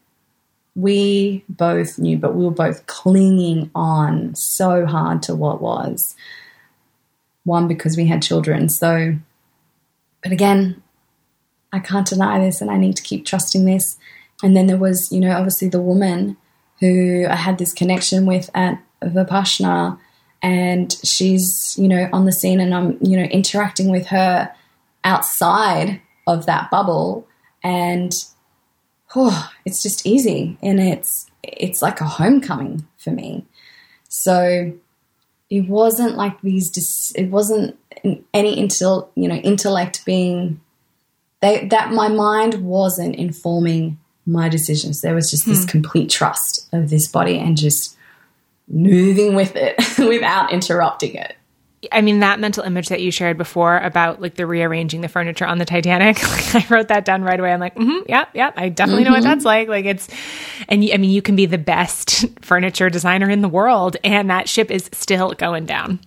We 0.74 1.44
both 1.48 1.98
knew, 1.98 2.18
but 2.18 2.34
we 2.34 2.44
were 2.44 2.50
both 2.50 2.86
clinging 2.86 3.70
on 3.74 4.34
so 4.36 4.86
hard 4.86 5.22
to 5.24 5.34
what 5.34 5.60
was 5.60 6.14
one 7.44 7.66
because 7.66 7.96
we 7.96 8.06
had 8.06 8.22
children. 8.22 8.68
So, 8.68 9.16
but 10.22 10.30
again, 10.30 10.82
I 11.72 11.80
can't 11.80 12.06
deny 12.06 12.38
this 12.38 12.60
and 12.60 12.70
I 12.70 12.76
need 12.76 12.96
to 12.96 13.02
keep 13.02 13.26
trusting 13.26 13.64
this. 13.64 13.96
And 14.42 14.56
then 14.56 14.66
there 14.66 14.76
was, 14.76 15.10
you 15.10 15.18
know, 15.18 15.32
obviously 15.32 15.68
the 15.68 15.82
woman 15.82 16.36
who 16.78 17.26
I 17.28 17.34
had 17.34 17.58
this 17.58 17.72
connection 17.72 18.24
with 18.24 18.50
at 18.54 18.80
Vipassana 19.02 19.98
and 20.42 20.92
she's, 21.04 21.76
you 21.78 21.88
know, 21.88 22.08
on 22.12 22.24
the 22.24 22.32
scene 22.32 22.60
and 22.60 22.74
I'm, 22.74 22.98
you 23.00 23.16
know, 23.16 23.24
interacting 23.24 23.90
with 23.90 24.06
her 24.08 24.52
outside 25.04 26.00
of 26.26 26.46
that 26.46 26.70
bubble 26.70 27.26
and 27.62 28.12
oh, 29.16 29.50
it's 29.64 29.82
just 29.82 30.06
easy 30.06 30.58
and 30.62 30.80
it's 30.80 31.30
it's 31.42 31.82
like 31.82 32.00
a 32.00 32.04
homecoming 32.04 32.86
for 32.98 33.10
me. 33.10 33.46
So 34.08 34.72
it 35.50 35.68
wasn't 35.68 36.16
like 36.16 36.40
these 36.42 37.12
it 37.16 37.30
wasn't 37.30 37.76
any 38.34 38.56
intel 38.56 39.08
you 39.14 39.28
know 39.28 39.34
intellect 39.36 40.04
being 40.04 40.60
they 41.40 41.66
that 41.68 41.92
my 41.92 42.08
mind 42.08 42.54
wasn't 42.62 43.14
informing 43.16 43.98
my 44.26 44.48
decisions 44.48 45.00
there 45.00 45.14
was 45.14 45.30
just 45.30 45.44
hmm. 45.44 45.50
this 45.50 45.64
complete 45.64 46.10
trust 46.10 46.68
of 46.72 46.90
this 46.90 47.08
body 47.08 47.38
and 47.38 47.56
just 47.56 47.96
moving 48.68 49.34
with 49.34 49.54
it 49.56 49.76
without 49.98 50.52
interrupting 50.52 51.14
it 51.14 51.34
I 51.92 52.00
mean, 52.00 52.20
that 52.20 52.40
mental 52.40 52.64
image 52.64 52.88
that 52.88 53.00
you 53.00 53.12
shared 53.12 53.38
before 53.38 53.78
about 53.78 54.20
like 54.20 54.34
the 54.34 54.46
rearranging 54.46 55.00
the 55.00 55.08
furniture 55.08 55.46
on 55.46 55.58
the 55.58 55.64
Titanic, 55.64 56.20
like, 56.54 56.54
I 56.54 56.74
wrote 56.74 56.88
that 56.88 57.04
down 57.04 57.22
right 57.22 57.38
away. 57.38 57.52
I'm 57.52 57.60
like, 57.60 57.76
mm-hmm, 57.76 58.04
yeah, 58.08 58.24
yeah, 58.34 58.50
I 58.56 58.68
definitely 58.68 59.04
mm-hmm. 59.04 59.12
know 59.12 59.16
what 59.16 59.20
mm-hmm. 59.20 59.28
that's 59.28 59.44
like. 59.44 59.68
Like 59.68 59.84
it's, 59.84 60.08
and 60.68 60.82
I 60.92 60.96
mean, 60.96 61.10
you 61.10 61.22
can 61.22 61.36
be 61.36 61.46
the 61.46 61.58
best 61.58 62.24
furniture 62.42 62.90
designer 62.90 63.30
in 63.30 63.42
the 63.42 63.48
world, 63.48 63.96
and 64.02 64.28
that 64.30 64.48
ship 64.48 64.70
is 64.70 64.90
still 64.92 65.32
going 65.34 65.66
down. 65.66 66.00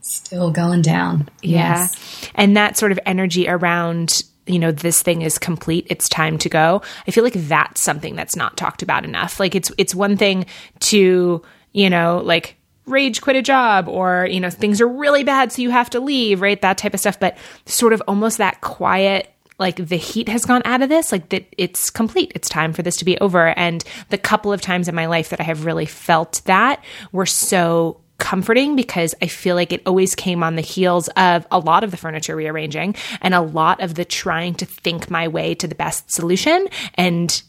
Still 0.00 0.50
going 0.50 0.80
down. 0.80 1.28
Yeah. 1.42 1.80
Yes. 1.80 2.30
And 2.34 2.56
that 2.56 2.78
sort 2.78 2.92
of 2.92 3.00
energy 3.04 3.48
around 3.48 4.22
you 4.46 4.58
know 4.58 4.72
this 4.72 5.02
thing 5.02 5.20
is 5.20 5.36
complete 5.36 5.86
it's 5.90 6.08
time 6.08 6.38
to 6.38 6.48
go 6.48 6.80
i 7.06 7.10
feel 7.10 7.22
like 7.22 7.34
that's 7.34 7.82
something 7.82 8.16
that's 8.16 8.34
not 8.34 8.56
talked 8.56 8.82
about 8.82 9.04
enough 9.04 9.38
like 9.38 9.54
it's 9.54 9.70
it's 9.76 9.94
one 9.94 10.16
thing 10.16 10.46
to 10.80 11.42
you 11.72 11.90
know 11.90 12.20
like 12.24 12.56
rage 12.86 13.20
quit 13.20 13.36
a 13.36 13.42
job 13.42 13.88
or 13.88 14.26
you 14.30 14.40
know 14.40 14.50
things 14.50 14.80
are 14.80 14.88
really 14.88 15.22
bad 15.22 15.52
so 15.52 15.62
you 15.62 15.70
have 15.70 15.90
to 15.90 16.00
leave 16.00 16.40
right? 16.40 16.60
That 16.62 16.78
type 16.78 16.94
of 16.94 17.00
stuff. 17.00 17.20
But 17.20 17.36
sort 17.66 17.92
of 17.92 18.02
almost 18.08 18.38
that 18.38 18.60
quiet 18.60 19.32
like 19.58 19.76
the 19.88 19.96
heat 19.96 20.28
has 20.28 20.44
gone 20.44 20.62
out 20.64 20.82
of 20.82 20.88
this 20.88 21.10
like 21.10 21.28
that 21.30 21.44
it's 21.56 21.90
complete. 21.90 22.32
It's 22.34 22.48
time 22.48 22.72
for 22.72 22.82
this 22.82 22.96
to 22.98 23.04
be 23.04 23.18
over. 23.18 23.48
And 23.58 23.82
the 24.08 24.18
couple 24.18 24.52
of 24.52 24.60
times 24.60 24.88
in 24.88 24.94
my 24.94 25.06
life 25.06 25.30
that 25.30 25.40
i 25.40 25.44
have 25.44 25.64
really 25.64 25.86
felt 25.86 26.42
that 26.44 26.82
were 27.12 27.26
so 27.26 28.00
comforting 28.18 28.74
because 28.74 29.14
I 29.22 29.28
feel 29.28 29.54
like 29.54 29.72
it 29.72 29.82
always 29.86 30.16
came 30.16 30.42
on 30.42 30.56
the 30.56 30.62
heels 30.62 31.08
of 31.16 31.46
a 31.52 31.58
lot 31.58 31.84
of 31.84 31.92
the 31.92 31.96
furniture 31.96 32.34
rearranging 32.34 32.96
and 33.20 33.32
a 33.32 33.40
lot 33.40 33.80
of 33.80 33.94
the 33.94 34.04
trying 34.04 34.54
to 34.56 34.66
think 34.66 35.08
my 35.08 35.28
way 35.28 35.54
to 35.54 35.68
the 35.68 35.76
best 35.76 36.10
solution. 36.10 36.68
And 36.94 37.40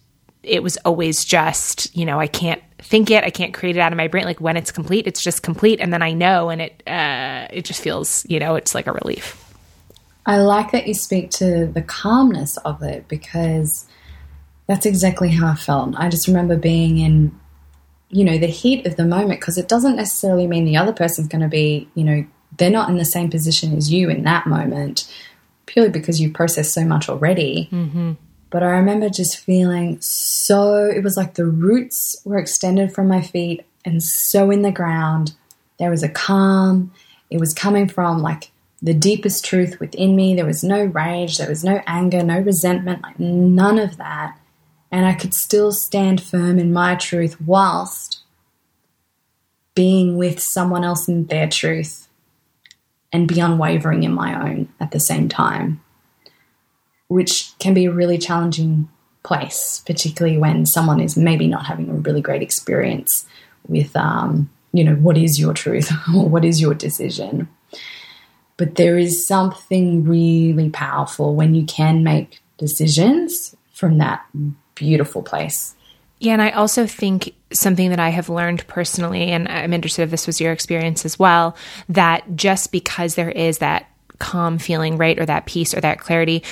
it 0.44 0.62
was 0.62 0.78
always 0.86 1.26
just, 1.26 1.96
you 1.98 2.06
know, 2.06 2.20
I 2.20 2.28
can't 2.28 2.62
think 2.82 3.12
it, 3.12 3.24
I 3.24 3.30
can't 3.30 3.54
create 3.54 3.78
it 3.78 3.80
out 3.80 3.92
of 3.92 3.98
my 3.98 4.08
brain. 4.08 4.26
Like 4.26 4.42
when 4.42 4.58
it's 4.58 4.72
complete, 4.72 5.08
it's 5.08 5.22
just 5.22 5.44
complete, 5.44 5.80
and 5.80 5.94
then 5.94 6.02
I 6.02 6.14
know, 6.14 6.50
and 6.50 6.62
it 6.62 6.84
uh, 6.88 7.48
it 7.52 7.66
just 7.66 7.82
feels, 7.82 8.26
you 8.30 8.40
know, 8.40 8.56
it's 8.56 8.76
like 8.76 8.88
a 8.88 8.92
relief. 8.92 9.46
I 10.26 10.38
like 10.38 10.72
that 10.72 10.88
you 10.88 10.94
speak 10.94 11.32
to 11.32 11.66
the 11.66 11.82
calmness 11.82 12.58
of 12.58 12.84
it 12.84 13.08
because 13.08 13.88
that's 14.68 14.86
exactly 14.86 15.30
how 15.30 15.48
I 15.48 15.56
felt. 15.56 15.96
I 15.98 16.10
just 16.10 16.28
remember 16.28 16.56
being 16.56 17.00
in, 17.00 17.40
you 18.10 18.24
know, 18.24 18.38
the 18.38 18.48
heat 18.48 18.86
of 18.86 18.96
the 18.96 19.06
moment 19.06 19.40
because 19.40 19.58
it 19.58 19.68
doesn't 19.68 19.96
necessarily 19.96 20.46
mean 20.46 20.66
the 20.66 20.78
other 20.78 20.94
person's 20.94 21.28
going 21.28 21.42
to 21.42 21.48
be, 21.48 21.90
you 21.96 22.04
know, 22.04 22.26
they're 22.58 22.70
not 22.70 22.90
in 22.90 22.98
the 22.98 23.06
same 23.06 23.32
position 23.32 23.76
as 23.76 23.92
you 23.92 24.10
in 24.10 24.24
that 24.24 24.46
moment 24.46 25.12
purely 25.66 25.90
because 25.90 26.20
you've 26.20 26.34
processed 26.34 26.74
so 26.74 26.86
much 26.86 27.10
already. 27.10 27.70
Mm-hmm. 27.72 28.14
But 28.50 28.64
I 28.64 28.72
remember 28.72 29.10
just 29.10 29.38
feeling 29.38 30.00
so, 30.02 30.86
it 30.86 31.04
was 31.04 31.16
like 31.16 31.36
the 31.36 31.46
roots 31.46 32.20
were 32.26 32.40
extended 32.40 32.94
from 32.94 33.08
my 33.08 33.22
feet 33.22 33.66
and 33.86 34.02
so 34.02 34.50
in 34.50 34.64
the 34.64 34.72
ground. 34.72 35.34
There 35.78 35.92
was 35.92 36.04
a 36.04 36.10
calm. 36.10 36.92
It 37.30 37.40
was 37.40 37.54
coming 37.54 37.88
from 37.88 38.22
like 38.22 38.52
the 38.82 38.94
deepest 38.94 39.46
truth 39.46 39.80
within 39.80 40.16
me. 40.16 40.36
There 40.36 40.46
was 40.46 40.64
no 40.64 40.84
rage, 40.84 41.38
there 41.38 41.50
was 41.50 41.64
no 41.64 41.82
anger, 41.86 42.24
no 42.24 42.40
resentment, 42.40 43.04
like 43.04 43.20
none 43.20 43.78
of 43.78 43.98
that. 43.98 44.38
And 44.92 45.06
I 45.06 45.14
could 45.14 45.36
still 45.36 45.72
stand 45.72 46.22
firm 46.22 46.58
in 46.58 46.74
my 46.74 46.96
truth 46.96 47.40
whilst 47.40 48.22
being 49.76 50.18
with 50.18 50.40
someone 50.40 50.84
else 50.84 51.08
in 51.08 51.28
their 51.28 51.48
truth 51.48 52.08
and 53.14 53.28
be 53.28 53.40
unwavering 53.40 54.04
in 54.04 54.12
my 54.12 54.50
own 54.50 54.70
at 54.80 54.92
the 54.92 55.00
same 55.00 55.30
time 55.30 55.82
which 57.10 57.52
can 57.60 57.74
be 57.74 57.86
a 57.86 57.92
really 57.92 58.18
challenging 58.18 58.88
place, 59.24 59.84
particularly 59.86 60.38
when 60.38 60.66
someone 60.66 61.02
is 61.02 61.18
maybe 61.18 61.48
not 61.48 61.66
having 61.66 61.90
a 61.90 61.94
really 61.94 62.22
great 62.22 62.42
experience 62.42 63.26
with, 63.68 63.96
um, 63.96 64.50
you 64.72 64.84
know, 64.84 64.96
what 64.96 65.18
is 65.18 65.40
your 65.40 65.54
truth 65.54 65.92
or 66.16 66.30
what 66.30 66.46
is 66.46 66.62
your 66.62 66.74
decision. 66.74 67.50
But 68.58 68.76
there 68.76 68.98
is 68.98 69.28
something 69.28 70.06
really 70.06 70.70
powerful 70.70 71.36
when 71.36 71.56
you 71.56 71.66
can 71.66 72.04
make 72.04 72.40
decisions 72.58 73.56
from 73.74 73.98
that 73.98 74.26
beautiful 74.76 75.24
place. 75.24 75.76
Yeah, 76.20 76.34
and 76.34 76.42
I 76.42 76.52
also 76.52 76.86
think 76.86 77.34
something 77.52 77.90
that 77.92 78.00
I 78.00 78.10
have 78.10 78.30
learned 78.30 78.68
personally, 78.68 79.32
and 79.32 79.48
I'm 79.48 79.74
interested 79.74 80.04
if 80.04 80.12
this 80.12 80.28
was 80.28 80.42
your 80.42 80.52
experience 80.52 81.06
as 81.06 81.18
well, 81.18 81.56
that 81.88 82.36
just 82.36 82.74
because 82.74 83.16
there 83.16 83.32
is 83.32 83.60
that 83.60 83.90
calm 84.20 84.58
feeling, 84.58 84.98
right, 84.98 85.18
or 85.18 85.26
that 85.26 85.46
peace 85.46 85.74
or 85.74 85.80
that 85.80 86.00
clarity, 86.00 86.44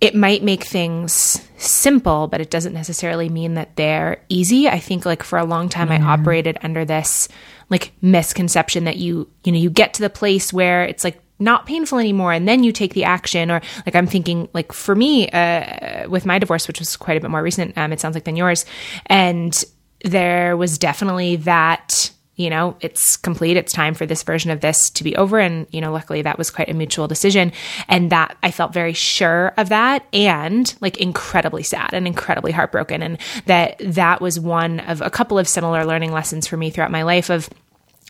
it 0.00 0.14
might 0.14 0.42
make 0.42 0.64
things 0.64 1.46
simple, 1.58 2.26
but 2.26 2.40
it 2.40 2.50
doesn't 2.50 2.72
necessarily 2.72 3.28
mean 3.28 3.54
that 3.54 3.76
they're 3.76 4.22
easy. 4.28 4.68
I 4.68 4.78
think 4.78 5.04
like 5.04 5.22
for 5.22 5.38
a 5.38 5.44
long 5.44 5.68
time 5.68 5.88
mm. 5.88 6.00
I 6.00 6.02
operated 6.02 6.58
under 6.62 6.84
this 6.84 7.28
like 7.68 7.92
misconception 8.00 8.84
that 8.84 8.96
you, 8.96 9.28
you 9.44 9.52
know, 9.52 9.58
you 9.58 9.70
get 9.70 9.94
to 9.94 10.02
the 10.02 10.10
place 10.10 10.52
where 10.52 10.84
it's 10.84 11.04
like 11.04 11.20
not 11.38 11.66
painful 11.66 11.98
anymore 11.98 12.32
and 12.32 12.46
then 12.46 12.62
you 12.62 12.70
take 12.70 12.92
the 12.92 13.04
action 13.04 13.50
or 13.50 13.62
like 13.86 13.96
i'm 13.96 14.06
thinking 14.06 14.46
like 14.52 14.72
for 14.72 14.94
me 14.94 15.26
uh, 15.30 16.06
with 16.06 16.26
my 16.26 16.38
divorce 16.38 16.68
which 16.68 16.78
was 16.78 16.98
quite 16.98 17.16
a 17.16 17.20
bit 17.20 17.30
more 17.30 17.42
recent 17.42 17.76
um, 17.78 17.94
it 17.94 17.98
sounds 17.98 18.14
like 18.14 18.24
than 18.24 18.36
yours 18.36 18.66
and 19.06 19.64
there 20.04 20.54
was 20.54 20.76
definitely 20.76 21.36
that 21.36 22.10
you 22.40 22.48
know, 22.48 22.74
it's 22.80 23.18
complete. 23.18 23.58
It's 23.58 23.70
time 23.72 23.92
for 23.92 24.06
this 24.06 24.22
version 24.22 24.50
of 24.50 24.60
this 24.60 24.88
to 24.90 25.04
be 25.04 25.14
over. 25.16 25.38
And, 25.38 25.66
you 25.70 25.80
know, 25.82 25.92
luckily 25.92 26.22
that 26.22 26.38
was 26.38 26.50
quite 26.50 26.70
a 26.70 26.74
mutual 26.74 27.06
decision. 27.06 27.52
And 27.86 28.10
that 28.10 28.38
I 28.42 28.50
felt 28.50 28.72
very 28.72 28.94
sure 28.94 29.52
of 29.58 29.68
that 29.68 30.06
and 30.14 30.74
like 30.80 30.96
incredibly 30.96 31.62
sad 31.62 31.90
and 31.92 32.06
incredibly 32.06 32.52
heartbroken. 32.52 33.02
And 33.02 33.18
that 33.44 33.76
that 33.80 34.22
was 34.22 34.40
one 34.40 34.80
of 34.80 35.02
a 35.02 35.10
couple 35.10 35.38
of 35.38 35.46
similar 35.46 35.84
learning 35.84 36.12
lessons 36.12 36.46
for 36.46 36.56
me 36.56 36.70
throughout 36.70 36.90
my 36.90 37.02
life 37.02 37.28
of, 37.28 37.50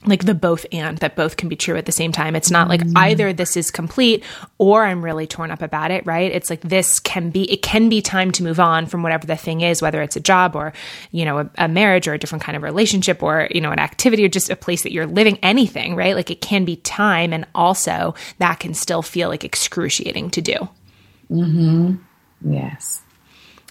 like 0.06 0.24
the 0.24 0.34
both 0.34 0.64
and 0.72 0.96
that 0.98 1.14
both 1.14 1.36
can 1.36 1.50
be 1.50 1.56
true 1.56 1.76
at 1.76 1.84
the 1.84 1.92
same 1.92 2.10
time. 2.10 2.34
It's 2.34 2.50
not 2.50 2.68
like 2.68 2.80
either 2.96 3.34
this 3.34 3.54
is 3.56 3.70
complete 3.70 4.24
or 4.56 4.84
I'm 4.84 5.04
really 5.04 5.26
torn 5.26 5.50
up 5.50 5.60
about 5.60 5.90
it, 5.90 6.06
right? 6.06 6.32
It's 6.32 6.48
like 6.48 6.62
this 6.62 7.00
can 7.00 7.28
be, 7.28 7.50
it 7.52 7.60
can 7.60 7.90
be 7.90 8.00
time 8.00 8.30
to 8.32 8.42
move 8.42 8.58
on 8.58 8.86
from 8.86 9.02
whatever 9.02 9.26
the 9.26 9.36
thing 9.36 9.60
is, 9.60 9.82
whether 9.82 10.00
it's 10.00 10.16
a 10.16 10.20
job 10.20 10.56
or, 10.56 10.72
you 11.10 11.26
know, 11.26 11.40
a, 11.40 11.50
a, 11.58 11.68
marriage 11.68 12.08
or 12.08 12.14
a 12.14 12.18
different 12.18 12.42
kind 12.42 12.56
of 12.56 12.62
relationship 12.62 13.22
or, 13.22 13.46
you 13.50 13.60
know, 13.60 13.72
an 13.72 13.78
activity 13.78 14.24
or 14.24 14.28
just 14.28 14.48
a 14.48 14.56
place 14.56 14.84
that 14.84 14.92
you're 14.92 15.06
living, 15.06 15.38
anything, 15.42 15.94
right? 15.94 16.14
Like 16.14 16.30
it 16.30 16.40
can 16.40 16.64
be 16.64 16.76
time. 16.76 17.34
And 17.34 17.46
also 17.54 18.14
that 18.38 18.58
can 18.58 18.72
still 18.72 19.02
feel 19.02 19.28
like 19.28 19.44
excruciating 19.44 20.30
to 20.30 20.40
do. 20.40 20.68
Mm-hmm. 21.30 21.96
Yes 22.50 23.02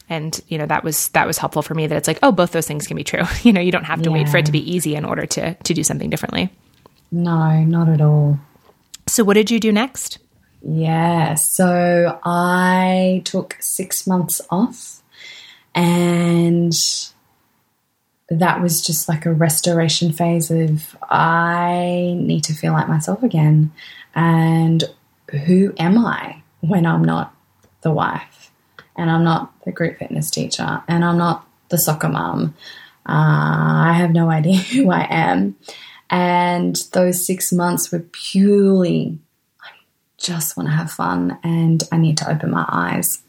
and 0.09 0.41
you 0.47 0.57
know 0.57 0.65
that 0.65 0.83
was 0.83 1.09
that 1.09 1.27
was 1.27 1.37
helpful 1.37 1.61
for 1.61 1.75
me 1.75 1.87
that 1.87 1.95
it's 1.95 2.07
like 2.07 2.19
oh 2.23 2.31
both 2.31 2.51
those 2.51 2.67
things 2.67 2.87
can 2.87 2.97
be 2.97 3.03
true. 3.03 3.23
You 3.43 3.53
know 3.53 3.61
you 3.61 3.71
don't 3.71 3.85
have 3.85 4.01
to 4.01 4.09
yeah. 4.09 4.15
wait 4.15 4.29
for 4.29 4.37
it 4.37 4.45
to 4.47 4.51
be 4.51 4.71
easy 4.71 4.95
in 4.95 5.05
order 5.05 5.25
to 5.25 5.53
to 5.53 5.73
do 5.73 5.83
something 5.83 6.09
differently. 6.09 6.49
No 7.11 7.63
not 7.63 7.87
at 7.87 8.01
all. 8.01 8.39
So 9.07 9.23
what 9.23 9.35
did 9.35 9.51
you 9.51 9.59
do 9.59 9.71
next? 9.71 10.19
Yeah 10.61 11.35
so 11.35 12.19
i 12.23 13.21
took 13.23 13.55
six 13.61 14.05
months 14.05 14.41
off 14.49 15.01
and 15.73 16.73
that 18.27 18.61
was 18.61 18.85
just 18.85 19.07
like 19.07 19.25
a 19.25 19.33
restoration 19.33 20.11
phase 20.11 20.51
of 20.51 20.97
i 21.03 22.13
need 22.17 22.43
to 22.43 22.53
feel 22.53 22.73
like 22.73 22.89
myself 22.89 23.23
again. 23.23 23.71
And 24.15 24.83
who 25.45 25.73
am 25.77 25.97
i 26.05 26.41
when 26.59 26.85
i'm 26.85 27.03
not 27.03 27.33
the 27.81 27.91
wife 27.91 28.28
and 28.99 29.09
I'm 29.09 29.23
not 29.23 29.53
the 29.63 29.71
group 29.71 29.97
fitness 29.97 30.29
teacher, 30.29 30.83
and 30.87 31.05
I'm 31.05 31.17
not 31.17 31.47
the 31.69 31.77
soccer 31.77 32.09
mum. 32.09 32.53
Uh, 33.07 33.87
I 33.87 33.93
have 33.93 34.11
no 34.11 34.29
idea 34.39 34.57
who 34.57 34.91
I 34.91 35.07
am. 35.09 35.55
And 36.09 36.75
those 36.91 37.25
six 37.25 37.53
months 37.53 37.91
were 37.91 37.99
purely, 38.11 39.19
I 39.61 39.69
just 40.17 40.57
want 40.57 40.67
to 40.67 40.75
have 40.75 40.91
fun 40.91 41.37
and 41.43 41.83
I 41.91 41.97
need 41.97 42.17
to 42.17 42.29
open 42.29 42.49
my 42.49 42.65
eyes. 42.67 43.21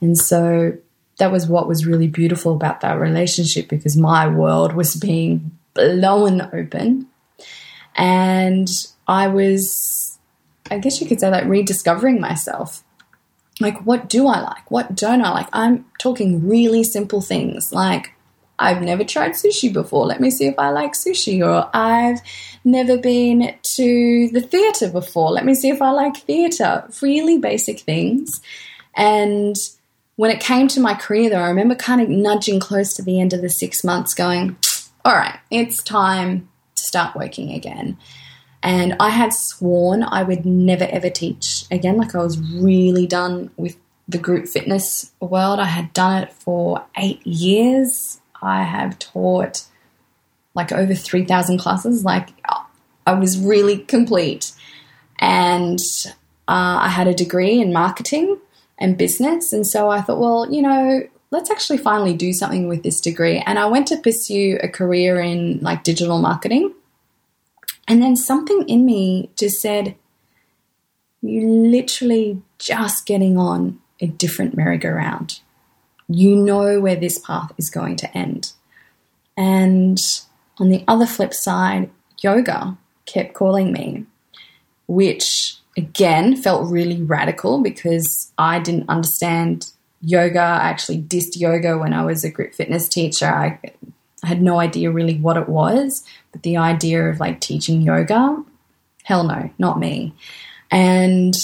And 0.00 0.16
so 0.16 0.76
that 1.16 1.32
was 1.32 1.46
what 1.46 1.66
was 1.66 1.86
really 1.86 2.06
beautiful 2.06 2.54
about 2.54 2.82
that 2.82 3.00
relationship 3.00 3.68
because 3.68 3.96
my 3.96 4.28
world 4.28 4.74
was 4.74 4.94
being 4.94 5.58
blown 5.72 6.42
open. 6.52 7.08
And 7.96 8.68
I 9.08 9.28
was, 9.28 10.18
I 10.70 10.78
guess 10.78 11.00
you 11.00 11.06
could 11.06 11.18
say, 11.18 11.30
like 11.30 11.46
rediscovering 11.46 12.20
myself 12.20 12.84
like 13.60 13.78
what 13.84 14.08
do 14.08 14.26
I 14.26 14.40
like? 14.40 14.70
What 14.70 14.94
don't 14.94 15.22
I 15.22 15.30
like? 15.30 15.48
I'm 15.52 15.86
talking 15.98 16.48
really 16.48 16.84
simple 16.84 17.20
things 17.20 17.72
like 17.72 18.12
I've 18.58 18.82
never 18.82 19.04
tried 19.04 19.32
sushi 19.32 19.72
before. 19.72 20.06
Let 20.06 20.20
me 20.20 20.30
see 20.30 20.46
if 20.46 20.58
I 20.58 20.70
like 20.70 20.92
sushi. 20.94 21.46
Or 21.46 21.70
I've 21.72 22.20
never 22.64 22.98
been 22.98 23.54
to 23.76 24.28
the 24.32 24.40
theatre 24.40 24.90
before. 24.90 25.30
Let 25.30 25.44
me 25.44 25.54
see 25.54 25.70
if 25.70 25.80
I 25.80 25.90
like 25.90 26.16
theatre. 26.16 26.88
Really 27.00 27.38
basic 27.38 27.80
things. 27.80 28.40
And 28.96 29.54
when 30.16 30.32
it 30.32 30.40
came 30.40 30.66
to 30.68 30.80
my 30.80 30.94
career, 30.94 31.30
though, 31.30 31.36
I 31.36 31.48
remember 31.48 31.76
kind 31.76 32.00
of 32.00 32.08
nudging 32.08 32.58
close 32.58 32.92
to 32.94 33.02
the 33.02 33.20
end 33.20 33.32
of 33.32 33.42
the 33.42 33.48
six 33.48 33.84
months 33.84 34.14
going, 34.14 34.56
all 35.04 35.14
right, 35.14 35.38
it's 35.50 35.82
time 35.82 36.48
to 36.74 36.82
start 36.82 37.14
working 37.14 37.52
again. 37.52 37.96
And 38.62 38.96
I 38.98 39.10
had 39.10 39.32
sworn 39.32 40.02
I 40.02 40.22
would 40.22 40.44
never 40.44 40.84
ever 40.84 41.10
teach 41.10 41.64
again. 41.70 41.96
Like 41.96 42.14
I 42.14 42.18
was 42.18 42.38
really 42.38 43.06
done 43.06 43.50
with 43.56 43.76
the 44.08 44.18
group 44.18 44.48
fitness 44.48 45.12
world. 45.20 45.60
I 45.60 45.66
had 45.66 45.92
done 45.92 46.22
it 46.22 46.32
for 46.32 46.84
eight 46.96 47.24
years. 47.26 48.20
I 48.42 48.62
have 48.62 48.98
taught 48.98 49.64
like 50.54 50.72
over 50.72 50.94
3,000 50.94 51.58
classes. 51.58 52.04
Like 52.04 52.30
I 53.06 53.14
was 53.14 53.38
really 53.38 53.78
complete. 53.78 54.52
And 55.18 55.78
uh, 56.48 56.80
I 56.82 56.88
had 56.88 57.06
a 57.06 57.14
degree 57.14 57.60
in 57.60 57.72
marketing 57.72 58.38
and 58.78 58.96
business. 58.96 59.52
And 59.52 59.66
so 59.66 59.90
I 59.90 60.00
thought, 60.00 60.18
well, 60.18 60.52
you 60.52 60.62
know, 60.62 61.02
let's 61.30 61.50
actually 61.50 61.78
finally 61.78 62.14
do 62.14 62.32
something 62.32 62.68
with 62.68 62.82
this 62.82 63.00
degree. 63.00 63.42
And 63.46 63.58
I 63.58 63.66
went 63.66 63.86
to 63.88 63.96
pursue 63.98 64.58
a 64.62 64.68
career 64.68 65.20
in 65.20 65.58
like 65.60 65.84
digital 65.84 66.20
marketing. 66.20 66.72
And 67.88 68.02
then 68.02 68.14
something 68.14 68.68
in 68.68 68.84
me 68.84 69.30
just 69.34 69.60
said, 69.60 69.96
You're 71.22 71.48
literally 71.48 72.42
just 72.58 73.06
getting 73.06 73.38
on 73.38 73.80
a 74.00 74.06
different 74.06 74.56
merry-go-round. 74.56 75.40
You 76.06 76.36
know 76.36 76.80
where 76.80 76.96
this 76.96 77.18
path 77.18 77.52
is 77.56 77.70
going 77.70 77.96
to 77.96 78.16
end. 78.16 78.52
And 79.36 79.98
on 80.58 80.68
the 80.68 80.84
other 80.86 81.06
flip 81.06 81.32
side, 81.32 81.90
yoga 82.20 82.76
kept 83.06 83.34
calling 83.34 83.72
me, 83.72 84.04
which 84.86 85.56
again 85.76 86.36
felt 86.36 86.70
really 86.70 87.02
radical 87.02 87.62
because 87.62 88.32
I 88.36 88.58
didn't 88.58 88.88
understand 88.88 89.72
yoga. 90.00 90.40
I 90.40 90.68
actually 90.68 91.00
dissed 91.00 91.38
yoga 91.38 91.78
when 91.78 91.92
I 91.92 92.04
was 92.04 92.24
a 92.24 92.30
group 92.30 92.54
fitness 92.54 92.88
teacher. 92.88 93.26
I, 93.26 93.60
I 94.22 94.26
had 94.26 94.42
no 94.42 94.58
idea 94.58 94.90
really 94.90 95.16
what 95.18 95.36
it 95.36 95.48
was, 95.48 96.04
the 96.42 96.56
idea 96.56 97.08
of 97.08 97.20
like 97.20 97.40
teaching 97.40 97.82
yoga, 97.82 98.42
hell 99.04 99.24
no, 99.24 99.50
not 99.58 99.78
me. 99.78 100.14
And 100.70 101.34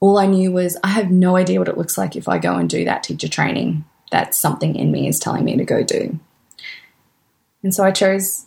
all 0.00 0.18
I 0.18 0.26
knew 0.26 0.52
was 0.52 0.76
I 0.82 0.88
have 0.88 1.10
no 1.10 1.36
idea 1.36 1.58
what 1.58 1.68
it 1.68 1.78
looks 1.78 1.98
like 1.98 2.16
if 2.16 2.28
I 2.28 2.38
go 2.38 2.56
and 2.56 2.68
do 2.68 2.84
that 2.84 3.02
teacher 3.02 3.28
training. 3.28 3.84
that 4.12 4.34
something 4.34 4.76
in 4.76 4.92
me 4.92 5.08
is 5.08 5.18
telling 5.18 5.44
me 5.44 5.56
to 5.56 5.64
go 5.64 5.82
do. 5.82 6.18
And 7.62 7.74
so 7.74 7.84
I 7.84 7.90
chose 7.90 8.46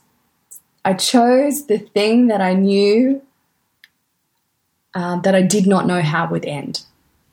I 0.86 0.94
chose 0.94 1.68
the 1.68 1.78
thing 1.78 2.28
that 2.28 2.42
I 2.42 2.54
knew 2.54 3.22
uh, 4.94 5.20
that 5.20 5.36
I 5.36 5.42
did 5.42 5.68
not 5.68 5.86
know 5.86 6.02
how 6.02 6.28
would 6.30 6.46
end. 6.46 6.84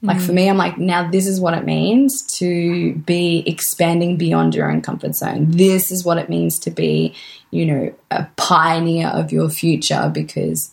Like 0.07 0.21
for 0.21 0.33
me, 0.33 0.49
I'm 0.49 0.57
like, 0.57 0.79
now 0.79 1.11
this 1.11 1.27
is 1.27 1.41
what 1.41 1.55
it 1.55 1.65
means 1.65 2.23
to 2.39 2.95
be 2.95 3.43
expanding 3.47 4.17
beyond 4.17 4.55
your 4.55 4.71
own 4.71 4.81
comfort 4.81 5.17
zone. 5.17 5.51
This 5.51 5.91
is 5.91 6.05
what 6.05 6.19
it 6.19 6.29
means 6.29 6.59
to 6.61 6.71
be, 6.71 7.15
you 7.51 7.67
know, 7.67 7.95
a 8.11 8.27
pioneer 8.37 9.09
of 9.09 9.33
your 9.33 9.51
future 9.51 10.11
because 10.13 10.73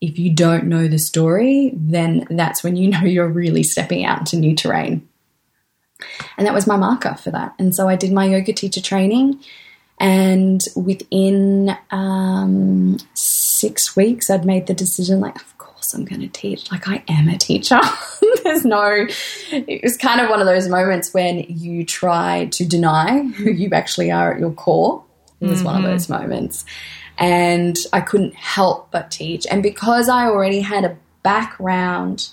if 0.00 0.18
you 0.18 0.32
don't 0.32 0.64
know 0.64 0.88
the 0.88 0.98
story, 0.98 1.72
then 1.74 2.26
that's 2.30 2.62
when 2.62 2.76
you 2.76 2.90
know 2.92 3.02
you're 3.02 3.28
really 3.28 3.62
stepping 3.62 4.04
out 4.04 4.20
into 4.20 4.36
new 4.36 4.54
terrain. 4.54 5.06
And 6.36 6.46
that 6.46 6.54
was 6.54 6.66
my 6.66 6.76
marker 6.76 7.14
for 7.14 7.30
that. 7.30 7.54
And 7.58 7.74
so 7.74 7.88
I 7.88 7.96
did 7.96 8.12
my 8.12 8.26
yoga 8.26 8.52
teacher 8.52 8.80
training. 8.80 9.40
And 10.00 10.60
within 10.74 11.76
um, 11.90 12.98
six 13.14 13.94
weeks, 13.94 14.28
I'd 14.28 14.44
made 14.44 14.66
the 14.66 14.74
decision 14.74 15.20
like, 15.20 15.38
course, 15.84 15.94
I'm 15.94 16.04
going 16.04 16.20
to 16.20 16.28
teach. 16.28 16.70
Like, 16.70 16.88
I 16.88 17.02
am 17.08 17.28
a 17.28 17.38
teacher. 17.38 17.80
There's 18.44 18.64
no, 18.64 19.06
it 19.52 19.82
was 19.82 19.96
kind 19.96 20.20
of 20.20 20.30
one 20.30 20.40
of 20.40 20.46
those 20.46 20.68
moments 20.68 21.12
when 21.12 21.44
you 21.48 21.84
try 21.84 22.46
to 22.52 22.64
deny 22.64 23.22
who 23.22 23.50
you 23.50 23.70
actually 23.72 24.10
are 24.10 24.32
at 24.32 24.40
your 24.40 24.52
core. 24.52 25.04
It 25.40 25.48
was 25.48 25.58
mm-hmm. 25.58 25.66
one 25.66 25.84
of 25.84 25.90
those 25.90 26.08
moments. 26.08 26.64
And 27.18 27.76
I 27.92 28.00
couldn't 28.00 28.34
help 28.34 28.90
but 28.90 29.10
teach. 29.10 29.46
And 29.50 29.62
because 29.62 30.08
I 30.08 30.26
already 30.26 30.60
had 30.60 30.84
a 30.84 30.96
background 31.22 32.30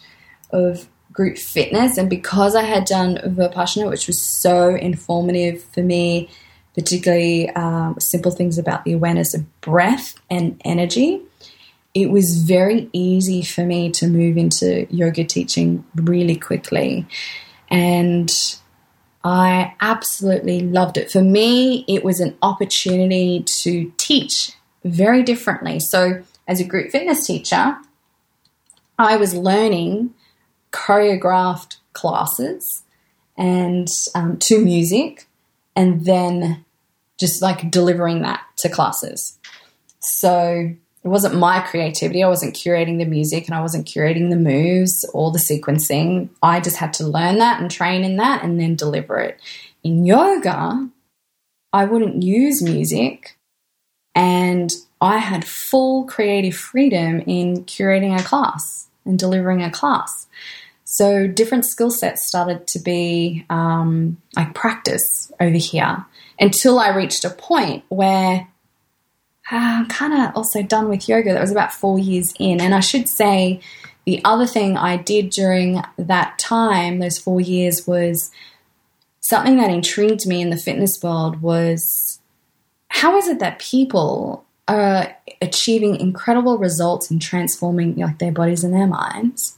of 0.51 0.87
group 1.11 1.37
fitness 1.37 1.97
and 1.97 2.09
because 2.09 2.55
I 2.55 2.63
had 2.63 2.85
done 2.85 3.17
Vipassana, 3.17 3.89
which 3.89 4.07
was 4.07 4.19
so 4.19 4.75
informative 4.75 5.61
for 5.61 5.81
me, 5.81 6.29
particularly 6.73 7.49
um, 7.49 7.97
simple 7.99 8.31
things 8.31 8.57
about 8.57 8.85
the 8.85 8.93
awareness 8.93 9.33
of 9.33 9.61
breath 9.61 10.15
and 10.29 10.59
energy, 10.63 11.21
it 11.93 12.09
was 12.09 12.41
very 12.43 12.89
easy 12.93 13.41
for 13.41 13.65
me 13.65 13.91
to 13.91 14.07
move 14.07 14.37
into 14.37 14.87
yoga 14.93 15.23
teaching 15.23 15.85
really 15.95 16.35
quickly. 16.35 17.05
And 17.69 18.31
I 19.23 19.73
absolutely 19.81 20.61
loved 20.61 20.97
it. 20.97 21.11
For 21.11 21.21
me, 21.21 21.85
it 21.87 22.03
was 22.03 22.19
an 22.19 22.37
opportunity 22.41 23.43
to 23.61 23.91
teach 23.97 24.51
very 24.83 25.21
differently. 25.21 25.79
So, 25.79 26.23
as 26.47 26.59
a 26.59 26.65
group 26.65 26.91
fitness 26.91 27.27
teacher, 27.27 27.77
I 28.97 29.15
was 29.15 29.33
learning 29.33 30.13
choreographed 30.71 31.77
classes 31.93 32.83
and 33.37 33.87
um, 34.15 34.37
to 34.37 34.63
music, 34.63 35.27
and 35.75 36.05
then 36.05 36.65
just 37.17 37.41
like 37.41 37.69
delivering 37.69 38.21
that 38.23 38.41
to 38.57 38.69
classes. 38.69 39.37
So 39.99 40.75
it 41.03 41.07
wasn't 41.07 41.35
my 41.35 41.61
creativity. 41.61 42.23
I 42.23 42.27
wasn't 42.27 42.55
curating 42.55 42.99
the 42.99 43.05
music 43.05 43.47
and 43.47 43.55
I 43.55 43.61
wasn't 43.61 43.87
curating 43.87 44.29
the 44.29 44.35
moves 44.35 45.03
or 45.13 45.31
the 45.31 45.39
sequencing. 45.39 46.29
I 46.43 46.59
just 46.59 46.77
had 46.77 46.93
to 46.93 47.07
learn 47.07 47.39
that 47.39 47.59
and 47.59 47.71
train 47.71 48.03
in 48.03 48.17
that 48.17 48.43
and 48.43 48.59
then 48.59 48.75
deliver 48.75 49.17
it. 49.17 49.39
In 49.83 50.05
yoga, 50.05 50.89
I 51.73 51.85
wouldn't 51.85 52.21
use 52.21 52.61
music 52.61 53.37
and 54.13 54.71
I 54.99 55.17
had 55.17 55.43
full 55.43 56.05
creative 56.05 56.55
freedom 56.55 57.21
in 57.21 57.65
curating 57.65 58.19
a 58.19 58.23
class 58.23 58.87
and 59.03 59.17
delivering 59.17 59.63
a 59.63 59.71
class. 59.71 60.27
So 60.83 61.25
different 61.25 61.65
skill 61.65 61.89
sets 61.89 62.27
started 62.27 62.67
to 62.67 62.79
be 62.79 63.45
um, 63.49 64.17
like 64.35 64.53
practice 64.53 65.31
over 65.39 65.57
here 65.57 66.05
until 66.39 66.79
I 66.79 66.89
reached 66.89 67.23
a 67.23 67.29
point 67.29 67.85
where 67.87 68.47
Uh, 69.49 69.57
I'm 69.57 69.87
kind 69.87 70.13
of 70.13 70.35
also 70.35 70.61
done 70.61 70.89
with 70.89 71.07
yoga. 71.07 71.33
That 71.33 71.41
was 71.41 71.51
about 71.51 71.73
four 71.73 71.99
years 71.99 72.33
in. 72.39 72.59
And 72.59 72.73
I 72.73 72.79
should 72.79 73.07
say, 73.07 73.61
the 74.05 74.21
other 74.25 74.47
thing 74.47 74.77
I 74.77 74.97
did 74.97 75.29
during 75.29 75.81
that 75.97 76.39
time, 76.39 76.99
those 76.99 77.19
four 77.19 77.39
years, 77.39 77.85
was 77.85 78.31
something 79.19 79.57
that 79.57 79.69
intrigued 79.69 80.25
me 80.25 80.41
in 80.41 80.49
the 80.49 80.57
fitness 80.57 80.99
world 81.01 81.41
was 81.41 82.19
how 82.89 83.17
is 83.17 83.27
it 83.27 83.39
that 83.39 83.59
people 83.59 84.45
are 84.67 85.15
achieving 85.41 85.95
incredible 85.95 86.57
results 86.57 87.09
and 87.09 87.21
transforming 87.21 87.95
like 87.95 88.19
their 88.19 88.31
bodies 88.31 88.63
and 88.63 88.73
their 88.73 88.87
minds, 88.87 89.57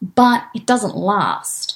but 0.00 0.44
it 0.54 0.66
doesn't 0.66 0.96
last? 0.96 1.75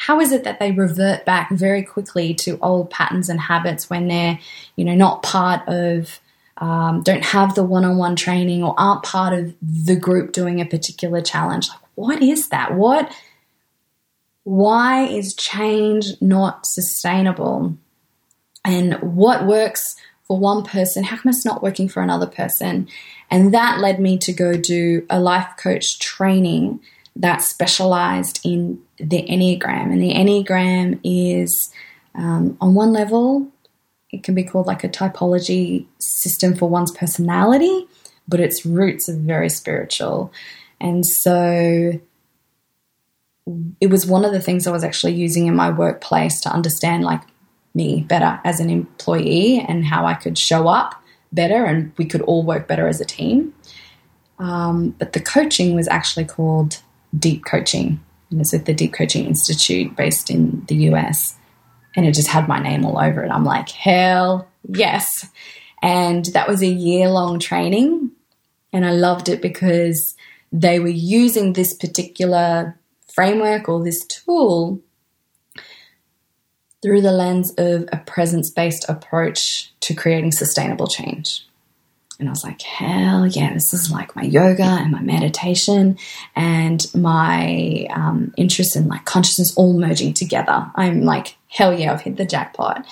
How 0.00 0.20
is 0.20 0.30
it 0.30 0.44
that 0.44 0.60
they 0.60 0.70
revert 0.70 1.24
back 1.24 1.50
very 1.50 1.82
quickly 1.82 2.32
to 2.34 2.56
old 2.62 2.88
patterns 2.88 3.28
and 3.28 3.40
habits 3.40 3.90
when 3.90 4.06
they're, 4.06 4.38
you 4.76 4.84
know, 4.84 4.94
not 4.94 5.24
part 5.24 5.66
of 5.66 6.20
um, 6.58 7.02
don't 7.02 7.24
have 7.24 7.56
the 7.56 7.64
one 7.64 7.84
on 7.84 7.96
one 7.96 8.14
training 8.14 8.62
or 8.62 8.74
aren't 8.78 9.02
part 9.02 9.32
of 9.32 9.54
the 9.60 9.96
group 9.96 10.30
doing 10.30 10.60
a 10.60 10.66
particular 10.66 11.20
challenge. 11.20 11.68
Like, 11.68 11.80
what 11.96 12.22
is 12.22 12.48
that? 12.50 12.74
What? 12.74 13.12
Why 14.44 15.02
is 15.02 15.34
change 15.34 16.20
not 16.20 16.64
sustainable? 16.64 17.76
And 18.64 18.94
what 19.02 19.46
works 19.46 19.96
for 20.28 20.38
one 20.38 20.62
person, 20.62 21.02
how 21.02 21.16
come 21.16 21.30
it's 21.30 21.44
not 21.44 21.62
working 21.62 21.88
for 21.88 22.02
another 22.02 22.26
person? 22.26 22.86
And 23.32 23.52
that 23.52 23.80
led 23.80 23.98
me 23.98 24.16
to 24.18 24.32
go 24.32 24.54
do 24.54 25.04
a 25.10 25.18
life 25.18 25.50
coach 25.56 25.98
training 25.98 26.80
that 27.18 27.42
specialized 27.42 28.40
in 28.44 28.80
the 28.96 29.22
Enneagram. 29.28 29.92
And 29.92 30.00
the 30.00 30.14
Enneagram 30.14 31.00
is, 31.02 31.72
um, 32.14 32.56
on 32.60 32.74
one 32.74 32.92
level, 32.92 33.48
it 34.10 34.22
can 34.22 34.34
be 34.34 34.44
called 34.44 34.66
like 34.66 34.84
a 34.84 34.88
typology 34.88 35.86
system 35.98 36.54
for 36.54 36.68
one's 36.68 36.92
personality, 36.92 37.86
but 38.26 38.40
its 38.40 38.64
roots 38.64 39.08
are 39.08 39.16
very 39.16 39.50
spiritual. 39.50 40.32
And 40.80 41.04
so 41.04 42.00
it 43.80 43.86
was 43.88 44.06
one 44.06 44.24
of 44.24 44.32
the 44.32 44.40
things 44.40 44.66
I 44.66 44.70
was 44.70 44.84
actually 44.84 45.14
using 45.14 45.46
in 45.46 45.56
my 45.56 45.70
workplace 45.70 46.40
to 46.42 46.50
understand 46.50 47.04
like 47.04 47.22
me 47.74 48.02
better 48.02 48.40
as 48.44 48.60
an 48.60 48.70
employee 48.70 49.64
and 49.66 49.84
how 49.84 50.06
I 50.06 50.14
could 50.14 50.38
show 50.38 50.68
up 50.68 50.94
better 51.32 51.64
and 51.64 51.92
we 51.96 52.04
could 52.04 52.22
all 52.22 52.42
work 52.42 52.68
better 52.68 52.86
as 52.86 53.00
a 53.00 53.04
team. 53.04 53.54
Um, 54.38 54.90
but 54.90 55.14
the 55.14 55.20
coaching 55.20 55.74
was 55.74 55.88
actually 55.88 56.24
called 56.24 56.80
Deep 57.16 57.44
Coaching. 57.44 58.00
And 58.30 58.40
it's 58.40 58.52
at 58.52 58.66
the 58.66 58.74
Deep 58.74 58.92
Coaching 58.92 59.26
Institute 59.26 59.96
based 59.96 60.30
in 60.30 60.64
the 60.66 60.76
US 60.90 61.38
and 61.98 62.06
it 62.06 62.12
just 62.12 62.28
had 62.28 62.46
my 62.46 62.60
name 62.60 62.84
all 62.84 62.96
over 62.96 63.24
it. 63.24 63.30
I'm 63.30 63.44
like, 63.44 63.70
hell 63.70 64.48
yes. 64.68 65.26
And 65.82 66.26
that 66.26 66.46
was 66.46 66.62
a 66.62 66.68
year 66.68 67.10
long 67.10 67.40
training. 67.40 68.12
And 68.72 68.86
I 68.86 68.92
loved 68.92 69.28
it 69.28 69.42
because 69.42 70.14
they 70.52 70.78
were 70.78 70.86
using 70.86 71.52
this 71.54 71.74
particular 71.74 72.78
framework 73.12 73.68
or 73.68 73.82
this 73.82 74.06
tool 74.06 74.80
through 76.82 77.00
the 77.00 77.10
lens 77.10 77.52
of 77.58 77.88
a 77.92 77.96
presence 78.06 78.48
based 78.48 78.88
approach 78.88 79.72
to 79.80 79.92
creating 79.92 80.30
sustainable 80.30 80.86
change. 80.86 81.47
And 82.18 82.28
I 82.28 82.32
was 82.32 82.42
like, 82.42 82.60
hell 82.62 83.26
yeah, 83.28 83.54
this 83.54 83.72
is 83.72 83.92
like 83.92 84.16
my 84.16 84.22
yoga 84.22 84.64
and 84.64 84.90
my 84.90 85.00
meditation 85.00 85.96
and 86.34 86.84
my 86.92 87.86
um, 87.90 88.34
interest 88.36 88.74
in 88.74 88.88
like 88.88 89.04
consciousness 89.04 89.56
all 89.56 89.78
merging 89.78 90.14
together. 90.14 90.68
I'm 90.74 91.02
like, 91.02 91.36
hell 91.48 91.78
yeah, 91.78 91.92
I've 91.92 92.00
hit 92.00 92.16
the 92.16 92.26
jackpot. 92.26 92.84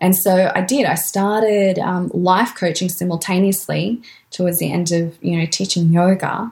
And 0.00 0.16
so 0.16 0.50
I 0.54 0.62
did. 0.62 0.86
I 0.86 0.94
started 0.94 1.78
um, 1.78 2.10
life 2.14 2.54
coaching 2.56 2.88
simultaneously 2.88 4.02
towards 4.30 4.58
the 4.58 4.72
end 4.72 4.90
of 4.90 5.16
you 5.22 5.38
know 5.38 5.46
teaching 5.46 5.92
yoga. 5.92 6.50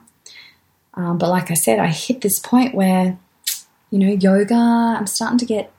Um, 0.95 1.19
but 1.19 1.31
like 1.31 1.51
I 1.51 1.55
said, 1.55 1.79
I 1.79 1.89
hit 1.89 2.21
this 2.21 2.39
point 2.39 2.75
where 2.75 3.19
you 3.91 3.99
know 3.99 4.13
yoga. 4.13 4.55
I'm 4.55 5.09
starting 5.09 5.39
to 5.39 5.47
get 5.47 5.73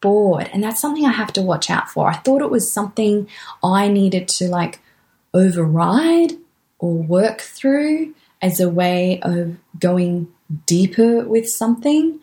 bored, 0.00 0.48
and 0.52 0.62
that's 0.62 0.80
something 0.80 1.04
I 1.04 1.12
have 1.12 1.32
to 1.34 1.42
watch 1.42 1.68
out 1.68 1.90
for. 1.90 2.08
I 2.08 2.14
thought 2.14 2.40
it 2.40 2.50
was 2.50 2.72
something 2.72 3.28
I 3.62 3.88
needed 3.88 4.26
to 4.28 4.48
like 4.48 4.80
override 5.38 6.32
or 6.78 6.94
work 6.94 7.40
through 7.40 8.14
as 8.42 8.60
a 8.60 8.68
way 8.68 9.20
of 9.22 9.56
going 9.78 10.28
deeper 10.66 11.24
with 11.24 11.48
something. 11.48 12.20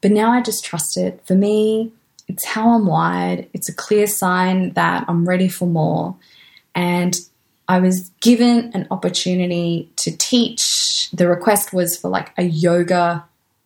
But 0.00 0.12
now 0.12 0.30
I 0.32 0.42
just 0.42 0.64
trust 0.64 0.96
it. 0.96 1.20
For 1.26 1.34
me, 1.34 1.92
it's 2.28 2.44
how 2.44 2.70
I'm 2.70 2.86
wired. 2.86 3.48
It's 3.52 3.68
a 3.68 3.74
clear 3.74 4.06
sign 4.06 4.72
that 4.74 5.04
I'm 5.08 5.28
ready 5.28 5.48
for 5.48 5.66
more. 5.66 6.16
And 6.74 7.18
I 7.68 7.80
was 7.80 8.10
given 8.20 8.70
an 8.74 8.86
opportunity 8.90 9.90
to 9.96 10.16
teach. 10.16 11.10
The 11.12 11.28
request 11.28 11.72
was 11.72 11.96
for 11.96 12.08
like 12.08 12.32
a 12.38 12.44
yoga 12.44 13.24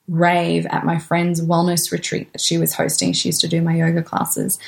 rave 0.08 0.66
at 0.66 0.84
my 0.84 0.98
friend's 0.98 1.40
wellness 1.40 1.92
retreat 1.92 2.32
that 2.32 2.40
she 2.40 2.58
was 2.58 2.74
hosting. 2.74 3.12
She 3.12 3.28
used 3.28 3.40
to 3.42 3.48
do 3.48 3.62
my 3.62 3.76
yoga 3.76 4.02
classes. 4.02 4.58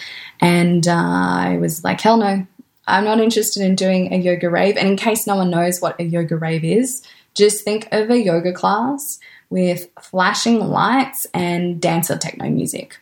And 0.40 0.86
uh, 0.86 0.94
I 0.94 1.58
was 1.60 1.82
like, 1.82 2.00
hell 2.00 2.16
no, 2.16 2.46
I'm 2.86 3.04
not 3.04 3.20
interested 3.20 3.62
in 3.62 3.76
doing 3.76 4.12
a 4.12 4.16
yoga 4.16 4.50
rave. 4.50 4.76
And 4.76 4.88
in 4.88 4.96
case 4.96 5.26
no 5.26 5.36
one 5.36 5.50
knows 5.50 5.80
what 5.80 5.98
a 6.00 6.04
yoga 6.04 6.36
rave 6.36 6.64
is, 6.64 7.02
just 7.34 7.64
think 7.64 7.88
of 7.92 8.10
a 8.10 8.18
yoga 8.18 8.52
class 8.52 9.18
with 9.50 9.88
flashing 10.00 10.60
lights 10.60 11.26
and 11.32 11.80
dancer 11.80 12.16
techno 12.16 12.48
music. 12.48 12.98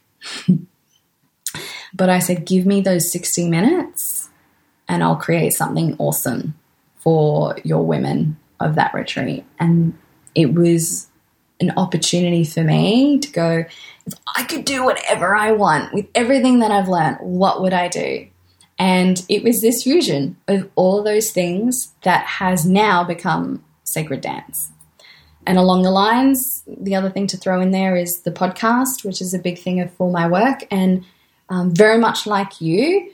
but 1.95 2.09
I 2.09 2.19
said, 2.19 2.47
give 2.47 2.67
me 2.67 2.81
those 2.81 3.13
60 3.13 3.49
minutes 3.49 4.29
and 4.89 5.03
I'll 5.03 5.17
create 5.17 5.53
something 5.53 5.97
awesome 5.99 6.55
for 6.99 7.57
your 7.65 7.85
women 7.85 8.39
of 8.61 8.77
that 8.77 8.95
retreat. 8.95 9.45
And 9.59 9.99
it 10.35 10.55
was 10.55 11.09
an 11.61 11.73
opportunity 11.77 12.45
for 12.45 12.63
me 12.63 13.19
to 13.19 13.31
go, 13.31 13.65
if 14.07 14.15
I 14.37 14.43
could 14.45 14.65
do 14.65 14.85
whatever 14.85 15.37
I 15.37 15.53
want 15.53 15.93
with 15.93 16.07
everything 16.15 16.61
that 16.61 16.71
I've 16.71 16.89
learned, 16.89 17.19
what 17.21 17.63
would 17.63 17.73
I 17.73 17.89
do? 17.89 18.27
And 18.79 19.25
it 19.29 19.45
was 19.45 19.61
this 19.61 19.83
fusion 19.83 20.37
of 20.49 20.69
all 20.75 21.03
those 21.03 21.31
things 21.31 21.93
that 22.03 22.25
has 22.25 22.67
now 22.67 23.05
become 23.05 23.65
sacred 23.85 24.21
dance. 24.21 24.71
And 25.47 25.59
along 25.59 25.83
the 25.83 25.91
lines, 25.91 26.63
the 26.67 26.95
other 26.95 27.11
thing 27.11 27.27
to 27.29 27.37
throw 27.37 27.61
in 27.61 27.71
there 27.71 27.97
is 27.97 28.23
the 28.25 28.31
podcast, 28.31 29.05
which 29.05 29.21
is 29.21 29.35
a 29.35 29.39
big 29.39 29.59
thing 29.59 29.87
for 29.97 30.11
my 30.11 30.29
work. 30.29 30.65
And 30.71 31.05
um, 31.49 31.75
very 31.75 31.99
much 31.99 32.27
like 32.27 32.61
you, 32.61 33.11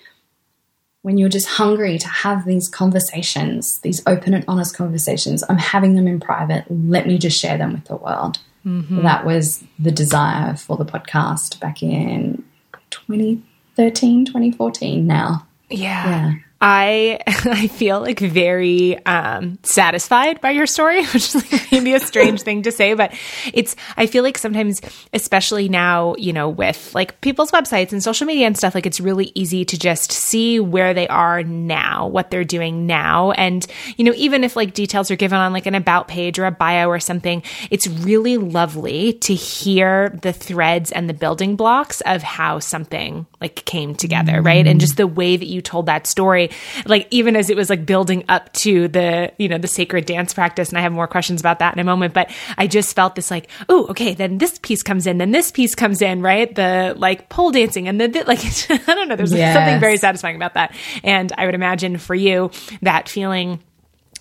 when 1.02 1.16
you're 1.16 1.28
just 1.28 1.48
hungry 1.48 1.98
to 1.98 2.08
have 2.08 2.44
these 2.44 2.68
conversations, 2.68 3.80
these 3.80 4.02
open 4.06 4.34
and 4.34 4.44
honest 4.46 4.76
conversations, 4.76 5.42
I'm 5.48 5.58
having 5.58 5.94
them 5.94 6.06
in 6.06 6.20
private. 6.20 6.64
Let 6.68 7.06
me 7.06 7.18
just 7.18 7.38
share 7.40 7.56
them 7.56 7.72
with 7.72 7.84
the 7.84 7.96
world. 7.96 8.38
Mm-hmm. 8.66 9.02
That 9.02 9.24
was 9.24 9.64
the 9.78 9.90
desire 9.90 10.54
for 10.56 10.76
the 10.76 10.84
podcast 10.84 11.60
back 11.60 11.82
in 11.82 12.44
2013, 12.90 14.26
2014 14.26 15.06
now. 15.06 15.46
Yeah. 15.70 16.06
yeah. 16.06 16.34
I 16.60 17.20
I 17.26 17.68
feel 17.68 18.00
like 18.00 18.18
very 18.18 19.04
um, 19.06 19.58
satisfied 19.62 20.40
by 20.40 20.50
your 20.50 20.66
story, 20.66 21.04
which 21.12 21.34
is 21.34 21.52
like 21.52 21.72
maybe 21.72 21.94
a 21.94 22.00
strange 22.00 22.42
thing 22.42 22.62
to 22.62 22.72
say, 22.72 22.94
but 22.94 23.14
it's 23.52 23.76
I 23.96 24.06
feel 24.06 24.24
like 24.24 24.38
sometimes, 24.38 24.80
especially 25.12 25.68
now, 25.68 26.14
you 26.16 26.32
know, 26.32 26.48
with 26.48 26.94
like 26.94 27.20
people's 27.20 27.52
websites 27.52 27.92
and 27.92 28.02
social 28.02 28.26
media 28.26 28.46
and 28.46 28.56
stuff, 28.56 28.74
like 28.74 28.86
it's 28.86 29.00
really 29.00 29.30
easy 29.34 29.64
to 29.66 29.78
just 29.78 30.10
see 30.10 30.58
where 30.58 30.94
they 30.94 31.06
are 31.08 31.42
now, 31.42 32.08
what 32.08 32.30
they're 32.30 32.44
doing 32.44 32.86
now, 32.86 33.30
and 33.32 33.66
you 33.96 34.04
know, 34.04 34.14
even 34.16 34.42
if 34.42 34.56
like 34.56 34.74
details 34.74 35.10
are 35.10 35.16
given 35.16 35.38
on 35.38 35.52
like 35.52 35.66
an 35.66 35.74
about 35.74 36.08
page 36.08 36.38
or 36.38 36.46
a 36.46 36.50
bio 36.50 36.88
or 36.88 36.98
something, 36.98 37.42
it's 37.70 37.86
really 37.86 38.36
lovely 38.36 39.12
to 39.14 39.34
hear 39.34 40.08
the 40.22 40.32
threads 40.32 40.90
and 40.90 41.08
the 41.08 41.14
building 41.14 41.54
blocks 41.54 42.00
of 42.00 42.22
how 42.22 42.58
something 42.58 43.26
like 43.40 43.64
came 43.64 43.94
together, 43.94 44.32
mm-hmm. 44.32 44.46
right? 44.46 44.66
And 44.66 44.80
just 44.80 44.96
the 44.96 45.06
way 45.06 45.36
that 45.36 45.46
you 45.46 45.62
told 45.62 45.86
that 45.86 46.06
story 46.06 46.47
like 46.86 47.06
even 47.10 47.36
as 47.36 47.50
it 47.50 47.56
was 47.56 47.70
like 47.70 47.86
building 47.86 48.24
up 48.28 48.52
to 48.54 48.88
the, 48.88 49.32
you 49.38 49.48
know, 49.48 49.58
the 49.58 49.68
sacred 49.68 50.06
dance 50.06 50.34
practice. 50.34 50.68
And 50.68 50.78
I 50.78 50.82
have 50.82 50.92
more 50.92 51.06
questions 51.06 51.40
about 51.40 51.58
that 51.60 51.74
in 51.74 51.80
a 51.80 51.84
moment, 51.84 52.14
but 52.14 52.30
I 52.56 52.66
just 52.66 52.94
felt 52.94 53.14
this 53.14 53.30
like, 53.30 53.48
oh, 53.68 53.86
okay, 53.88 54.14
then 54.14 54.38
this 54.38 54.58
piece 54.58 54.82
comes 54.82 55.06
in, 55.06 55.18
then 55.18 55.30
this 55.30 55.50
piece 55.50 55.74
comes 55.74 56.02
in, 56.02 56.22
right? 56.22 56.54
The 56.54 56.94
like 56.96 57.28
pole 57.28 57.50
dancing 57.50 57.88
and 57.88 58.00
the, 58.00 58.08
the 58.08 58.24
like, 58.24 58.40
I 58.88 58.94
don't 58.94 59.08
know, 59.08 59.16
there's 59.16 59.32
yes. 59.32 59.54
something 59.54 59.80
very 59.80 59.96
satisfying 59.96 60.36
about 60.36 60.54
that. 60.54 60.74
And 61.02 61.32
I 61.36 61.46
would 61.46 61.54
imagine 61.54 61.98
for 61.98 62.14
you, 62.14 62.50
that 62.82 63.08
feeling 63.08 63.60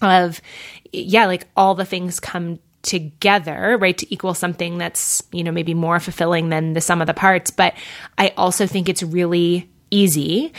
of, 0.01 0.41
yeah, 0.91 1.25
like 1.25 1.47
all 1.55 1.75
the 1.75 1.86
things 1.86 2.19
come 2.19 2.59
together, 2.88 3.78
right, 3.80 3.97
to 3.97 4.13
equal 4.13 4.34
something 4.34 4.78
that's, 4.78 5.21
you 5.32 5.43
know, 5.43 5.51
maybe 5.51 5.73
more 5.73 5.99
fulfilling 5.99 6.49
than 6.49 6.73
the 6.73 6.82
sum 6.82 7.01
of 7.01 7.07
the 7.07 7.13
parts. 7.13 7.51
But 7.51 7.73
I 8.17 8.34
also 8.38 8.65
think 8.65 8.89
it's 8.89 9.03
really 9.03 9.69
easy 9.89 10.53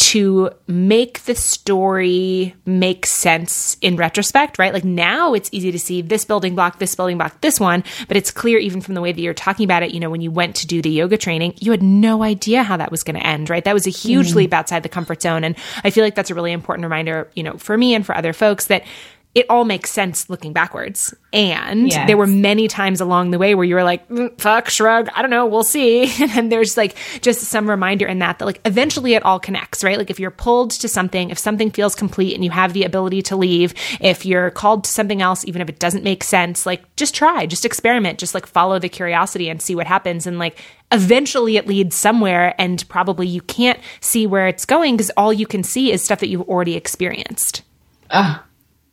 to 0.00 0.48
make 0.66 1.24
the 1.24 1.34
story 1.34 2.54
make 2.64 3.04
sense 3.04 3.76
in 3.82 3.96
retrospect, 3.96 4.58
right? 4.58 4.72
Like 4.72 4.84
now 4.84 5.34
it's 5.34 5.50
easy 5.52 5.70
to 5.70 5.78
see 5.78 6.00
this 6.00 6.24
building 6.24 6.54
block, 6.54 6.78
this 6.78 6.94
building 6.94 7.18
block, 7.18 7.38
this 7.42 7.60
one, 7.60 7.84
but 8.08 8.16
it's 8.16 8.30
clear 8.30 8.58
even 8.58 8.80
from 8.80 8.94
the 8.94 9.02
way 9.02 9.12
that 9.12 9.20
you're 9.20 9.34
talking 9.34 9.64
about 9.64 9.82
it, 9.82 9.92
you 9.92 10.00
know, 10.00 10.08
when 10.08 10.22
you 10.22 10.30
went 10.30 10.56
to 10.56 10.66
do 10.66 10.80
the 10.80 10.88
yoga 10.88 11.18
training, 11.18 11.52
you 11.60 11.70
had 11.70 11.82
no 11.82 12.22
idea 12.22 12.62
how 12.62 12.78
that 12.78 12.90
was 12.90 13.02
going 13.02 13.20
to 13.20 13.26
end, 13.26 13.50
right? 13.50 13.62
That 13.62 13.74
was 13.74 13.86
a 13.86 13.90
huge 13.90 14.32
mm. 14.32 14.36
leap 14.36 14.54
outside 14.54 14.82
the 14.82 14.88
comfort 14.88 15.20
zone. 15.20 15.44
And 15.44 15.54
I 15.84 15.90
feel 15.90 16.02
like 16.02 16.14
that's 16.14 16.30
a 16.30 16.34
really 16.34 16.52
important 16.52 16.84
reminder, 16.84 17.30
you 17.34 17.42
know, 17.42 17.58
for 17.58 17.76
me 17.76 17.94
and 17.94 18.04
for 18.06 18.16
other 18.16 18.32
folks 18.32 18.68
that 18.68 18.84
it 19.32 19.46
all 19.48 19.64
makes 19.64 19.90
sense 19.90 20.28
looking 20.28 20.52
backwards. 20.52 21.14
And 21.32 21.88
yes. 21.88 22.08
there 22.08 22.16
were 22.16 22.26
many 22.26 22.66
times 22.66 23.00
along 23.00 23.30
the 23.30 23.38
way 23.38 23.54
where 23.54 23.64
you 23.64 23.76
were 23.76 23.84
like, 23.84 24.08
mm, 24.08 24.36
fuck, 24.40 24.68
shrug, 24.68 25.08
I 25.14 25.22
don't 25.22 25.30
know, 25.30 25.46
we'll 25.46 25.62
see. 25.62 26.12
and 26.36 26.50
there's 26.50 26.76
like 26.76 26.96
just 27.20 27.42
some 27.42 27.70
reminder 27.70 28.08
in 28.08 28.18
that 28.18 28.40
that 28.40 28.44
like 28.44 28.60
eventually 28.64 29.14
it 29.14 29.24
all 29.24 29.38
connects, 29.38 29.84
right? 29.84 29.96
Like 29.96 30.10
if 30.10 30.18
you're 30.18 30.32
pulled 30.32 30.72
to 30.72 30.88
something, 30.88 31.30
if 31.30 31.38
something 31.38 31.70
feels 31.70 31.94
complete 31.94 32.34
and 32.34 32.44
you 32.44 32.50
have 32.50 32.72
the 32.72 32.82
ability 32.82 33.22
to 33.22 33.36
leave, 33.36 33.72
if 34.00 34.26
you're 34.26 34.50
called 34.50 34.82
to 34.84 34.90
something 34.90 35.22
else, 35.22 35.44
even 35.44 35.62
if 35.62 35.68
it 35.68 35.78
doesn't 35.78 36.02
make 36.02 36.24
sense, 36.24 36.66
like 36.66 36.96
just 36.96 37.14
try, 37.14 37.46
just 37.46 37.64
experiment, 37.64 38.18
just 38.18 38.34
like 38.34 38.46
follow 38.46 38.80
the 38.80 38.88
curiosity 38.88 39.48
and 39.48 39.62
see 39.62 39.76
what 39.76 39.86
happens. 39.86 40.26
And 40.26 40.40
like 40.40 40.58
eventually 40.90 41.56
it 41.56 41.68
leads 41.68 41.94
somewhere 41.94 42.56
and 42.58 42.86
probably 42.88 43.28
you 43.28 43.42
can't 43.42 43.78
see 44.00 44.26
where 44.26 44.48
it's 44.48 44.64
going 44.64 44.96
because 44.96 45.12
all 45.16 45.32
you 45.32 45.46
can 45.46 45.62
see 45.62 45.92
is 45.92 46.02
stuff 46.02 46.18
that 46.18 46.28
you've 46.28 46.48
already 46.48 46.74
experienced. 46.74 47.62
Ah. 48.10 48.44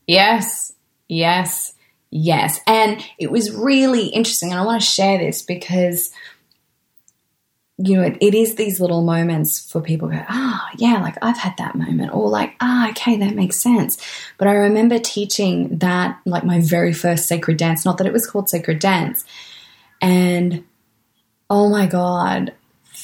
Yes, 0.07 0.71
yes, 1.09 1.73
yes. 2.09 2.61
And 2.65 3.03
it 3.19 3.29
was 3.29 3.53
really 3.53 4.07
interesting. 4.07 4.51
And 4.51 4.59
I 4.59 4.65
want 4.65 4.81
to 4.81 4.87
share 4.87 5.17
this 5.17 5.41
because, 5.41 6.11
you 7.77 7.97
know, 7.97 8.03
it, 8.03 8.17
it 8.21 8.33
is 8.33 8.55
these 8.55 8.79
little 8.79 9.03
moments 9.03 9.69
for 9.69 9.81
people 9.81 10.07
go, 10.07 10.23
ah, 10.29 10.65
oh, 10.65 10.75
yeah, 10.77 11.01
like 11.01 11.17
I've 11.21 11.37
had 11.37 11.57
that 11.57 11.75
moment. 11.75 12.15
Or 12.15 12.29
like, 12.29 12.55
ah, 12.61 12.87
oh, 12.87 12.89
okay, 12.91 13.17
that 13.17 13.35
makes 13.35 13.61
sense. 13.61 13.97
But 14.37 14.47
I 14.47 14.53
remember 14.53 14.97
teaching 14.97 15.77
that, 15.79 16.19
like 16.25 16.45
my 16.45 16.61
very 16.61 16.93
first 16.93 17.27
sacred 17.27 17.57
dance, 17.57 17.83
not 17.83 17.97
that 17.97 18.07
it 18.07 18.13
was 18.13 18.25
called 18.25 18.49
sacred 18.49 18.79
dance. 18.79 19.25
And 20.01 20.63
oh 21.49 21.69
my 21.69 21.85
God, 21.85 22.53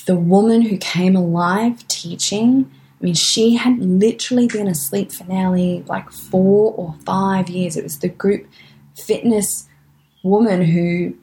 the 0.06 0.16
woman 0.16 0.62
who 0.62 0.78
came 0.78 1.16
alive 1.16 1.86
teaching 1.88 2.72
I 3.04 3.08
mean, 3.08 3.16
she 3.16 3.56
had 3.56 3.80
literally 3.80 4.48
been 4.48 4.70
asleep 4.70 5.12
for 5.12 5.26
nearly 5.26 5.84
like 5.88 6.10
four 6.10 6.74
or 6.74 6.96
five 7.06 7.50
years. 7.50 7.76
It 7.76 7.84
was 7.84 8.00
the 8.00 8.08
group 8.08 8.48
fitness 8.96 9.68
woman 10.24 10.62
who 10.62 11.14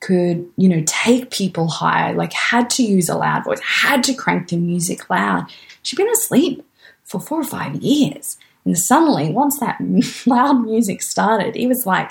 could, 0.00 0.50
you 0.56 0.68
know, 0.68 0.82
take 0.86 1.30
people 1.30 1.68
high, 1.68 2.10
like 2.10 2.32
had 2.32 2.68
to 2.70 2.82
use 2.82 3.08
a 3.08 3.16
loud 3.16 3.44
voice, 3.44 3.60
had 3.60 4.02
to 4.04 4.14
crank 4.14 4.48
the 4.48 4.56
music 4.56 5.08
loud. 5.08 5.46
She'd 5.82 5.94
been 5.94 6.10
asleep 6.10 6.66
for 7.04 7.20
four 7.20 7.40
or 7.40 7.44
five 7.44 7.76
years. 7.76 8.36
And 8.64 8.76
suddenly, 8.76 9.30
once 9.30 9.60
that 9.60 9.78
loud 10.26 10.64
music 10.64 11.00
started, 11.00 11.54
it 11.54 11.68
was 11.68 11.86
like, 11.86 12.10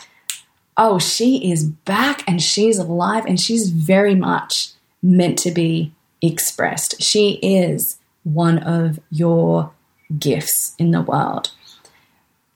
oh, 0.77 0.97
she 0.97 1.51
is 1.51 1.65
back 1.65 2.23
and 2.25 2.41
she's 2.41 2.77
alive 2.77 3.25
and 3.25 3.37
she's 3.37 3.69
very 3.69 4.15
much 4.15 4.69
meant 5.03 5.37
to 5.39 5.51
be 5.51 5.91
expressed. 6.21 7.01
She 7.01 7.31
is 7.41 7.96
one 8.33 8.59
of 8.59 8.99
your 9.09 9.71
gifts 10.19 10.75
in 10.77 10.91
the 10.91 11.01
world. 11.01 11.51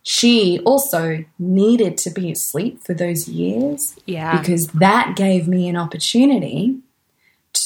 She 0.03 0.59
also 0.65 1.23
needed 1.37 1.97
to 1.99 2.09
be 2.09 2.31
asleep 2.31 2.83
for 2.83 2.93
those 2.93 3.27
years. 3.27 3.95
Yeah. 4.05 4.39
Because 4.39 4.67
that 4.67 5.15
gave 5.15 5.47
me 5.47 5.69
an 5.69 5.77
opportunity 5.77 6.77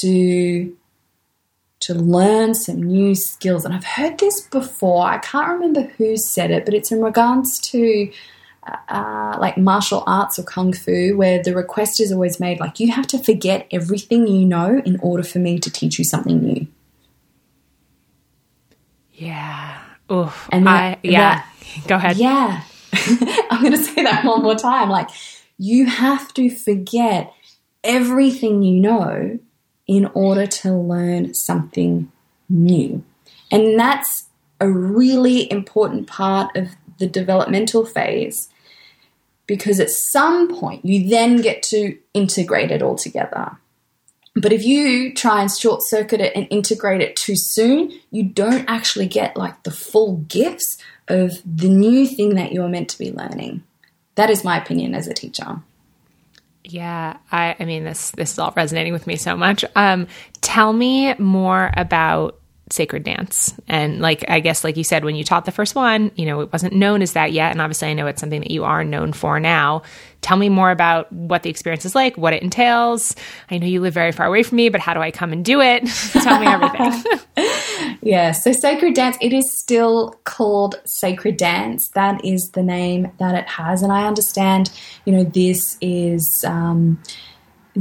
to 0.02 0.76
to 1.82 1.94
learn 1.94 2.56
some 2.56 2.82
new 2.82 3.14
skills. 3.14 3.64
And 3.64 3.74
I've 3.74 3.86
heard 3.86 4.18
this 4.18 4.42
before. 4.48 5.06
I 5.06 5.20
can't 5.20 5.50
remember 5.50 5.84
who 5.84 6.18
said 6.18 6.50
it, 6.50 6.66
but 6.66 6.74
it's 6.74 6.92
in 6.92 7.02
regards 7.02 7.60
to 7.70 8.12
uh, 8.90 9.38
like 9.40 9.58
martial 9.58 10.04
arts 10.08 10.40
or 10.40 10.44
kung 10.44 10.74
fu, 10.74 11.16
where 11.16 11.44
the 11.44 11.54
request 11.54 12.02
is 12.02 12.12
always 12.12 12.40
made 12.40 12.60
like, 12.60 12.80
you 12.80 12.92
have 12.92 13.06
to 13.08 13.24
forget 13.24 13.68
everything 13.72 14.26
you 14.26 14.46
know 14.46 14.82
in 14.84 15.00
order 15.02 15.22
for 15.22 15.38
me 15.38 15.60
to 15.60 15.70
teach 15.70 16.00
you 16.00 16.06
something 16.06 16.42
new. 16.42 16.68
Yeah. 19.16 19.82
Oof. 20.12 20.50
And 20.52 20.68
that, 20.68 20.98
I, 20.98 21.00
yeah. 21.04 21.44
That, 21.44 21.88
Go 21.88 21.96
ahead. 21.96 22.18
Yeah. 22.18 22.64
I'm 23.50 23.62
going 23.62 23.74
to 23.74 23.84
say 23.84 24.04
that 24.04 24.24
one 24.24 24.44
more 24.44 24.56
time. 24.56 24.90
Like, 24.90 25.10
you 25.58 25.86
have 25.86 26.34
to 26.36 26.50
forget 26.50 27.34
everything 27.84 28.64
you 28.64 28.80
know 28.80 29.40
in 29.88 30.06
order 30.14 30.48
to 30.48 30.74
learn 30.74 31.34
something 31.34 32.12
new. 32.50 33.04
And 33.52 33.80
that's 33.80 34.26
a 34.60 34.70
really 34.70 35.50
important 35.52 36.08
part 36.08 36.56
of 36.56 36.70
the 36.98 37.08
developmental 37.08 37.86
phase 37.86 38.50
because 39.48 39.80
at 39.80 39.90
some 39.90 40.48
point 40.58 40.84
you 40.84 41.08
then 41.08 41.42
get 41.42 41.62
to 41.62 41.98
integrate 42.14 42.72
it 42.72 42.82
all 42.82 42.96
together. 42.96 43.58
But 44.36 44.52
if 44.52 44.66
you 44.66 45.14
try 45.14 45.42
and 45.42 45.52
short 45.52 45.82
circuit 45.82 46.20
it 46.20 46.36
and 46.36 46.46
integrate 46.50 47.02
it 47.02 47.16
too 47.16 47.38
soon, 47.38 47.98
you 48.12 48.24
don't 48.24 48.66
actually 48.68 49.08
get 49.08 49.38
like 49.38 49.64
the 49.64 49.72
full 49.72 50.18
gifts 50.18 50.78
of 51.08 51.42
the 51.46 51.70
new 51.70 52.06
thing 52.06 52.36
that 52.36 52.52
you're 52.52 52.68
meant 52.68 52.90
to 52.90 52.98
be 52.98 53.12
learning. 53.12 53.64
That 54.16 54.30
is 54.30 54.44
my 54.44 54.58
opinion 54.58 54.94
as 54.94 55.08
a 55.08 55.14
teacher. 55.14 55.62
Yeah, 56.66 57.18
I, 57.32 57.56
I 57.60 57.66
mean 57.66 57.84
this 57.84 58.12
this 58.12 58.34
is 58.34 58.40
all 58.40 58.54
resonating 58.56 58.92
with 58.92 59.08
me 59.08 59.16
so 59.16 59.38
much. 59.38 59.64
Um, 59.76 60.08
tell 60.42 60.74
me 60.74 61.14
more 61.16 61.72
about 61.78 62.40
sacred 62.72 63.04
dance 63.04 63.54
and 63.68 64.02
like 64.02 64.26
i 64.28 64.40
guess 64.40 64.64
like 64.64 64.76
you 64.76 64.84
said 64.84 65.06
when 65.06 65.16
you 65.16 65.24
taught 65.24 65.46
the 65.46 65.52
first 65.52 65.76
one 65.76 66.10
you 66.16 66.26
know 66.26 66.42
it 66.42 66.52
wasn't 66.52 66.74
known 66.74 67.04
as 67.04 67.14
that 67.14 67.32
yet 67.32 67.52
and 67.52 67.62
obviously 67.62 67.88
i 67.88 67.94
know 67.94 68.08
it's 68.08 68.20
something 68.20 68.42
that 68.42 68.50
you 68.50 68.64
are 68.64 68.84
known 68.84 69.14
for 69.14 69.40
now 69.40 69.84
tell 70.26 70.38
me 70.38 70.50
more 70.50 70.72
about 70.72 71.12
what 71.12 71.44
the 71.44 71.50
experience 71.52 71.86
is 71.86 71.94
like 71.94 72.18
what 72.18 72.34
it 72.34 72.42
entails. 72.42 73.16
I 73.52 73.60
know 73.60 73.68
you 73.68 73.80
live 73.80 73.94
very 73.94 74.12
far 74.12 74.26
away 74.26 74.42
from 74.44 74.56
me 74.56 74.70
but 74.70 74.82
how 74.82 74.94
do 74.94 75.00
i 75.00 75.12
come 75.12 75.32
and 75.32 75.46
do 75.46 75.62
it? 75.62 75.86
Tell 76.12 76.40
me 76.40 76.48
everything. 76.48 77.20
Yeah 78.02 78.32
so 78.34 78.52
sacred 78.52 78.94
dance 78.94 79.18
it 79.22 79.34
is 79.34 79.58
still 79.58 80.20
called 80.26 80.82
sacred 80.86 81.38
dance. 81.38 81.90
That 81.96 82.24
is 82.24 82.50
the 82.54 82.64
name 82.64 83.12
that 83.20 83.36
it 83.36 83.48
has 83.48 83.82
and 83.82 83.92
i 83.92 84.06
understand 84.06 84.72
you 85.06 85.14
know 85.14 85.24
this 85.24 85.78
is 85.82 86.44
um, 86.48 87.02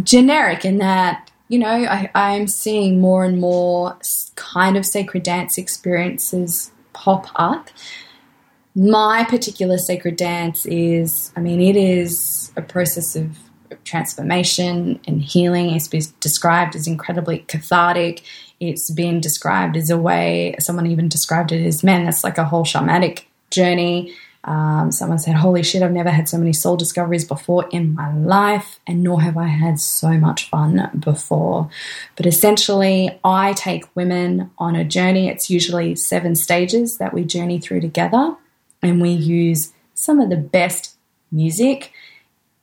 generic 0.03 0.65
in 0.65 0.79
that 0.79 1.31
you 1.49 1.59
know, 1.59 1.69
I, 1.69 2.11
I'm 2.15 2.49
seeing 2.49 3.01
more 3.01 3.25
and 3.25 3.39
more 3.39 3.99
kind 4.35 4.77
of 4.77 4.87
sacred 4.87 5.23
dance 5.23 5.59
experiences 5.59 6.73
pop 6.95 7.27
up. 7.35 7.69
My 8.75 9.25
particular 9.25 9.79
sacred 9.79 10.17
dance 10.17 10.67
is, 10.67 11.33
I 11.37 11.41
mean, 11.41 11.61
it 11.61 11.77
is 11.77 12.53
a 12.57 12.63
process 12.63 13.15
of 13.15 13.39
transformation 13.85 15.01
and 15.07 15.23
healing. 15.23 15.71
It's 15.71 15.87
been 15.87 16.03
described 16.21 16.75
as 16.75 16.89
incredibly 16.89 17.39
cathartic. 17.41 18.23
It's 18.59 18.91
been 18.91 19.21
described 19.21 19.77
as 19.77 19.91
a 19.91 19.99
way, 19.99 20.57
someone 20.59 20.87
even 20.87 21.09
described 21.09 21.53
it 21.53 21.65
as, 21.65 21.85
man, 21.85 22.05
that's 22.05 22.25
like 22.25 22.39
a 22.39 22.45
whole 22.45 22.65
shamanic 22.65 23.25
journey. 23.51 24.15
Um, 24.45 24.93
someone 24.93 25.19
said, 25.19 25.37
Holy 25.37 25.63
shit, 25.63 25.83
I've 25.83 25.93
never 25.93 26.11
had 26.11 26.29
so 26.29 26.37
many 26.37 26.53
soul 26.53 26.77
discoveries 26.77 27.25
before 27.25 27.67
in 27.71 27.95
my 27.95 28.15
life, 28.15 28.79
and 28.87 29.03
nor 29.03 29.23
have 29.23 29.39
I 29.39 29.47
had 29.47 29.81
so 29.81 30.11
much 30.13 30.51
fun 30.51 30.91
before. 30.99 31.71
But 32.17 32.27
essentially, 32.27 33.19
I 33.25 33.55
take 33.55 33.97
women 33.97 34.51
on 34.59 34.77
a 34.77 34.85
journey. 34.85 35.29
It's 35.29 35.49
usually 35.49 35.95
seven 35.95 36.37
stages 36.37 36.99
that 36.99 37.15
we 37.15 37.25
journey 37.25 37.59
through 37.59 37.81
together, 37.81 38.37
and 38.85 39.01
we 39.01 39.11
use 39.11 39.73
some 39.95 40.21
of 40.21 40.31
the 40.31 40.37
best 40.37 40.97
music. 41.33 41.93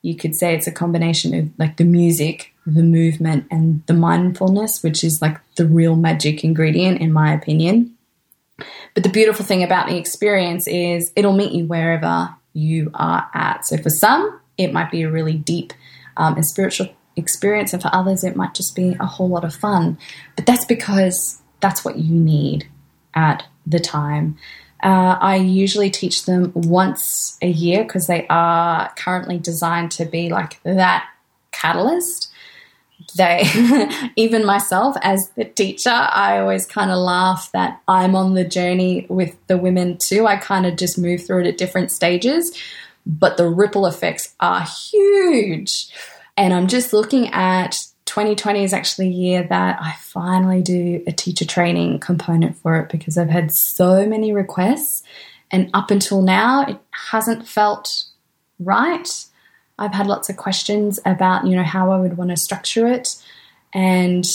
You 0.02 0.16
could 0.16 0.36
say 0.36 0.56
it's 0.56 0.68
a 0.68 0.72
combination 0.72 1.34
of 1.34 1.50
like 1.58 1.78
the 1.78 1.84
music, 1.84 2.54
the 2.66 2.84
movement, 2.84 3.48
and 3.52 3.86
the 3.88 3.94
mindfulness, 3.94 4.82
which 4.84 5.04
is 5.04 5.22
like 5.22 5.40
the 5.56 5.66
real 5.66 5.96
magic 5.96 6.44
ingredient, 6.44 7.02
in 7.02 7.12
my 7.12 7.34
opinion. 7.34 7.96
But 8.94 9.04
the 9.04 9.10
beautiful 9.10 9.46
thing 9.46 9.64
about 9.64 9.88
the 9.88 9.98
experience 9.98 10.68
is 10.68 11.12
it'll 11.16 11.36
meet 11.36 11.52
you 11.52 11.66
wherever 11.66 12.30
you 12.54 12.92
are 12.94 13.30
at. 13.34 13.66
So 13.66 13.78
for 13.78 13.90
some, 13.90 14.40
it 14.58 14.74
might 14.74 14.92
be 14.92 15.04
a 15.04 15.10
really 15.10 15.34
deep 15.34 15.74
um, 16.18 16.36
and 16.36 16.46
spiritual 16.46 16.90
experience, 17.16 17.74
and 17.74 17.82
for 17.82 17.90
others, 17.94 18.24
it 18.24 18.36
might 18.36 18.54
just 18.54 18.76
be 18.76 18.96
a 19.00 19.06
whole 19.06 19.30
lot 19.30 19.44
of 19.44 19.56
fun. 19.56 19.98
But 20.36 20.46
that's 20.46 20.66
because 20.66 21.42
that's 21.60 21.86
what 21.86 21.98
you 21.98 22.14
need 22.14 22.68
at 23.14 23.44
the 23.66 23.80
time. 23.80 24.38
Uh, 24.84 25.18
I 25.20 25.36
usually 25.36 25.90
teach 25.90 26.26
them 26.26 26.52
once 26.56 27.38
a 27.42 27.48
year 27.48 27.84
because 27.84 28.08
they 28.08 28.26
are 28.30 28.92
currently 28.96 29.38
designed 29.38 29.92
to 29.92 30.06
be 30.06 30.30
like 30.30 30.62
that 30.64 31.08
catalyst 31.52 32.32
they, 33.16 33.44
even 34.16 34.46
myself 34.46 34.96
as 35.02 35.30
the 35.36 35.46
teacher, 35.46 35.90
I 35.90 36.40
always 36.40 36.66
kind 36.66 36.92
of 36.92 36.98
laugh 36.98 37.52
that 37.52 37.82
I'm 37.88 38.16
on 38.16 38.34
the 38.34 38.44
journey 38.44 39.06
with 39.10 39.36
the 39.48 39.58
women 39.58 39.98
too. 39.98 40.28
I 40.28 40.38
kind 40.38 40.66
of 40.66 40.78
just 40.78 40.98
move 40.98 41.26
through 41.26 41.42
it 41.42 41.48
at 41.48 41.58
different 41.58 41.92
stages, 41.92 42.58
but 43.06 43.38
the 43.38 43.48
ripple 43.48 43.86
effects 43.86 44.34
are 44.40 44.62
huge. 44.62 45.90
And 46.38 46.54
I'm 46.54 46.68
just 46.68 46.94
looking 46.94 47.28
at 47.30 47.78
2020 48.12 48.66
is 48.66 48.74
actually 48.74 49.07
a 49.07 49.12
year 49.12 49.43
that 49.43 49.82
I 49.82 49.93
finally 50.01 50.62
do 50.62 51.01
a 51.07 51.14
teacher 51.14 51.45
training 51.45 51.99
component 51.99 52.57
for 52.57 52.76
it 52.76 52.89
because 52.89 53.18
I've 53.18 53.30
had 53.30 53.53
so 53.53 54.05
many 54.05 54.34
requests. 54.34 55.01
And 55.49 55.70
up 55.74 55.91
until 55.91 56.22
now, 56.22 56.66
it 56.68 56.78
hasn't 56.91 57.47
felt 57.47 58.03
right. 58.59 59.07
I've 59.80 59.93
had 59.93 60.07
lots 60.07 60.30
of 60.30 60.36
questions 60.36 60.99
about, 61.05 61.47
you 61.47 61.55
know, 61.55 61.64
how 61.64 61.89
I 61.89 61.99
would 61.99 62.18
want 62.18 62.32
to 62.32 62.36
structure 62.36 62.86
it. 62.86 63.16
And 63.74 64.26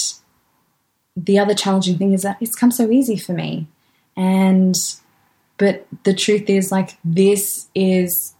the 1.14 1.38
other 1.38 1.54
challenging 1.54 1.98
thing 1.98 2.14
is 2.14 2.22
that 2.22 2.38
it's 2.40 2.56
come 2.56 2.70
so 2.70 2.90
easy 2.90 3.18
for 3.18 3.34
me. 3.34 3.66
And, 4.16 4.74
but 5.58 5.86
the 6.04 6.14
truth 6.14 6.48
is, 6.48 6.72
like, 6.72 6.96
this 7.04 7.68
is 7.74 8.34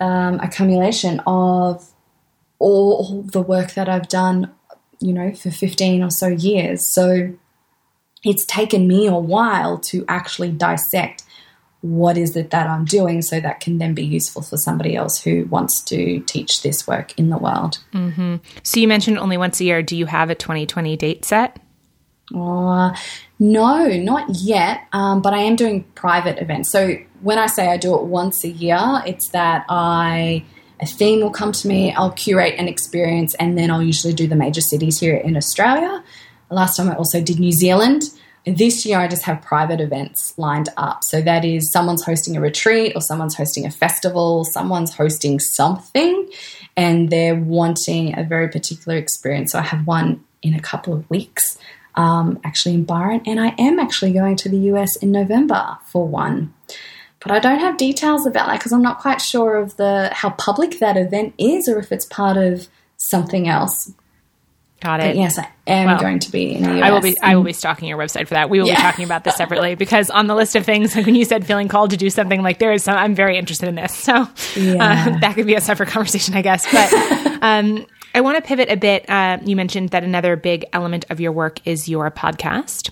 um, 0.00 0.40
accumulation 0.40 1.20
of 1.28 1.88
all 2.58 3.22
the 3.22 3.40
work 3.40 3.74
that 3.74 3.88
I've 3.88 4.08
done, 4.08 4.52
you 5.00 5.12
know, 5.12 5.32
for 5.32 5.50
15 5.50 6.02
or 6.02 6.10
so 6.10 6.28
years. 6.28 6.92
So 6.94 7.32
it's 8.22 8.44
taken 8.46 8.86
me 8.86 9.06
a 9.06 9.14
while 9.14 9.78
to 9.78 10.04
actually 10.08 10.52
dissect 10.52 11.24
what 11.82 12.18
is 12.18 12.36
it 12.36 12.50
that 12.50 12.66
I'm 12.66 12.84
doing 12.84 13.22
so 13.22 13.40
that 13.40 13.60
can 13.60 13.78
then 13.78 13.94
be 13.94 14.04
useful 14.04 14.42
for 14.42 14.58
somebody 14.58 14.94
else 14.94 15.22
who 15.22 15.46
wants 15.46 15.82
to 15.84 16.20
teach 16.20 16.62
this 16.62 16.86
work 16.86 17.18
in 17.18 17.30
the 17.30 17.38
world. 17.38 17.78
Mm-hmm. 17.94 18.36
So 18.62 18.80
you 18.80 18.86
mentioned 18.86 19.18
only 19.18 19.38
once 19.38 19.60
a 19.60 19.64
year. 19.64 19.82
Do 19.82 19.96
you 19.96 20.04
have 20.06 20.28
a 20.28 20.34
2020 20.34 20.96
date 20.98 21.24
set? 21.24 21.58
Uh, 22.34 22.94
no, 23.38 23.86
not 23.88 24.28
yet, 24.36 24.82
um, 24.92 25.22
but 25.22 25.32
I 25.32 25.38
am 25.38 25.56
doing 25.56 25.84
private 25.94 26.38
events. 26.40 26.70
So 26.70 26.96
when 27.22 27.38
I 27.38 27.46
say 27.46 27.68
I 27.68 27.76
do 27.76 27.94
it 27.94 28.02
once 28.04 28.44
a 28.44 28.48
year, 28.48 29.02
it's 29.06 29.28
that 29.30 29.64
I 29.68 30.44
a 30.80 30.86
theme 30.86 31.20
will 31.20 31.30
come 31.30 31.52
to 31.52 31.68
me, 31.68 31.92
I'll 31.92 32.12
curate 32.12 32.54
an 32.58 32.68
experience, 32.68 33.34
and 33.34 33.56
then 33.56 33.70
I'll 33.70 33.82
usually 33.82 34.14
do 34.14 34.26
the 34.26 34.36
major 34.36 34.60
cities 34.60 34.98
here 34.98 35.16
in 35.16 35.36
Australia. 35.36 36.02
Last 36.50 36.76
time 36.76 36.88
I 36.88 36.96
also 36.96 37.20
did 37.20 37.38
New 37.38 37.52
Zealand. 37.52 38.02
This 38.46 38.86
year, 38.86 38.98
I 38.98 39.06
just 39.06 39.24
have 39.24 39.42
private 39.42 39.80
events 39.80 40.32
lined 40.38 40.70
up. 40.78 41.04
So 41.04 41.20
that 41.20 41.44
is 41.44 41.70
someone's 41.70 42.02
hosting 42.02 42.36
a 42.36 42.40
retreat, 42.40 42.92
or 42.94 43.02
someone's 43.02 43.36
hosting 43.36 43.66
a 43.66 43.70
festival, 43.70 44.44
someone's 44.44 44.94
hosting 44.94 45.38
something, 45.38 46.30
and 46.76 47.10
they're 47.10 47.36
wanting 47.36 48.18
a 48.18 48.24
very 48.24 48.48
particular 48.48 48.96
experience. 48.96 49.52
So 49.52 49.58
I 49.58 49.62
have 49.62 49.86
one 49.86 50.24
in 50.42 50.54
a 50.54 50.60
couple 50.60 50.94
of 50.94 51.08
weeks, 51.10 51.58
um, 51.96 52.40
actually 52.42 52.74
in 52.74 52.84
Byron, 52.84 53.20
and 53.26 53.38
I 53.38 53.54
am 53.58 53.78
actually 53.78 54.12
going 54.12 54.36
to 54.36 54.48
the 54.48 54.58
US 54.72 54.96
in 54.96 55.12
November 55.12 55.76
for 55.84 56.08
one. 56.08 56.54
But 57.20 57.32
I 57.32 57.38
don't 57.38 57.58
have 57.58 57.76
details 57.76 58.26
about 58.26 58.46
that 58.46 58.58
because 58.58 58.72
I'm 58.72 58.82
not 58.82 58.98
quite 58.98 59.20
sure 59.20 59.56
of 59.56 59.76
the 59.76 60.10
how 60.12 60.30
public 60.30 60.78
that 60.78 60.96
event 60.96 61.34
is, 61.38 61.68
or 61.68 61.78
if 61.78 61.92
it's 61.92 62.06
part 62.06 62.36
of 62.36 62.68
something 62.96 63.46
else. 63.46 63.92
Got 64.80 65.00
it. 65.00 65.08
But 65.08 65.16
yes, 65.16 65.38
I 65.38 65.46
am 65.66 65.86
well, 65.86 66.00
going 66.00 66.20
to 66.20 66.32
be 66.32 66.54
in 66.54 66.62
the 66.62 66.78
US. 66.78 66.82
I 66.82 66.90
will 66.90 67.02
be. 67.02 67.18
I 67.20 67.36
will 67.36 67.42
be 67.42 67.52
stalking 67.52 67.88
your 67.88 67.98
website 67.98 68.26
for 68.26 68.34
that. 68.34 68.48
We 68.48 68.58
will 68.58 68.66
yeah. 68.66 68.76
be 68.76 68.82
talking 68.82 69.04
about 69.04 69.24
this 69.24 69.36
separately 69.36 69.74
because 69.74 70.08
on 70.08 70.26
the 70.26 70.34
list 70.34 70.56
of 70.56 70.64
things, 70.64 70.96
like 70.96 71.04
when 71.04 71.14
you 71.14 71.26
said 71.26 71.46
feeling 71.46 71.68
called 71.68 71.90
to 71.90 71.98
do 71.98 72.08
something, 72.08 72.42
like 72.42 72.58
there 72.58 72.72
is 72.72 72.84
some. 72.84 72.96
I'm 72.96 73.14
very 73.14 73.36
interested 73.36 73.68
in 73.68 73.74
this, 73.74 73.94
so 73.94 74.26
yeah. 74.56 75.10
uh, 75.14 75.18
that 75.20 75.34
could 75.34 75.46
be 75.46 75.54
a 75.54 75.60
separate 75.60 75.90
conversation, 75.90 76.34
I 76.34 76.40
guess. 76.40 76.70
But 76.72 76.92
um, 77.42 77.84
I 78.14 78.22
want 78.22 78.42
to 78.42 78.42
pivot 78.42 78.70
a 78.70 78.76
bit. 78.76 79.08
Uh, 79.10 79.38
you 79.44 79.54
mentioned 79.54 79.90
that 79.90 80.02
another 80.02 80.36
big 80.36 80.64
element 80.72 81.04
of 81.10 81.20
your 81.20 81.32
work 81.32 81.60
is 81.66 81.86
your 81.86 82.10
podcast. 82.10 82.90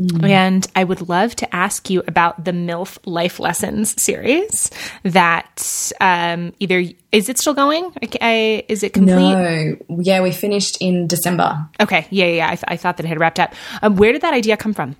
Mm. 0.00 0.28
And 0.28 0.66
I 0.74 0.84
would 0.84 1.08
love 1.08 1.36
to 1.36 1.54
ask 1.54 1.90
you 1.90 2.02
about 2.08 2.44
the 2.44 2.52
MILF 2.52 2.98
Life 3.04 3.38
Lessons 3.38 4.00
series 4.02 4.70
that 5.02 5.92
um, 6.00 6.54
either 6.58 6.84
is 7.12 7.28
it 7.28 7.38
still 7.38 7.54
going? 7.54 7.92
I, 8.20 8.64
is 8.68 8.82
it 8.82 8.94
complete? 8.94 9.16
No. 9.16 9.76
Yeah, 10.00 10.22
we 10.22 10.32
finished 10.32 10.78
in 10.80 11.06
December. 11.06 11.68
Okay. 11.78 12.06
Yeah, 12.10 12.26
yeah. 12.26 12.46
I, 12.46 12.56
th- 12.56 12.64
I 12.68 12.76
thought 12.76 12.96
that 12.96 13.04
it 13.04 13.08
had 13.08 13.20
wrapped 13.20 13.38
up. 13.38 13.54
Um, 13.82 13.96
where 13.96 14.12
did 14.12 14.22
that 14.22 14.34
idea 14.34 14.56
come 14.56 14.72
from? 14.72 14.96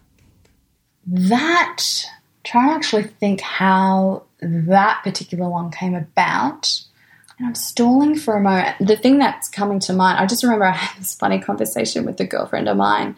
That, 1.07 1.83
try 2.45 2.69
to 2.69 2.75
actually 2.75 3.05
think 3.05 3.41
how 3.41 4.25
that 4.41 5.01
particular 5.03 5.49
one 5.49 5.71
came 5.71 5.95
about. 5.95 6.71
And 7.39 7.49
I'm 7.49 7.55
stalling 7.55 8.15
for 8.15 8.37
a 8.37 8.41
moment. 8.41 8.77
The 8.79 8.97
thing 8.97 9.19
that's 9.19 9.49
coming 9.49 9.81
to 9.81 9.95
mind, 9.95 10.19
I 10.19 10.27
just 10.27 10.43
remember 10.45 10.67
I 10.67 10.73
had 10.73 11.01
this 11.01 11.15
funny 11.15 11.41
conversation 11.41 12.05
with 12.05 12.21
a 12.21 12.27
girlfriend 12.27 12.69
of 12.69 12.77
mine 12.77 13.17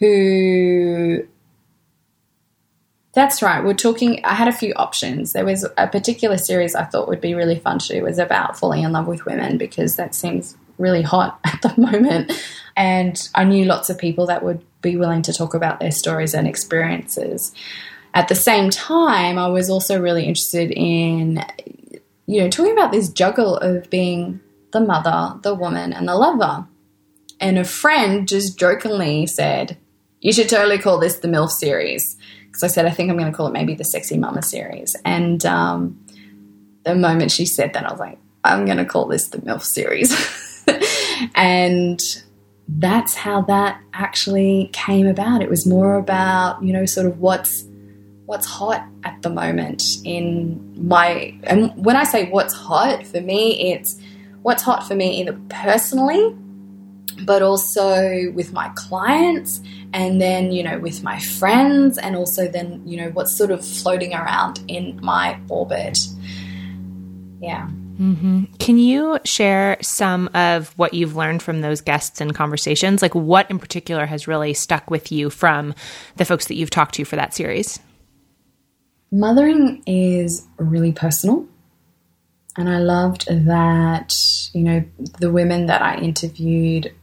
who 0.00 1.26
that's 3.12 3.42
right. 3.42 3.64
We're 3.64 3.74
talking. 3.74 4.24
I 4.24 4.34
had 4.34 4.48
a 4.48 4.52
few 4.52 4.72
options. 4.74 5.32
There 5.32 5.44
was 5.44 5.66
a 5.76 5.88
particular 5.88 6.38
series 6.38 6.74
I 6.74 6.84
thought 6.84 7.08
would 7.08 7.20
be 7.20 7.34
really 7.34 7.58
fun 7.58 7.78
to 7.80 7.88
do. 7.88 7.94
It 7.96 8.04
was 8.04 8.18
about 8.18 8.58
falling 8.58 8.84
in 8.84 8.92
love 8.92 9.08
with 9.08 9.26
women 9.26 9.58
because 9.58 9.96
that 9.96 10.14
seems 10.14 10.56
really 10.78 11.02
hot 11.02 11.40
at 11.44 11.60
the 11.62 11.74
moment. 11.80 12.32
And 12.76 13.28
I 13.34 13.44
knew 13.44 13.64
lots 13.64 13.90
of 13.90 13.98
people 13.98 14.26
that 14.26 14.44
would 14.44 14.64
be 14.80 14.96
willing 14.96 15.22
to 15.22 15.32
talk 15.32 15.54
about 15.54 15.80
their 15.80 15.90
stories 15.90 16.34
and 16.34 16.46
experiences. 16.46 17.52
At 18.14 18.28
the 18.28 18.34
same 18.34 18.70
time, 18.70 19.38
I 19.38 19.48
was 19.48 19.70
also 19.70 20.00
really 20.00 20.24
interested 20.24 20.70
in 20.70 21.44
you 22.30 22.40
know, 22.40 22.48
talking 22.48 22.72
about 22.72 22.92
this 22.92 23.08
juggle 23.08 23.56
of 23.56 23.90
being 23.90 24.38
the 24.70 24.80
mother, 24.80 25.36
the 25.42 25.52
woman, 25.52 25.92
and 25.92 26.06
the 26.06 26.14
lover. 26.14 26.64
And 27.40 27.58
a 27.58 27.64
friend 27.64 28.28
just 28.28 28.56
jokingly 28.56 29.26
said, 29.26 29.76
You 30.20 30.32
should 30.32 30.48
totally 30.48 30.78
call 30.78 30.98
this 30.98 31.18
the 31.18 31.28
MILF 31.28 31.50
series. 31.50 32.16
Because 32.46 32.62
I 32.64 32.66
said, 32.66 32.86
I 32.86 32.90
think 32.90 33.10
I'm 33.10 33.16
going 33.16 33.30
to 33.30 33.36
call 33.36 33.46
it 33.46 33.52
maybe 33.52 33.74
the 33.74 33.84
Sexy 33.84 34.18
Mama 34.18 34.42
series. 34.42 34.96
And 35.04 35.44
um, 35.46 36.04
the 36.84 36.94
moment 36.94 37.30
she 37.30 37.46
said 37.46 37.72
that, 37.74 37.86
I 37.86 37.90
was 37.90 38.00
like, 38.00 38.18
I'm 38.42 38.64
going 38.64 38.78
to 38.78 38.84
call 38.84 39.06
this 39.06 39.28
the 39.28 39.38
MILF 39.38 39.62
series. 39.62 40.12
and 41.34 42.00
that's 42.68 43.14
how 43.14 43.42
that 43.42 43.80
actually 43.92 44.70
came 44.72 45.06
about. 45.06 45.42
It 45.42 45.50
was 45.50 45.66
more 45.66 45.96
about, 45.96 46.62
you 46.62 46.72
know, 46.72 46.86
sort 46.86 47.06
of 47.06 47.18
what's 47.18 47.64
what's 48.26 48.46
hot 48.46 48.86
at 49.02 49.20
the 49.22 49.28
moment 49.28 49.82
in 50.04 50.88
my 50.88 51.36
and 51.42 51.74
when 51.84 51.96
I 51.96 52.04
say 52.04 52.30
what's 52.30 52.54
hot 52.54 53.04
for 53.04 53.20
me 53.20 53.72
it's 53.72 54.00
what's 54.42 54.62
hot 54.62 54.86
for 54.86 54.94
me 54.94 55.20
either 55.20 55.36
personally 55.48 56.36
but 57.24 57.42
also 57.42 58.30
with 58.32 58.52
my 58.52 58.70
clients 58.74 59.60
and 59.92 60.20
then 60.20 60.52
you 60.52 60.62
know 60.62 60.78
with 60.78 61.02
my 61.02 61.18
friends 61.18 61.98
and 61.98 62.16
also 62.16 62.48
then 62.48 62.82
you 62.86 62.96
know 62.96 63.10
what's 63.10 63.36
sort 63.36 63.50
of 63.50 63.64
floating 63.64 64.14
around 64.14 64.62
in 64.68 64.98
my 65.02 65.38
orbit 65.48 65.98
yeah 67.40 67.68
Mm-hmm. 68.00 68.44
Can 68.58 68.78
you 68.78 69.18
share 69.26 69.76
some 69.82 70.30
of 70.32 70.72
what 70.78 70.94
you've 70.94 71.16
learned 71.16 71.42
from 71.42 71.60
those 71.60 71.82
guests 71.82 72.20
and 72.22 72.34
conversations? 72.34 73.02
Like, 73.02 73.14
what 73.14 73.50
in 73.50 73.58
particular 73.58 74.06
has 74.06 74.26
really 74.26 74.54
stuck 74.54 74.90
with 74.90 75.12
you 75.12 75.28
from 75.28 75.74
the 76.16 76.24
folks 76.24 76.46
that 76.46 76.54
you've 76.54 76.70
talked 76.70 76.94
to 76.94 77.04
for 77.04 77.16
that 77.16 77.34
series? 77.34 77.78
Mothering 79.12 79.82
is 79.86 80.46
really 80.56 80.92
personal. 80.92 81.46
And 82.56 82.70
I 82.70 82.78
loved 82.78 83.26
that, 83.28 84.14
you 84.54 84.62
know, 84.62 84.84
the 85.18 85.30
women 85.30 85.66
that 85.66 85.82
I 85.82 85.96
interviewed 85.96 86.94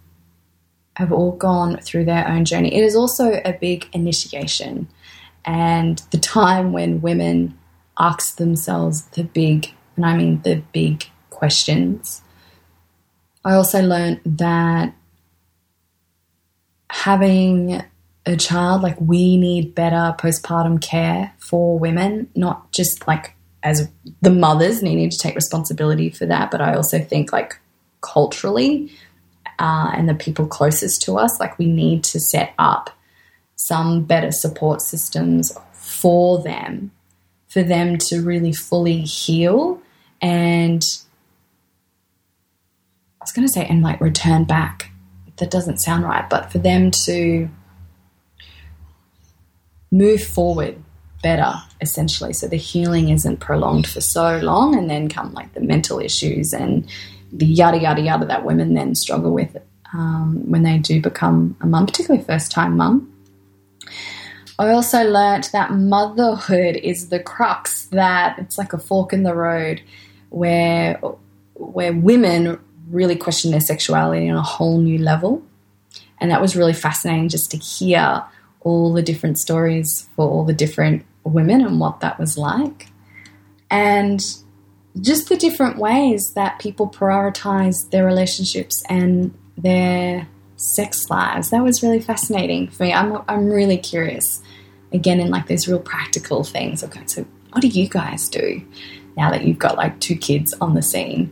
have 0.97 1.11
all 1.11 1.33
gone 1.33 1.77
through 1.77 2.05
their 2.05 2.27
own 2.27 2.43
journey. 2.43 2.73
It 2.73 2.83
is 2.83 2.95
also 2.95 3.39
a 3.45 3.53
big 3.53 3.87
initiation 3.93 4.87
and 5.45 6.01
the 6.09 6.17
time 6.17 6.71
when 6.71 7.01
women 7.01 7.55
ask 7.99 8.37
themselves 8.37 9.05
the 9.11 9.23
big, 9.23 9.71
and 9.95 10.07
I 10.07 10.17
mean 10.17 10.41
the 10.41 10.63
big 10.73 11.05
questions. 11.29 12.23
I 13.45 13.53
also 13.53 13.83
learned 13.83 14.21
that 14.25 14.95
having 16.89 17.83
a 18.25 18.35
child, 18.35 18.81
like 18.81 18.99
we 18.99 19.37
need 19.37 19.75
better 19.75 20.15
postpartum 20.17 20.81
care 20.81 21.31
for 21.37 21.77
women, 21.77 22.29
not 22.35 22.71
just 22.71 23.07
like 23.07 23.35
as 23.61 23.87
the 24.21 24.31
mothers 24.31 24.81
needing 24.81 25.11
to 25.11 25.17
take 25.19 25.35
responsibility 25.35 26.09
for 26.09 26.25
that, 26.25 26.49
but 26.49 26.59
I 26.59 26.73
also 26.73 26.99
think 26.99 27.31
like 27.31 27.59
culturally 28.01 28.91
uh, 29.59 29.91
and 29.93 30.07
the 30.07 30.15
people 30.15 30.47
closest 30.47 31.01
to 31.03 31.17
us, 31.17 31.39
like 31.39 31.57
we 31.57 31.65
need 31.65 32.03
to 32.05 32.19
set 32.19 32.53
up 32.57 32.89
some 33.55 34.03
better 34.03 34.31
support 34.31 34.81
systems 34.81 35.57
for 35.73 36.41
them, 36.43 36.91
for 37.47 37.63
them 37.63 37.97
to 37.97 38.21
really 38.21 38.53
fully 38.53 39.01
heal 39.01 39.81
and 40.21 40.83
I 43.19 43.23
was 43.23 43.31
going 43.31 43.47
to 43.47 43.53
say 43.53 43.65
and 43.65 43.81
like 43.81 44.01
return 44.01 44.45
back. 44.45 44.91
That 45.37 45.51
doesn't 45.51 45.77
sound 45.77 46.03
right, 46.03 46.27
but 46.27 46.51
for 46.51 46.57
them 46.57 46.89
to 47.05 47.47
move 49.91 50.23
forward 50.23 50.83
better 51.23 51.53
essentially 51.81 52.33
so 52.33 52.47
the 52.47 52.57
healing 52.57 53.09
isn't 53.09 53.37
prolonged 53.37 53.87
for 53.87 54.01
so 54.01 54.37
long 54.39 54.77
and 54.77 54.89
then 54.89 55.09
come 55.09 55.33
like 55.33 55.51
the 55.53 55.61
mental 55.61 55.99
issues 55.99 56.53
and 56.53 56.87
the 57.31 57.45
yada 57.45 57.77
yada 57.79 58.01
yada 58.01 58.25
that 58.25 58.45
women 58.45 58.73
then 58.73 58.95
struggle 58.95 59.33
with 59.33 59.57
um, 59.93 60.49
when 60.49 60.63
they 60.63 60.77
do 60.77 61.01
become 61.01 61.55
a 61.61 61.65
mum 61.65 61.85
particularly 61.85 62.23
first 62.23 62.51
time 62.51 62.77
mum 62.77 63.11
i 64.59 64.69
also 64.69 65.03
learnt 65.03 65.51
that 65.51 65.71
motherhood 65.71 66.75
is 66.77 67.09
the 67.09 67.19
crux 67.19 67.85
that 67.87 68.37
it's 68.39 68.57
like 68.57 68.73
a 68.73 68.79
fork 68.79 69.13
in 69.13 69.23
the 69.23 69.33
road 69.33 69.81
where 70.29 70.99
where 71.55 71.93
women 71.93 72.59
really 72.89 73.15
question 73.15 73.51
their 73.51 73.61
sexuality 73.61 74.29
on 74.29 74.37
a 74.37 74.41
whole 74.41 74.79
new 74.79 74.97
level 74.97 75.43
and 76.19 76.31
that 76.31 76.41
was 76.41 76.55
really 76.55 76.73
fascinating 76.73 77.29
just 77.29 77.51
to 77.51 77.57
hear 77.57 78.23
all 78.61 78.93
the 78.93 79.01
different 79.01 79.37
stories 79.37 80.09
for 80.15 80.27
all 80.27 80.43
the 80.43 80.53
different 80.53 81.05
women 81.23 81.61
and 81.61 81.79
what 81.79 81.99
that 81.99 82.19
was 82.19 82.37
like. 82.37 82.87
And 83.69 84.21
just 85.01 85.29
the 85.29 85.37
different 85.37 85.77
ways 85.77 86.33
that 86.35 86.59
people 86.59 86.87
prioritize 86.89 87.89
their 87.91 88.05
relationships 88.05 88.83
and 88.89 89.33
their 89.57 90.27
sex 90.55 91.09
lives. 91.09 91.51
That 91.51 91.63
was 91.63 91.83
really 91.83 91.99
fascinating 91.99 92.69
for 92.69 92.83
me. 92.83 92.93
I'm, 92.93 93.21
I'm 93.27 93.49
really 93.49 93.77
curious, 93.77 94.41
again, 94.91 95.19
in 95.19 95.29
like 95.29 95.47
these 95.47 95.67
real 95.67 95.79
practical 95.79 96.43
things. 96.43 96.83
Okay, 96.83 97.03
so 97.05 97.25
what 97.51 97.61
do 97.61 97.67
you 97.67 97.87
guys 97.87 98.27
do 98.27 98.61
now 99.15 99.31
that 99.31 99.45
you've 99.45 99.59
got 99.59 99.77
like 99.77 99.99
two 99.99 100.15
kids 100.15 100.53
on 100.59 100.73
the 100.73 100.81
scene? 100.81 101.29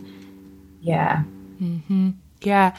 Yeah. 0.82 1.24
Mm-hmm. 1.62 2.12
Yeah. 2.42 2.76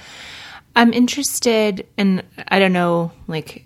I'm 0.75 0.93
interested, 0.93 1.87
and 1.99 2.23
I 2.49 2.59
don't 2.59 2.73
know, 2.73 3.11
like, 3.27 3.66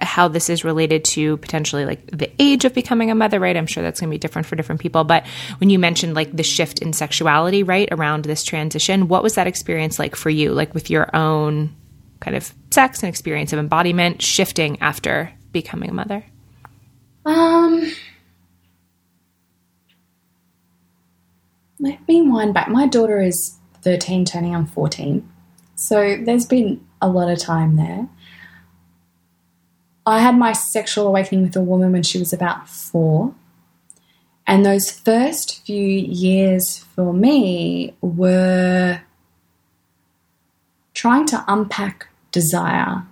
how 0.00 0.28
this 0.28 0.50
is 0.50 0.64
related 0.64 1.04
to 1.04 1.36
potentially 1.38 1.84
like 1.84 2.06
the 2.06 2.30
age 2.38 2.64
of 2.64 2.74
becoming 2.74 3.10
a 3.10 3.14
mother, 3.14 3.40
right? 3.40 3.56
I'm 3.56 3.66
sure 3.66 3.82
that's 3.82 4.00
going 4.00 4.10
to 4.10 4.14
be 4.14 4.18
different 4.18 4.46
for 4.46 4.56
different 4.56 4.80
people. 4.80 5.04
But 5.04 5.26
when 5.58 5.70
you 5.70 5.78
mentioned 5.78 6.14
like 6.14 6.34
the 6.34 6.42
shift 6.42 6.80
in 6.80 6.92
sexuality, 6.92 7.62
right, 7.62 7.88
around 7.90 8.24
this 8.24 8.42
transition, 8.42 9.08
what 9.08 9.22
was 9.22 9.34
that 9.34 9.46
experience 9.46 9.98
like 9.98 10.16
for 10.16 10.30
you, 10.30 10.52
like 10.52 10.74
with 10.74 10.90
your 10.90 11.14
own 11.14 11.74
kind 12.20 12.36
of 12.36 12.52
sex 12.70 13.02
and 13.02 13.08
experience 13.08 13.52
of 13.52 13.58
embodiment 13.58 14.22
shifting 14.22 14.80
after 14.80 15.32
becoming 15.52 15.90
a 15.90 15.94
mother? 15.94 16.24
Um, 17.24 17.92
let 21.78 22.06
me 22.08 22.22
wind 22.22 22.54
back. 22.54 22.68
My 22.68 22.86
daughter 22.86 23.20
is 23.20 23.58
13, 23.82 24.24
turning 24.24 24.54
on 24.54 24.66
14. 24.66 25.28
So 25.74 26.16
there's 26.24 26.46
been 26.46 26.86
a 27.00 27.08
lot 27.08 27.30
of 27.30 27.38
time 27.38 27.76
there. 27.76 28.08
I 30.06 30.20
had 30.20 30.36
my 30.36 30.52
sexual 30.52 31.06
awakening 31.06 31.44
with 31.44 31.56
a 31.56 31.60
woman 31.60 31.92
when 31.92 32.02
she 32.02 32.18
was 32.18 32.32
about 32.32 32.68
four. 32.68 33.34
And 34.46 34.66
those 34.66 34.90
first 34.90 35.64
few 35.64 35.86
years 35.86 36.78
for 36.78 37.12
me 37.12 37.94
were 38.00 39.00
trying 40.94 41.26
to 41.26 41.44
unpack 41.46 42.08
desire. 42.32 43.04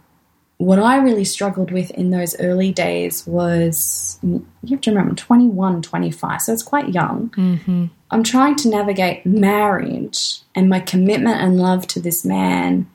What 0.59 0.78
I 0.78 0.97
really 0.97 1.24
struggled 1.24 1.70
with 1.70 1.91
in 1.93 2.11
those 2.11 2.38
early 2.41 2.72
days 2.72 3.26
was 3.26 4.18
you 4.22 4.45
have 4.70 4.80
to 4.82 4.91
remember, 4.91 5.11
I'm 5.11 5.16
21, 5.16 5.82
25, 5.82 6.43
so 6.43 6.53
it's 6.53 6.62
quite 6.62 6.93
young. 6.93 7.30
Mm-hmm. 7.30 7.86
I'm 8.11 8.22
trying 8.24 8.57
to 8.57 8.68
navigate 8.68 9.24
marriage 9.24 10.41
and 10.55 10.68
my 10.68 10.80
commitment 10.80 11.41
and 11.41 11.59
love 11.59 11.86
to 11.88 12.01
this 12.01 12.24
man 12.24 12.91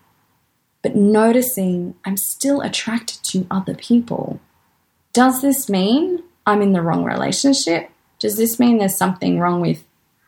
but 0.86 0.96
noticing 0.96 1.96
I'm 2.06 2.16
still 2.16 2.62
attracted 2.62 3.24
to 3.32 3.48
other 3.50 3.74
people. 3.74 4.40
Does 5.14 5.42
this 5.42 5.68
mean 5.68 6.22
I'm 6.46 6.62
in 6.62 6.74
the 6.74 6.82
wrong 6.84 7.04
relationship? 7.04 7.90
Does 8.20 8.38
this 8.38 8.60
mean 8.60 8.78
there's 8.78 8.96
something 8.96 9.40
wrong 9.40 9.62
with 9.62 9.84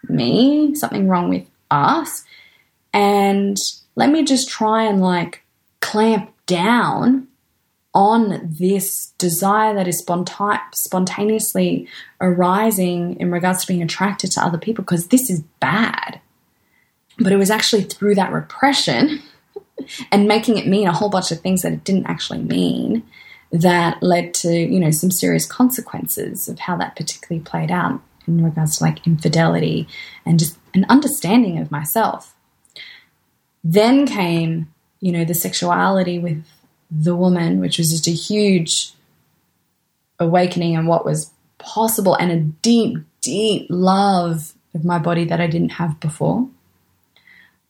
me, 0.10 0.74
something 0.74 1.08
wrong 1.08 1.30
with 1.30 1.46
us? 1.70 2.26
And 2.92 3.56
let 3.96 4.10
me 4.10 4.24
just 4.24 4.50
try 4.50 4.86
and 4.86 5.00
like 5.00 5.44
clamp 5.80 6.34
down 6.48 7.28
on 7.94 8.50
this 8.58 9.14
desire 9.20 9.76
that 9.76 9.88
is 9.88 10.04
sponta- 10.04 10.74
spontaneously 10.74 11.88
arising 12.20 13.20
in 13.20 13.30
regards 13.30 13.62
to 13.62 13.68
being 13.68 13.84
attracted 13.84 14.32
to 14.32 14.44
other 14.44 14.58
people 14.58 14.84
because 14.84 15.10
this 15.10 15.30
is 15.30 15.44
bad. 15.60 16.20
But 17.20 17.32
it 17.32 17.38
was 17.38 17.52
actually 17.52 17.84
through 17.84 18.16
that 18.16 18.34
repression 18.34 19.22
and 20.12 20.28
making 20.28 20.58
it 20.58 20.68
mean 20.68 20.88
a 20.88 20.94
whole 20.94 21.10
bunch 21.10 21.32
of 21.32 21.40
things 21.40 21.62
that 21.62 21.74
it 21.74 21.84
didn't 21.84 22.08
actually 22.08 22.40
mean 22.40 23.04
that 23.52 24.02
led 24.04 24.34
to 24.34 24.52
you 24.52 24.80
know 24.80 24.92
some 24.92 25.12
serious 25.12 25.46
consequences 25.46 26.48
of 26.48 26.60
how 26.60 26.76
that 26.76 26.96
particularly 26.96 27.44
played 27.44 27.72
out 27.72 28.02
in 28.28 28.44
regards 28.44 28.78
to 28.78 28.84
like 28.84 29.06
infidelity 29.08 29.88
and 30.26 30.40
just 30.40 30.58
an 30.74 30.86
understanding 30.90 31.58
of 31.58 31.72
myself. 31.72 32.36
Then 33.64 34.06
came 34.06 34.74
you 35.00 35.12
know 35.12 35.26
the 35.26 35.36
sexuality 35.36 36.20
with 36.20 36.44
the 36.90 37.16
woman 37.16 37.60
which 37.60 37.78
was 37.78 37.90
just 37.90 38.08
a 38.08 38.12
huge 38.12 38.94
awakening 40.20 40.76
and 40.76 40.88
what 40.88 41.06
was 41.06 41.32
possible 41.58 42.16
and 42.16 42.32
a 42.32 42.40
deep 42.40 42.98
deep 43.22 43.68
love 43.70 44.54
of 44.74 44.86
my 44.86 44.98
body 45.00 45.26
that 45.26 45.42
I 45.42 45.48
didn't 45.48 45.70
have 45.70 46.00
before 46.00 46.48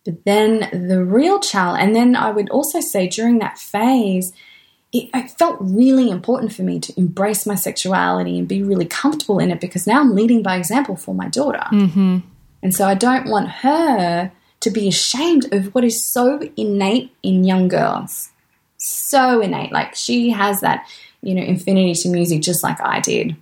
but 0.08 0.24
then 0.24 0.88
the 0.88 1.04
real 1.04 1.38
challenge, 1.38 1.84
and 1.84 1.94
then 1.94 2.16
I 2.16 2.32
would 2.32 2.50
also 2.50 2.80
say 2.80 3.10
during 3.10 3.40
that 3.40 3.58
phase, 3.58 4.32
it, 4.94 5.10
it, 5.14 5.32
felt 5.32 5.58
really 5.60 6.10
important 6.10 6.54
for 6.54 6.62
me 6.62 6.80
to 6.80 6.94
embrace 6.98 7.46
my 7.46 7.56
sexuality 7.56 8.40
and 8.40 8.48
be 8.48 8.64
really 8.64 8.86
comfortable 8.86 9.38
in 9.38 9.52
it 9.52 9.60
because 9.60 9.86
now 9.86 10.00
I'm 10.00 10.16
leading 10.16 10.42
by 10.42 10.56
example 10.56 10.96
for 10.96 11.14
my 11.14 11.28
daughter. 11.28 11.64
Mm-hmm. 11.74 12.20
And 12.64 12.74
so 12.74 12.88
I 12.88 12.94
don't 12.94 13.28
want 13.28 13.50
her 13.50 14.32
to 14.62 14.72
be 14.72 14.88
ashamed 14.88 15.54
of 15.54 15.76
what 15.76 15.84
is 15.84 16.10
so 16.10 16.40
innate 16.56 17.12
in 17.22 17.44
young 17.44 17.68
girls. 17.68 18.30
So 18.78 19.42
innate. 19.42 19.74
Like 19.74 19.94
she 19.94 20.30
has 20.30 20.62
that, 20.62 20.88
you 21.22 21.36
know, 21.36 21.44
infinity 21.44 21.96
to 21.96 22.08
music 22.08 22.42
just 22.42 22.64
like 22.64 22.80
I 22.80 23.02
did. 23.02 23.36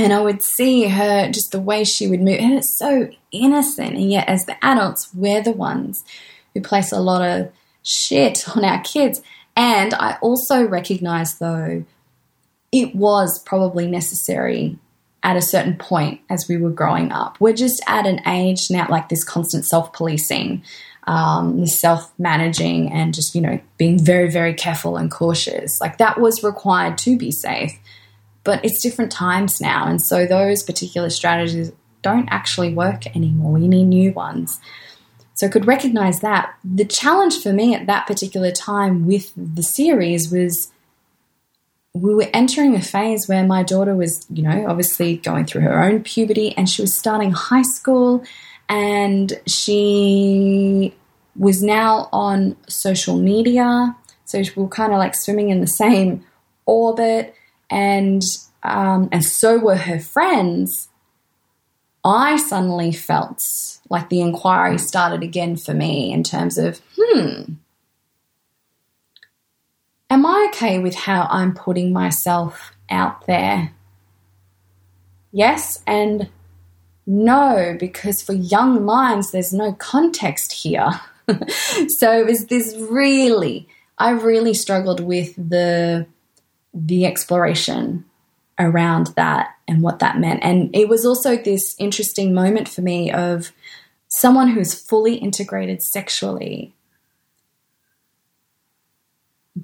And 0.00 0.12
I 0.14 0.20
would 0.20 0.42
see 0.42 0.88
her, 0.88 1.30
just 1.30 1.52
the 1.52 1.60
way 1.60 1.84
she 1.84 2.06
would 2.06 2.22
move, 2.22 2.38
and 2.38 2.54
it's 2.54 2.78
so 2.78 3.10
innocent. 3.32 3.96
And 3.96 4.10
yet, 4.10 4.28
as 4.28 4.46
the 4.46 4.62
adults, 4.64 5.10
we're 5.14 5.42
the 5.42 5.52
ones 5.52 6.04
who 6.54 6.62
place 6.62 6.90
a 6.90 7.00
lot 7.00 7.22
of 7.22 7.52
shit 7.82 8.48
on 8.56 8.64
our 8.64 8.80
kids. 8.82 9.20
And 9.56 9.92
I 9.94 10.16
also 10.22 10.66
recognize, 10.66 11.38
though, 11.38 11.84
it 12.72 12.94
was 12.94 13.42
probably 13.42 13.86
necessary 13.86 14.78
at 15.22 15.36
a 15.36 15.42
certain 15.42 15.76
point 15.76 16.20
as 16.30 16.46
we 16.48 16.56
were 16.56 16.70
growing 16.70 17.12
up. 17.12 17.38
We're 17.38 17.52
just 17.52 17.82
at 17.86 18.06
an 18.06 18.26
age 18.26 18.70
now, 18.70 18.86
like 18.88 19.10
this 19.10 19.22
constant 19.22 19.66
self 19.66 19.92
policing, 19.92 20.62
um, 21.06 21.66
self 21.66 22.10
managing, 22.18 22.90
and 22.90 23.12
just, 23.12 23.34
you 23.34 23.42
know, 23.42 23.60
being 23.76 24.02
very, 24.02 24.30
very 24.30 24.54
careful 24.54 24.96
and 24.96 25.10
cautious. 25.10 25.78
Like 25.78 25.98
that 25.98 26.18
was 26.18 26.42
required 26.42 26.96
to 26.98 27.18
be 27.18 27.30
safe. 27.32 27.78
But 28.42 28.64
it's 28.64 28.82
different 28.82 29.12
times 29.12 29.60
now. 29.60 29.86
And 29.86 30.00
so 30.02 30.26
those 30.26 30.62
particular 30.62 31.10
strategies 31.10 31.72
don't 32.02 32.28
actually 32.30 32.72
work 32.72 33.06
anymore. 33.14 33.52
We 33.52 33.68
need 33.68 33.84
new 33.84 34.12
ones. 34.12 34.58
So 35.34 35.46
I 35.46 35.50
could 35.50 35.66
recognize 35.66 36.20
that. 36.20 36.54
The 36.64 36.84
challenge 36.84 37.42
for 37.42 37.52
me 37.52 37.74
at 37.74 37.86
that 37.86 38.06
particular 38.06 38.50
time 38.50 39.06
with 39.06 39.32
the 39.36 39.62
series 39.62 40.30
was 40.30 40.70
we 41.94 42.14
were 42.14 42.28
entering 42.32 42.74
a 42.74 42.82
phase 42.82 43.26
where 43.26 43.44
my 43.46 43.62
daughter 43.62 43.96
was, 43.96 44.26
you 44.30 44.42
know, 44.42 44.66
obviously 44.68 45.16
going 45.16 45.46
through 45.46 45.62
her 45.62 45.82
own 45.82 46.02
puberty 46.02 46.56
and 46.56 46.68
she 46.68 46.82
was 46.82 46.96
starting 46.96 47.32
high 47.32 47.62
school 47.62 48.22
and 48.68 49.32
she 49.46 50.94
was 51.36 51.62
now 51.62 52.08
on 52.12 52.56
social 52.68 53.16
media. 53.16 53.96
So 54.24 54.38
we 54.38 54.62
were 54.62 54.68
kind 54.68 54.92
of 54.92 54.98
like 54.98 55.16
swimming 55.16 55.48
in 55.48 55.60
the 55.60 55.66
same 55.66 56.24
orbit 56.66 57.34
and 57.70 58.22
um, 58.62 59.08
and 59.12 59.24
so 59.24 59.58
were 59.58 59.76
her 59.76 60.00
friends. 60.00 60.88
I 62.04 62.36
suddenly 62.36 62.92
felt 62.92 63.40
like 63.90 64.08
the 64.08 64.20
inquiry 64.20 64.78
started 64.78 65.22
again 65.22 65.56
for 65.56 65.74
me 65.74 66.12
in 66.12 66.22
terms 66.22 66.56
of, 66.56 66.80
hmm, 66.98 67.54
am 70.08 70.24
I 70.24 70.48
okay 70.50 70.78
with 70.78 70.94
how 70.94 71.26
I'm 71.30 71.54
putting 71.54 71.92
myself 71.92 72.72
out 72.88 73.26
there? 73.26 73.72
Yes 75.32 75.82
and 75.86 76.28
no, 77.06 77.76
because 77.78 78.22
for 78.22 78.32
young 78.32 78.84
minds, 78.84 79.32
there's 79.32 79.52
no 79.52 79.72
context 79.72 80.52
here. 80.52 81.00
so 81.98 82.26
is 82.26 82.46
this 82.46 82.74
really, 82.76 83.68
I 83.98 84.10
really 84.10 84.54
struggled 84.54 85.00
with 85.00 85.34
the 85.36 86.06
the 86.72 87.06
exploration 87.06 88.04
around 88.58 89.08
that 89.16 89.56
and 89.66 89.82
what 89.82 89.98
that 90.00 90.18
meant. 90.18 90.40
And 90.42 90.74
it 90.74 90.88
was 90.88 91.06
also 91.06 91.36
this 91.36 91.74
interesting 91.78 92.34
moment 92.34 92.68
for 92.68 92.82
me 92.82 93.10
of 93.10 93.52
someone 94.08 94.48
who's 94.48 94.74
fully 94.74 95.14
integrated 95.14 95.82
sexually 95.82 96.74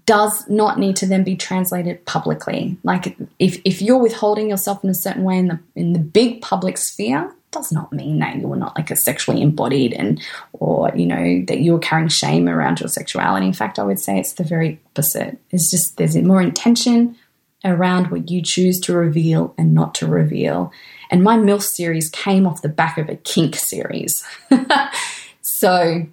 does 0.05 0.49
not 0.49 0.79
need 0.79 0.97
to 0.97 1.07
then 1.07 1.25
be 1.25 1.37
translated 1.37 2.05
publicly. 2.07 2.77
Like 2.83 3.17
if, 3.39 3.61
if 3.65 3.81
you're 3.81 3.99
withholding 3.99 4.51
yourself 4.51 4.83
in 4.83 4.91
a 4.91 4.95
certain 4.95 5.25
way 5.25 5.39
in 5.39 5.49
the 5.49 5.61
in 5.75 5.93
the 5.93 5.99
big 5.99 6.43
public 6.43 6.79
sphere, 6.79 7.33
does 7.51 7.73
not 7.73 7.93
mean 7.93 8.19
that 8.19 8.37
you're 8.37 8.57
not 8.57 8.77
like 8.77 8.91
a 8.91 8.97
sexually 8.97 9.41
embodied 9.41 9.93
and 9.95 10.21
or 10.53 10.91
you 10.95 11.07
know 11.07 11.45
that 11.47 11.61
you're 11.61 11.79
carrying 11.79 12.09
shame 12.09 12.49
around 12.49 12.81
your 12.81 12.89
sexuality. 12.89 13.47
In 13.47 13.53
fact, 13.53 13.79
I 13.79 13.85
would 13.85 14.01
say 14.01 14.19
it's 14.19 14.35
the 14.35 14.45
very 14.45 14.81
opposite. 14.93 15.39
It's 15.51 15.71
just 15.71 15.97
there's 15.97 16.17
more 16.17 16.43
intention 16.43 17.17
around 17.65 18.11
what 18.11 18.31
you 18.31 18.43
choose 18.43 18.79
to 18.81 18.95
reveal 18.95 19.55
and 19.57 19.75
not 19.75 19.95
to 19.97 20.07
reveal. 20.07 20.73
And 21.11 21.23
my 21.23 21.37
MILF 21.37 21.63
series 21.63 22.09
came 22.11 22.47
off 22.47 22.63
the 22.63 22.69
back 22.69 22.99
of 22.99 23.09
a 23.09 23.17
kink 23.17 23.57
series. 23.57 24.25
so 25.41 26.07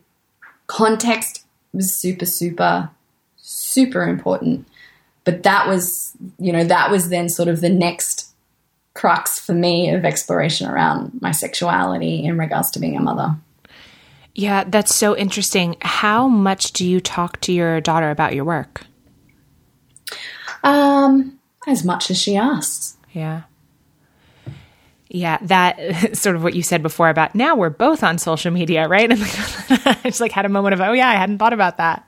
context 0.67 1.45
was 1.73 1.99
super, 1.99 2.25
super 2.25 2.89
super 3.43 4.03
important. 4.03 4.67
But 5.25 5.43
that 5.43 5.67
was, 5.67 6.13
you 6.39 6.51
know, 6.51 6.63
that 6.63 6.89
was 6.89 7.09
then 7.09 7.29
sort 7.29 7.47
of 7.47 7.61
the 7.61 7.69
next 7.69 8.32
crux 8.93 9.39
for 9.39 9.53
me 9.53 9.89
of 9.91 10.05
exploration 10.05 10.67
around 10.69 11.19
my 11.21 11.31
sexuality 11.31 12.23
in 12.23 12.37
regards 12.37 12.71
to 12.71 12.79
being 12.79 12.95
a 12.95 13.01
mother. 13.01 13.35
Yeah, 14.35 14.63
that's 14.65 14.95
so 14.95 15.15
interesting. 15.15 15.77
How 15.81 16.27
much 16.27 16.73
do 16.73 16.87
you 16.87 16.99
talk 16.99 17.39
to 17.41 17.53
your 17.53 17.81
daughter 17.81 18.09
about 18.09 18.33
your 18.33 18.45
work? 18.45 18.85
Um, 20.63 21.39
as 21.67 21.83
much 21.83 22.09
as 22.09 22.17
she 22.19 22.35
asks. 22.35 22.97
Yeah. 23.11 23.43
Yeah, 25.09 25.37
that 25.43 25.77
sort 26.17 26.35
of 26.35 26.43
what 26.43 26.55
you 26.55 26.63
said 26.63 26.81
before 26.81 27.09
about 27.09 27.35
now 27.35 27.55
we're 27.55 27.69
both 27.69 28.03
on 28.03 28.17
social 28.17 28.51
media, 28.51 28.87
right? 28.87 29.11
And 29.11 29.21
I 29.85 29.99
just 30.03 30.21
like 30.21 30.31
had 30.31 30.45
a 30.45 30.49
moment 30.49 30.73
of, 30.73 30.81
oh 30.81 30.93
yeah, 30.93 31.09
I 31.09 31.15
hadn't 31.15 31.37
thought 31.37 31.53
about 31.53 31.77
that. 31.77 32.03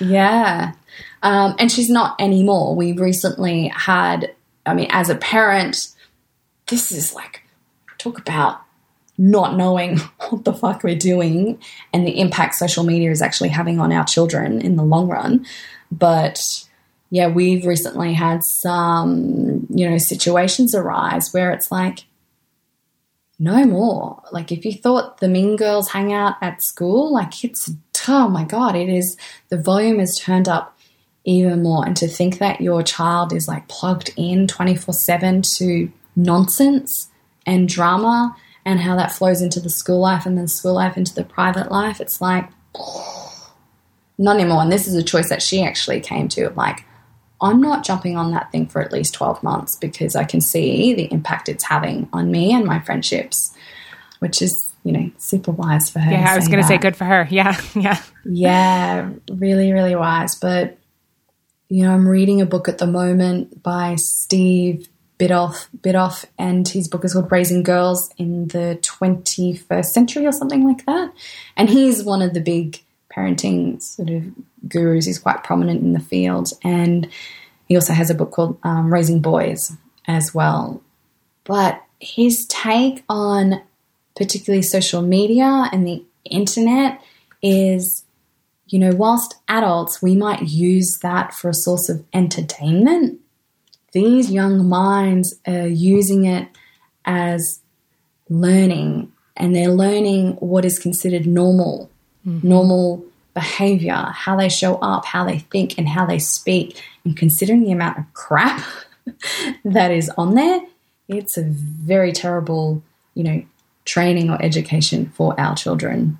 Yeah. 0.00 0.72
Um, 1.22 1.56
and 1.58 1.70
she's 1.70 1.88
not 1.88 2.20
anymore. 2.20 2.74
We 2.74 2.92
recently 2.92 3.68
had, 3.68 4.34
I 4.68 4.74
mean, 4.74 4.88
as 4.90 5.10
a 5.10 5.16
parent, 5.16 5.88
this 6.66 6.92
is 6.92 7.14
like, 7.14 7.42
talk 7.98 8.18
about 8.18 8.62
not 9.16 9.56
knowing 9.56 9.98
what 10.28 10.44
the 10.44 10.52
fuck 10.52 10.84
we're 10.84 10.96
doing 10.96 11.60
and 11.92 12.06
the 12.06 12.20
impact 12.20 12.54
social 12.54 12.84
media 12.84 13.10
is 13.10 13.22
actually 13.22 13.48
having 13.48 13.80
on 13.80 13.92
our 13.92 14.04
children 14.04 14.60
in 14.60 14.76
the 14.76 14.84
long 14.84 15.08
run. 15.08 15.46
But 15.90 16.40
yeah, 17.10 17.28
we've 17.28 17.66
recently 17.66 18.12
had 18.12 18.44
some, 18.44 19.66
you 19.70 19.88
know, 19.88 19.98
situations 19.98 20.74
arise 20.74 21.32
where 21.32 21.52
it's 21.52 21.72
like, 21.72 22.04
no 23.40 23.64
more. 23.64 24.22
Like 24.32 24.50
if 24.52 24.64
you 24.64 24.72
thought 24.72 25.18
the 25.18 25.28
mean 25.28 25.56
girls 25.56 25.88
hang 25.88 26.12
out 26.12 26.36
at 26.42 26.62
school, 26.62 27.12
like 27.12 27.44
it's 27.44 27.70
oh 28.08 28.28
my 28.28 28.44
God, 28.44 28.74
it 28.74 28.88
is, 28.88 29.16
the 29.48 29.58
volume 29.58 30.00
is 30.00 30.18
turned 30.18 30.48
up 30.48 30.77
even 31.28 31.62
more. 31.62 31.84
And 31.84 31.96
to 31.98 32.08
think 32.08 32.38
that 32.38 32.60
your 32.60 32.82
child 32.82 33.32
is 33.32 33.46
like 33.46 33.68
plugged 33.68 34.10
in 34.16 34.46
24 34.46 34.94
7 34.94 35.42
to 35.56 35.92
nonsense 36.16 37.10
and 37.46 37.68
drama 37.68 38.34
and 38.64 38.80
how 38.80 38.96
that 38.96 39.12
flows 39.12 39.40
into 39.40 39.60
the 39.60 39.70
school 39.70 40.00
life 40.00 40.26
and 40.26 40.36
then 40.36 40.48
school 40.48 40.74
life 40.74 40.96
into 40.96 41.14
the 41.14 41.24
private 41.24 41.70
life, 41.70 42.00
it's 42.00 42.20
like, 42.20 42.48
not 44.18 44.36
anymore. 44.36 44.62
And 44.62 44.72
this 44.72 44.86
is 44.86 44.94
a 44.94 45.02
choice 45.02 45.28
that 45.28 45.42
she 45.42 45.62
actually 45.62 46.00
came 46.00 46.28
to 46.28 46.50
like, 46.50 46.84
I'm 47.40 47.60
not 47.60 47.84
jumping 47.84 48.16
on 48.16 48.32
that 48.32 48.50
thing 48.50 48.66
for 48.66 48.82
at 48.82 48.92
least 48.92 49.14
12 49.14 49.42
months 49.42 49.76
because 49.76 50.16
I 50.16 50.24
can 50.24 50.40
see 50.40 50.92
the 50.94 51.12
impact 51.12 51.48
it's 51.48 51.64
having 51.64 52.08
on 52.12 52.30
me 52.32 52.52
and 52.52 52.64
my 52.64 52.80
friendships, 52.80 53.54
which 54.18 54.42
is 54.42 54.68
you 54.84 54.92
know, 54.92 55.10
super 55.18 55.50
wise 55.50 55.90
for 55.90 55.98
her. 55.98 56.10
Yeah, 56.10 56.32
I 56.32 56.36
was 56.36 56.48
going 56.48 56.62
to 56.62 56.66
say 56.66 56.78
good 56.78 56.96
for 56.96 57.04
her. 57.04 57.28
Yeah, 57.30 57.60
yeah. 57.74 58.02
Yeah, 58.24 59.10
really, 59.30 59.72
really 59.72 59.94
wise. 59.94 60.34
But, 60.34 60.78
you 61.68 61.84
know, 61.84 61.92
I'm 61.92 62.08
reading 62.08 62.40
a 62.40 62.46
book 62.46 62.68
at 62.68 62.78
the 62.78 62.86
moment 62.86 63.62
by 63.62 63.96
Steve 63.96 64.88
Biddulph, 65.18 65.68
Biddulph, 65.78 66.24
and 66.38 66.66
his 66.66 66.88
book 66.88 67.04
is 67.04 67.12
called 67.12 67.30
Raising 67.30 67.62
Girls 67.62 68.10
in 68.16 68.48
the 68.48 68.78
21st 68.82 69.86
Century 69.86 70.26
or 70.26 70.32
something 70.32 70.66
like 70.66 70.86
that. 70.86 71.12
And 71.56 71.68
he's 71.68 72.04
one 72.04 72.22
of 72.22 72.34
the 72.34 72.40
big 72.40 72.82
parenting 73.14 73.82
sort 73.82 74.10
of 74.10 74.24
gurus. 74.68 75.06
He's 75.06 75.18
quite 75.18 75.44
prominent 75.44 75.82
in 75.82 75.92
the 75.92 76.00
field. 76.00 76.52
And 76.62 77.08
he 77.66 77.74
also 77.74 77.92
has 77.92 78.10
a 78.10 78.14
book 78.14 78.30
called 78.30 78.58
um, 78.62 78.92
Raising 78.92 79.20
Boys 79.20 79.76
as 80.06 80.34
well. 80.34 80.80
But 81.44 81.82
his 82.00 82.46
take 82.48 83.04
on 83.08 83.60
particularly 84.18 84.62
social 84.62 85.00
media 85.00 85.68
and 85.72 85.86
the 85.86 86.04
internet, 86.24 87.00
is 87.40 88.04
you 88.68 88.78
know, 88.78 88.94
whilst 88.94 89.36
adults, 89.48 90.02
we 90.02 90.14
might 90.14 90.42
use 90.42 90.98
that 91.02 91.34
for 91.34 91.48
a 91.48 91.54
source 91.54 91.88
of 91.88 92.04
entertainment, 92.12 93.20
these 93.92 94.30
young 94.30 94.68
minds 94.68 95.34
are 95.46 95.66
using 95.66 96.26
it 96.26 96.48
as 97.04 97.60
learning 98.28 99.10
and 99.36 99.54
they're 99.54 99.70
learning 99.70 100.32
what 100.34 100.64
is 100.64 100.78
considered 100.78 101.26
normal, 101.26 101.90
mm-hmm. 102.26 102.46
normal 102.46 103.04
behavior, 103.34 103.94
how 104.12 104.36
they 104.36 104.48
show 104.48 104.74
up, 104.76 105.04
how 105.04 105.24
they 105.24 105.38
think, 105.38 105.78
and 105.78 105.88
how 105.88 106.04
they 106.04 106.18
speak. 106.18 106.82
And 107.04 107.16
considering 107.16 107.62
the 107.62 107.72
amount 107.72 107.98
of 107.98 108.04
crap 108.12 108.62
that 109.64 109.90
is 109.90 110.10
on 110.18 110.34
there, 110.34 110.60
it's 111.08 111.38
a 111.38 111.44
very 111.44 112.12
terrible, 112.12 112.82
you 113.14 113.24
know, 113.24 113.42
training 113.84 114.28
or 114.28 114.42
education 114.42 115.10
for 115.14 115.38
our 115.40 115.54
children. 115.54 116.18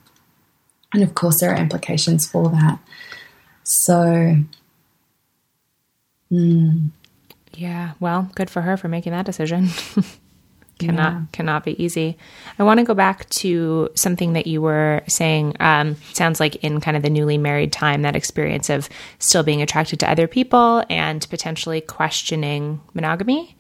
And 0.93 1.03
of 1.03 1.15
course, 1.15 1.41
there 1.41 1.53
are 1.53 1.57
implications 1.57 2.27
for 2.27 2.49
that. 2.51 2.79
So, 3.65 4.37
mm. 6.33 6.91
yeah, 7.55 7.93
well, 8.01 8.31
good 8.35 8.49
for 8.49 8.63
her 8.63 8.77
for 8.77 8.89
making 8.89 9.13
that 9.13 9.27
decision. 9.27 9.69
cannot 10.79 11.13
yeah. 11.13 11.23
cannot 11.33 11.65
be 11.65 11.83
easy. 11.83 12.17
I 12.59 12.63
want 12.63 12.79
to 12.79 12.85
go 12.85 12.95
back 12.95 13.29
to 13.31 13.91
something 13.95 14.33
that 14.33 14.47
you 14.47 14.63
were 14.63 15.03
saying. 15.09 15.57
Um, 15.61 15.97
sounds 16.13 16.41
like 16.41 16.57
in 16.57 16.81
kind 16.81 16.97
of 16.97 17.03
the 17.03 17.11
newly 17.11 17.39
married 17.39 17.73
time, 17.73 18.03
that 18.03 18.17
experience 18.17 18.71
of 18.71 18.89
still 19.19 19.43
being 19.43 19.61
attracted 19.61 20.01
to 20.01 20.11
other 20.11 20.27
people 20.27 20.85
and 20.89 21.27
potentially 21.29 21.81
questioning 21.81 22.81
monogamy. 22.95 23.57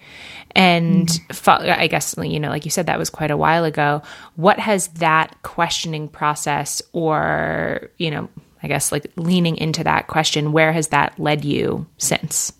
And 0.58 1.06
mm. 1.06 1.78
I 1.78 1.86
guess 1.86 2.16
you 2.18 2.40
know, 2.40 2.48
like 2.48 2.64
you 2.64 2.72
said, 2.72 2.86
that 2.86 2.98
was 2.98 3.10
quite 3.10 3.30
a 3.30 3.36
while 3.36 3.64
ago. 3.64 4.02
What 4.34 4.58
has 4.58 4.88
that 4.88 5.40
questioning 5.44 6.08
process, 6.08 6.82
or 6.92 7.92
you 7.96 8.10
know, 8.10 8.28
I 8.60 8.66
guess 8.66 8.90
like 8.90 9.12
leaning 9.14 9.56
into 9.56 9.84
that 9.84 10.08
question, 10.08 10.50
where 10.50 10.72
has 10.72 10.88
that 10.88 11.16
led 11.16 11.44
you 11.44 11.86
since? 11.96 12.52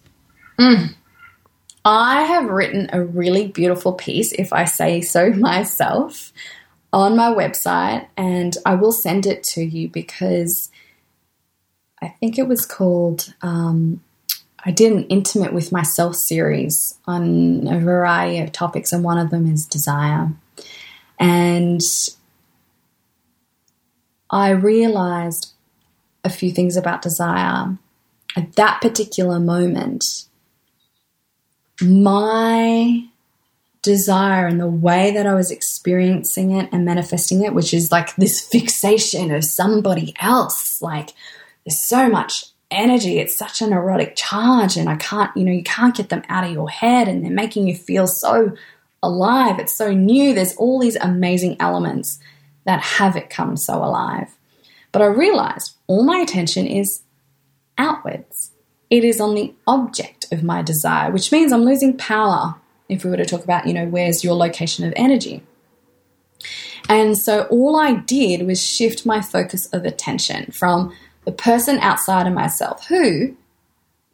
Mm. 0.60 0.94
I 1.84 2.22
have 2.22 2.48
written 2.48 2.88
a 2.92 3.02
really 3.02 3.48
beautiful 3.48 3.94
piece, 3.94 4.30
if 4.32 4.52
I 4.52 4.64
say 4.64 5.00
so 5.00 5.30
myself, 5.32 6.32
on 6.92 7.16
my 7.16 7.34
website, 7.34 8.06
and 8.16 8.56
I 8.64 8.76
will 8.76 8.92
send 8.92 9.26
it 9.26 9.42
to 9.54 9.60
you 9.60 9.88
because 9.88 10.70
I 12.00 12.06
think 12.20 12.38
it 12.38 12.46
was 12.46 12.64
called. 12.64 13.34
Um, 13.42 14.02
I 14.64 14.70
did 14.70 14.93
an 14.93 15.05
intimate 15.05 15.52
with 15.52 15.72
myself 15.72 16.16
series 16.16 16.98
on 17.06 17.66
a 17.68 17.78
variety 17.78 18.40
of 18.40 18.52
topics, 18.52 18.93
and 18.93 19.05
one 19.05 19.18
of 19.18 19.30
them 19.30 19.51
is 19.51 19.66
desire. 19.66 20.32
And 21.18 21.80
I 24.30 24.51
realized 24.51 25.52
a 26.24 26.30
few 26.30 26.51
things 26.51 26.76
about 26.76 27.02
desire 27.02 27.78
at 28.36 28.52
that 28.56 28.80
particular 28.80 29.40
moment 29.40 30.05
my 31.80 33.05
desire 33.82 34.47
and 34.47 34.60
the 34.60 34.68
way 34.68 35.12
that 35.12 35.26
I 35.26 35.35
was 35.35 35.51
experiencing 35.51 36.51
it 36.51 36.68
and 36.72 36.85
manifesting 36.85 37.43
it, 37.43 37.55
which 37.55 37.72
is 37.72 37.93
like 37.93 38.14
this 38.16 38.40
fixation 38.47 39.30
of 39.32 39.44
somebody 39.44 40.14
else. 40.20 40.82
Like 40.82 41.10
there's 41.64 41.89
so 41.89 42.09
much 42.09 42.47
energy, 42.70 43.18
it's 43.18 43.36
such 43.36 43.62
an 43.62 43.72
erotic 43.72 44.14
charge, 44.16 44.76
and 44.76 44.88
I 44.88 44.96
can't, 44.96 45.34
you 45.36 45.44
know, 45.44 45.52
you 45.52 45.62
can't 45.62 45.96
get 45.96 46.08
them 46.08 46.22
out 46.28 46.44
of 46.44 46.52
your 46.52 46.68
head, 46.68 47.08
and 47.08 47.24
they're 47.24 47.30
making 47.30 47.66
you 47.68 47.74
feel 47.74 48.06
so 48.06 48.56
alive. 49.02 49.58
It's 49.58 49.76
so 49.76 49.92
new. 49.92 50.34
There's 50.34 50.56
all 50.56 50.78
these 50.78 50.96
amazing 50.96 51.56
elements 51.60 52.18
that 52.64 52.80
have 52.80 53.16
it 53.16 53.30
come 53.30 53.56
so 53.56 53.82
alive. 53.82 54.34
But 54.92 55.02
I 55.02 55.06
realized 55.06 55.76
all 55.86 56.02
my 56.02 56.18
attention 56.18 56.66
is 56.66 57.02
outwards 57.76 58.52
it 58.90 59.04
is 59.04 59.20
on 59.20 59.34
the 59.34 59.52
object 59.66 60.26
of 60.32 60.42
my 60.42 60.62
desire, 60.62 61.10
which 61.10 61.30
means 61.30 61.52
I'm 61.52 61.64
losing 61.64 61.96
power 61.96 62.54
if 62.88 63.04
we 63.04 63.10
were 63.10 63.18
to 63.18 63.26
talk 63.26 63.44
about, 63.44 63.66
you 63.66 63.74
know, 63.74 63.86
where's 63.86 64.24
your 64.24 64.34
location 64.34 64.86
of 64.86 64.94
energy. 64.96 65.42
And 66.88 67.18
so 67.18 67.42
all 67.50 67.76
I 67.76 67.94
did 67.94 68.46
was 68.46 68.64
shift 68.64 69.04
my 69.04 69.20
focus 69.20 69.66
of 69.66 69.84
attention 69.84 70.50
from 70.52 70.94
the 71.28 71.32
person 71.32 71.78
outside 71.80 72.26
of 72.26 72.32
myself 72.32 72.86
who 72.86 73.36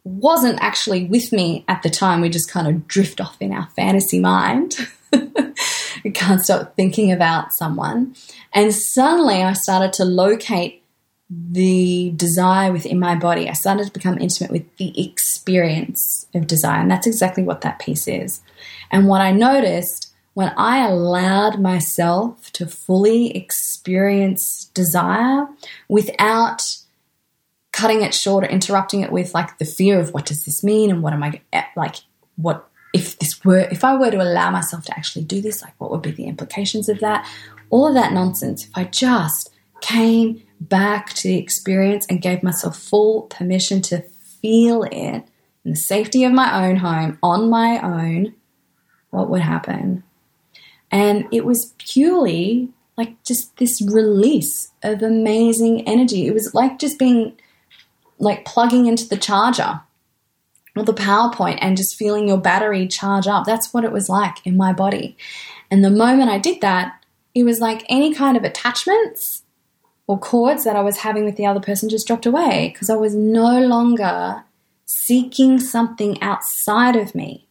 wasn't 0.03 0.59
actually 0.61 1.05
with 1.05 1.31
me 1.31 1.63
at 1.69 1.81
the 1.81 1.89
time. 1.89 2.19
We 2.19 2.27
just 2.27 2.51
kind 2.51 2.67
of 2.67 2.89
drift 2.89 3.21
off 3.21 3.37
in 3.39 3.53
our 3.53 3.69
fantasy 3.73 4.19
mind. 4.19 4.75
we 6.03 6.11
can't 6.11 6.43
stop 6.43 6.75
thinking 6.75 7.13
about 7.13 7.53
someone. 7.53 8.17
And 8.51 8.73
suddenly 8.75 9.43
I 9.43 9.53
started 9.53 9.93
to 9.93 10.03
locate 10.03 10.83
the 11.29 12.11
desire 12.17 12.73
within 12.73 12.99
my 12.99 13.15
body. 13.15 13.47
I 13.47 13.53
started 13.53 13.85
to 13.85 13.93
become 13.93 14.19
intimate 14.19 14.51
with 14.51 14.75
the 14.75 15.01
experience 15.01 16.27
of 16.35 16.47
desire. 16.47 16.81
And 16.81 16.91
that's 16.91 17.07
exactly 17.07 17.43
what 17.43 17.61
that 17.61 17.79
piece 17.79 18.09
is. 18.09 18.41
And 18.91 19.07
what 19.07 19.21
I 19.21 19.31
noticed 19.31 20.13
when 20.33 20.51
I 20.57 20.85
allowed 20.85 21.61
myself 21.61 22.51
to 22.51 22.67
fully 22.67 23.33
experience 23.37 24.69
desire 24.73 25.47
without 25.87 26.61
cutting 27.75 28.01
it 28.01 28.13
short 28.13 28.45
or 28.45 28.47
interrupting 28.47 29.01
it 29.01 29.11
with 29.11 29.33
like 29.33 29.57
the 29.57 29.65
fear 29.65 29.99
of 29.99 30.13
what 30.13 30.25
does 30.25 30.45
this 30.45 30.63
mean 30.63 30.89
and 30.89 31.03
what 31.03 31.11
am 31.11 31.23
I 31.23 31.41
eh, 31.51 31.63
like 31.75 31.97
what 32.37 32.69
if 32.93 33.19
this 33.19 33.43
were 33.43 33.67
if 33.69 33.83
I 33.83 33.95
were 33.97 34.11
to 34.11 34.21
allow 34.21 34.49
myself 34.49 34.85
to 34.85 34.97
actually 34.97 35.25
do 35.25 35.41
this 35.41 35.61
like 35.61 35.73
what 35.77 35.91
would 35.91 36.01
be 36.01 36.11
the 36.11 36.25
implications 36.25 36.87
of 36.87 36.99
that 37.01 37.29
all 37.69 37.87
of 37.87 37.93
that 37.95 38.13
nonsense 38.13 38.63
if 38.63 38.71
I 38.75 38.85
just 38.85 39.51
came 39.81 40.41
back 40.59 41.13
to 41.15 41.27
the 41.27 41.37
experience 41.37 42.05
and 42.09 42.21
gave 42.21 42.43
myself 42.43 42.79
full 42.79 43.23
permission 43.23 43.81
to 43.83 44.01
feel 44.41 44.83
it 44.83 45.23
in 45.63 45.71
the 45.71 45.75
safety 45.75 46.23
of 46.23 46.31
my 46.31 46.67
own 46.67 46.77
home 46.77 47.17
on 47.21 47.49
my 47.49 47.79
own, 47.81 48.33
what 49.09 49.29
would 49.29 49.41
happen? 49.41 50.03
And 50.91 51.25
it 51.31 51.45
was 51.45 51.73
purely 51.77 52.69
like 52.97 53.21
just 53.23 53.57
this 53.57 53.81
release 53.81 54.71
of 54.83 55.01
amazing 55.01 55.87
energy. 55.87 56.27
It 56.27 56.33
was 56.33 56.53
like 56.53 56.79
just 56.79 56.97
being 56.97 57.37
like 58.19 58.45
plugging 58.45 58.85
into 58.85 59.07
the 59.07 59.17
charger 59.17 59.81
or 60.75 60.83
the 60.83 60.93
PowerPoint 60.93 61.57
and 61.61 61.77
just 61.77 61.95
feeling 61.95 62.27
your 62.27 62.37
battery 62.37 62.87
charge 62.87 63.27
up. 63.27 63.45
That's 63.45 63.73
what 63.73 63.83
it 63.83 63.91
was 63.91 64.09
like 64.09 64.45
in 64.45 64.57
my 64.57 64.73
body. 64.73 65.17
And 65.71 65.83
the 65.83 65.89
moment 65.89 66.29
I 66.29 66.37
did 66.37 66.61
that, 66.61 67.03
it 67.33 67.43
was 67.43 67.59
like 67.59 67.85
any 67.89 68.13
kind 68.13 68.37
of 68.37 68.43
attachments 68.43 69.43
or 70.07 70.19
cords 70.19 70.63
that 70.63 70.75
I 70.75 70.81
was 70.81 70.97
having 70.97 71.25
with 71.25 71.35
the 71.35 71.45
other 71.45 71.59
person 71.59 71.89
just 71.89 72.07
dropped 72.07 72.25
away 72.25 72.69
because 72.73 72.89
I 72.89 72.95
was 72.95 73.15
no 73.15 73.59
longer 73.59 74.43
seeking 74.85 75.59
something 75.59 76.21
outside 76.21 76.95
of 76.95 77.15
me. 77.15 77.47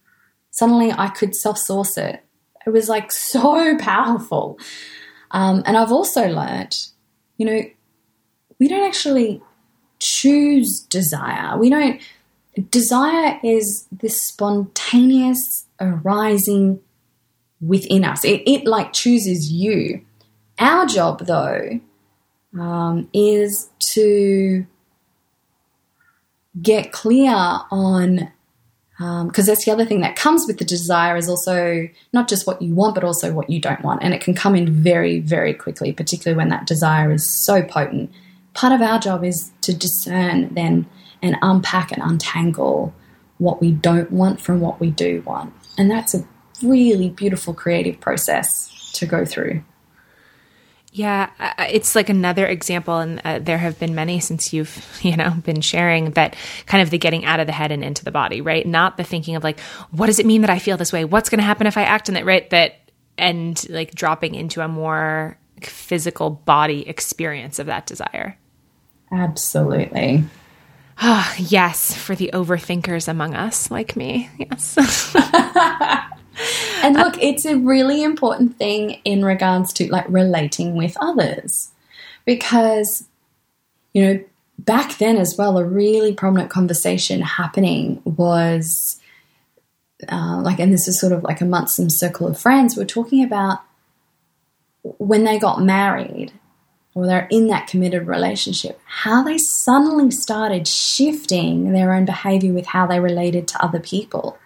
Suddenly 0.51 0.93
I 0.93 1.09
could 1.09 1.35
self 1.35 1.59
source 1.59 1.99
it. 1.99 2.23
It 2.67 2.71
was 2.71 2.89
like 2.89 3.11
so 3.33 3.77
powerful. 3.79 4.59
Um, 5.31 5.63
and 5.67 5.77
I've 5.77 5.93
also 5.93 6.29
learned, 6.29 6.79
you 7.37 7.47
know, 7.47 7.61
we 8.61 8.69
don't 8.69 8.87
actually 8.87 9.43
choose 10.05 10.81
desire. 10.91 11.57
We 11.59 11.71
don't, 11.71 12.01
desire 12.71 13.41
is 13.43 13.87
this 13.91 14.23
spontaneous 14.23 15.67
arising 15.81 16.81
within 17.61 18.05
us. 18.05 18.25
It, 18.25 18.43
it 18.47 18.67
like 18.67 18.93
chooses 18.93 19.51
you. 19.51 20.03
Our 20.59 20.87
job, 20.87 21.27
though, 21.27 21.81
um, 22.59 23.09
is 23.13 23.71
to 23.95 24.67
get 26.63 26.93
clear 26.93 27.35
on 27.35 28.31
because 28.97 29.49
um, 29.49 29.53
that's 29.53 29.65
the 29.65 29.73
other 29.73 29.85
thing 29.85 30.03
that 30.03 30.15
comes 30.15 30.47
with 30.47 30.59
the 30.59 30.65
desire 30.65 31.17
is 31.17 31.29
also 31.29 31.89
not 32.13 32.29
just 32.29 32.47
what 32.47 32.63
you 32.63 32.73
want 32.73 32.95
but 32.95 33.03
also 33.03 33.33
what 33.33 33.51
you 33.51 33.61
don't 33.61 33.83
want 33.83 34.01
and 34.05 34.15
it 34.15 34.21
can 34.21 34.35
come 34.35 34.55
in 34.55 34.71
very 34.71 35.19
very 35.19 35.53
quickly 35.53 35.93
particularly 35.93 36.37
when 36.37 36.49
that 36.49 36.65
desire 36.65 37.11
is 37.11 37.45
so 37.45 37.61
potent 37.61 38.09
part 38.55 38.73
of 38.73 38.81
our 38.81 38.99
job 38.99 39.25
is 39.25 39.53
to 39.61 39.75
discern 39.75 40.53
then 40.55 40.87
and 41.23 41.37
unpack 41.43 41.93
and 41.93 42.03
untangle 42.03 42.95
what 43.39 43.61
we 43.61 43.73
don't 43.73 44.11
want 44.11 44.41
from 44.41 44.61
what 44.61 44.81
we 44.81 44.91
do 44.91 45.23
want 45.23 45.53
and 45.77 45.91
that's 45.91 46.15
a 46.15 46.27
really 46.63 47.11
beautiful 47.11 47.53
creative 47.53 48.01
process 48.01 48.93
to 48.93 49.07
go 49.07 49.25
through 49.25 49.63
yeah, 50.97 51.31
it's 51.59 51.97
like 51.97 52.09
another 52.09 52.47
example, 52.47 53.01
and 53.01 53.21
uh, 53.25 53.41
there 53.41 53.59
have 53.59 53.81
been 53.81 53.97
many 53.97 54.21
since 54.21 54.53
you've 54.53 54.99
you 55.03 55.17
know 55.17 55.31
been 55.31 55.61
sharing 55.61 56.13
that 56.13 56.37
kind 56.67 56.83
of 56.83 56.91
the 56.91 56.99
getting 56.99 57.25
out 57.25 57.41
of 57.41 57.49
the 57.49 57.53
head 57.53 57.73
and 57.73 57.83
into 57.83 58.05
the 58.05 58.13
body, 58.13 58.41
right? 58.41 58.65
Not 58.65 58.97
the 58.97 59.03
thinking 59.03 59.35
of 59.35 59.43
like, 59.43 59.59
what 59.91 60.07
does 60.07 60.21
it 60.21 60.27
mean 60.27 60.43
that 60.43 60.51
I 60.51 60.61
feel 60.61 60.77
this 60.77 60.93
way? 60.93 61.05
What's 61.05 61.29
going 61.29 61.41
to 61.41 61.45
happen 61.45 61.67
if 61.67 61.77
I 61.77 61.83
act 61.83 62.09
in 62.09 62.17
it, 62.17 62.25
right? 62.25 62.49
That 62.51 62.77
and 63.19 63.69
like 63.69 63.93
dropping 63.97 64.37
into 64.37 64.61
a 64.61 64.69
more 64.69 65.37
physical 65.63 66.31
body 66.31 66.89
experience 66.89 67.59
of 67.59 67.67
that 67.67 67.87
desire. 67.87 68.39
Absolutely. 69.15 70.25
Ah, 70.99 71.35
yes, 71.39 71.95
for 71.95 72.15
the 72.15 72.31
overthinkers 72.33 73.09
among 73.09 73.35
us, 73.35 73.71
like 73.71 73.97
me. 73.97 74.29
Yes. 74.39 74.77
and 76.83 76.97
look, 76.97 77.17
it's 77.23 77.45
a 77.45 77.57
really 77.57 78.03
important 78.03 78.57
thing 78.57 79.01
in 79.05 79.25
regards 79.25 79.73
to 79.75 79.91
like 79.91 80.07
relating 80.09 80.75
with 80.75 80.97
others 81.01 81.71
because, 82.25 83.07
you 83.93 84.05
know, 84.05 84.25
back 84.59 84.99
then 84.99 85.17
as 85.17 85.37
well, 85.39 85.59
a 85.59 85.65
really 85.65 86.13
prominent 86.13 86.51
conversation 86.51 87.21
happening 87.21 88.03
was 88.05 89.01
uh, 90.11 90.41
like, 90.43 90.59
and 90.59 90.73
this 90.73 90.89
is 90.89 91.01
sort 91.01 91.13
of 91.13 91.23
like 91.23 91.41
amongst 91.41 91.77
some 91.77 91.89
circle 91.89 92.27
of 92.27 92.39
friends, 92.39 92.77
we're 92.77 92.85
talking 92.85 93.23
about 93.23 93.61
when 94.83 95.25
they 95.25 95.39
got 95.39 95.63
married 95.63 96.33
or 96.95 97.07
they're 97.07 97.29
in 97.31 97.49
that 97.49 97.67
committed 97.67 98.07
relationship, 98.07 98.81
how 98.85 99.23
they 99.23 99.37
suddenly 99.37 100.11
started 100.11 100.69
shifting 100.69 101.73
their 101.73 101.93
own 101.93 102.05
behavior 102.05 102.53
with 102.53 102.67
how 102.67 102.87
they 102.87 103.01
related 103.01 103.49
to 103.49 103.65
other 103.65 103.81
people. 103.81 104.39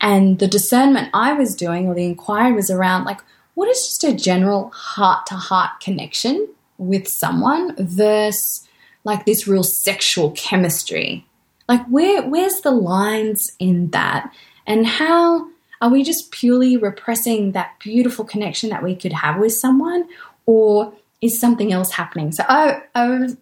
And 0.00 0.38
the 0.38 0.46
discernment 0.46 1.08
I 1.12 1.32
was 1.32 1.54
doing, 1.54 1.86
or 1.86 1.94
the 1.94 2.04
inquiry, 2.04 2.52
was 2.52 2.70
around 2.70 3.04
like, 3.04 3.20
what 3.54 3.68
is 3.68 3.78
just 3.78 4.04
a 4.04 4.14
general 4.14 4.70
heart 4.70 5.26
to 5.26 5.34
heart 5.34 5.80
connection 5.80 6.48
with 6.78 7.08
someone 7.08 7.74
versus 7.76 8.66
like 9.04 9.24
this 9.24 9.48
real 9.48 9.62
sexual 9.62 10.30
chemistry? 10.32 11.26
Like, 11.68 11.86
where 11.86 12.22
where's 12.28 12.60
the 12.60 12.70
lines 12.70 13.52
in 13.58 13.90
that? 13.90 14.32
And 14.66 14.86
how 14.86 15.48
Are 15.80 15.88
we 15.88 16.02
just 16.02 16.30
purely 16.30 16.76
repressing 16.76 17.52
that 17.52 17.78
beautiful 17.78 18.24
connection 18.24 18.68
that 18.70 18.82
we 18.82 18.94
could 18.94 19.14
have 19.14 19.38
with 19.38 19.54
someone, 19.54 20.06
or 20.44 20.92
is 21.20 21.40
something 21.40 21.72
else 21.72 21.92
happening? 21.92 22.32
So 22.32 22.44
I, 22.48 22.82
I 22.94 23.08
was, 23.08 23.36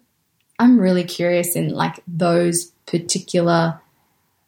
I'm 0.57 0.79
really 0.79 1.03
curious 1.03 1.55
in 1.55 1.69
like 1.69 2.01
those 2.07 2.71
particular 2.85 3.79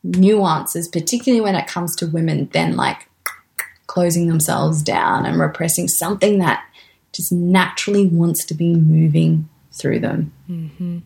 nuances, 0.03 0.87
particularly 0.87 1.41
when 1.41 1.55
it 1.55 1.67
comes 1.67 1.95
to 1.97 2.07
women, 2.07 2.49
then 2.53 2.75
like 2.75 3.07
closing 3.87 4.27
themselves 4.27 4.81
down 4.81 5.25
and 5.25 5.39
repressing 5.39 5.87
something 5.87 6.39
that 6.39 6.63
just 7.13 7.31
naturally 7.31 8.07
wants 8.07 8.45
to 8.45 8.53
be 8.53 8.75
moving 8.75 9.49
through 9.73 9.99
them. 9.99 10.33
Mm-hmm. 10.49 10.99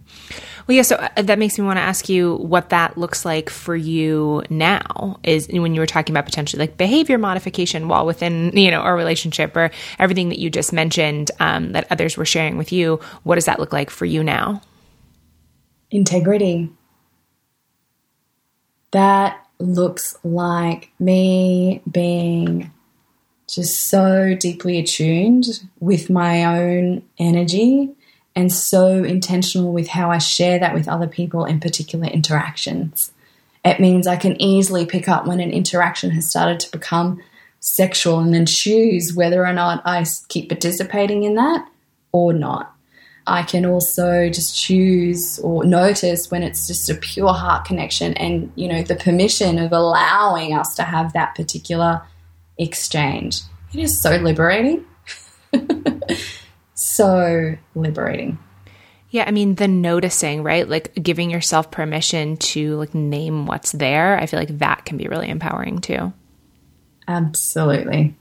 Well, 0.68 0.76
yeah. 0.76 0.82
So 0.82 0.96
uh, 0.96 1.22
that 1.22 1.38
makes 1.38 1.60
me 1.60 1.66
want 1.66 1.78
to 1.78 1.82
ask 1.82 2.10
you 2.10 2.36
what 2.38 2.70
that 2.70 2.98
looks 2.98 3.24
like 3.24 3.50
for 3.50 3.76
you 3.76 4.44
now. 4.50 5.20
Is 5.24 5.48
when 5.48 5.76
you 5.76 5.80
were 5.80 5.86
talking 5.86 6.14
about 6.14 6.26
potentially 6.26 6.60
like 6.60 6.78
behavior 6.78 7.18
modification 7.18 7.88
while 7.88 8.06
within 8.06 8.56
you 8.58 8.72
know 8.72 8.82
a 8.82 8.94
relationship 8.94 9.56
or 9.56 9.70
everything 10.00 10.30
that 10.30 10.40
you 10.40 10.50
just 10.50 10.74
mentioned 10.74 11.30
um, 11.40 11.74
that 11.74 11.88
others 11.92 12.18
were 12.18 12.26
sharing 12.26 12.58
with 12.58 12.72
you. 12.72 13.00
What 13.24 13.36
does 13.36 13.46
that 13.46 13.60
look 13.60 13.74
like 13.74 13.90
for 13.90 14.06
you 14.06 14.24
now? 14.24 14.62
Integrity. 15.92 16.72
That 18.92 19.46
looks 19.60 20.18
like 20.24 20.90
me 21.00 21.82
being 21.90 22.72
just 23.48 23.90
so 23.90 24.36
deeply 24.36 24.80
attuned 24.80 25.46
with 25.80 26.10
my 26.10 26.44
own 26.44 27.04
energy 27.20 27.96
and 28.36 28.52
so 28.52 29.04
intentional 29.04 29.72
with 29.72 29.88
how 29.88 30.12
I 30.12 30.18
share 30.18 30.60
that 30.60 30.74
with 30.74 30.88
other 30.88 31.08
people 31.08 31.46
in 31.46 31.60
particular 31.60 32.08
interactions. 32.08 33.12
It 33.64 33.80
means 33.80 34.06
I 34.06 34.18
can 34.18 34.40
easily 34.42 34.86
pick 34.86 35.08
up 35.08 35.26
when 35.26 35.40
an 35.40 35.52
interaction 35.52 36.12
has 36.12 36.30
started 36.30 36.60
to 36.62 36.72
become 36.72 37.22
sexual 37.60 38.20
and 38.20 38.34
then 38.34 38.46
choose 38.46 39.14
whether 39.16 39.46
or 39.46 39.54
not 39.54 39.82
I 39.86 40.06
keep 40.28 40.50
participating 40.50 41.24
in 41.24 41.36
that 41.36 41.68
or 42.12 42.34
not. 42.34 42.76
I 43.28 43.42
can 43.42 43.66
also 43.66 44.30
just 44.30 44.56
choose 44.56 45.40
or 45.40 45.66
notice 45.66 46.30
when 46.30 46.44
it's 46.44 46.68
just 46.68 46.90
a 46.90 46.96
pure 46.96 47.34
heart 47.34 47.66
connection 47.66 48.14
and, 48.16 48.52
you 48.56 48.68
know, 48.68 48.84
the 48.84 48.96
permission 48.96 49.58
of 49.58 49.72
allowing 49.72 50.54
us 50.54 50.76
to 50.76 50.84
have 50.84 51.14
that 51.14 51.34
particular 51.34 52.04
exchange. 52.60 53.42
It 53.74 53.80
is 53.80 54.00
so 54.00 54.16
liberating. 54.18 54.86
so 56.76 57.56
liberating. 57.74 58.38
Yeah, 59.10 59.24
I 59.28 59.32
mean 59.32 59.56
the 59.56 59.68
noticing, 59.68 60.44
right? 60.44 60.68
Like 60.68 60.94
giving 61.02 61.30
yourself 61.30 61.72
permission 61.72 62.38
to 62.38 62.76
like 62.76 62.94
name 62.94 63.46
what's 63.46 63.72
there. 63.72 64.18
I 64.20 64.26
feel 64.26 64.40
like 64.40 64.58
that 64.60 64.86
can 64.86 64.98
be 64.98 65.08
really 65.08 65.30
empowering 65.30 65.80
too. 65.80 66.14
Absolutely. 67.08 68.16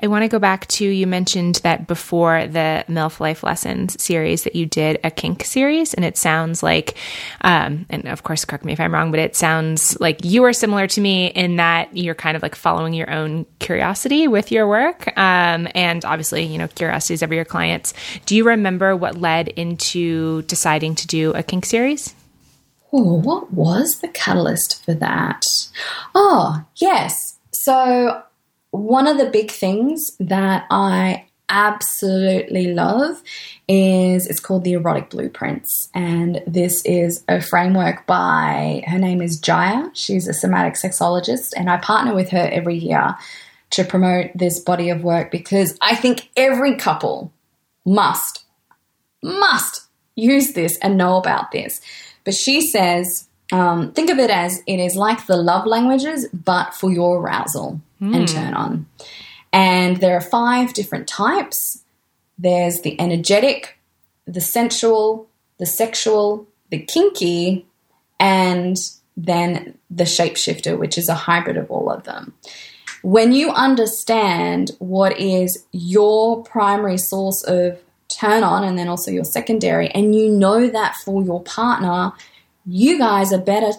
I 0.00 0.06
want 0.06 0.22
to 0.22 0.28
go 0.28 0.38
back 0.38 0.66
to 0.68 0.86
you 0.86 1.06
mentioned 1.06 1.56
that 1.56 1.88
before 1.88 2.46
the 2.46 2.84
MILF 2.88 3.18
Life 3.18 3.42
Lessons 3.42 4.00
series 4.02 4.44
that 4.44 4.54
you 4.54 4.64
did 4.64 5.00
a 5.02 5.10
kink 5.10 5.44
series, 5.44 5.92
and 5.92 6.04
it 6.04 6.16
sounds 6.16 6.62
like, 6.62 6.96
um, 7.40 7.84
and 7.90 8.06
of 8.06 8.22
course, 8.22 8.44
correct 8.44 8.64
me 8.64 8.72
if 8.72 8.78
I'm 8.78 8.94
wrong, 8.94 9.10
but 9.10 9.18
it 9.18 9.34
sounds 9.34 9.98
like 9.98 10.24
you 10.24 10.44
are 10.44 10.52
similar 10.52 10.86
to 10.86 11.00
me 11.00 11.26
in 11.26 11.56
that 11.56 11.96
you're 11.96 12.14
kind 12.14 12.36
of 12.36 12.42
like 12.42 12.54
following 12.54 12.94
your 12.94 13.10
own 13.10 13.44
curiosity 13.58 14.28
with 14.28 14.52
your 14.52 14.68
work, 14.68 15.08
um, 15.18 15.66
and 15.74 16.04
obviously, 16.04 16.44
you 16.44 16.58
know, 16.58 16.68
curiosities 16.68 17.22
of 17.22 17.32
your 17.32 17.44
clients. 17.44 17.92
Do 18.24 18.36
you 18.36 18.44
remember 18.44 18.94
what 18.94 19.16
led 19.16 19.48
into 19.48 20.42
deciding 20.42 20.94
to 20.96 21.06
do 21.08 21.32
a 21.32 21.42
kink 21.42 21.66
series? 21.66 22.14
Oh, 22.92 23.18
what 23.20 23.52
was 23.52 23.98
the 23.98 24.08
catalyst 24.08 24.84
for 24.84 24.94
that? 24.94 25.44
Oh, 26.14 26.64
yes. 26.76 27.36
So 27.52 28.22
one 28.70 29.06
of 29.06 29.18
the 29.18 29.30
big 29.30 29.50
things 29.50 30.16
that 30.20 30.66
I 30.70 31.26
absolutely 31.48 32.74
love 32.74 33.22
is 33.66 34.26
it's 34.26 34.40
called 34.40 34.64
the 34.64 34.74
erotic 34.74 35.08
blueprints. 35.08 35.88
And 35.94 36.42
this 36.46 36.82
is 36.84 37.24
a 37.26 37.40
framework 37.40 38.06
by 38.06 38.84
her 38.86 38.98
name 38.98 39.22
is 39.22 39.40
Jaiya. 39.40 39.90
She's 39.94 40.28
a 40.28 40.34
somatic 40.34 40.74
sexologist 40.74 41.52
and 41.56 41.70
i 41.70 41.78
partner 41.78 42.14
with 42.14 42.30
her 42.30 42.48
every 42.52 42.76
year 42.76 43.16
to 43.70 43.84
promote 43.84 44.30
this 44.34 44.60
body 44.60 44.90
of 44.90 45.02
work 45.02 45.30
because 45.30 45.76
i 45.80 45.94
think 45.94 46.28
every 46.36 46.76
couple 46.76 47.32
must 47.86 48.44
must 49.22 49.88
use 50.18 50.52
this 50.52 50.76
and 50.78 50.98
know 50.98 51.16
about 51.16 51.52
this. 51.52 51.80
But 52.24 52.34
she 52.34 52.60
says 52.60 53.27
um, 53.52 53.92
think 53.92 54.10
of 54.10 54.18
it 54.18 54.30
as 54.30 54.62
it 54.66 54.78
is 54.78 54.94
like 54.94 55.26
the 55.26 55.36
love 55.36 55.66
languages 55.66 56.28
but 56.32 56.74
for 56.74 56.90
your 56.90 57.20
arousal 57.20 57.80
mm. 58.00 58.14
and 58.14 58.28
turn 58.28 58.54
on. 58.54 58.86
And 59.52 59.96
there 59.98 60.16
are 60.16 60.20
five 60.20 60.74
different 60.74 61.08
types 61.08 61.82
there's 62.38 62.82
the 62.82 62.98
energetic, 63.00 63.78
the 64.26 64.40
sensual, 64.40 65.28
the 65.58 65.66
sexual, 65.66 66.46
the 66.70 66.78
kinky, 66.78 67.66
and 68.20 68.76
then 69.16 69.76
the 69.90 70.04
shapeshifter, 70.04 70.78
which 70.78 70.96
is 70.96 71.08
a 71.08 71.14
hybrid 71.14 71.56
of 71.56 71.70
all 71.70 71.90
of 71.90 72.04
them. 72.04 72.32
When 73.02 73.32
you 73.32 73.50
understand 73.50 74.70
what 74.78 75.18
is 75.18 75.64
your 75.72 76.42
primary 76.44 76.98
source 76.98 77.42
of 77.44 77.78
turn 78.08 78.42
on 78.42 78.64
and 78.64 78.78
then 78.78 78.88
also 78.88 79.10
your 79.10 79.24
secondary, 79.24 79.88
and 79.90 80.14
you 80.14 80.30
know 80.30 80.68
that 80.68 80.94
for 81.04 81.22
your 81.22 81.42
partner, 81.42 82.12
you 82.68 82.98
guys 82.98 83.32
are 83.32 83.40
better 83.40 83.72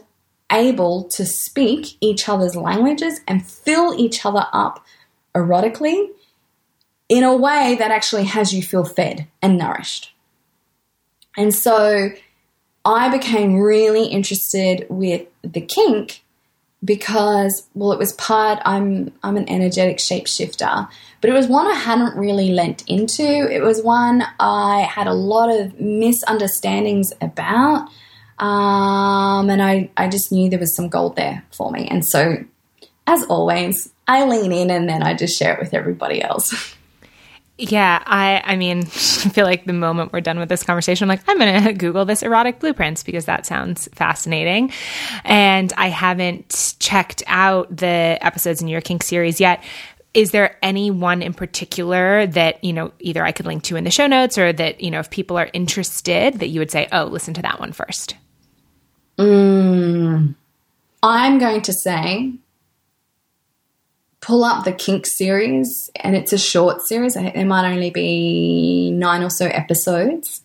able 0.52 1.04
to 1.04 1.26
speak 1.26 1.96
each 2.02 2.28
other's 2.28 2.56
languages 2.56 3.22
and 3.28 3.46
fill 3.46 3.94
each 4.00 4.26
other 4.26 4.48
up 4.52 4.84
erotically 5.36 6.10
in 7.08 7.24
a 7.24 7.36
way 7.36 7.76
that 7.78 7.92
actually 7.92 8.24
has 8.24 8.52
you 8.52 8.64
feel 8.64 8.84
fed 8.84 9.28
and 9.42 9.58
nourished. 9.58 10.14
And 11.38 11.54
so 11.54 12.10
I 12.84 13.10
became 13.10 13.60
really 13.60 14.08
interested 14.08 14.88
with 14.90 15.28
the 15.44 15.62
kink 15.62 16.24
because 16.84 17.68
well 17.76 17.92
it 17.92 18.00
was 18.00 18.14
part 18.14 18.60
I'm 18.66 19.12
I'm 19.22 19.38
an 19.38 19.50
energetic 19.50 19.98
shapeshifter, 19.98 20.90
but 21.22 21.30
it 21.30 21.34
was 21.34 21.48
one 21.48 21.68
I 21.68 21.76
hadn't 21.76 22.18
really 22.18 22.54
lent 22.54 22.84
into. 22.88 23.24
It 23.24 23.62
was 23.62 23.84
one 23.84 24.24
I 24.40 24.82
had 24.90 25.06
a 25.06 25.14
lot 25.14 25.50
of 25.50 25.80
misunderstandings 25.80 27.14
about. 27.22 27.90
Um, 28.40 29.50
and 29.50 29.62
I, 29.62 29.90
I 29.98 30.08
just 30.08 30.32
knew 30.32 30.50
there 30.50 30.60
was 30.60 30.76
some 30.76 30.88
gold 30.88 31.16
there 31.16 31.44
for 31.52 31.72
me. 31.72 31.88
And 31.88 32.06
so, 32.06 32.44
as 33.06 33.24
always, 33.24 33.92
I 34.08 34.24
lean 34.26 34.52
in 34.52 34.72
and 34.72 34.88
then 34.88 35.04
I 35.04 35.14
just 35.14 35.38
share 35.38 35.54
it 35.54 35.60
with 35.60 35.74
everybody 35.74 36.22
else. 36.22 36.76
Yeah, 37.62 38.02
I 38.06 38.42
I 38.46 38.56
mean, 38.56 38.80
I 38.86 39.30
feel 39.30 39.46
like 39.46 39.66
the 39.66 39.74
moment 39.74 40.14
we're 40.14 40.22
done 40.22 40.40
with 40.40 40.48
this 40.48 40.64
conversation, 40.64 41.04
I'm 41.04 41.10
like, 41.10 41.28
I'm 41.28 41.38
going 41.38 41.64
to 41.66 41.74
Google 41.74 42.06
this 42.06 42.24
erotic 42.24 42.60
blueprints 42.60 43.04
because 43.04 43.26
that 43.26 43.46
sounds 43.46 43.90
fascinating. 43.94 44.72
And 45.26 45.74
I 45.76 45.90
haven't 45.90 46.78
checked 46.80 47.22
out 47.28 47.76
the 47.76 48.18
episodes 48.22 48.62
in 48.62 48.70
your 48.70 48.80
kink 48.80 49.04
series 49.04 49.42
yet. 49.42 49.62
Is 50.14 50.32
there 50.32 50.58
any 50.64 50.90
one 50.90 51.22
in 51.22 51.34
particular 51.34 52.26
that, 52.28 52.64
you 52.64 52.74
know, 52.74 52.94
either 53.00 53.24
I 53.24 53.32
could 53.32 53.46
link 53.46 53.64
to 53.64 53.76
in 53.76 53.84
the 53.84 53.92
show 53.92 54.08
notes 54.08 54.38
or 54.38 54.52
that, 54.54 54.82
you 54.82 54.90
know, 54.90 55.00
if 55.00 55.10
people 55.10 55.38
are 55.38 55.50
interested 55.54 56.36
that 56.40 56.48
you 56.48 56.60
would 56.62 56.72
say, 56.72 56.88
"Oh, 56.92 57.04
listen 57.04 57.34
to 57.36 57.42
that 57.44 57.60
one 57.60 57.74
first? 57.74 58.16
Mm, 59.20 60.36
I'm 61.04 61.40
going 61.40 61.62
to 61.64 61.74
say 61.74 62.34
pull 64.22 64.44
up 64.44 64.66
the 64.66 64.72
Kink 64.72 65.06
series, 65.06 65.90
and 65.96 66.16
it's 66.16 66.34
a 66.34 66.38
short 66.38 66.82
series. 66.82 67.16
I 67.18 67.24
think 67.24 67.36
there 67.36 67.46
might 67.46 67.70
only 67.70 67.90
be 67.90 68.92
nine 68.92 69.24
or 69.24 69.30
so 69.30 69.46
episodes, 69.48 70.42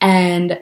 and 0.00 0.60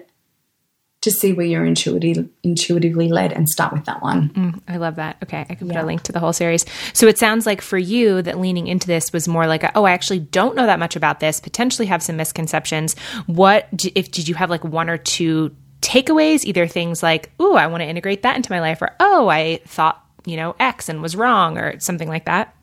to 1.01 1.11
see 1.11 1.33
where 1.33 1.47
you're 1.47 1.65
intuitive, 1.65 2.29
intuitively 2.43 3.09
led 3.09 3.33
and 3.33 3.49
start 3.49 3.73
with 3.73 3.85
that 3.85 4.03
one. 4.03 4.31
Mm, 4.31 4.61
I 4.67 4.77
love 4.77 4.97
that. 4.97 5.19
Okay, 5.23 5.47
I 5.49 5.55
can 5.55 5.69
put 5.69 5.77
yeah. 5.77 5.85
a 5.85 5.87
link 5.87 6.03
to 6.03 6.13
the 6.13 6.19
whole 6.19 6.33
series. 6.33 6.65
So 6.95 7.07
it 7.07 7.17
sounds 7.17 7.47
like 7.47 7.61
for 7.61 7.79
you 7.79 8.23
that 8.23 8.41
leaning 8.41 8.67
into 8.67 8.89
this 8.89 9.13
was 9.13 9.29
more 9.29 9.47
like, 9.47 9.63
a, 9.63 9.71
oh, 9.77 9.85
I 9.85 9.93
actually 9.93 10.19
don't 10.19 10.57
know 10.57 10.67
that 10.67 10.81
much 10.81 10.97
about 10.97 11.21
this. 11.21 11.39
Potentially 11.39 11.87
have 11.87 12.03
some 12.03 12.17
misconceptions. 12.17 12.97
What 13.27 13.69
if 13.95 14.11
did 14.11 14.27
you 14.27 14.35
have 14.35 14.51
like 14.51 14.65
one 14.65 14.91
or 14.91 14.99
two 14.99 15.55
takeaways, 15.97 16.45
either 16.45 16.67
things 16.67 17.03
like, 17.03 17.31
ooh, 17.41 17.55
I 17.55 17.67
want 17.67 17.83
to 17.83 17.89
integrate 17.89 18.23
that 18.23 18.37
into 18.37 18.53
my 18.53 18.61
life, 18.61 18.83
or 18.83 18.95
oh, 19.01 19.29
I 19.29 19.61
thought, 19.67 20.05
you 20.25 20.37
know, 20.37 20.55
X 20.61 20.89
and 20.89 21.03
was 21.03 21.17
wrong, 21.17 21.59
or 21.59 21.79
something 21.81 22.09
like 22.09 22.27
that? 22.27 22.55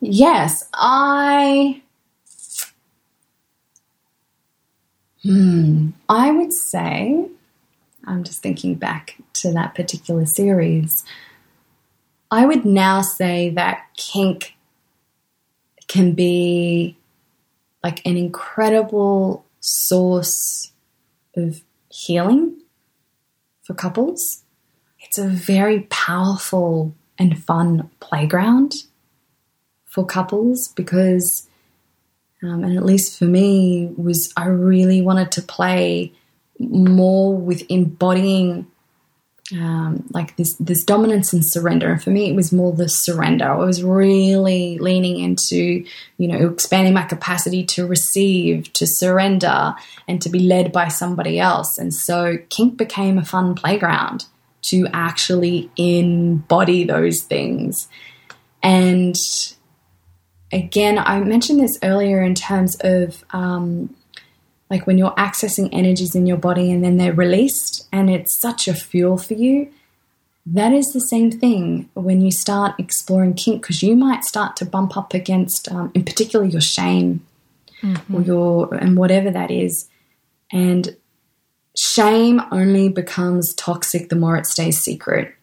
Yes, 0.00 0.68
I. 0.74 1.82
Hmm, 5.22 5.90
I 6.08 6.30
would 6.30 6.52
say, 6.52 7.26
I'm 8.06 8.24
just 8.24 8.42
thinking 8.42 8.74
back 8.74 9.16
to 9.34 9.52
that 9.52 9.74
particular 9.74 10.24
series. 10.24 11.04
I 12.30 12.46
would 12.46 12.64
now 12.64 13.02
say 13.02 13.50
that 13.50 13.86
kink 13.96 14.54
can 15.88 16.12
be 16.12 16.96
like 17.82 18.06
an 18.06 18.16
incredible 18.16 19.44
source 19.60 20.72
of 21.36 21.60
healing 21.90 22.56
for 23.62 23.74
couples. 23.74 24.42
It's 25.00 25.18
a 25.18 25.26
very 25.26 25.80
powerful 25.90 26.94
and 27.18 27.42
fun 27.42 27.90
playground 28.00 28.74
for 29.86 30.06
couples 30.06 30.68
because, 30.68 31.48
um, 32.42 32.64
and 32.64 32.76
at 32.76 32.84
least 32.84 33.18
for 33.18 33.24
me, 33.24 33.92
was 33.96 34.32
I 34.36 34.46
really 34.46 35.02
wanted 35.02 35.32
to 35.32 35.42
play 35.42 36.12
more 36.58 37.36
with 37.36 37.64
embodying 37.68 38.69
um, 39.52 40.04
like 40.10 40.36
this 40.36 40.54
this 40.58 40.84
dominance 40.84 41.32
and 41.32 41.42
surrender. 41.44 41.92
And 41.92 42.02
for 42.02 42.10
me, 42.10 42.28
it 42.28 42.34
was 42.34 42.52
more 42.52 42.72
the 42.72 42.88
surrender. 42.88 43.46
I 43.46 43.56
was 43.56 43.82
really 43.82 44.78
leaning 44.78 45.18
into, 45.18 45.84
you 46.18 46.28
know, 46.28 46.50
expanding 46.50 46.94
my 46.94 47.04
capacity 47.04 47.64
to 47.66 47.86
receive, 47.86 48.72
to 48.74 48.86
surrender, 48.86 49.74
and 50.06 50.20
to 50.22 50.28
be 50.28 50.40
led 50.40 50.72
by 50.72 50.88
somebody 50.88 51.38
else. 51.38 51.78
And 51.78 51.94
so 51.94 52.38
kink 52.48 52.76
became 52.76 53.18
a 53.18 53.24
fun 53.24 53.54
playground 53.54 54.26
to 54.62 54.86
actually 54.92 55.70
embody 55.76 56.84
those 56.84 57.22
things. 57.22 57.88
And 58.62 59.16
again, 60.52 60.98
I 60.98 61.20
mentioned 61.20 61.60
this 61.60 61.78
earlier 61.82 62.22
in 62.22 62.34
terms 62.34 62.76
of 62.80 63.24
um, 63.30 63.94
like 64.70 64.86
when 64.86 64.96
you're 64.96 65.10
accessing 65.12 65.68
energies 65.72 66.14
in 66.14 66.26
your 66.26 66.36
body 66.36 66.70
and 66.70 66.82
then 66.82 66.96
they're 66.96 67.12
released 67.12 67.88
and 67.92 68.08
it's 68.08 68.40
such 68.40 68.68
a 68.68 68.74
fuel 68.74 69.18
for 69.18 69.34
you. 69.34 69.70
That 70.46 70.72
is 70.72 70.86
the 70.92 71.00
same 71.00 71.30
thing 71.30 71.90
when 71.94 72.22
you 72.22 72.30
start 72.30 72.78
exploring 72.78 73.34
kink 73.34 73.62
because 73.62 73.82
you 73.82 73.94
might 73.94 74.24
start 74.24 74.56
to 74.56 74.64
bump 74.64 74.96
up 74.96 75.12
against, 75.12 75.70
um, 75.70 75.90
in 75.94 76.04
particular, 76.04 76.44
your 76.44 76.62
shame 76.62 77.26
mm-hmm. 77.82 78.14
or 78.14 78.22
your 78.22 78.74
and 78.74 78.96
whatever 78.96 79.30
that 79.30 79.50
is, 79.50 79.88
and 80.50 80.96
shame 81.76 82.40
only 82.50 82.88
becomes 82.88 83.54
toxic 83.54 84.08
the 84.08 84.16
more 84.16 84.36
it 84.36 84.46
stays 84.46 84.80
secret. 84.80 85.34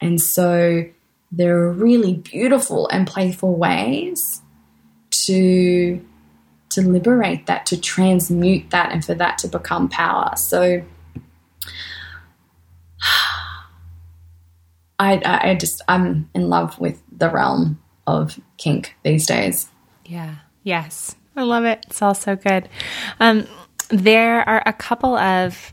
And 0.00 0.20
so 0.20 0.84
there 1.32 1.56
are 1.58 1.72
really 1.72 2.14
beautiful 2.14 2.88
and 2.88 3.06
playful 3.06 3.56
ways 3.56 4.42
to 5.26 6.04
to 6.78 6.88
liberate 6.88 7.46
that, 7.46 7.66
to 7.66 7.80
transmute 7.80 8.70
that, 8.70 8.92
and 8.92 9.04
for 9.04 9.14
that 9.14 9.38
to 9.38 9.48
become 9.48 9.88
power. 9.88 10.32
So 10.36 10.82
I, 15.00 15.20
I 15.24 15.54
just, 15.54 15.82
I'm 15.88 16.28
in 16.34 16.48
love 16.48 16.78
with 16.78 17.02
the 17.10 17.30
realm 17.30 17.80
of 18.06 18.40
kink 18.56 18.96
these 19.02 19.26
days. 19.26 19.68
Yeah. 20.04 20.36
Yes. 20.62 21.16
I 21.36 21.42
love 21.42 21.64
it. 21.64 21.84
It's 21.88 22.02
all 22.02 22.14
so 22.14 22.34
good. 22.36 22.68
Um, 23.20 23.46
there 23.90 24.48
are 24.48 24.62
a 24.66 24.72
couple 24.72 25.16
of 25.16 25.72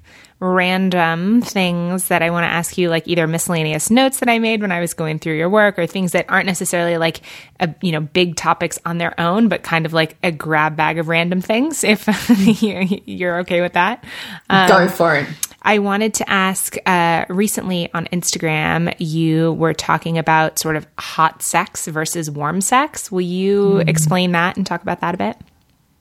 random 0.54 1.42
things 1.42 2.08
that 2.10 2.22
I 2.22 2.30
want 2.30 2.44
to 2.46 2.50
ask 2.50 2.78
you, 2.78 2.90
like 2.90 3.08
either 3.08 3.28
miscellaneous 3.28 3.90
notes 3.90 4.20
that 4.20 4.30
I 4.30 4.40
made 4.40 4.62
when 4.62 4.72
I 4.72 4.80
was 4.80 4.94
going 4.94 5.20
through 5.20 5.36
your 5.36 5.50
work, 5.50 5.80
or 5.80 5.88
things 5.88 6.12
that 6.12 6.26
aren't 6.30 6.46
necessarily 6.46 6.98
like 6.98 7.22
a, 7.60 7.74
you 7.82 7.92
know 7.92 8.02
big 8.02 8.36
topics 8.36 8.80
on 8.86 8.98
their 8.98 9.20
own, 9.20 9.48
but 9.48 9.64
kind 9.64 9.86
of 9.86 9.94
like 9.94 10.18
a 10.24 10.32
grab 10.32 10.76
bag 10.76 11.00
of 11.00 11.08
random 11.08 11.42
things. 11.42 11.84
If 11.84 12.08
you're 13.08 13.40
okay 13.40 13.62
with 13.62 13.74
that, 13.74 14.04
um, 14.50 14.68
go 14.68 14.88
for 14.88 15.16
it. 15.16 15.28
I 15.66 15.80
wanted 15.80 16.14
to 16.16 16.30
ask 16.30 16.76
uh, 16.86 17.26
recently 17.28 17.92
on 17.92 18.06
Instagram, 18.08 18.94
you 19.00 19.54
were 19.54 19.74
talking 19.74 20.20
about 20.20 20.60
sort 20.60 20.76
of 20.76 20.86
hot 21.00 21.42
sex 21.42 21.88
versus 21.88 22.30
warm 22.30 22.62
sex. 22.62 23.12
Will 23.12 23.22
you 23.22 23.64
mm. 23.64 23.90
explain 23.90 24.34
that 24.34 24.58
and 24.58 24.66
talk 24.66 24.84
about 24.84 25.02
that 25.02 25.16
a 25.16 25.18
bit? 25.18 25.38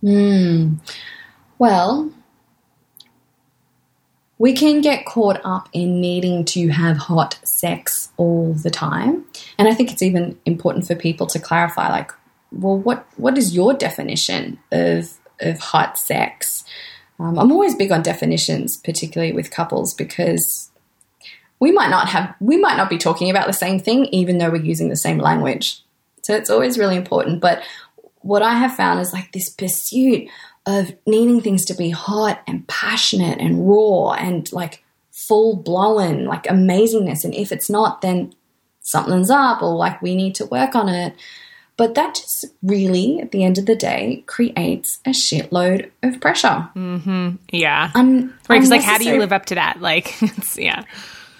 Mm. 0.02 0.78
Well, 1.58 2.12
we 4.38 4.52
can 4.52 4.80
get 4.80 5.06
caught 5.06 5.40
up 5.44 5.68
in 5.72 6.00
needing 6.00 6.44
to 6.44 6.68
have 6.68 6.96
hot 6.96 7.38
sex 7.44 8.10
all 8.16 8.52
the 8.52 8.70
time. 8.70 9.24
And 9.58 9.68
I 9.68 9.74
think 9.74 9.92
it's 9.92 10.02
even 10.02 10.38
important 10.44 10.86
for 10.86 10.94
people 10.94 11.26
to 11.28 11.38
clarify 11.38 11.88
like, 11.88 12.10
well, 12.50 12.78
what, 12.78 13.06
what 13.16 13.38
is 13.38 13.54
your 13.54 13.74
definition 13.74 14.58
of, 14.72 15.12
of 15.40 15.58
hot 15.58 15.98
sex? 15.98 16.64
Um, 17.18 17.38
I'm 17.38 17.52
always 17.52 17.76
big 17.76 17.92
on 17.92 18.02
definitions, 18.02 18.76
particularly 18.76 19.32
with 19.32 19.52
couples, 19.52 19.94
because 19.94 20.70
we 21.60 21.70
might 21.70 21.90
not 21.90 22.08
have, 22.08 22.34
we 22.40 22.56
might 22.56 22.76
not 22.76 22.90
be 22.90 22.98
talking 22.98 23.30
about 23.30 23.46
the 23.46 23.52
same 23.52 23.78
thing, 23.78 24.06
even 24.06 24.38
though 24.38 24.50
we're 24.50 24.62
using 24.62 24.88
the 24.88 24.96
same 24.96 25.18
language. 25.18 25.80
So 26.22 26.34
it's 26.34 26.50
always 26.50 26.78
really 26.78 26.96
important. 26.96 27.40
But 27.40 27.62
what 28.20 28.42
I 28.42 28.54
have 28.54 28.74
found 28.74 29.00
is 29.00 29.12
like 29.12 29.32
this 29.32 29.48
pursuit 29.48 30.28
of 30.66 30.94
needing 31.06 31.40
things 31.40 31.64
to 31.66 31.74
be 31.74 31.90
hot 31.90 32.42
and 32.46 32.66
passionate 32.68 33.38
and 33.38 33.68
raw 33.68 34.12
and 34.12 34.50
like 34.52 34.82
full 35.10 35.56
blown, 35.56 36.24
like 36.24 36.44
amazingness. 36.44 37.24
And 37.24 37.34
if 37.34 37.52
it's 37.52 37.70
not, 37.70 38.00
then 38.00 38.34
something's 38.80 39.30
up 39.30 39.62
or 39.62 39.74
like 39.74 40.00
we 40.00 40.14
need 40.14 40.34
to 40.36 40.46
work 40.46 40.74
on 40.74 40.88
it. 40.88 41.14
But 41.76 41.96
that 41.96 42.14
just 42.14 42.46
really, 42.62 43.20
at 43.20 43.32
the 43.32 43.42
end 43.42 43.58
of 43.58 43.66
the 43.66 43.74
day, 43.74 44.22
creates 44.26 45.00
a 45.04 45.10
shitload 45.10 45.90
of 46.04 46.20
pressure. 46.20 46.68
Mm-hmm. 46.76 47.36
Yeah. 47.50 47.90
Un- 47.94 48.32
right. 48.48 48.58
Because, 48.58 48.70
like, 48.70 48.82
how 48.82 48.96
do 48.96 49.08
you 49.08 49.18
live 49.18 49.32
up 49.32 49.46
to 49.46 49.56
that? 49.56 49.80
Like, 49.80 50.14
yeah. 50.56 50.84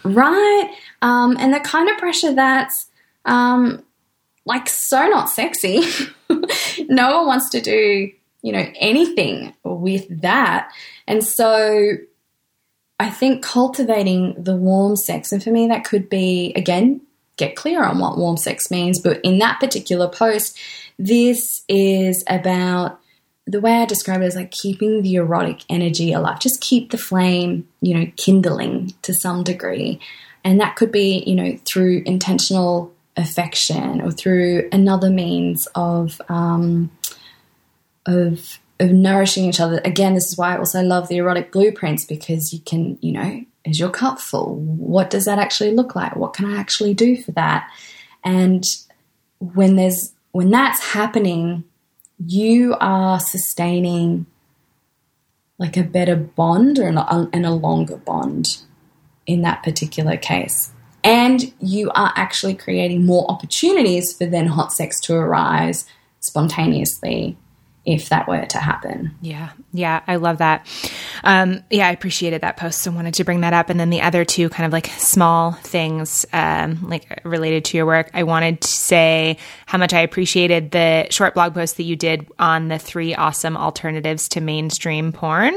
Right. 0.03 0.75
Um, 1.03 1.37
and 1.39 1.55
the 1.55 1.61
kind 1.61 1.89
of 1.89 1.99
pressure 1.99 2.35
that's 2.35 2.91
um, 3.25 3.85
like 4.45 4.69
so 4.69 5.07
not 5.07 5.29
sexy. 5.29 5.83
no 6.89 7.19
one 7.19 7.27
wants 7.27 7.51
to 7.51 7.61
do 7.61 8.11
you 8.45 8.53
know, 8.53 8.67
anything 8.79 9.55
with 9.65 10.21
that. 10.21 10.71
And 11.09 11.25
so 11.25 11.93
I 13.01 13.09
think 13.09 13.43
cultivating 13.43 14.35
the 14.37 14.55
warm 14.55 14.97
sex, 14.97 15.33
and 15.33 15.43
for 15.43 15.51
me, 15.51 15.67
that 15.69 15.85
could 15.85 16.11
be, 16.11 16.53
again, 16.55 17.01
get 17.39 17.57
clear 17.57 17.83
on 17.83 17.99
what 17.99 18.19
warm 18.19 18.37
sex 18.37 18.71
means. 18.71 19.01
But 19.01 19.19
in 19.25 19.39
that 19.39 19.61
particular 19.61 20.09
post, 20.09 20.59
this 20.99 21.65
is 21.69 22.23
about 22.29 23.01
the 23.47 23.63
way 23.63 23.73
I 23.79 23.87
describe 23.87 24.21
it 24.21 24.27
is 24.27 24.37
like 24.37 24.51
keeping 24.51 25.01
the 25.01 25.15
erotic 25.15 25.63
energy 25.71 26.13
alive. 26.13 26.39
Just 26.39 26.61
keep 26.61 26.91
the 26.91 26.99
flame, 26.99 27.67
you 27.81 27.95
know, 27.95 28.13
kindling 28.17 28.93
to 29.03 29.15
some 29.15 29.43
degree. 29.43 30.01
And 30.45 30.61
that 30.61 30.77
could 30.77 30.93
be, 30.93 31.25
you 31.27 31.35
know, 31.35 31.59
through 31.65 32.03
intentional 32.05 32.93
affection 33.17 34.03
or 34.03 34.11
through 34.11 34.69
another 34.71 35.09
means 35.09 35.67
of 35.75 36.21
um, 36.29 36.91
of 38.07 38.59
of 38.81 38.91
nourishing 38.91 39.45
each 39.45 39.61
other. 39.61 39.81
Again, 39.85 40.15
this 40.15 40.27
is 40.27 40.37
why 40.37 40.55
I 40.55 40.59
also 40.59 40.83
love 40.83 41.09
the 41.09 41.19
erotic 41.19 41.53
blueprints 41.53 42.05
because 42.05 42.53
you 42.53 42.61
can, 42.61 42.99
you 43.01 43.13
know, 43.13 43.45
is 43.65 43.79
your 43.79 43.91
cup 43.91 44.21
full? 44.21 44.57
What 44.57 45.11
does 45.11 45.25
that 45.25 45.39
actually 45.39 45.73
look 45.73 45.95
like? 45.95 46.17
What 46.17 46.35
can 46.35 46.47
I 46.47 46.59
actually 46.59 46.95
do 46.95 47.17
for 47.23 47.33
that? 47.33 47.71
And 48.23 48.65
when 49.39 49.77
there's 49.77 50.13
when 50.33 50.51
that's 50.51 50.93
happening, 50.93 51.65
you 52.19 52.77
are 52.81 53.21
sustaining 53.21 54.27
like 55.59 55.77
a 55.77 55.85
better 55.85 56.17
bond 56.17 56.79
or 56.79 56.89
an, 56.89 56.99
and 57.33 57.47
a 57.47 57.53
longer 57.53 57.97
bond 57.97 58.59
in 59.27 59.43
that 59.43 59.63
particular 59.63 60.17
case. 60.17 60.73
And 61.05 61.53
you 61.61 61.91
are 61.95 62.13
actually 62.17 62.55
creating 62.55 63.07
more 63.07 63.31
opportunities 63.31 64.17
for 64.17 64.27
then 64.27 64.47
hot 64.47 64.73
sex 64.73 65.01
to 65.03 65.15
arise 65.15 65.87
spontaneously 66.21 67.37
if 67.87 68.09
that 68.09 68.27
were 68.27 68.45
to 68.47 68.59
happen. 68.59 69.15
Yeah. 69.21 69.51
Yeah. 69.73 70.03
I 70.07 70.17
love 70.17 70.39
that. 70.39 70.67
Um, 71.23 71.63
yeah. 71.71 71.87
I 71.87 71.91
appreciated 71.91 72.41
that 72.41 72.57
post. 72.57 72.81
So 72.81 72.91
wanted 72.91 73.15
to 73.15 73.25
bring 73.25 73.43
that 73.43 73.53
up. 73.53 73.69
And 73.69 73.79
then 73.79 73.91
the 73.91 74.01
other 74.01 74.25
two 74.25 74.49
kind 74.49 74.67
of 74.67 74.73
like 74.73 74.87
small 74.97 75.53
things, 75.53 76.25
um, 76.33 76.89
like 76.89 77.21
related 77.25 77.67
to 77.67 77.77
your 77.77 77.85
work, 77.85 78.11
I 78.15 78.23
wanted 78.23 78.63
to 78.63 78.69
say 78.69 79.37
how 79.67 79.77
much 79.77 79.93
I 79.93 80.01
appreciated 80.01 80.71
the 80.71 81.09
short 81.11 81.35
blog 81.35 81.53
post 81.53 81.77
that 81.77 81.83
you 81.83 81.95
did 81.95 82.27
on 82.39 82.69
the 82.69 82.79
three 82.79 83.15
awesome 83.15 83.57
alternatives 83.57 84.29
to 84.31 84.41
mainstream 84.41 85.13
porn, 85.13 85.55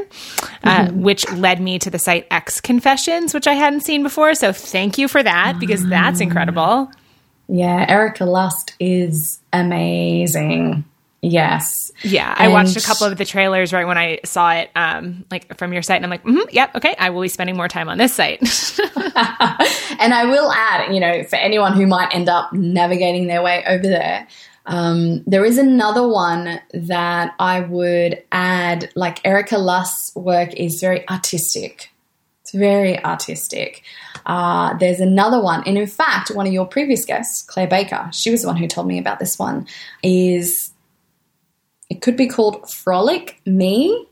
uh, 0.63 0.87
mm-hmm. 0.87 1.01
which 1.01 1.29
led 1.31 1.61
me 1.61 1.79
to 1.79 1.89
the 1.89 1.99
site 1.99 2.27
X 2.29 2.59
Confessions, 2.59 3.33
which 3.33 3.47
I 3.47 3.53
hadn't 3.53 3.81
seen 3.81 4.03
before. 4.03 4.35
So 4.35 4.51
thank 4.51 4.97
you 4.97 5.07
for 5.07 5.23
that 5.23 5.59
because 5.59 5.87
that's 5.87 6.19
incredible. 6.19 6.91
Yeah. 7.47 7.85
Erika 7.87 8.25
Lust 8.25 8.73
is 8.81 9.39
amazing. 9.53 10.83
Yes. 11.21 11.91
Yeah. 12.03 12.33
I 12.37 12.49
watched 12.49 12.77
a 12.77 12.81
couple 12.81 13.07
of 13.07 13.17
the 13.17 13.25
trailers 13.25 13.73
right 13.73 13.85
when 13.85 13.97
I 13.97 14.19
saw 14.23 14.51
it, 14.51 14.69
um, 14.75 15.25
like 15.31 15.57
from 15.57 15.73
your 15.73 15.81
site, 15.81 15.97
and 15.97 16.05
I'm 16.05 16.11
like, 16.11 16.23
mm-hmm, 16.23 16.47
yep, 16.51 16.75
okay, 16.75 16.95
I 16.97 17.09
will 17.09 17.21
be 17.21 17.27
spending 17.27 17.57
more 17.57 17.67
time 17.67 17.89
on 17.89 17.97
this 17.97 18.13
site. 18.13 18.39
and 19.99 20.13
I 20.13 20.25
will 20.25 20.51
add, 20.51 20.93
you 20.93 20.99
know, 20.99 21.23
for 21.23 21.37
anyone 21.37 21.73
who 21.73 21.87
might 21.87 22.13
end 22.13 22.29
up 22.29 22.53
navigating 22.53 23.27
their 23.27 23.41
way 23.41 23.63
over 23.67 23.83
there, 23.83 24.27
um, 24.67 25.23
there 25.25 25.45
is 25.45 25.57
another 25.57 26.07
one 26.07 26.59
that 26.73 27.33
I 27.39 27.61
would 27.61 28.23
add. 28.31 28.91
Like 28.95 29.25
Erika 29.25 29.57
Lust's 29.57 30.15
work 30.15 30.53
is 30.53 30.79
very 30.79 31.07
artistic. 31.09 31.91
It's 32.41 32.51
very 32.51 33.03
artistic. 33.03 33.83
Uh, 34.25 34.77
there's 34.77 34.99
another 34.99 35.41
one, 35.41 35.63
and 35.65 35.77
in 35.77 35.87
fact, 35.87 36.31
one 36.31 36.45
of 36.45 36.53
your 36.53 36.65
previous 36.65 37.05
guests, 37.05 37.43
Claire 37.43 37.67
Baker, 37.67 38.09
she 38.13 38.29
was 38.29 38.41
the 38.41 38.47
one 38.47 38.57
who 38.57 38.67
told 38.67 38.87
me 38.87 38.99
about 38.99 39.19
this 39.19 39.39
one. 39.39 39.67
Is 40.03 40.71
it 41.89 42.01
could 42.01 42.17
be 42.17 42.27
called 42.27 42.69
Frolic 42.69 43.41
Me 43.45 44.07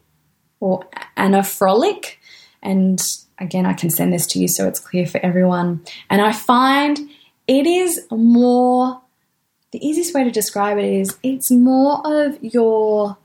or 0.60 0.86
Anna 1.18 1.44
Frolic. 1.44 2.20
And 2.64 3.00
again, 3.38 3.66
I 3.66 3.74
can 3.74 3.90
send 3.90 4.14
this 4.14 4.26
to 4.28 4.40
you 4.40 4.48
so 4.48 4.68
it's 4.68 4.80
clear 4.80 5.06
for 5.06 5.20
everyone. 5.24 5.84
And 6.10 6.22
I 6.22 6.32
find 6.32 7.00
it 7.48 7.68
is 7.68 8.08
more, 8.10 9.02
the 9.72 9.86
easiest 9.86 10.14
way 10.16 10.24
to 10.24 10.32
describe 10.32 10.78
it 10.78 10.86
is 10.86 11.18
it's 11.22 11.52
more 11.52 12.02
of 12.06 12.42
your, 12.42 13.18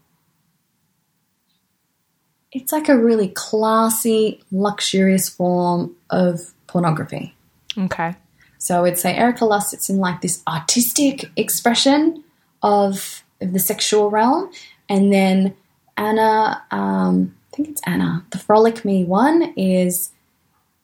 it's 2.53 2.73
like 2.73 2.89
a 2.89 2.99
really 2.99 3.29
classy, 3.29 4.43
luxurious 4.51 5.29
form 5.29 5.95
of 6.11 6.41
pornography. 6.67 7.35
Okay. 7.79 8.17
So 8.59 8.77
I 8.77 8.81
would 8.83 8.99
say 8.99 9.15
Erika 9.15 9.45
Lust, 9.45 9.73
it's 9.73 9.89
in 9.89 9.99
like 9.99 10.21
this 10.21 10.43
artistic 10.47 11.31
expression 11.37 12.25
of, 12.63 12.95
of 13.01 13.20
the 13.41 13.59
sexual 13.59 14.11
realm. 14.11 14.51
And 14.89 15.13
then 15.13 15.55
Anna, 15.97 16.63
um, 16.71 17.35
I 17.53 17.57
think 17.57 17.69
it's 17.69 17.83
Anna, 17.87 18.25
the 18.31 18.39
Frolic 18.39 18.85
Me 18.85 19.05
one 19.05 19.55
is, 19.57 20.11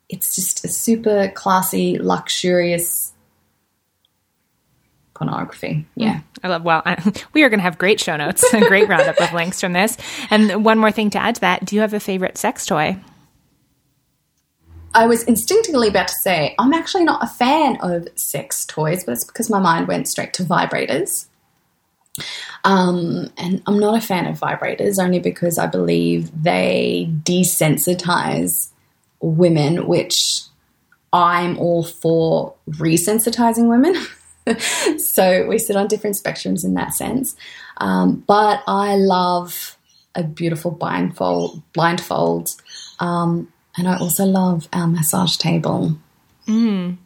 it's 0.08 0.34
just 0.34 0.64
a 0.64 0.68
super 0.68 1.28
classy, 1.34 1.98
luxurious 1.98 3.12
pornography. 5.14 5.86
Yeah. 5.96 6.20
I 6.42 6.48
love, 6.48 6.62
well, 6.62 6.82
I, 6.84 7.12
we 7.32 7.42
are 7.42 7.48
going 7.48 7.58
to 7.58 7.64
have 7.64 7.78
great 7.78 8.00
show 8.00 8.16
notes, 8.16 8.44
a 8.52 8.60
great 8.60 8.88
roundup 8.88 9.20
of 9.20 9.32
links 9.32 9.60
from 9.60 9.72
this. 9.72 9.96
And 10.30 10.64
one 10.64 10.78
more 10.78 10.92
thing 10.92 11.10
to 11.10 11.18
add 11.18 11.36
to 11.36 11.40
that 11.42 11.64
do 11.64 11.74
you 11.74 11.80
have 11.80 11.94
a 11.94 12.00
favorite 12.00 12.38
sex 12.38 12.66
toy? 12.66 12.98
I 14.94 15.06
was 15.06 15.24
instinctively 15.24 15.88
about 15.88 16.08
to 16.08 16.14
say, 16.22 16.54
I'm 16.58 16.72
actually 16.72 17.04
not 17.04 17.22
a 17.22 17.26
fan 17.26 17.76
of 17.82 18.08
sex 18.14 18.64
toys, 18.64 19.04
but 19.04 19.12
it's 19.12 19.24
because 19.24 19.50
my 19.50 19.58
mind 19.58 19.88
went 19.88 20.08
straight 20.08 20.32
to 20.34 20.42
vibrators. 20.42 21.26
Um, 22.64 23.30
and 23.36 23.62
I'm 23.66 23.78
not 23.78 23.96
a 23.96 24.00
fan 24.00 24.26
of 24.26 24.40
vibrators 24.40 24.98
only 25.00 25.18
because 25.18 25.58
I 25.58 25.66
believe 25.66 26.30
they 26.42 27.10
desensitize 27.22 28.70
women, 29.20 29.86
which 29.86 30.42
I'm 31.12 31.58
all 31.58 31.84
for 31.84 32.54
resensitizing 32.68 33.68
women. 33.68 33.94
so 34.98 35.46
we 35.46 35.58
sit 35.58 35.76
on 35.76 35.86
different 35.86 36.16
spectrums 36.16 36.64
in 36.64 36.74
that 36.74 36.94
sense. 36.94 37.36
Um, 37.78 38.24
but 38.26 38.62
I 38.66 38.96
love 38.96 39.76
a 40.14 40.22
beautiful 40.22 40.70
blindfold, 40.70 41.62
blindfold 41.72 42.50
um, 42.98 43.52
and 43.76 43.88
I 43.88 43.98
also 43.98 44.24
love 44.24 44.68
our 44.72 44.86
massage 44.86 45.36
table. 45.36 45.96
Mm. 46.46 46.96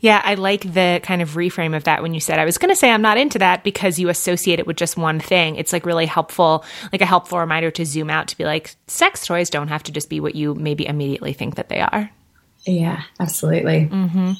Yeah, 0.00 0.20
I 0.24 0.34
like 0.34 0.62
the 0.72 1.00
kind 1.02 1.22
of 1.22 1.30
reframe 1.30 1.76
of 1.76 1.84
that 1.84 2.02
when 2.02 2.14
you 2.14 2.20
said 2.20 2.38
I 2.38 2.44
was 2.44 2.58
going 2.58 2.70
to 2.70 2.76
say 2.76 2.90
I'm 2.90 3.02
not 3.02 3.18
into 3.18 3.38
that 3.38 3.64
because 3.64 3.98
you 3.98 4.08
associate 4.08 4.58
it 4.58 4.66
with 4.66 4.76
just 4.76 4.96
one 4.96 5.20
thing. 5.20 5.56
It's 5.56 5.72
like 5.72 5.86
really 5.86 6.06
helpful, 6.06 6.64
like 6.92 7.00
a 7.00 7.06
helpful 7.06 7.38
reminder 7.38 7.70
to 7.72 7.84
zoom 7.84 8.10
out 8.10 8.28
to 8.28 8.38
be 8.38 8.44
like, 8.44 8.74
sex 8.86 9.26
toys 9.26 9.50
don't 9.50 9.68
have 9.68 9.82
to 9.84 9.92
just 9.92 10.08
be 10.08 10.20
what 10.20 10.34
you 10.34 10.54
maybe 10.54 10.86
immediately 10.86 11.32
think 11.32 11.56
that 11.56 11.68
they 11.68 11.80
are. 11.80 12.10
Yeah, 12.66 13.02
absolutely. 13.20 13.88
Mm-hmm. 13.90 14.32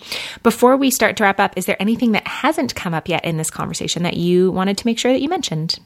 Before 0.43 0.77
we 0.77 0.91
start 0.91 1.17
to 1.17 1.23
wrap 1.23 1.39
up, 1.39 1.57
is 1.57 1.67
there 1.67 1.81
anything 1.81 2.13
that 2.13 2.27
hasn't 2.27 2.75
come 2.75 2.93
up 2.93 3.09
yet 3.09 3.25
in 3.25 3.37
this 3.37 3.51
conversation 3.51 4.03
that 4.03 4.17
you 4.17 4.51
wanted 4.51 4.77
to 4.79 4.87
make 4.87 4.99
sure 4.99 5.13
that 5.13 5.23
you 5.23 5.29
mentioned? 5.29 5.79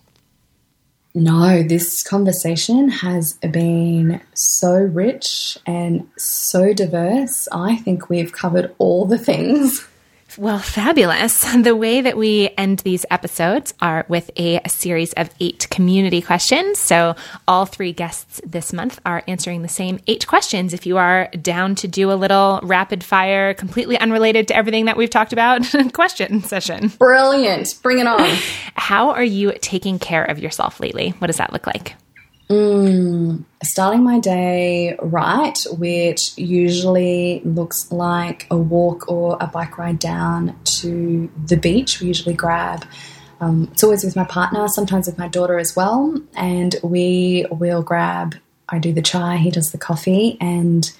No, 1.13 1.65
this 1.65 2.05
conversation 2.05 2.89
has 2.89 3.33
been 3.35 4.21
so 4.35 4.75
rich 4.75 5.59
and 5.67 6.09
so 6.17 6.73
diverse. 6.73 7.49
I 7.51 7.77
think 7.77 8.09
we've 8.09 8.33
covered 8.33 8.73
all 8.79 9.07
the 9.07 9.19
things. 9.19 9.87
Well, 10.39 10.59
fabulous. 10.59 11.47
The 11.61 11.77
way 11.77 12.01
that 12.01 12.17
we 12.17 12.51
end 12.57 12.81
these 12.81 13.05
episodes 13.11 13.75
are 13.81 14.07
with 14.09 14.31
a, 14.37 14.61
a, 14.65 14.69
series 14.69 15.13
of 15.13 15.31
eight 15.41 15.69
community 15.71 16.23
questions. 16.23 16.79
So, 16.79 17.17
all 17.47 17.67
three 17.67 17.93
guests 17.93 18.41
this 18.47 18.73
month 18.73 18.99
are 19.05 19.23
answering 19.29 19.63
the 19.63 19.69
same 19.69 20.01
eight 20.07 20.27
questions. 20.27 20.73
If 20.73 20.87
you 20.87 20.97
are 20.97 21.29
down 21.43 21.75
to 21.77 21.89
do 21.89 22.11
a 22.11 22.15
little 22.15 22.61
rapid 22.63 23.05
fire, 23.05 23.53
completely 23.53 23.99
unrelated 23.99 24.49
to 24.49 24.57
everything 24.57 24.87
that 24.87 24.97
we've 24.97 25.11
talked 25.11 25.33
about, 25.33 25.63
question 25.93 26.43
session. 26.43 26.89
Brilliant. 26.89 27.69
Bring 27.83 27.99
it 27.99 28.07
on. 28.07 28.21
How 28.75 29.11
are 29.11 29.25
you 29.25 29.53
taking 29.61 29.99
care 29.99 30.25
of 30.25 30.39
yourself 30.39 30.81
lately? 30.81 31.11
What 31.19 31.27
does 31.27 31.37
that 31.37 31.53
look 31.53 31.67
like? 31.67 31.95
Mm, 32.51 33.45
starting 33.63 34.03
my 34.03 34.19
day 34.19 34.97
right, 35.01 35.57
which 35.79 36.37
usually 36.37 37.43
looks 37.45 37.93
like 37.93 38.49
a 38.51 38.57
walk 38.57 39.09
or 39.09 39.37
a 39.41 39.47
bike 39.47 39.79
ride 39.79 40.01
down 40.01 40.59
to 40.65 41.31
the 41.47 41.57
beach. 41.57 42.01
We 42.01 42.09
usually 42.09 42.35
grab. 42.35 42.85
Um, 43.41 43.69
it's 43.73 43.85
always 43.85 44.03
with 44.03 44.17
my 44.17 44.25
partner, 44.25 44.67
sometimes 44.67 45.07
with 45.07 45.17
my 45.17 45.29
daughter 45.29 45.61
as 45.61 45.77
well, 45.77 46.21
and 46.35 46.75
we 46.83 47.47
will 47.53 47.83
grab. 47.83 48.35
I 48.69 48.81
do 48.81 48.93
the 48.93 49.03
chai, 49.03 49.37
he 49.37 49.53
does 49.53 49.71
the 49.71 49.79
coffee, 49.79 50.37
and 50.41 50.91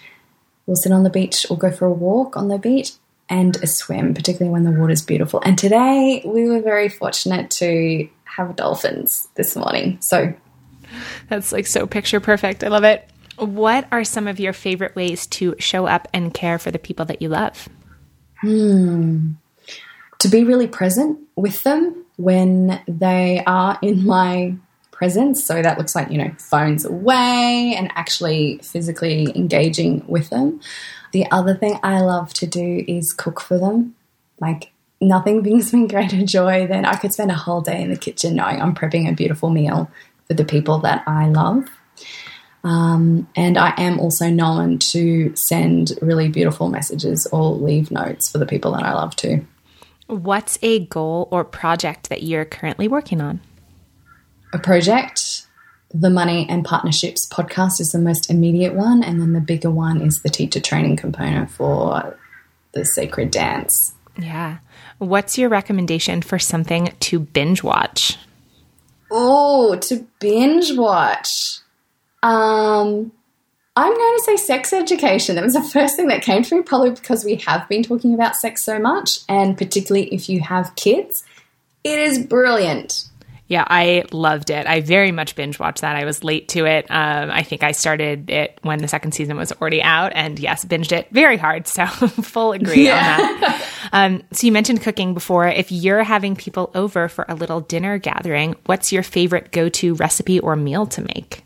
we'll 0.67 0.77
sit 0.77 0.93
on 0.93 1.03
the 1.03 1.11
beach 1.11 1.47
or 1.51 1.59
go 1.59 1.73
for 1.73 1.87
a 1.87 1.93
walk 1.93 2.37
on 2.37 2.47
the 2.47 2.59
beach 2.59 2.93
and 3.29 3.57
a 3.57 3.67
swim, 3.67 4.15
particularly 4.15 4.53
when 4.53 4.63
the 4.63 4.79
water's 4.79 5.03
beautiful. 5.03 5.41
And 5.45 5.59
today 5.59 6.23
we 6.25 6.49
were 6.49 6.61
very 6.61 6.89
fortunate 6.89 7.51
to 7.53 8.09
have 8.25 8.55
dolphins 8.55 9.29
this 9.35 9.57
morning, 9.57 9.99
so 10.01 10.33
that's 11.31 11.53
like 11.53 11.67
so 11.67 11.87
picture 11.87 12.21
perfect. 12.21 12.63
I 12.63 12.69
love 12.69 12.85
it. 12.85 13.09
What 13.39 13.87
are 13.91 14.05
some 14.05 14.29
of 14.29 14.39
your 14.39 14.53
favorite 14.53 14.95
ways 14.95 15.27
to 15.29 15.55
show 15.59 15.87
up 15.87 16.09
and 16.13 16.35
care 16.35 16.59
for 16.59 16.71
the 16.71 16.79
people 16.79 17.07
that 17.07 17.23
you 17.23 17.31
love? 17.31 17.69
Hmm. 18.41 19.33
To 20.19 20.29
be 20.29 20.45
really 20.45 20.67
present 20.67 21.19
with 21.37 21.63
them 21.63 22.05
when 22.17 22.83
they 22.87 23.43
are 23.47 23.79
in 23.81 24.05
my 24.05 24.57
presence. 24.91 25.47
So 25.47 25.63
that 25.63 25.79
looks 25.79 25.95
like, 25.95 26.11
you 26.11 26.19
know, 26.19 26.33
phones 26.37 26.85
away 26.85 27.75
and 27.79 27.91
actually 27.95 28.59
physically 28.63 29.35
engaging 29.35 30.05
with 30.07 30.29
them. 30.29 30.61
The 31.13 31.31
other 31.31 31.55
thing 31.55 31.79
I 31.83 32.01
love 32.01 32.35
to 32.35 32.47
do 32.47 32.85
is 32.87 33.15
cook 33.15 33.41
for 33.41 33.59
them. 33.59 33.95
Like, 34.41 34.73
nothing 35.01 35.41
brings 35.43 35.73
me 35.73 35.87
greater 35.87 36.27
joy 36.27 36.67
than 36.67 36.85
I 36.85 36.97
could 36.97 37.15
spend 37.15 37.31
a 37.31 37.35
whole 37.35 37.63
day 37.63 37.81
in 37.81 37.89
the 37.89 37.97
kitchen 37.97 38.35
knowing 38.35 38.61
I'm 38.61 38.75
prepping 38.75 39.09
a 39.09 39.15
beautiful 39.15 39.49
meal 39.49 39.91
for 40.31 40.35
the 40.35 40.45
people 40.45 40.79
that 40.79 41.03
I 41.09 41.29
love. 41.29 41.67
Um, 42.63 43.27
and 43.35 43.59
I 43.59 43.75
am 43.77 43.99
also 43.99 44.31
known 44.31 44.79
to 44.79 45.35
send 45.35 45.93
really 46.01 46.29
beautiful 46.29 46.69
messages 46.69 47.27
or 47.33 47.51
leave 47.57 47.91
notes 47.91 48.31
for 48.31 48.39
the 48.39 48.47
people 48.47 48.71
that 48.73 48.85
I 48.85 48.93
love 48.93 49.17
too. 49.17 49.45
What's 50.07 50.57
a 50.63 50.87
goal 50.87 51.27
or 51.33 51.43
project 51.43 52.11
that 52.11 52.23
you're 52.23 52.45
currently 52.45 52.87
working 52.87 53.21
on? 53.21 53.41
A 54.53 54.59
project, 54.61 55.49
the 55.93 56.11
Money 56.11 56.47
and 56.49 56.65
Partnerships 56.65 57.29
podcast 57.29 57.81
is 57.81 57.91
the 57.91 57.99
most 57.99 58.31
immediate 58.31 58.75
one. 58.75 59.03
And 59.03 59.21
then 59.21 59.33
the 59.33 59.41
bigger 59.41 59.71
one 59.71 60.01
is 60.01 60.21
the 60.23 60.29
teacher 60.29 60.61
training 60.61 60.97
component 60.97 61.51
for 61.51 62.17
the 62.71 62.85
sacred 62.85 63.33
dance. 63.33 63.95
Yeah. 64.17 64.59
What's 64.99 65.37
your 65.37 65.49
recommendation 65.49 66.23
for 66.23 66.39
something 66.39 66.93
to 67.01 67.19
binge 67.19 67.65
watch? 67.65 68.17
Oh, 69.11 69.77
to 69.77 70.07
binge 70.21 70.77
watch. 70.77 71.59
Um, 72.23 73.13
I'm 73.77 73.95
going 73.95 74.19
to 74.19 74.23
say 74.25 74.37
sex 74.37 74.73
education. 74.73 75.37
That 75.37 75.45
was 75.45 75.55
the 75.55 75.63
first 75.63 75.97
thing 75.97 76.09
that 76.09 76.23
came 76.23 76.43
to 76.43 76.57
me, 76.57 76.63
probably 76.63 76.91
because 76.91 77.25
we 77.25 77.37
have 77.47 77.69
been 77.69 77.83
talking 77.83 78.15
about 78.15 78.37
sex 78.37 78.65
so 78.65 78.79
much, 78.79 79.21
and 79.29 79.57
particularly 79.57 80.13
if 80.13 80.29
you 80.29 80.41
have 80.41 80.75
kids. 80.77 81.25
It 81.83 81.99
is 81.99 82.19
brilliant. 82.19 83.10
Yeah, 83.51 83.65
I 83.67 84.05
loved 84.13 84.51
it. 84.51 84.69
I 84.69 84.81
very 84.81 85.11
much 85.11 85.35
binge 85.35 85.59
watched 85.59 85.81
that. 85.81 85.97
I 85.97 86.05
was 86.05 86.23
late 86.23 86.47
to 86.51 86.67
it. 86.67 86.89
Um, 86.89 87.33
I 87.33 87.43
think 87.43 87.65
I 87.65 87.73
started 87.73 88.31
it 88.31 88.57
when 88.63 88.79
the 88.79 88.87
second 88.87 89.11
season 89.11 89.37
was 89.37 89.51
already 89.51 89.83
out, 89.83 90.13
and 90.15 90.39
yes, 90.39 90.65
binged 90.65 90.93
it 90.93 91.09
very 91.11 91.37
hard. 91.37 91.67
So 91.67 91.85
full 92.23 92.53
agree 92.53 92.87
yeah. 92.87 93.19
on 93.21 93.41
that. 93.41 93.67
Um, 93.93 94.23
so 94.31 94.47
you 94.47 94.53
mentioned 94.53 94.83
cooking 94.83 95.15
before. 95.15 95.49
If 95.49 95.73
you're 95.73 96.05
having 96.05 96.37
people 96.37 96.71
over 96.77 97.09
for 97.09 97.25
a 97.29 97.35
little 97.35 97.61
dinner 97.61 97.99
gathering, 97.99 98.55
what's 98.67 98.93
your 98.93 99.03
favorite 99.03 99.51
go-to 99.51 99.95
recipe 99.95 100.39
or 100.39 100.55
meal 100.55 100.87
to 100.87 101.03
make? 101.03 101.43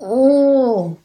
Oh, 0.00 0.98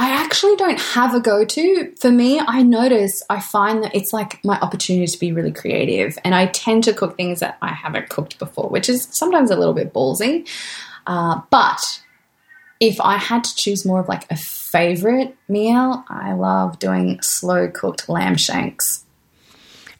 I 0.00 0.10
actually 0.10 0.54
don't 0.54 0.78
have 0.78 1.12
a 1.12 1.20
go 1.20 1.44
to. 1.44 1.92
For 2.00 2.12
me, 2.12 2.38
I 2.38 2.62
notice 2.62 3.20
I 3.28 3.40
find 3.40 3.82
that 3.82 3.96
it's 3.96 4.12
like 4.12 4.42
my 4.44 4.56
opportunity 4.60 5.08
to 5.08 5.18
be 5.18 5.32
really 5.32 5.52
creative. 5.52 6.16
And 6.24 6.36
I 6.36 6.46
tend 6.46 6.84
to 6.84 6.94
cook 6.94 7.16
things 7.16 7.40
that 7.40 7.58
I 7.60 7.72
haven't 7.72 8.08
cooked 8.08 8.38
before, 8.38 8.68
which 8.68 8.88
is 8.88 9.08
sometimes 9.10 9.50
a 9.50 9.56
little 9.56 9.74
bit 9.74 9.92
ballsy. 9.92 10.48
Uh, 11.04 11.40
but 11.50 12.00
if 12.78 13.00
I 13.00 13.16
had 13.16 13.42
to 13.42 13.56
choose 13.56 13.84
more 13.84 13.98
of 13.98 14.08
like 14.08 14.30
a 14.30 14.36
favorite 14.36 15.36
meal, 15.48 16.04
I 16.08 16.32
love 16.32 16.78
doing 16.78 17.20
slow 17.20 17.68
cooked 17.68 18.08
lamb 18.08 18.36
shanks. 18.36 19.04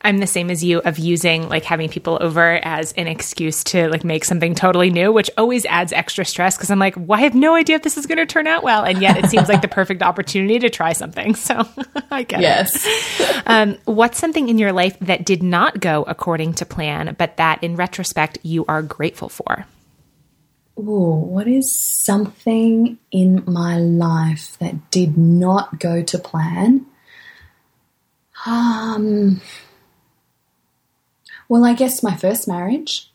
I'm 0.00 0.18
the 0.18 0.26
same 0.28 0.48
as 0.50 0.62
you 0.62 0.78
of 0.80 0.98
using 0.98 1.48
like 1.48 1.64
having 1.64 1.88
people 1.88 2.18
over 2.20 2.64
as 2.64 2.92
an 2.92 3.08
excuse 3.08 3.64
to 3.64 3.88
like 3.88 4.04
make 4.04 4.24
something 4.24 4.54
totally 4.54 4.90
new, 4.90 5.12
which 5.12 5.28
always 5.36 5.64
adds 5.66 5.92
extra 5.92 6.24
stress 6.24 6.56
because 6.56 6.70
I'm 6.70 6.78
like, 6.78 6.94
well, 6.96 7.18
I 7.18 7.22
have 7.22 7.34
no 7.34 7.56
idea 7.56 7.76
if 7.76 7.82
this 7.82 7.96
is 7.96 8.06
going 8.06 8.18
to 8.18 8.26
turn 8.26 8.46
out 8.46 8.62
well. 8.62 8.84
And 8.84 9.02
yet 9.02 9.16
it 9.16 9.28
seems 9.28 9.48
like 9.48 9.60
the 9.60 9.68
perfect 9.68 10.02
opportunity 10.02 10.60
to 10.60 10.70
try 10.70 10.92
something. 10.92 11.34
So 11.48 11.66
I 12.10 12.24
get 12.24 12.40
yes. 12.40 12.76
it. 12.76 12.88
Yes. 12.88 13.42
Um, 13.46 13.78
what's 13.86 14.18
something 14.18 14.50
in 14.50 14.58
your 14.58 14.72
life 14.72 14.98
that 15.00 15.24
did 15.24 15.42
not 15.42 15.80
go 15.80 16.02
according 16.06 16.54
to 16.54 16.66
plan, 16.66 17.14
but 17.18 17.38
that 17.38 17.64
in 17.64 17.76
retrospect 17.76 18.38
you 18.42 18.66
are 18.66 18.82
grateful 18.82 19.30
for? 19.30 19.64
Ooh, 20.78 21.14
what 21.14 21.48
is 21.48 21.72
something 21.80 22.98
in 23.10 23.42
my 23.46 23.78
life 23.78 24.58
that 24.58 24.90
did 24.90 25.16
not 25.16 25.80
go 25.80 26.02
to 26.02 26.18
plan? 26.18 26.86
Um, 28.46 29.40
Well, 31.48 31.64
I 31.64 31.74
guess 31.74 32.02
my 32.02 32.16
first 32.16 32.46
marriage. 32.46 33.10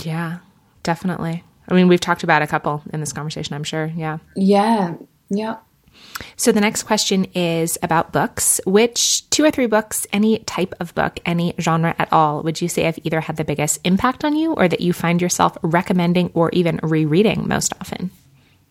Yeah, 0.00 0.38
definitely. 0.82 1.44
I 1.68 1.74
mean, 1.74 1.88
we've 1.88 2.00
talked 2.00 2.22
about 2.22 2.42
a 2.42 2.46
couple 2.46 2.82
in 2.92 3.00
this 3.00 3.12
conversation, 3.12 3.54
I'm 3.54 3.64
sure. 3.64 3.92
Yeah. 3.94 4.18
Yeah. 4.36 4.94
Yeah. 5.28 5.56
So 6.36 6.52
the 6.52 6.60
next 6.60 6.84
question 6.84 7.26
is 7.34 7.78
about 7.82 8.12
books. 8.12 8.60
Which 8.64 9.28
two 9.30 9.44
or 9.44 9.50
three 9.50 9.66
books, 9.66 10.06
any 10.12 10.38
type 10.40 10.74
of 10.80 10.94
book, 10.94 11.18
any 11.26 11.54
genre 11.60 11.94
at 11.98 12.12
all, 12.12 12.42
would 12.42 12.60
you 12.60 12.68
say 12.68 12.84
have 12.84 12.98
either 13.02 13.20
had 13.20 13.36
the 13.36 13.44
biggest 13.44 13.78
impact 13.84 14.24
on 14.24 14.36
you 14.36 14.54
or 14.54 14.68
that 14.68 14.80
you 14.80 14.92
find 14.92 15.20
yourself 15.20 15.58
recommending 15.62 16.30
or 16.34 16.50
even 16.50 16.80
rereading 16.82 17.48
most 17.48 17.74
often? 17.80 18.10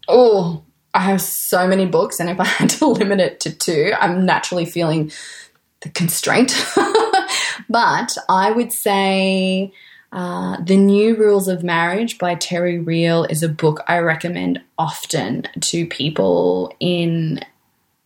Oh, 0.08 0.64
I 0.94 1.02
have 1.02 1.22
so 1.22 1.68
many 1.68 1.86
books, 1.86 2.20
and 2.20 2.30
if 2.30 2.40
I 2.40 2.46
had 2.46 2.70
to 2.72 2.88
limit 2.88 3.20
it 3.20 3.40
to 3.42 3.56
two, 3.56 3.94
I'm 4.00 4.26
naturally 4.26 4.66
feeling 4.66 5.12
the 5.82 5.90
constraint. 5.90 6.56
but 7.70 8.18
I 8.30 8.52
would 8.52 8.72
say 8.74 9.72
uh, 10.12 10.58
The 10.62 10.78
New 10.78 11.16
Rules 11.16 11.48
of 11.48 11.64
Marriage 11.64 12.18
by 12.18 12.36
Terry 12.36 12.80
Real 12.80 13.24
is 13.26 13.44
a 13.44 13.50
book 13.50 13.84
I 13.88 14.00
recommend 14.00 14.62
often 14.78 15.48
to 15.62 15.86
people 15.86 16.74
in 16.80 17.42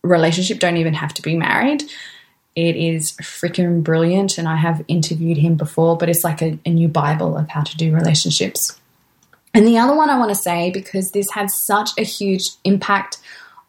relationship, 0.02 0.58
don't 0.58 0.76
even 0.76 0.94
have 0.94 1.14
to 1.14 1.22
be 1.22 1.36
married. 1.36 1.84
It 2.54 2.76
is 2.76 3.12
freaking 3.22 3.82
brilliant, 3.82 4.36
and 4.36 4.46
I 4.46 4.56
have 4.56 4.84
interviewed 4.88 5.38
him 5.38 5.54
before, 5.54 5.96
but 5.96 6.08
it's 6.10 6.24
like 6.24 6.42
a, 6.42 6.58
a 6.66 6.70
new 6.70 6.88
Bible 6.88 7.36
of 7.36 7.48
how 7.48 7.62
to 7.62 7.76
do 7.76 7.94
relationships. 7.94 8.78
And 9.54 9.66
the 9.66 9.78
other 9.78 9.94
one 9.94 10.10
I 10.10 10.18
want 10.18 10.30
to 10.30 10.34
say, 10.34 10.70
because 10.70 11.12
this 11.12 11.30
had 11.30 11.50
such 11.50 11.90
a 11.98 12.02
huge 12.02 12.42
impact 12.64 13.18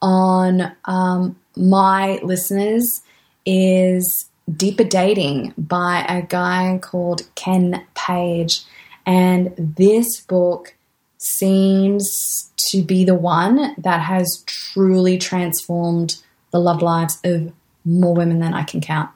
on 0.02 0.72
um, 0.86 1.36
my 1.56 2.18
listeners, 2.22 3.02
is 3.46 4.26
Deeper 4.52 4.84
Dating 4.84 5.54
by 5.56 6.04
a 6.08 6.22
guy 6.22 6.78
called 6.82 7.22
Ken 7.34 7.86
Page. 7.94 8.62
And 9.06 9.54
this 9.56 10.20
book 10.20 10.74
seems 11.18 12.50
to 12.70 12.82
be 12.82 13.04
the 13.04 13.14
one 13.14 13.74
that 13.78 14.00
has 14.00 14.42
truly 14.46 15.18
transformed 15.18 16.22
the 16.50 16.60
love 16.60 16.82
lives 16.82 17.18
of 17.24 17.52
more 17.84 18.14
women 18.14 18.40
than 18.40 18.54
I 18.54 18.62
can 18.62 18.80
count. 18.80 19.10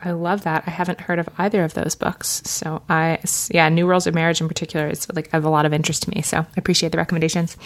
I 0.00 0.12
love 0.12 0.44
that. 0.44 0.62
I 0.66 0.70
haven't 0.70 1.00
heard 1.00 1.18
of 1.18 1.28
either 1.38 1.64
of 1.64 1.74
those 1.74 1.96
books. 1.96 2.42
So 2.44 2.82
I, 2.88 3.18
yeah, 3.50 3.68
New 3.68 3.86
Rules 3.86 4.06
of 4.06 4.14
Marriage 4.14 4.40
in 4.40 4.46
particular 4.46 4.88
is 4.88 5.08
like 5.12 5.32
of 5.34 5.44
a 5.44 5.50
lot 5.50 5.66
of 5.66 5.72
interest 5.72 6.04
to 6.04 6.10
me. 6.10 6.22
So 6.22 6.38
I 6.38 6.46
appreciate 6.56 6.92
the 6.92 6.98
recommendations. 6.98 7.56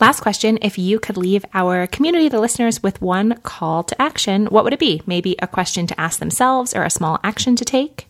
Last 0.00 0.20
question: 0.20 0.58
If 0.62 0.78
you 0.78 0.98
could 0.98 1.18
leave 1.18 1.44
our 1.52 1.86
community, 1.86 2.28
the 2.28 2.40
listeners, 2.40 2.82
with 2.82 3.02
one 3.02 3.34
call 3.42 3.84
to 3.84 4.00
action, 4.00 4.46
what 4.46 4.64
would 4.64 4.72
it 4.72 4.78
be? 4.78 5.02
Maybe 5.06 5.36
a 5.40 5.46
question 5.46 5.86
to 5.88 6.00
ask 6.00 6.20
themselves 6.20 6.74
or 6.74 6.84
a 6.84 6.90
small 6.90 7.20
action 7.22 7.54
to 7.56 7.64
take. 7.64 8.08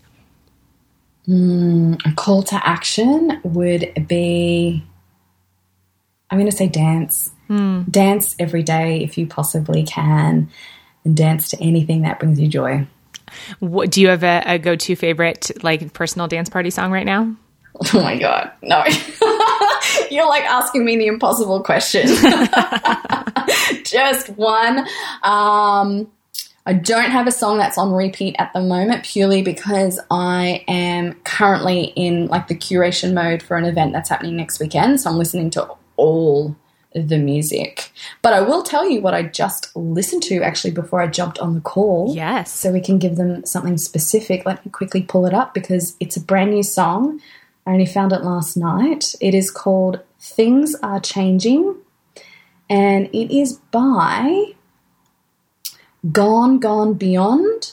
Mm, 1.27 2.01
a 2.07 2.15
call 2.15 2.43
to 2.45 2.67
action 2.67 3.41
would 3.43 4.07
be. 4.07 4.85
I'm 6.31 6.39
going 6.39 6.51
to 6.51 6.57
say 6.57 6.69
dance. 6.69 7.31
Mm. 7.51 7.91
Dance 7.91 8.37
every 8.39 8.63
day 8.63 9.03
if 9.03 9.19
you 9.19 9.27
possibly 9.27 9.83
can, 9.83 10.49
and 11.05 11.17
dance 11.17 11.49
to 11.49 11.61
anything 11.61 12.03
that 12.03 12.21
brings 12.21 12.39
you 12.39 12.47
joy. 12.47 12.87
What, 13.61 13.91
do 13.91 14.01
you 14.01 14.09
have 14.09 14.23
a, 14.23 14.43
a 14.47 14.59
go 14.59 14.77
to 14.77 14.97
favorite, 14.97 15.51
like 15.63 15.93
personal 15.93 16.29
dance 16.29 16.49
party 16.49 16.71
song 16.71 16.93
right 16.93 17.07
now? 17.07 17.35
Oh 17.95 18.03
my 18.03 18.19
God, 18.19 18.51
no. 18.61 18.83
You're 20.11 20.27
like 20.27 20.43
asking 20.43 20.85
me 20.85 20.97
the 20.97 21.07
impossible 21.07 21.63
question. 21.63 22.09
Just 23.85 24.31
one. 24.31 24.81
Um, 25.23 26.11
I 26.67 26.73
don't 26.75 27.11
have 27.11 27.27
a 27.27 27.31
song 27.31 27.57
that's 27.57 27.79
on 27.79 27.93
repeat 27.93 28.37
at 28.39 28.53
the 28.53 28.61
moment 28.61 29.05
purely 29.05 29.43
because 29.43 30.01
I 30.11 30.65
am 30.67 31.15
currently 31.25 31.85
in 31.95 32.27
like 32.27 32.49
the 32.49 32.55
curation 32.55 33.15
mode 33.15 33.43
for 33.43 33.57
an 33.57 33.65
event 33.65 33.93
that's 33.93 34.11
happening 34.11 34.37
next 34.37 34.61
weekend. 34.61 35.01
So 35.01 35.11
I'm 35.11 35.17
listening 35.17 35.51
to 35.51 35.69
all 35.97 36.57
the 36.95 37.19
music. 37.19 37.91
But 38.23 38.33
I 38.33 38.41
will 38.41 38.63
tell 38.63 38.89
you 38.89 39.01
what 39.01 39.15
I 39.15 39.23
just 39.23 39.75
listened 39.77 40.23
to 40.25 40.43
actually 40.43 40.71
before 40.71 41.01
I 41.01 41.07
jumped 41.07 41.39
on 41.39 41.55
the 41.55 41.61
call. 41.61 42.15
Yes. 42.15 42.53
So 42.53 42.73
we 42.73 42.81
can 42.81 42.99
give 42.99 43.17
them 43.17 43.45
something 43.45 43.79
specific. 43.79 44.47
Let 44.47 44.65
me 44.65 44.71
quickly 44.71 45.03
pull 45.03 45.27
it 45.27 45.35
up 45.35 45.55
because 45.55 45.97
it's 46.01 46.17
a 46.17 46.21
brand 46.21 46.51
new 46.51 46.63
song. 46.63 47.21
I 47.67 47.73
only 47.73 47.87
found 47.87 48.13
it 48.13 48.23
last 48.23 48.57
night. 48.57 49.15
It 49.21 49.35
is 49.35 49.51
called 49.51 50.01
Things 50.19 50.75
Are 50.83 51.01
Changing 51.01 51.77
and 52.71 53.07
it 53.13 53.35
is 53.35 53.55
by 53.71 54.55
Gone 56.13 56.59
Gone 56.59 56.95
Beyond. 56.95 57.73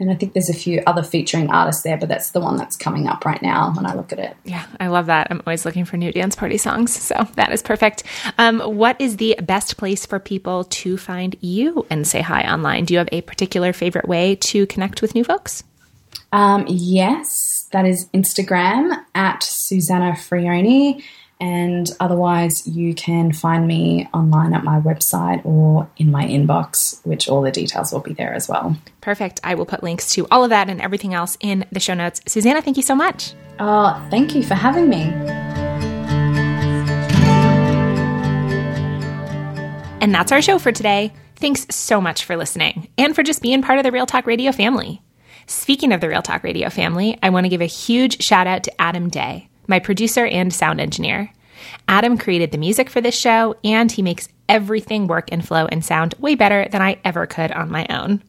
And 0.00 0.12
I 0.12 0.14
think 0.14 0.32
there's 0.32 0.48
a 0.48 0.54
few 0.54 0.80
other 0.86 1.02
featuring 1.02 1.50
artists 1.50 1.82
there, 1.82 1.96
but 1.96 2.08
that's 2.08 2.30
the 2.30 2.40
one 2.40 2.56
that's 2.56 2.76
coming 2.76 3.08
up 3.08 3.24
right 3.24 3.42
now 3.42 3.72
when 3.74 3.84
I 3.84 3.94
look 3.94 4.12
at 4.12 4.20
it. 4.20 4.36
Yeah, 4.44 4.64
I 4.78 4.86
love 4.86 5.06
that. 5.06 5.26
I'm 5.30 5.42
always 5.44 5.64
looking 5.64 5.84
for 5.84 5.96
new 5.96 6.12
dance 6.12 6.36
party 6.36 6.56
songs. 6.56 6.92
So 7.08 7.26
that 7.34 7.50
is 7.52 7.62
perfect. 7.62 8.04
Um, 8.36 8.60
what 8.60 9.00
is 9.00 9.16
the 9.16 9.34
best 9.42 9.76
place 9.76 10.06
for 10.06 10.20
people 10.20 10.64
to 10.64 10.96
find 10.96 11.36
you 11.40 11.86
and 11.90 12.06
say 12.06 12.20
hi 12.20 12.42
online? 12.42 12.84
Do 12.84 12.94
you 12.94 12.98
have 12.98 13.08
a 13.10 13.22
particular 13.22 13.72
favorite 13.72 14.06
way 14.06 14.36
to 14.36 14.66
connect 14.66 15.02
with 15.02 15.14
new 15.14 15.24
folks? 15.24 15.64
Um, 16.32 16.66
yes, 16.68 17.66
that 17.72 17.86
is 17.86 18.08
Instagram 18.14 19.04
at 19.14 19.42
Susanna 19.42 20.12
Frioni. 20.12 21.02
And 21.40 21.88
otherwise, 22.00 22.66
you 22.66 22.94
can 22.94 23.32
find 23.32 23.66
me 23.66 24.08
online 24.12 24.54
at 24.54 24.64
my 24.64 24.80
website 24.80 25.44
or 25.46 25.88
in 25.96 26.10
my 26.10 26.24
inbox, 26.24 27.04
which 27.06 27.28
all 27.28 27.42
the 27.42 27.52
details 27.52 27.92
will 27.92 28.00
be 28.00 28.12
there 28.12 28.34
as 28.34 28.48
well. 28.48 28.76
Perfect. 29.00 29.40
I 29.44 29.54
will 29.54 29.66
put 29.66 29.84
links 29.84 30.10
to 30.14 30.26
all 30.30 30.42
of 30.42 30.50
that 30.50 30.68
and 30.68 30.80
everything 30.80 31.14
else 31.14 31.36
in 31.40 31.64
the 31.70 31.78
show 31.78 31.94
notes. 31.94 32.20
Susanna, 32.26 32.60
thank 32.60 32.76
you 32.76 32.82
so 32.82 32.96
much. 32.96 33.34
Oh, 33.60 34.04
thank 34.10 34.34
you 34.34 34.42
for 34.42 34.54
having 34.54 34.88
me. 34.88 35.02
And 40.00 40.14
that's 40.14 40.32
our 40.32 40.42
show 40.42 40.58
for 40.58 40.72
today. 40.72 41.12
Thanks 41.36 41.66
so 41.70 42.00
much 42.00 42.24
for 42.24 42.36
listening 42.36 42.88
and 42.98 43.14
for 43.14 43.22
just 43.22 43.42
being 43.42 43.62
part 43.62 43.78
of 43.78 43.84
the 43.84 43.92
Real 43.92 44.06
Talk 44.06 44.26
Radio 44.26 44.50
family. 44.50 45.02
Speaking 45.46 45.92
of 45.92 46.00
the 46.00 46.08
Real 46.08 46.22
Talk 46.22 46.42
Radio 46.42 46.68
family, 46.68 47.16
I 47.22 47.30
want 47.30 47.44
to 47.44 47.48
give 47.48 47.60
a 47.60 47.66
huge 47.66 48.22
shout 48.22 48.48
out 48.48 48.64
to 48.64 48.80
Adam 48.80 49.08
Day 49.08 49.48
my 49.68 49.78
producer 49.78 50.26
and 50.26 50.52
sound 50.52 50.80
engineer. 50.80 51.30
Adam 51.86 52.18
created 52.18 52.50
the 52.50 52.58
music 52.58 52.90
for 52.90 53.00
this 53.00 53.16
show, 53.16 53.54
and 53.62 53.92
he 53.92 54.02
makes 54.02 54.28
everything 54.48 55.06
work 55.06 55.30
and 55.30 55.46
flow 55.46 55.66
and 55.66 55.84
sound 55.84 56.14
way 56.18 56.34
better 56.34 56.66
than 56.70 56.82
I 56.82 56.98
ever 57.04 57.26
could 57.26 57.52
on 57.52 57.70
my 57.70 57.86
own. 57.90 58.22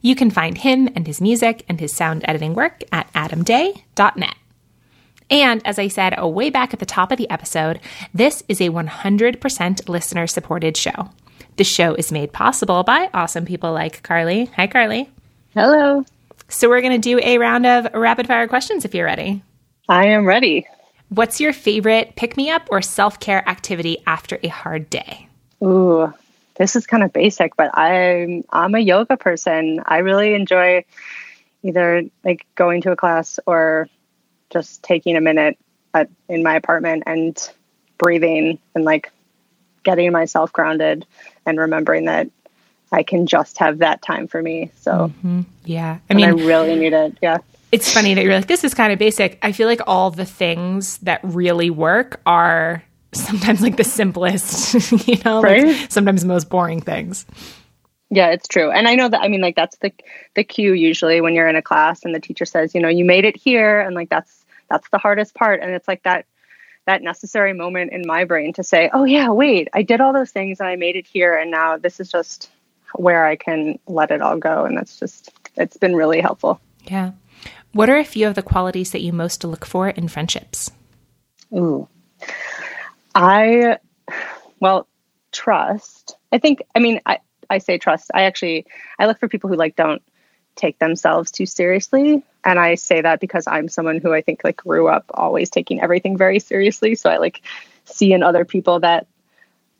You 0.00 0.14
can 0.14 0.30
find 0.30 0.58
him 0.58 0.88
and 0.94 1.06
his 1.06 1.20
music 1.20 1.64
and 1.68 1.80
his 1.80 1.94
sound 1.94 2.24
editing 2.26 2.54
work 2.54 2.82
at 2.92 3.12
adamday.net. 3.12 4.34
And 5.30 5.66
as 5.66 5.78
I 5.78 5.88
said 5.88 6.14
oh, 6.18 6.28
way 6.28 6.50
back 6.50 6.74
at 6.74 6.80
the 6.80 6.86
top 6.86 7.10
of 7.10 7.18
the 7.18 7.30
episode, 7.30 7.80
this 8.12 8.42
is 8.48 8.60
a 8.60 8.68
100% 8.68 9.88
listener 9.88 10.26
supported 10.26 10.76
show. 10.76 11.10
The 11.56 11.64
show 11.64 11.94
is 11.94 12.12
made 12.12 12.32
possible 12.32 12.82
by 12.82 13.08
awesome 13.14 13.46
people 13.46 13.72
like 13.72 14.02
Carly. 14.02 14.46
Hi, 14.56 14.66
Carly. 14.66 15.10
Hello. 15.54 16.04
So, 16.48 16.68
we're 16.68 16.80
going 16.82 16.92
to 16.92 16.98
do 16.98 17.18
a 17.22 17.38
round 17.38 17.64
of 17.64 17.86
rapid 17.94 18.26
fire 18.26 18.48
questions 18.48 18.84
if 18.84 18.94
you're 18.94 19.06
ready. 19.06 19.42
I 19.88 20.06
am 20.08 20.26
ready. 20.26 20.66
What's 21.14 21.42
your 21.42 21.52
favorite 21.52 22.16
pick 22.16 22.38
me 22.38 22.48
up 22.48 22.68
or 22.70 22.80
self 22.80 23.20
care 23.20 23.46
activity 23.46 23.98
after 24.06 24.38
a 24.42 24.48
hard 24.48 24.88
day? 24.88 25.28
Ooh, 25.62 26.10
this 26.54 26.74
is 26.74 26.86
kind 26.86 27.02
of 27.02 27.12
basic, 27.12 27.54
but 27.54 27.76
I'm 27.76 28.44
I'm 28.48 28.74
a 28.74 28.78
yoga 28.78 29.18
person. 29.18 29.82
I 29.84 29.98
really 29.98 30.32
enjoy 30.32 30.86
either 31.62 32.04
like 32.24 32.46
going 32.54 32.80
to 32.82 32.92
a 32.92 32.96
class 32.96 33.38
or 33.44 33.90
just 34.48 34.82
taking 34.82 35.16
a 35.16 35.20
minute 35.20 35.58
at, 35.92 36.08
in 36.30 36.42
my 36.42 36.56
apartment 36.56 37.02
and 37.04 37.38
breathing 37.98 38.58
and 38.74 38.84
like 38.84 39.12
getting 39.82 40.12
myself 40.12 40.50
grounded 40.50 41.04
and 41.44 41.58
remembering 41.58 42.06
that 42.06 42.30
I 42.90 43.02
can 43.02 43.26
just 43.26 43.58
have 43.58 43.78
that 43.78 44.00
time 44.00 44.28
for 44.28 44.40
me. 44.40 44.70
So 44.80 44.92
mm-hmm. 44.92 45.42
yeah, 45.66 45.98
I 46.08 46.14
mean, 46.14 46.24
I 46.24 46.30
really 46.30 46.74
need 46.74 46.94
it. 46.94 47.18
Yeah 47.20 47.38
it's 47.72 47.90
funny 47.90 48.12
that 48.14 48.22
you're 48.22 48.34
like, 48.34 48.46
this 48.46 48.64
is 48.64 48.74
kind 48.74 48.92
of 48.92 48.98
basic. 48.98 49.38
I 49.42 49.52
feel 49.52 49.66
like 49.66 49.80
all 49.86 50.10
the 50.10 50.26
things 50.26 50.98
that 50.98 51.20
really 51.22 51.70
work 51.70 52.20
are 52.26 52.84
sometimes 53.12 53.62
like 53.62 53.78
the 53.78 53.84
simplest, 53.84 54.92
you 55.08 55.16
know, 55.24 55.42
right? 55.42 55.64
like 55.64 55.90
sometimes 55.90 56.20
the 56.20 56.28
most 56.28 56.50
boring 56.50 56.82
things. 56.82 57.26
Yeah, 58.10 58.28
it's 58.28 58.46
true. 58.46 58.70
And 58.70 58.86
I 58.86 58.94
know 58.94 59.08
that 59.08 59.22
I 59.22 59.28
mean 59.28 59.40
like 59.40 59.56
that's 59.56 59.78
the 59.78 59.90
the 60.34 60.44
cue 60.44 60.74
usually 60.74 61.22
when 61.22 61.34
you're 61.34 61.48
in 61.48 61.56
a 61.56 61.62
class 61.62 62.04
and 62.04 62.14
the 62.14 62.20
teacher 62.20 62.44
says, 62.44 62.74
you 62.74 62.80
know, 62.80 62.88
you 62.88 63.06
made 63.06 63.24
it 63.24 63.36
here 63.36 63.80
and 63.80 63.94
like 63.94 64.10
that's 64.10 64.44
that's 64.68 64.88
the 64.90 64.98
hardest 64.98 65.34
part 65.34 65.60
and 65.62 65.70
it's 65.72 65.88
like 65.88 66.02
that 66.02 66.26
that 66.84 67.02
necessary 67.02 67.54
moment 67.54 67.92
in 67.92 68.02
my 68.06 68.24
brain 68.24 68.52
to 68.54 68.62
say, 68.64 68.90
"Oh 68.92 69.04
yeah, 69.04 69.30
wait, 69.30 69.68
I 69.72 69.82
did 69.82 70.02
all 70.02 70.12
those 70.12 70.30
things 70.30 70.60
and 70.60 70.68
I 70.68 70.76
made 70.76 70.96
it 70.96 71.06
here 71.06 71.34
and 71.34 71.50
now 71.50 71.78
this 71.78 72.00
is 72.00 72.10
just 72.10 72.50
where 72.94 73.24
I 73.24 73.36
can 73.36 73.78
let 73.86 74.10
it 74.10 74.20
all 74.20 74.36
go." 74.36 74.66
And 74.66 74.76
that's 74.76 74.98
just 74.98 75.32
it's 75.56 75.78
been 75.78 75.96
really 75.96 76.20
helpful. 76.20 76.60
Yeah. 76.84 77.12
What 77.72 77.88
are 77.88 77.96
a 77.96 78.04
few 78.04 78.28
of 78.28 78.34
the 78.34 78.42
qualities 78.42 78.90
that 78.92 79.00
you 79.00 79.12
most 79.12 79.44
look 79.44 79.64
for 79.64 79.88
in 79.88 80.08
friendships? 80.08 80.70
Ooh. 81.54 81.88
I, 83.14 83.78
well, 84.60 84.86
trust. 85.32 86.16
I 86.30 86.38
think, 86.38 86.62
I 86.74 86.78
mean, 86.78 87.00
I, 87.06 87.18
I 87.48 87.58
say 87.58 87.78
trust. 87.78 88.10
I 88.14 88.22
actually, 88.22 88.66
I 88.98 89.06
look 89.06 89.18
for 89.18 89.28
people 89.28 89.48
who 89.48 89.56
like 89.56 89.76
don't 89.76 90.02
take 90.54 90.78
themselves 90.78 91.30
too 91.30 91.46
seriously. 91.46 92.22
And 92.44 92.58
I 92.58 92.74
say 92.74 93.00
that 93.00 93.20
because 93.20 93.46
I'm 93.46 93.68
someone 93.68 93.98
who 93.98 94.12
I 94.12 94.20
think 94.20 94.42
like 94.44 94.56
grew 94.56 94.88
up 94.88 95.06
always 95.14 95.48
taking 95.48 95.80
everything 95.80 96.18
very 96.18 96.40
seriously. 96.40 96.94
So 96.94 97.08
I 97.08 97.18
like 97.18 97.42
see 97.84 98.12
in 98.12 98.22
other 98.22 98.44
people 98.44 98.80
that 98.80 99.06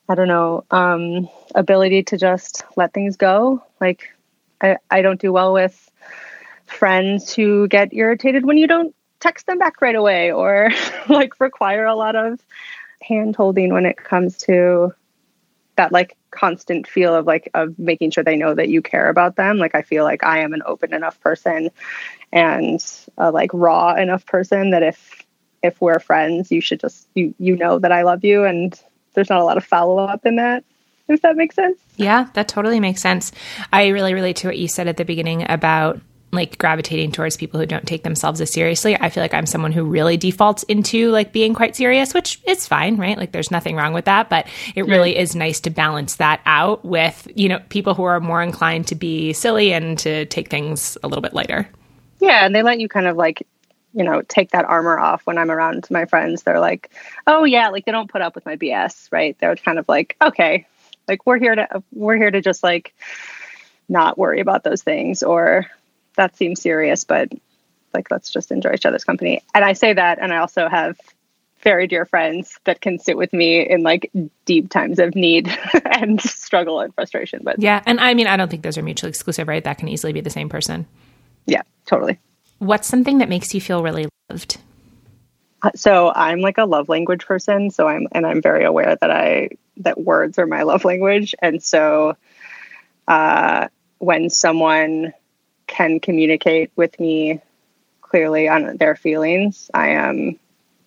I 0.08 0.14
don't 0.14 0.28
know, 0.28 0.64
um, 0.70 1.28
ability 1.54 2.04
to 2.04 2.18
just 2.18 2.64
let 2.76 2.92
things 2.92 3.16
go. 3.16 3.62
Like 3.80 4.12
I, 4.60 4.78
I 4.90 5.02
don't 5.02 5.20
do 5.20 5.32
well 5.32 5.52
with 5.52 5.90
friends 6.72 7.32
who 7.32 7.68
get 7.68 7.92
irritated 7.92 8.44
when 8.44 8.58
you 8.58 8.66
don't 8.66 8.94
text 9.20 9.46
them 9.46 9.58
back 9.58 9.80
right 9.80 9.94
away 9.94 10.32
or 10.32 10.70
like 11.08 11.40
require 11.40 11.84
a 11.84 11.94
lot 11.94 12.16
of 12.16 12.40
hand 13.00 13.36
holding 13.36 13.72
when 13.72 13.86
it 13.86 13.96
comes 13.96 14.38
to 14.38 14.92
that 15.76 15.92
like 15.92 16.16
constant 16.30 16.86
feel 16.86 17.14
of 17.14 17.26
like 17.26 17.50
of 17.54 17.78
making 17.78 18.10
sure 18.10 18.24
they 18.24 18.36
know 18.36 18.54
that 18.54 18.68
you 18.68 18.82
care 18.82 19.08
about 19.08 19.36
them. 19.36 19.58
Like 19.58 19.74
i 19.74 19.82
feel 19.82 20.04
like 20.04 20.24
i 20.24 20.40
am 20.40 20.52
an 20.52 20.62
open 20.66 20.92
enough 20.94 21.20
person 21.20 21.70
and 22.32 22.84
a 23.18 23.30
like 23.30 23.50
raw 23.52 23.94
enough 23.94 24.26
person 24.26 24.70
that 24.70 24.82
if 24.82 25.26
if 25.62 25.80
we're 25.80 26.00
friends 26.00 26.50
you 26.50 26.60
should 26.60 26.80
just 26.80 27.06
you 27.14 27.34
you 27.38 27.56
know 27.56 27.78
that 27.78 27.92
i 27.92 28.02
love 28.02 28.24
you 28.24 28.44
and 28.44 28.80
there's 29.14 29.30
not 29.30 29.40
a 29.40 29.44
lot 29.44 29.56
of 29.56 29.64
follow 29.64 29.98
up 29.98 30.26
in 30.26 30.36
that 30.36 30.64
if 31.08 31.20
that 31.22 31.36
makes 31.36 31.54
sense. 31.54 31.78
Yeah 31.96 32.28
that 32.34 32.48
totally 32.48 32.80
makes 32.80 33.02
sense. 33.02 33.32
I 33.72 33.88
really 33.88 34.14
relate 34.14 34.36
to 34.36 34.48
what 34.48 34.58
you 34.58 34.68
said 34.68 34.88
at 34.88 34.96
the 34.96 35.04
beginning 35.04 35.50
about 35.50 36.00
like 36.32 36.56
gravitating 36.56 37.12
towards 37.12 37.36
people 37.36 37.60
who 37.60 37.66
don't 37.66 37.86
take 37.86 38.02
themselves 38.04 38.40
as 38.40 38.50
seriously. 38.50 38.96
I 38.98 39.10
feel 39.10 39.22
like 39.22 39.34
I'm 39.34 39.44
someone 39.44 39.70
who 39.70 39.84
really 39.84 40.16
defaults 40.16 40.62
into 40.64 41.10
like 41.10 41.30
being 41.30 41.52
quite 41.52 41.76
serious, 41.76 42.14
which 42.14 42.40
is 42.46 42.66
fine, 42.66 42.96
right? 42.96 43.18
Like 43.18 43.32
there's 43.32 43.50
nothing 43.50 43.76
wrong 43.76 43.92
with 43.92 44.06
that, 44.06 44.30
but 44.30 44.46
it 44.74 44.86
really 44.86 45.16
is 45.16 45.36
nice 45.36 45.60
to 45.60 45.70
balance 45.70 46.16
that 46.16 46.40
out 46.46 46.84
with, 46.84 47.28
you 47.34 47.50
know, 47.50 47.60
people 47.68 47.92
who 47.92 48.04
are 48.04 48.18
more 48.18 48.42
inclined 48.42 48.86
to 48.88 48.94
be 48.94 49.34
silly 49.34 49.74
and 49.74 49.98
to 49.98 50.24
take 50.26 50.48
things 50.48 50.96
a 51.02 51.08
little 51.08 51.22
bit 51.22 51.34
lighter. 51.34 51.68
Yeah, 52.18 52.46
and 52.46 52.54
they 52.54 52.62
let 52.62 52.80
you 52.80 52.88
kind 52.88 53.06
of 53.06 53.16
like 53.16 53.46
you 53.94 54.04
know, 54.04 54.22
take 54.22 54.52
that 54.52 54.64
armor 54.64 54.98
off 54.98 55.26
when 55.26 55.36
I'm 55.36 55.50
around 55.50 55.86
my 55.90 56.06
friends. 56.06 56.42
They're 56.42 56.60
like, 56.60 56.90
"Oh 57.26 57.44
yeah, 57.44 57.68
like 57.68 57.84
they 57.84 57.92
don't 57.92 58.10
put 58.10 58.22
up 58.22 58.34
with 58.34 58.46
my 58.46 58.56
BS, 58.56 59.08
right?" 59.12 59.36
They're 59.38 59.54
kind 59.54 59.78
of 59.78 59.86
like, 59.86 60.16
"Okay, 60.22 60.66
like 61.08 61.26
we're 61.26 61.38
here 61.38 61.54
to 61.54 61.82
we're 61.92 62.16
here 62.16 62.30
to 62.30 62.40
just 62.40 62.62
like 62.62 62.94
not 63.90 64.16
worry 64.16 64.40
about 64.40 64.64
those 64.64 64.82
things 64.82 65.22
or 65.22 65.66
that 66.16 66.36
seems 66.36 66.60
serious, 66.60 67.04
but 67.04 67.30
like 67.94 68.10
let's 68.10 68.30
just 68.30 68.50
enjoy 68.50 68.72
each 68.72 68.86
other's 68.86 69.04
company. 69.04 69.42
And 69.54 69.64
I 69.64 69.72
say 69.74 69.92
that, 69.92 70.18
and 70.20 70.32
I 70.32 70.38
also 70.38 70.68
have 70.68 70.98
very 71.62 71.86
dear 71.86 72.04
friends 72.04 72.58
that 72.64 72.80
can 72.80 72.98
sit 72.98 73.16
with 73.16 73.32
me 73.32 73.60
in 73.68 73.82
like 73.82 74.10
deep 74.44 74.68
times 74.68 74.98
of 74.98 75.14
need 75.14 75.48
and 75.84 76.20
struggle 76.20 76.80
and 76.80 76.94
frustration. 76.94 77.40
But 77.42 77.60
yeah, 77.60 77.82
and 77.86 78.00
I 78.00 78.14
mean, 78.14 78.26
I 78.26 78.36
don't 78.36 78.50
think 78.50 78.62
those 78.62 78.76
are 78.76 78.82
mutually 78.82 79.10
exclusive, 79.10 79.48
right? 79.48 79.62
That 79.62 79.78
can 79.78 79.88
easily 79.88 80.12
be 80.12 80.20
the 80.20 80.30
same 80.30 80.48
person. 80.48 80.86
Yeah, 81.46 81.62
totally. 81.86 82.18
What's 82.58 82.88
something 82.88 83.18
that 83.18 83.28
makes 83.28 83.54
you 83.54 83.60
feel 83.60 83.82
really 83.82 84.08
loved? 84.30 84.58
Uh, 85.62 85.70
so 85.74 86.12
I'm 86.14 86.40
like 86.40 86.58
a 86.58 86.64
love 86.64 86.88
language 86.88 87.24
person. 87.24 87.70
So 87.70 87.86
I'm, 87.86 88.08
and 88.12 88.26
I'm 88.26 88.42
very 88.42 88.64
aware 88.64 88.96
that 89.00 89.10
I, 89.10 89.50
that 89.78 90.00
words 90.00 90.38
are 90.38 90.46
my 90.46 90.62
love 90.64 90.84
language. 90.84 91.34
And 91.40 91.62
so, 91.62 92.16
uh, 93.06 93.68
when 93.98 94.30
someone 94.30 95.12
can 95.72 96.00
communicate 96.00 96.70
with 96.76 97.00
me 97.00 97.40
clearly 98.02 98.46
on 98.46 98.76
their 98.76 98.94
feelings, 98.94 99.70
I 99.72 99.88
am 99.88 100.38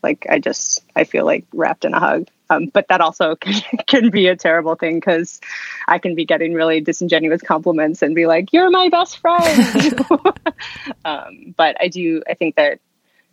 like 0.03 0.27
I 0.29 0.37
just 0.37 0.83
I 0.95 1.05
feel 1.05 1.25
like 1.25 1.45
wrapped 1.51 1.85
in 1.85 1.95
a 1.95 1.99
hug. 1.99 2.27
Um, 2.47 2.67
but 2.67 2.89
that 2.89 3.01
also 3.01 3.35
can, 3.41 3.61
can 3.87 4.09
be 4.11 4.27
a 4.27 4.35
terrible 4.35 4.75
thing 4.75 4.97
because 4.97 5.41
I 5.87 5.97
can 5.97 6.13
be 6.13 6.25
getting 6.25 6.53
really 6.53 6.81
disingenuous 6.81 7.41
compliments 7.41 8.03
and 8.03 8.13
be 8.13 8.27
like, 8.27 8.53
"You're 8.53 8.69
my 8.69 8.89
best 8.89 9.17
friend." 9.17 9.99
um, 11.05 11.55
but 11.57 11.75
I 11.81 11.87
do 11.87 12.21
I 12.29 12.35
think 12.35 12.55
that 12.55 12.79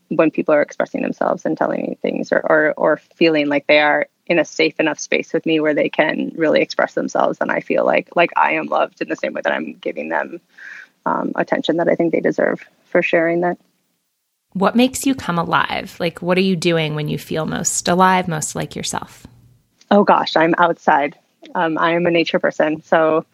when 0.09 0.31
people 0.31 0.55
are 0.55 0.63
expressing 0.63 1.03
themselves 1.03 1.45
and 1.45 1.57
telling 1.57 1.83
me 1.83 1.99
things 2.01 2.33
or, 2.33 2.41
or 2.41 2.75
or 2.79 2.97
feeling 2.97 3.49
like 3.49 3.67
they 3.67 3.81
are 3.81 4.09
in 4.27 4.39
a 4.39 4.45
safe 4.45 4.81
enough 4.81 4.99
space 4.99 5.35
with 5.35 5.45
me 5.45 5.61
where 5.61 5.75
they 5.75 5.91
can 5.91 6.33
really 6.35 6.63
express 6.63 6.95
themselves, 6.95 7.39
then 7.39 7.51
I 7.51 7.61
feel 7.61 7.85
like 7.85 8.17
like 8.17 8.31
I 8.37 8.53
am 8.53 8.67
loved 8.69 9.03
in 9.03 9.09
the 9.11 9.17
same 9.17 9.35
way 9.35 9.43
that 9.45 9.53
I'm 9.53 9.75
giving 9.75 10.09
them 10.09 10.41
um, 11.07 11.33
attention 11.35 11.77
that 11.79 11.89
I 11.89 11.95
think 11.95 12.13
they 12.13 12.21
deserve 12.21 12.65
for 12.87 13.03
sharing 13.03 13.41
that. 13.41 13.59
What 14.55 14.77
makes 14.77 15.07
you 15.07 15.15
come 15.15 15.39
alive? 15.39 15.97
Like, 15.99 16.21
what 16.21 16.37
are 16.37 16.43
you 16.43 16.57
doing 16.57 16.95
when 16.95 17.09
you 17.09 17.19
feel 17.19 17.47
most 17.47 17.89
alive, 17.89 18.29
most 18.29 18.55
like 18.55 18.77
yourself? 18.77 19.27
Oh 19.91 20.05
gosh, 20.05 20.37
I'm 20.37 20.55
outside. 20.59 21.19
Um, 21.55 21.79
I 21.79 21.93
am 21.93 22.07
a 22.07 22.11
nature 22.11 22.39
person, 22.39 22.83
so 22.83 23.25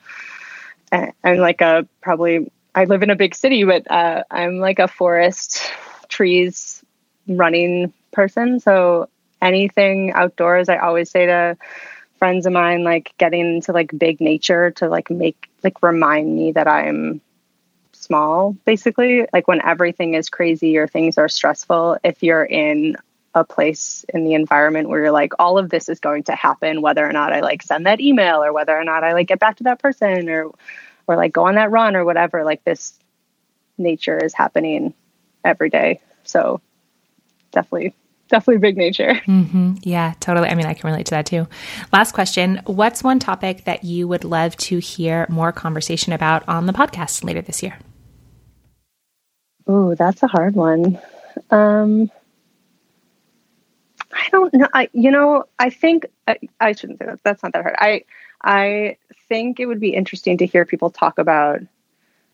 I'm 0.93 1.39
like 1.39 1.61
a 1.61 1.87
probably. 2.01 2.51
I 2.75 2.85
live 2.85 3.03
in 3.03 3.11
a 3.11 3.17
big 3.17 3.35
city, 3.35 3.65
but 3.65 3.91
uh, 3.91 4.23
I'm 4.31 4.59
like 4.59 4.79
a 4.79 4.87
forest, 4.87 5.63
trees, 6.09 6.85
running 7.27 7.93
person. 8.13 8.61
So 8.61 9.09
anything 9.43 10.13
outdoors, 10.13 10.69
I 10.69 10.77
always 10.77 11.11
say 11.11 11.27
to 11.27 11.57
friends 12.19 12.47
of 12.47 12.53
mine, 12.53 12.85
like 12.85 13.15
getting 13.19 13.57
into 13.57 13.73
like 13.73 13.97
big 13.97 14.21
nature 14.21 14.71
to 14.73 14.89
like 14.89 15.11
make 15.11 15.49
like 15.65 15.83
remind 15.83 16.35
me 16.35 16.53
that 16.53 16.69
I'm 16.69 17.21
small, 18.09 18.57
basically. 18.65 19.27
Like 19.33 19.47
when 19.47 19.63
everything 19.63 20.15
is 20.15 20.29
crazy 20.29 20.77
or 20.79 20.89
things 20.89 21.19
are 21.19 21.29
stressful, 21.29 21.99
if 22.03 22.23
you're 22.23 22.45
in 22.45 22.97
a 23.35 23.45
place 23.45 24.05
in 24.13 24.25
the 24.25 24.35
environment 24.35 24.89
where 24.89 25.01
you're 25.01 25.13
like, 25.13 25.33
all 25.39 25.59
of 25.59 25.71
this 25.71 25.89
is 25.89 26.01
going 26.01 26.25
to 26.25 26.35
happen, 26.35 26.83
whether 26.83 27.07
or 27.07 27.13
not 27.13 27.33
I 27.33 27.41
like 27.41 27.63
send 27.63 27.87
that 27.87 28.01
email 28.01 28.43
or 28.43 28.53
whether 28.53 28.77
or 28.77 28.85
not 28.85 29.05
I 29.05 29.13
like 29.13 29.29
get 29.29 29.39
back 29.39 29.59
to 29.59 29.65
that 29.65 29.79
person 29.79 30.29
or 30.29 30.51
or 31.07 31.17
like 31.17 31.33
go 31.33 31.47
on 31.47 31.55
that 31.55 31.71
run 31.71 31.95
or 31.95 32.05
whatever, 32.05 32.45
like 32.45 32.65
this 32.65 32.99
nature 33.77 34.19
is 34.19 34.35
happening 34.35 34.95
every 35.45 35.71
day. 35.71 36.01
So 36.25 36.61
definitely 37.53 37.95
definitely 38.29 38.59
big 38.59 38.77
nature. 38.77 39.21
Mm-hmm. 39.29 39.75
Yeah, 39.83 40.15
totally. 40.21 40.49
I 40.49 40.55
mean, 40.55 40.67
I 40.67 40.75
can 40.75 40.89
relate 40.89 41.07
to 41.07 41.11
that 41.11 41.27
too. 41.27 41.47
Last 41.93 42.13
question 42.13 42.61
What's 42.65 43.05
one 43.05 43.19
topic 43.19 43.65
that 43.65 43.85
you 43.85 44.09
would 44.09 44.25
love 44.25 44.57
to 44.59 44.79
hear 44.79 45.27
more 45.29 45.53
conversation 45.53 46.13
about 46.13 46.49
on 46.49 46.67
the 46.67 46.73
podcast 46.73 47.25
later 47.25 47.43
this 47.43 47.63
year? 47.63 47.79
Oh, 49.69 49.95
that's 49.95 50.23
a 50.23 50.27
hard 50.27 50.55
one. 50.55 50.99
Um, 51.51 52.11
I 54.11 54.27
don't 54.33 54.55
know. 54.55 54.69
I, 54.73 54.89
you 54.93 55.11
know, 55.11 55.45
I 55.59 55.71
think 55.71 56.07
I, 56.27 56.39
I 56.59 56.73
shouldn't 56.73 56.99
say 56.99 57.07
that. 57.07 57.21
That's 57.23 57.43
not 57.43 57.53
that 57.53 57.63
hard. 57.63 57.77
I, 57.79 58.05
I 58.43 58.97
think 59.29 59.61
it 59.61 59.67
would 59.67 59.81
be 59.81 59.95
interesting 59.95 60.39
to 60.39 60.47
hear 60.47 60.65
people 60.65 60.91
talk 60.91 61.19
about 61.19 61.61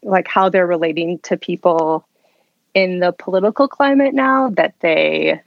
like 0.02 0.28
how 0.28 0.48
they're 0.48 0.66
relating 0.66 1.18
to 1.20 1.36
people 1.36 2.06
in 2.72 3.00
the 3.00 3.12
political 3.12 3.68
climate 3.68 4.14
now 4.14 4.50
that 4.50 4.74
they 4.80 5.40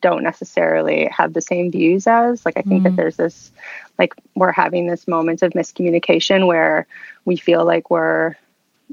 don't 0.00 0.22
necessarily 0.22 1.06
have 1.06 1.32
the 1.32 1.40
same 1.40 1.70
views 1.70 2.06
as. 2.06 2.44
Like, 2.44 2.56
I 2.56 2.62
think 2.62 2.82
mm-hmm. 2.82 2.84
that 2.84 2.96
there's 2.96 3.16
this, 3.16 3.50
like, 3.98 4.14
we're 4.34 4.52
having 4.52 4.86
this 4.86 5.08
moment 5.08 5.42
of 5.42 5.52
miscommunication 5.52 6.46
where 6.46 6.86
we 7.24 7.36
feel 7.36 7.64
like 7.64 7.90
we're 7.90 8.36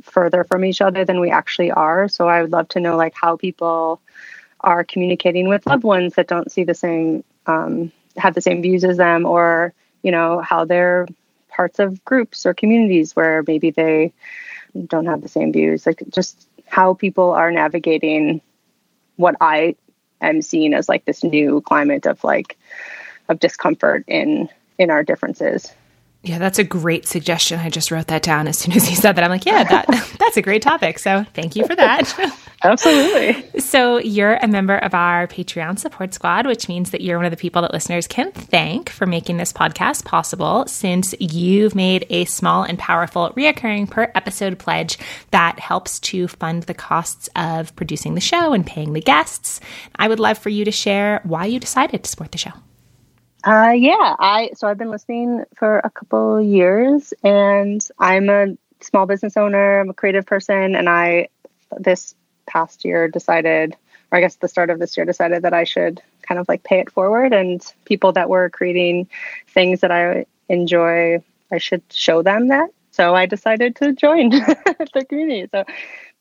further 0.03 0.43
from 0.43 0.65
each 0.65 0.81
other 0.81 1.05
than 1.05 1.19
we 1.19 1.29
actually 1.29 1.71
are. 1.71 2.07
So 2.07 2.27
I 2.27 2.41
would 2.41 2.51
love 2.51 2.69
to 2.69 2.79
know 2.79 2.95
like 2.95 3.13
how 3.15 3.37
people 3.37 4.01
are 4.61 4.83
communicating 4.83 5.47
with 5.47 5.65
loved 5.65 5.83
ones 5.83 6.15
that 6.15 6.27
don't 6.27 6.51
see 6.51 6.63
the 6.63 6.73
same 6.73 7.23
um, 7.47 7.91
have 8.17 8.35
the 8.35 8.41
same 8.41 8.61
views 8.61 8.83
as 8.83 8.97
them, 8.97 9.25
or 9.25 9.73
you 10.03 10.11
know 10.11 10.39
how 10.39 10.65
they're 10.65 11.07
parts 11.47 11.79
of 11.79 12.03
groups 12.05 12.45
or 12.45 12.53
communities 12.53 13.15
where 13.15 13.43
maybe 13.45 13.71
they 13.71 14.13
don't 14.87 15.05
have 15.05 15.21
the 15.21 15.27
same 15.27 15.51
views. 15.51 15.85
Like 15.85 16.01
just 16.09 16.47
how 16.67 16.93
people 16.93 17.31
are 17.31 17.51
navigating 17.51 18.41
what 19.17 19.35
I 19.41 19.75
am 20.21 20.41
seeing 20.41 20.73
as 20.73 20.87
like 20.87 21.05
this 21.05 21.23
new 21.23 21.61
climate 21.61 22.05
of 22.05 22.23
like 22.23 22.57
of 23.27 23.39
discomfort 23.39 24.05
in 24.07 24.49
in 24.77 24.89
our 24.89 25.03
differences. 25.03 25.71
Yeah, 26.23 26.37
that's 26.37 26.59
a 26.59 26.63
great 26.63 27.07
suggestion. 27.07 27.59
I 27.59 27.69
just 27.71 27.89
wrote 27.89 28.07
that 28.07 28.21
down 28.21 28.47
as 28.47 28.59
soon 28.59 28.75
as 28.75 28.87
you 28.87 28.95
said 28.95 29.13
that. 29.13 29.23
I'm 29.23 29.31
like, 29.31 29.45
yeah, 29.45 29.63
that 29.63 29.87
that's 30.19 30.37
a 30.37 30.41
great 30.43 30.61
topic. 30.61 30.99
So 30.99 31.25
thank 31.33 31.55
you 31.55 31.65
for 31.65 31.75
that. 31.75 32.37
Absolutely. 32.63 33.59
So 33.59 33.97
you're 33.97 34.35
a 34.35 34.47
member 34.47 34.77
of 34.77 34.93
our 34.93 35.25
Patreon 35.25 35.79
support 35.79 36.13
squad, 36.13 36.45
which 36.45 36.69
means 36.69 36.91
that 36.91 37.01
you're 37.01 37.17
one 37.17 37.25
of 37.25 37.31
the 37.31 37.37
people 37.37 37.63
that 37.63 37.73
listeners 37.73 38.05
can 38.05 38.31
thank 38.31 38.89
for 38.89 39.07
making 39.07 39.37
this 39.37 39.51
podcast 39.51 40.05
possible 40.05 40.65
since 40.67 41.15
you've 41.19 41.73
made 41.73 42.05
a 42.11 42.25
small 42.25 42.61
and 42.61 42.77
powerful 42.77 43.31
reoccurring 43.35 43.89
per 43.89 44.11
episode 44.13 44.59
pledge 44.59 44.99
that 45.31 45.59
helps 45.59 45.99
to 46.01 46.27
fund 46.27 46.63
the 46.63 46.75
costs 46.75 47.29
of 47.35 47.75
producing 47.75 48.13
the 48.13 48.21
show 48.21 48.53
and 48.53 48.67
paying 48.67 48.93
the 48.93 49.01
guests. 49.01 49.59
I 49.95 50.07
would 50.07 50.19
love 50.19 50.37
for 50.37 50.49
you 50.49 50.65
to 50.65 50.71
share 50.71 51.21
why 51.23 51.47
you 51.47 51.59
decided 51.59 52.03
to 52.03 52.09
support 52.11 52.31
the 52.31 52.37
show. 52.37 52.51
Uh, 53.43 53.73
yeah, 53.75 54.15
I 54.19 54.51
so 54.55 54.67
I've 54.67 54.77
been 54.77 54.91
listening 54.91 55.43
for 55.55 55.79
a 55.79 55.89
couple 55.89 56.41
years, 56.41 57.13
and 57.23 57.85
I'm 57.97 58.29
a 58.29 58.57
small 58.81 59.05
business 59.05 59.35
owner. 59.37 59.79
I'm 59.79 59.89
a 59.89 59.93
creative 59.93 60.25
person, 60.25 60.75
and 60.75 60.87
I 60.87 61.29
this 61.77 62.13
past 62.47 62.85
year 62.85 63.07
decided, 63.07 63.75
or 64.11 64.17
I 64.17 64.21
guess 64.21 64.35
the 64.35 64.47
start 64.47 64.69
of 64.69 64.79
this 64.79 64.95
year 64.95 65.05
decided 65.05 65.43
that 65.43 65.53
I 65.53 65.63
should 65.63 66.01
kind 66.21 66.39
of 66.39 66.47
like 66.47 66.63
pay 66.63 66.79
it 66.79 66.91
forward, 66.91 67.33
and 67.33 67.61
people 67.85 68.11
that 68.13 68.29
were 68.29 68.49
creating 68.49 69.09
things 69.47 69.81
that 69.81 69.91
I 69.91 70.25
enjoy, 70.49 71.23
I 71.51 71.57
should 71.57 71.83
show 71.89 72.21
them 72.21 72.49
that 72.49 72.69
so 72.91 73.15
I 73.15 73.25
decided 73.25 73.75
to 73.77 73.93
join 73.93 74.29
the 74.29 75.05
community. 75.07 75.47
So 75.51 75.63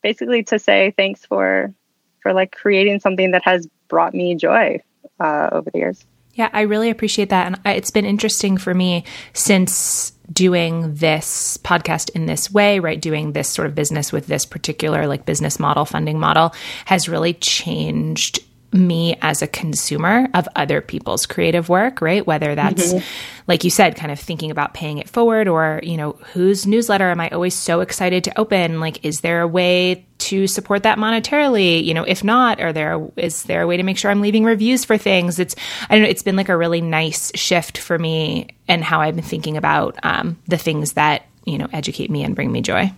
basically 0.01 0.43
to 0.45 0.57
say 0.57 0.93
thanks 0.97 1.25
for 1.25 1.73
for 2.21 2.33
like 2.33 2.51
creating 2.51 2.99
something 2.99 3.31
that 3.31 3.43
has 3.43 3.67
brought 3.87 4.13
me 4.13 4.35
joy 4.35 4.81
uh, 5.19 5.49
over 5.51 5.69
the 5.69 5.77
years. 5.77 6.05
Yeah, 6.33 6.49
I 6.53 6.61
really 6.61 6.89
appreciate 6.89 7.29
that. 7.29 7.47
And 7.47 7.59
it's 7.65 7.91
been 7.91 8.05
interesting 8.05 8.57
for 8.57 8.73
me 8.73 9.03
since 9.33 10.13
doing 10.31 10.95
this 10.95 11.57
podcast 11.57 12.09
in 12.11 12.25
this 12.25 12.49
way, 12.49 12.79
right? 12.79 13.01
Doing 13.01 13.33
this 13.33 13.49
sort 13.49 13.67
of 13.67 13.75
business 13.75 14.13
with 14.13 14.27
this 14.27 14.45
particular 14.45 15.07
like 15.07 15.25
business 15.25 15.59
model, 15.59 15.83
funding 15.85 16.19
model 16.19 16.53
has 16.85 17.09
really 17.09 17.33
changed 17.33 18.39
me 18.73 19.17
as 19.21 19.41
a 19.41 19.47
consumer 19.47 20.27
of 20.33 20.47
other 20.55 20.81
people's 20.81 21.25
creative 21.25 21.67
work, 21.67 22.01
right? 22.01 22.25
Whether 22.25 22.55
that's, 22.55 22.93
mm-hmm. 22.93 23.05
like 23.47 23.63
you 23.63 23.69
said, 23.69 23.97
kind 23.97 24.11
of 24.11 24.19
thinking 24.19 24.49
about 24.49 24.73
paying 24.73 24.97
it 24.97 25.09
forward 25.09 25.47
or, 25.47 25.81
you 25.83 25.97
know, 25.97 26.13
whose 26.33 26.65
newsletter 26.65 27.09
am 27.09 27.19
I 27.19 27.29
always 27.29 27.53
so 27.53 27.81
excited 27.81 28.23
to 28.25 28.39
open? 28.39 28.79
Like, 28.79 29.03
is 29.03 29.21
there 29.21 29.41
a 29.41 29.47
way 29.47 30.05
to 30.19 30.47
support 30.47 30.83
that 30.83 30.97
monetarily? 30.97 31.83
You 31.83 31.93
know, 31.93 32.03
if 32.03 32.23
not, 32.23 32.61
are 32.61 32.71
there, 32.71 33.09
is 33.17 33.43
there 33.43 33.61
a 33.61 33.67
way 33.67 33.77
to 33.77 33.83
make 33.83 33.97
sure 33.97 34.09
I'm 34.09 34.21
leaving 34.21 34.45
reviews 34.45 34.85
for 34.85 34.97
things? 34.97 35.37
It's, 35.39 35.55
I 35.89 35.95
don't 35.95 36.03
know, 36.03 36.09
it's 36.09 36.23
been 36.23 36.37
like 36.37 36.49
a 36.49 36.57
really 36.57 36.81
nice 36.81 37.31
shift 37.35 37.77
for 37.77 37.99
me 37.99 38.47
and 38.67 38.83
how 38.83 39.01
I've 39.01 39.15
been 39.15 39.23
thinking 39.25 39.57
about 39.57 39.97
um, 40.03 40.39
the 40.47 40.57
things 40.57 40.93
that, 40.93 41.25
you 41.45 41.57
know, 41.57 41.67
educate 41.73 42.09
me 42.09 42.23
and 42.23 42.35
bring 42.35 42.51
me 42.51 42.61
joy. 42.61 42.93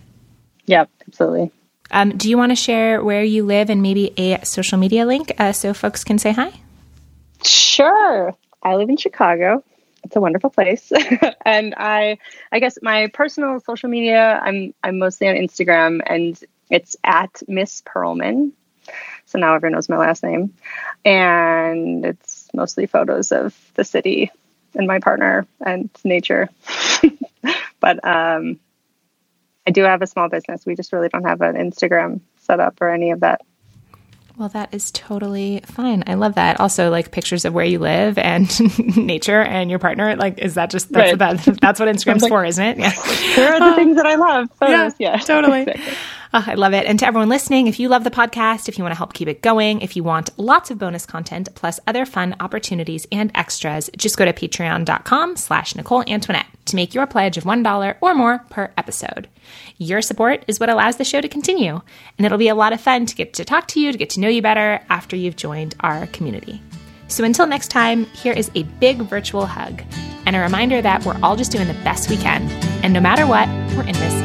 Yep, 0.66 0.88
absolutely. 1.08 1.50
Um, 1.94 2.16
do 2.16 2.28
you 2.28 2.36
want 2.36 2.50
to 2.50 2.56
share 2.56 3.02
where 3.04 3.22
you 3.22 3.46
live 3.46 3.70
and 3.70 3.80
maybe 3.80 4.12
a 4.18 4.44
social 4.44 4.78
media 4.78 5.06
link 5.06 5.32
uh, 5.38 5.52
so 5.52 5.72
folks 5.72 6.02
can 6.02 6.18
say 6.18 6.32
hi? 6.32 6.52
Sure. 7.44 8.34
I 8.64 8.74
live 8.74 8.88
in 8.88 8.96
Chicago. 8.96 9.62
It's 10.02 10.16
a 10.16 10.20
wonderful 10.20 10.50
place, 10.50 10.92
and 11.46 11.74
I, 11.78 12.18
I 12.52 12.58
guess 12.58 12.78
my 12.82 13.06
personal 13.06 13.60
social 13.60 13.88
media, 13.88 14.38
I'm, 14.42 14.74
I'm 14.82 14.98
mostly 14.98 15.28
on 15.28 15.36
Instagram, 15.36 16.00
and 16.04 16.38
it's 16.68 16.96
at 17.04 17.42
Miss 17.48 17.80
Perlman. 17.80 18.52
So 19.26 19.38
now 19.38 19.54
everyone 19.54 19.74
knows 19.74 19.88
my 19.88 19.96
last 19.96 20.22
name, 20.22 20.52
and 21.04 22.04
it's 22.04 22.48
mostly 22.52 22.86
photos 22.86 23.32
of 23.32 23.56
the 23.76 23.84
city 23.84 24.30
and 24.74 24.86
my 24.86 24.98
partner 24.98 25.46
and 25.64 25.88
nature. 26.04 26.50
but 27.80 28.04
um, 28.04 28.58
I 29.66 29.70
do 29.70 29.82
have 29.82 30.02
a 30.02 30.06
small 30.06 30.28
business. 30.28 30.66
We 30.66 30.74
just 30.74 30.92
really 30.92 31.08
don't 31.08 31.24
have 31.24 31.40
an 31.40 31.54
Instagram 31.54 32.20
set 32.38 32.60
up 32.60 32.80
or 32.80 32.90
any 32.90 33.10
of 33.10 33.20
that. 33.20 33.40
Well, 34.36 34.48
that 34.48 34.74
is 34.74 34.90
totally 34.90 35.60
fine. 35.64 36.02
I 36.08 36.14
love 36.14 36.34
that. 36.34 36.58
Also, 36.58 36.90
like 36.90 37.12
pictures 37.12 37.44
of 37.44 37.54
where 37.54 37.64
you 37.64 37.78
live 37.78 38.18
and 38.18 38.96
nature 38.96 39.40
and 39.40 39.70
your 39.70 39.78
partner. 39.78 40.16
Like, 40.16 40.40
is 40.40 40.54
that 40.54 40.70
just 40.70 40.90
that's 40.90 41.12
right. 41.20 41.44
that, 41.44 41.60
that's 41.60 41.78
what 41.78 41.88
Instagram's 41.88 42.22
like, 42.22 42.30
for, 42.30 42.44
isn't 42.44 42.64
it? 42.64 42.78
Yeah. 42.78 42.92
There 43.36 43.54
are 43.54 43.70
the 43.70 43.76
things 43.76 43.96
that 43.96 44.06
I 44.06 44.16
love. 44.16 44.48
Photos. 44.58 44.94
Yeah, 44.98 45.12
yeah. 45.12 45.18
totally. 45.18 45.62
exactly. 45.62 45.94
Oh, 46.36 46.42
I 46.44 46.54
love 46.54 46.74
it. 46.74 46.84
And 46.84 46.98
to 46.98 47.06
everyone 47.06 47.28
listening, 47.28 47.68
if 47.68 47.78
you 47.78 47.88
love 47.88 48.02
the 48.02 48.10
podcast, 48.10 48.68
if 48.68 48.76
you 48.76 48.82
want 48.82 48.90
to 48.90 48.98
help 48.98 49.12
keep 49.12 49.28
it 49.28 49.40
going, 49.40 49.82
if 49.82 49.94
you 49.94 50.02
want 50.02 50.36
lots 50.36 50.68
of 50.68 50.78
bonus 50.78 51.06
content 51.06 51.54
plus 51.54 51.78
other 51.86 52.04
fun 52.04 52.34
opportunities 52.40 53.06
and 53.12 53.30
extras, 53.36 53.88
just 53.96 54.16
go 54.16 54.24
to 54.24 54.32
patreon.com 54.32 55.36
slash 55.36 55.76
Nicole 55.76 56.02
Antoinette 56.08 56.48
to 56.64 56.74
make 56.74 56.92
your 56.92 57.06
pledge 57.06 57.36
of 57.36 57.44
$1 57.44 57.96
or 58.00 58.16
more 58.16 58.40
per 58.50 58.72
episode. 58.76 59.28
Your 59.78 60.02
support 60.02 60.44
is 60.48 60.58
what 60.58 60.70
allows 60.70 60.96
the 60.96 61.04
show 61.04 61.20
to 61.20 61.28
continue, 61.28 61.80
and 62.18 62.26
it'll 62.26 62.36
be 62.36 62.48
a 62.48 62.56
lot 62.56 62.72
of 62.72 62.80
fun 62.80 63.06
to 63.06 63.14
get 63.14 63.34
to 63.34 63.44
talk 63.44 63.68
to 63.68 63.80
you, 63.80 63.92
to 63.92 63.98
get 63.98 64.10
to 64.10 64.20
know 64.20 64.26
you 64.26 64.42
better 64.42 64.80
after 64.90 65.14
you've 65.14 65.36
joined 65.36 65.76
our 65.80 66.08
community. 66.08 66.60
So 67.06 67.22
until 67.22 67.46
next 67.46 67.68
time, 67.68 68.06
here 68.06 68.32
is 68.32 68.50
a 68.56 68.64
big 68.80 68.96
virtual 69.02 69.46
hug 69.46 69.84
and 70.26 70.34
a 70.34 70.40
reminder 70.40 70.82
that 70.82 71.04
we're 71.04 71.20
all 71.22 71.36
just 71.36 71.52
doing 71.52 71.68
the 71.68 71.74
best 71.84 72.10
we 72.10 72.16
can. 72.16 72.50
And 72.82 72.92
no 72.92 72.98
matter 72.98 73.24
what, 73.24 73.46
we're 73.76 73.86
in 73.86 73.94
this 73.94 74.23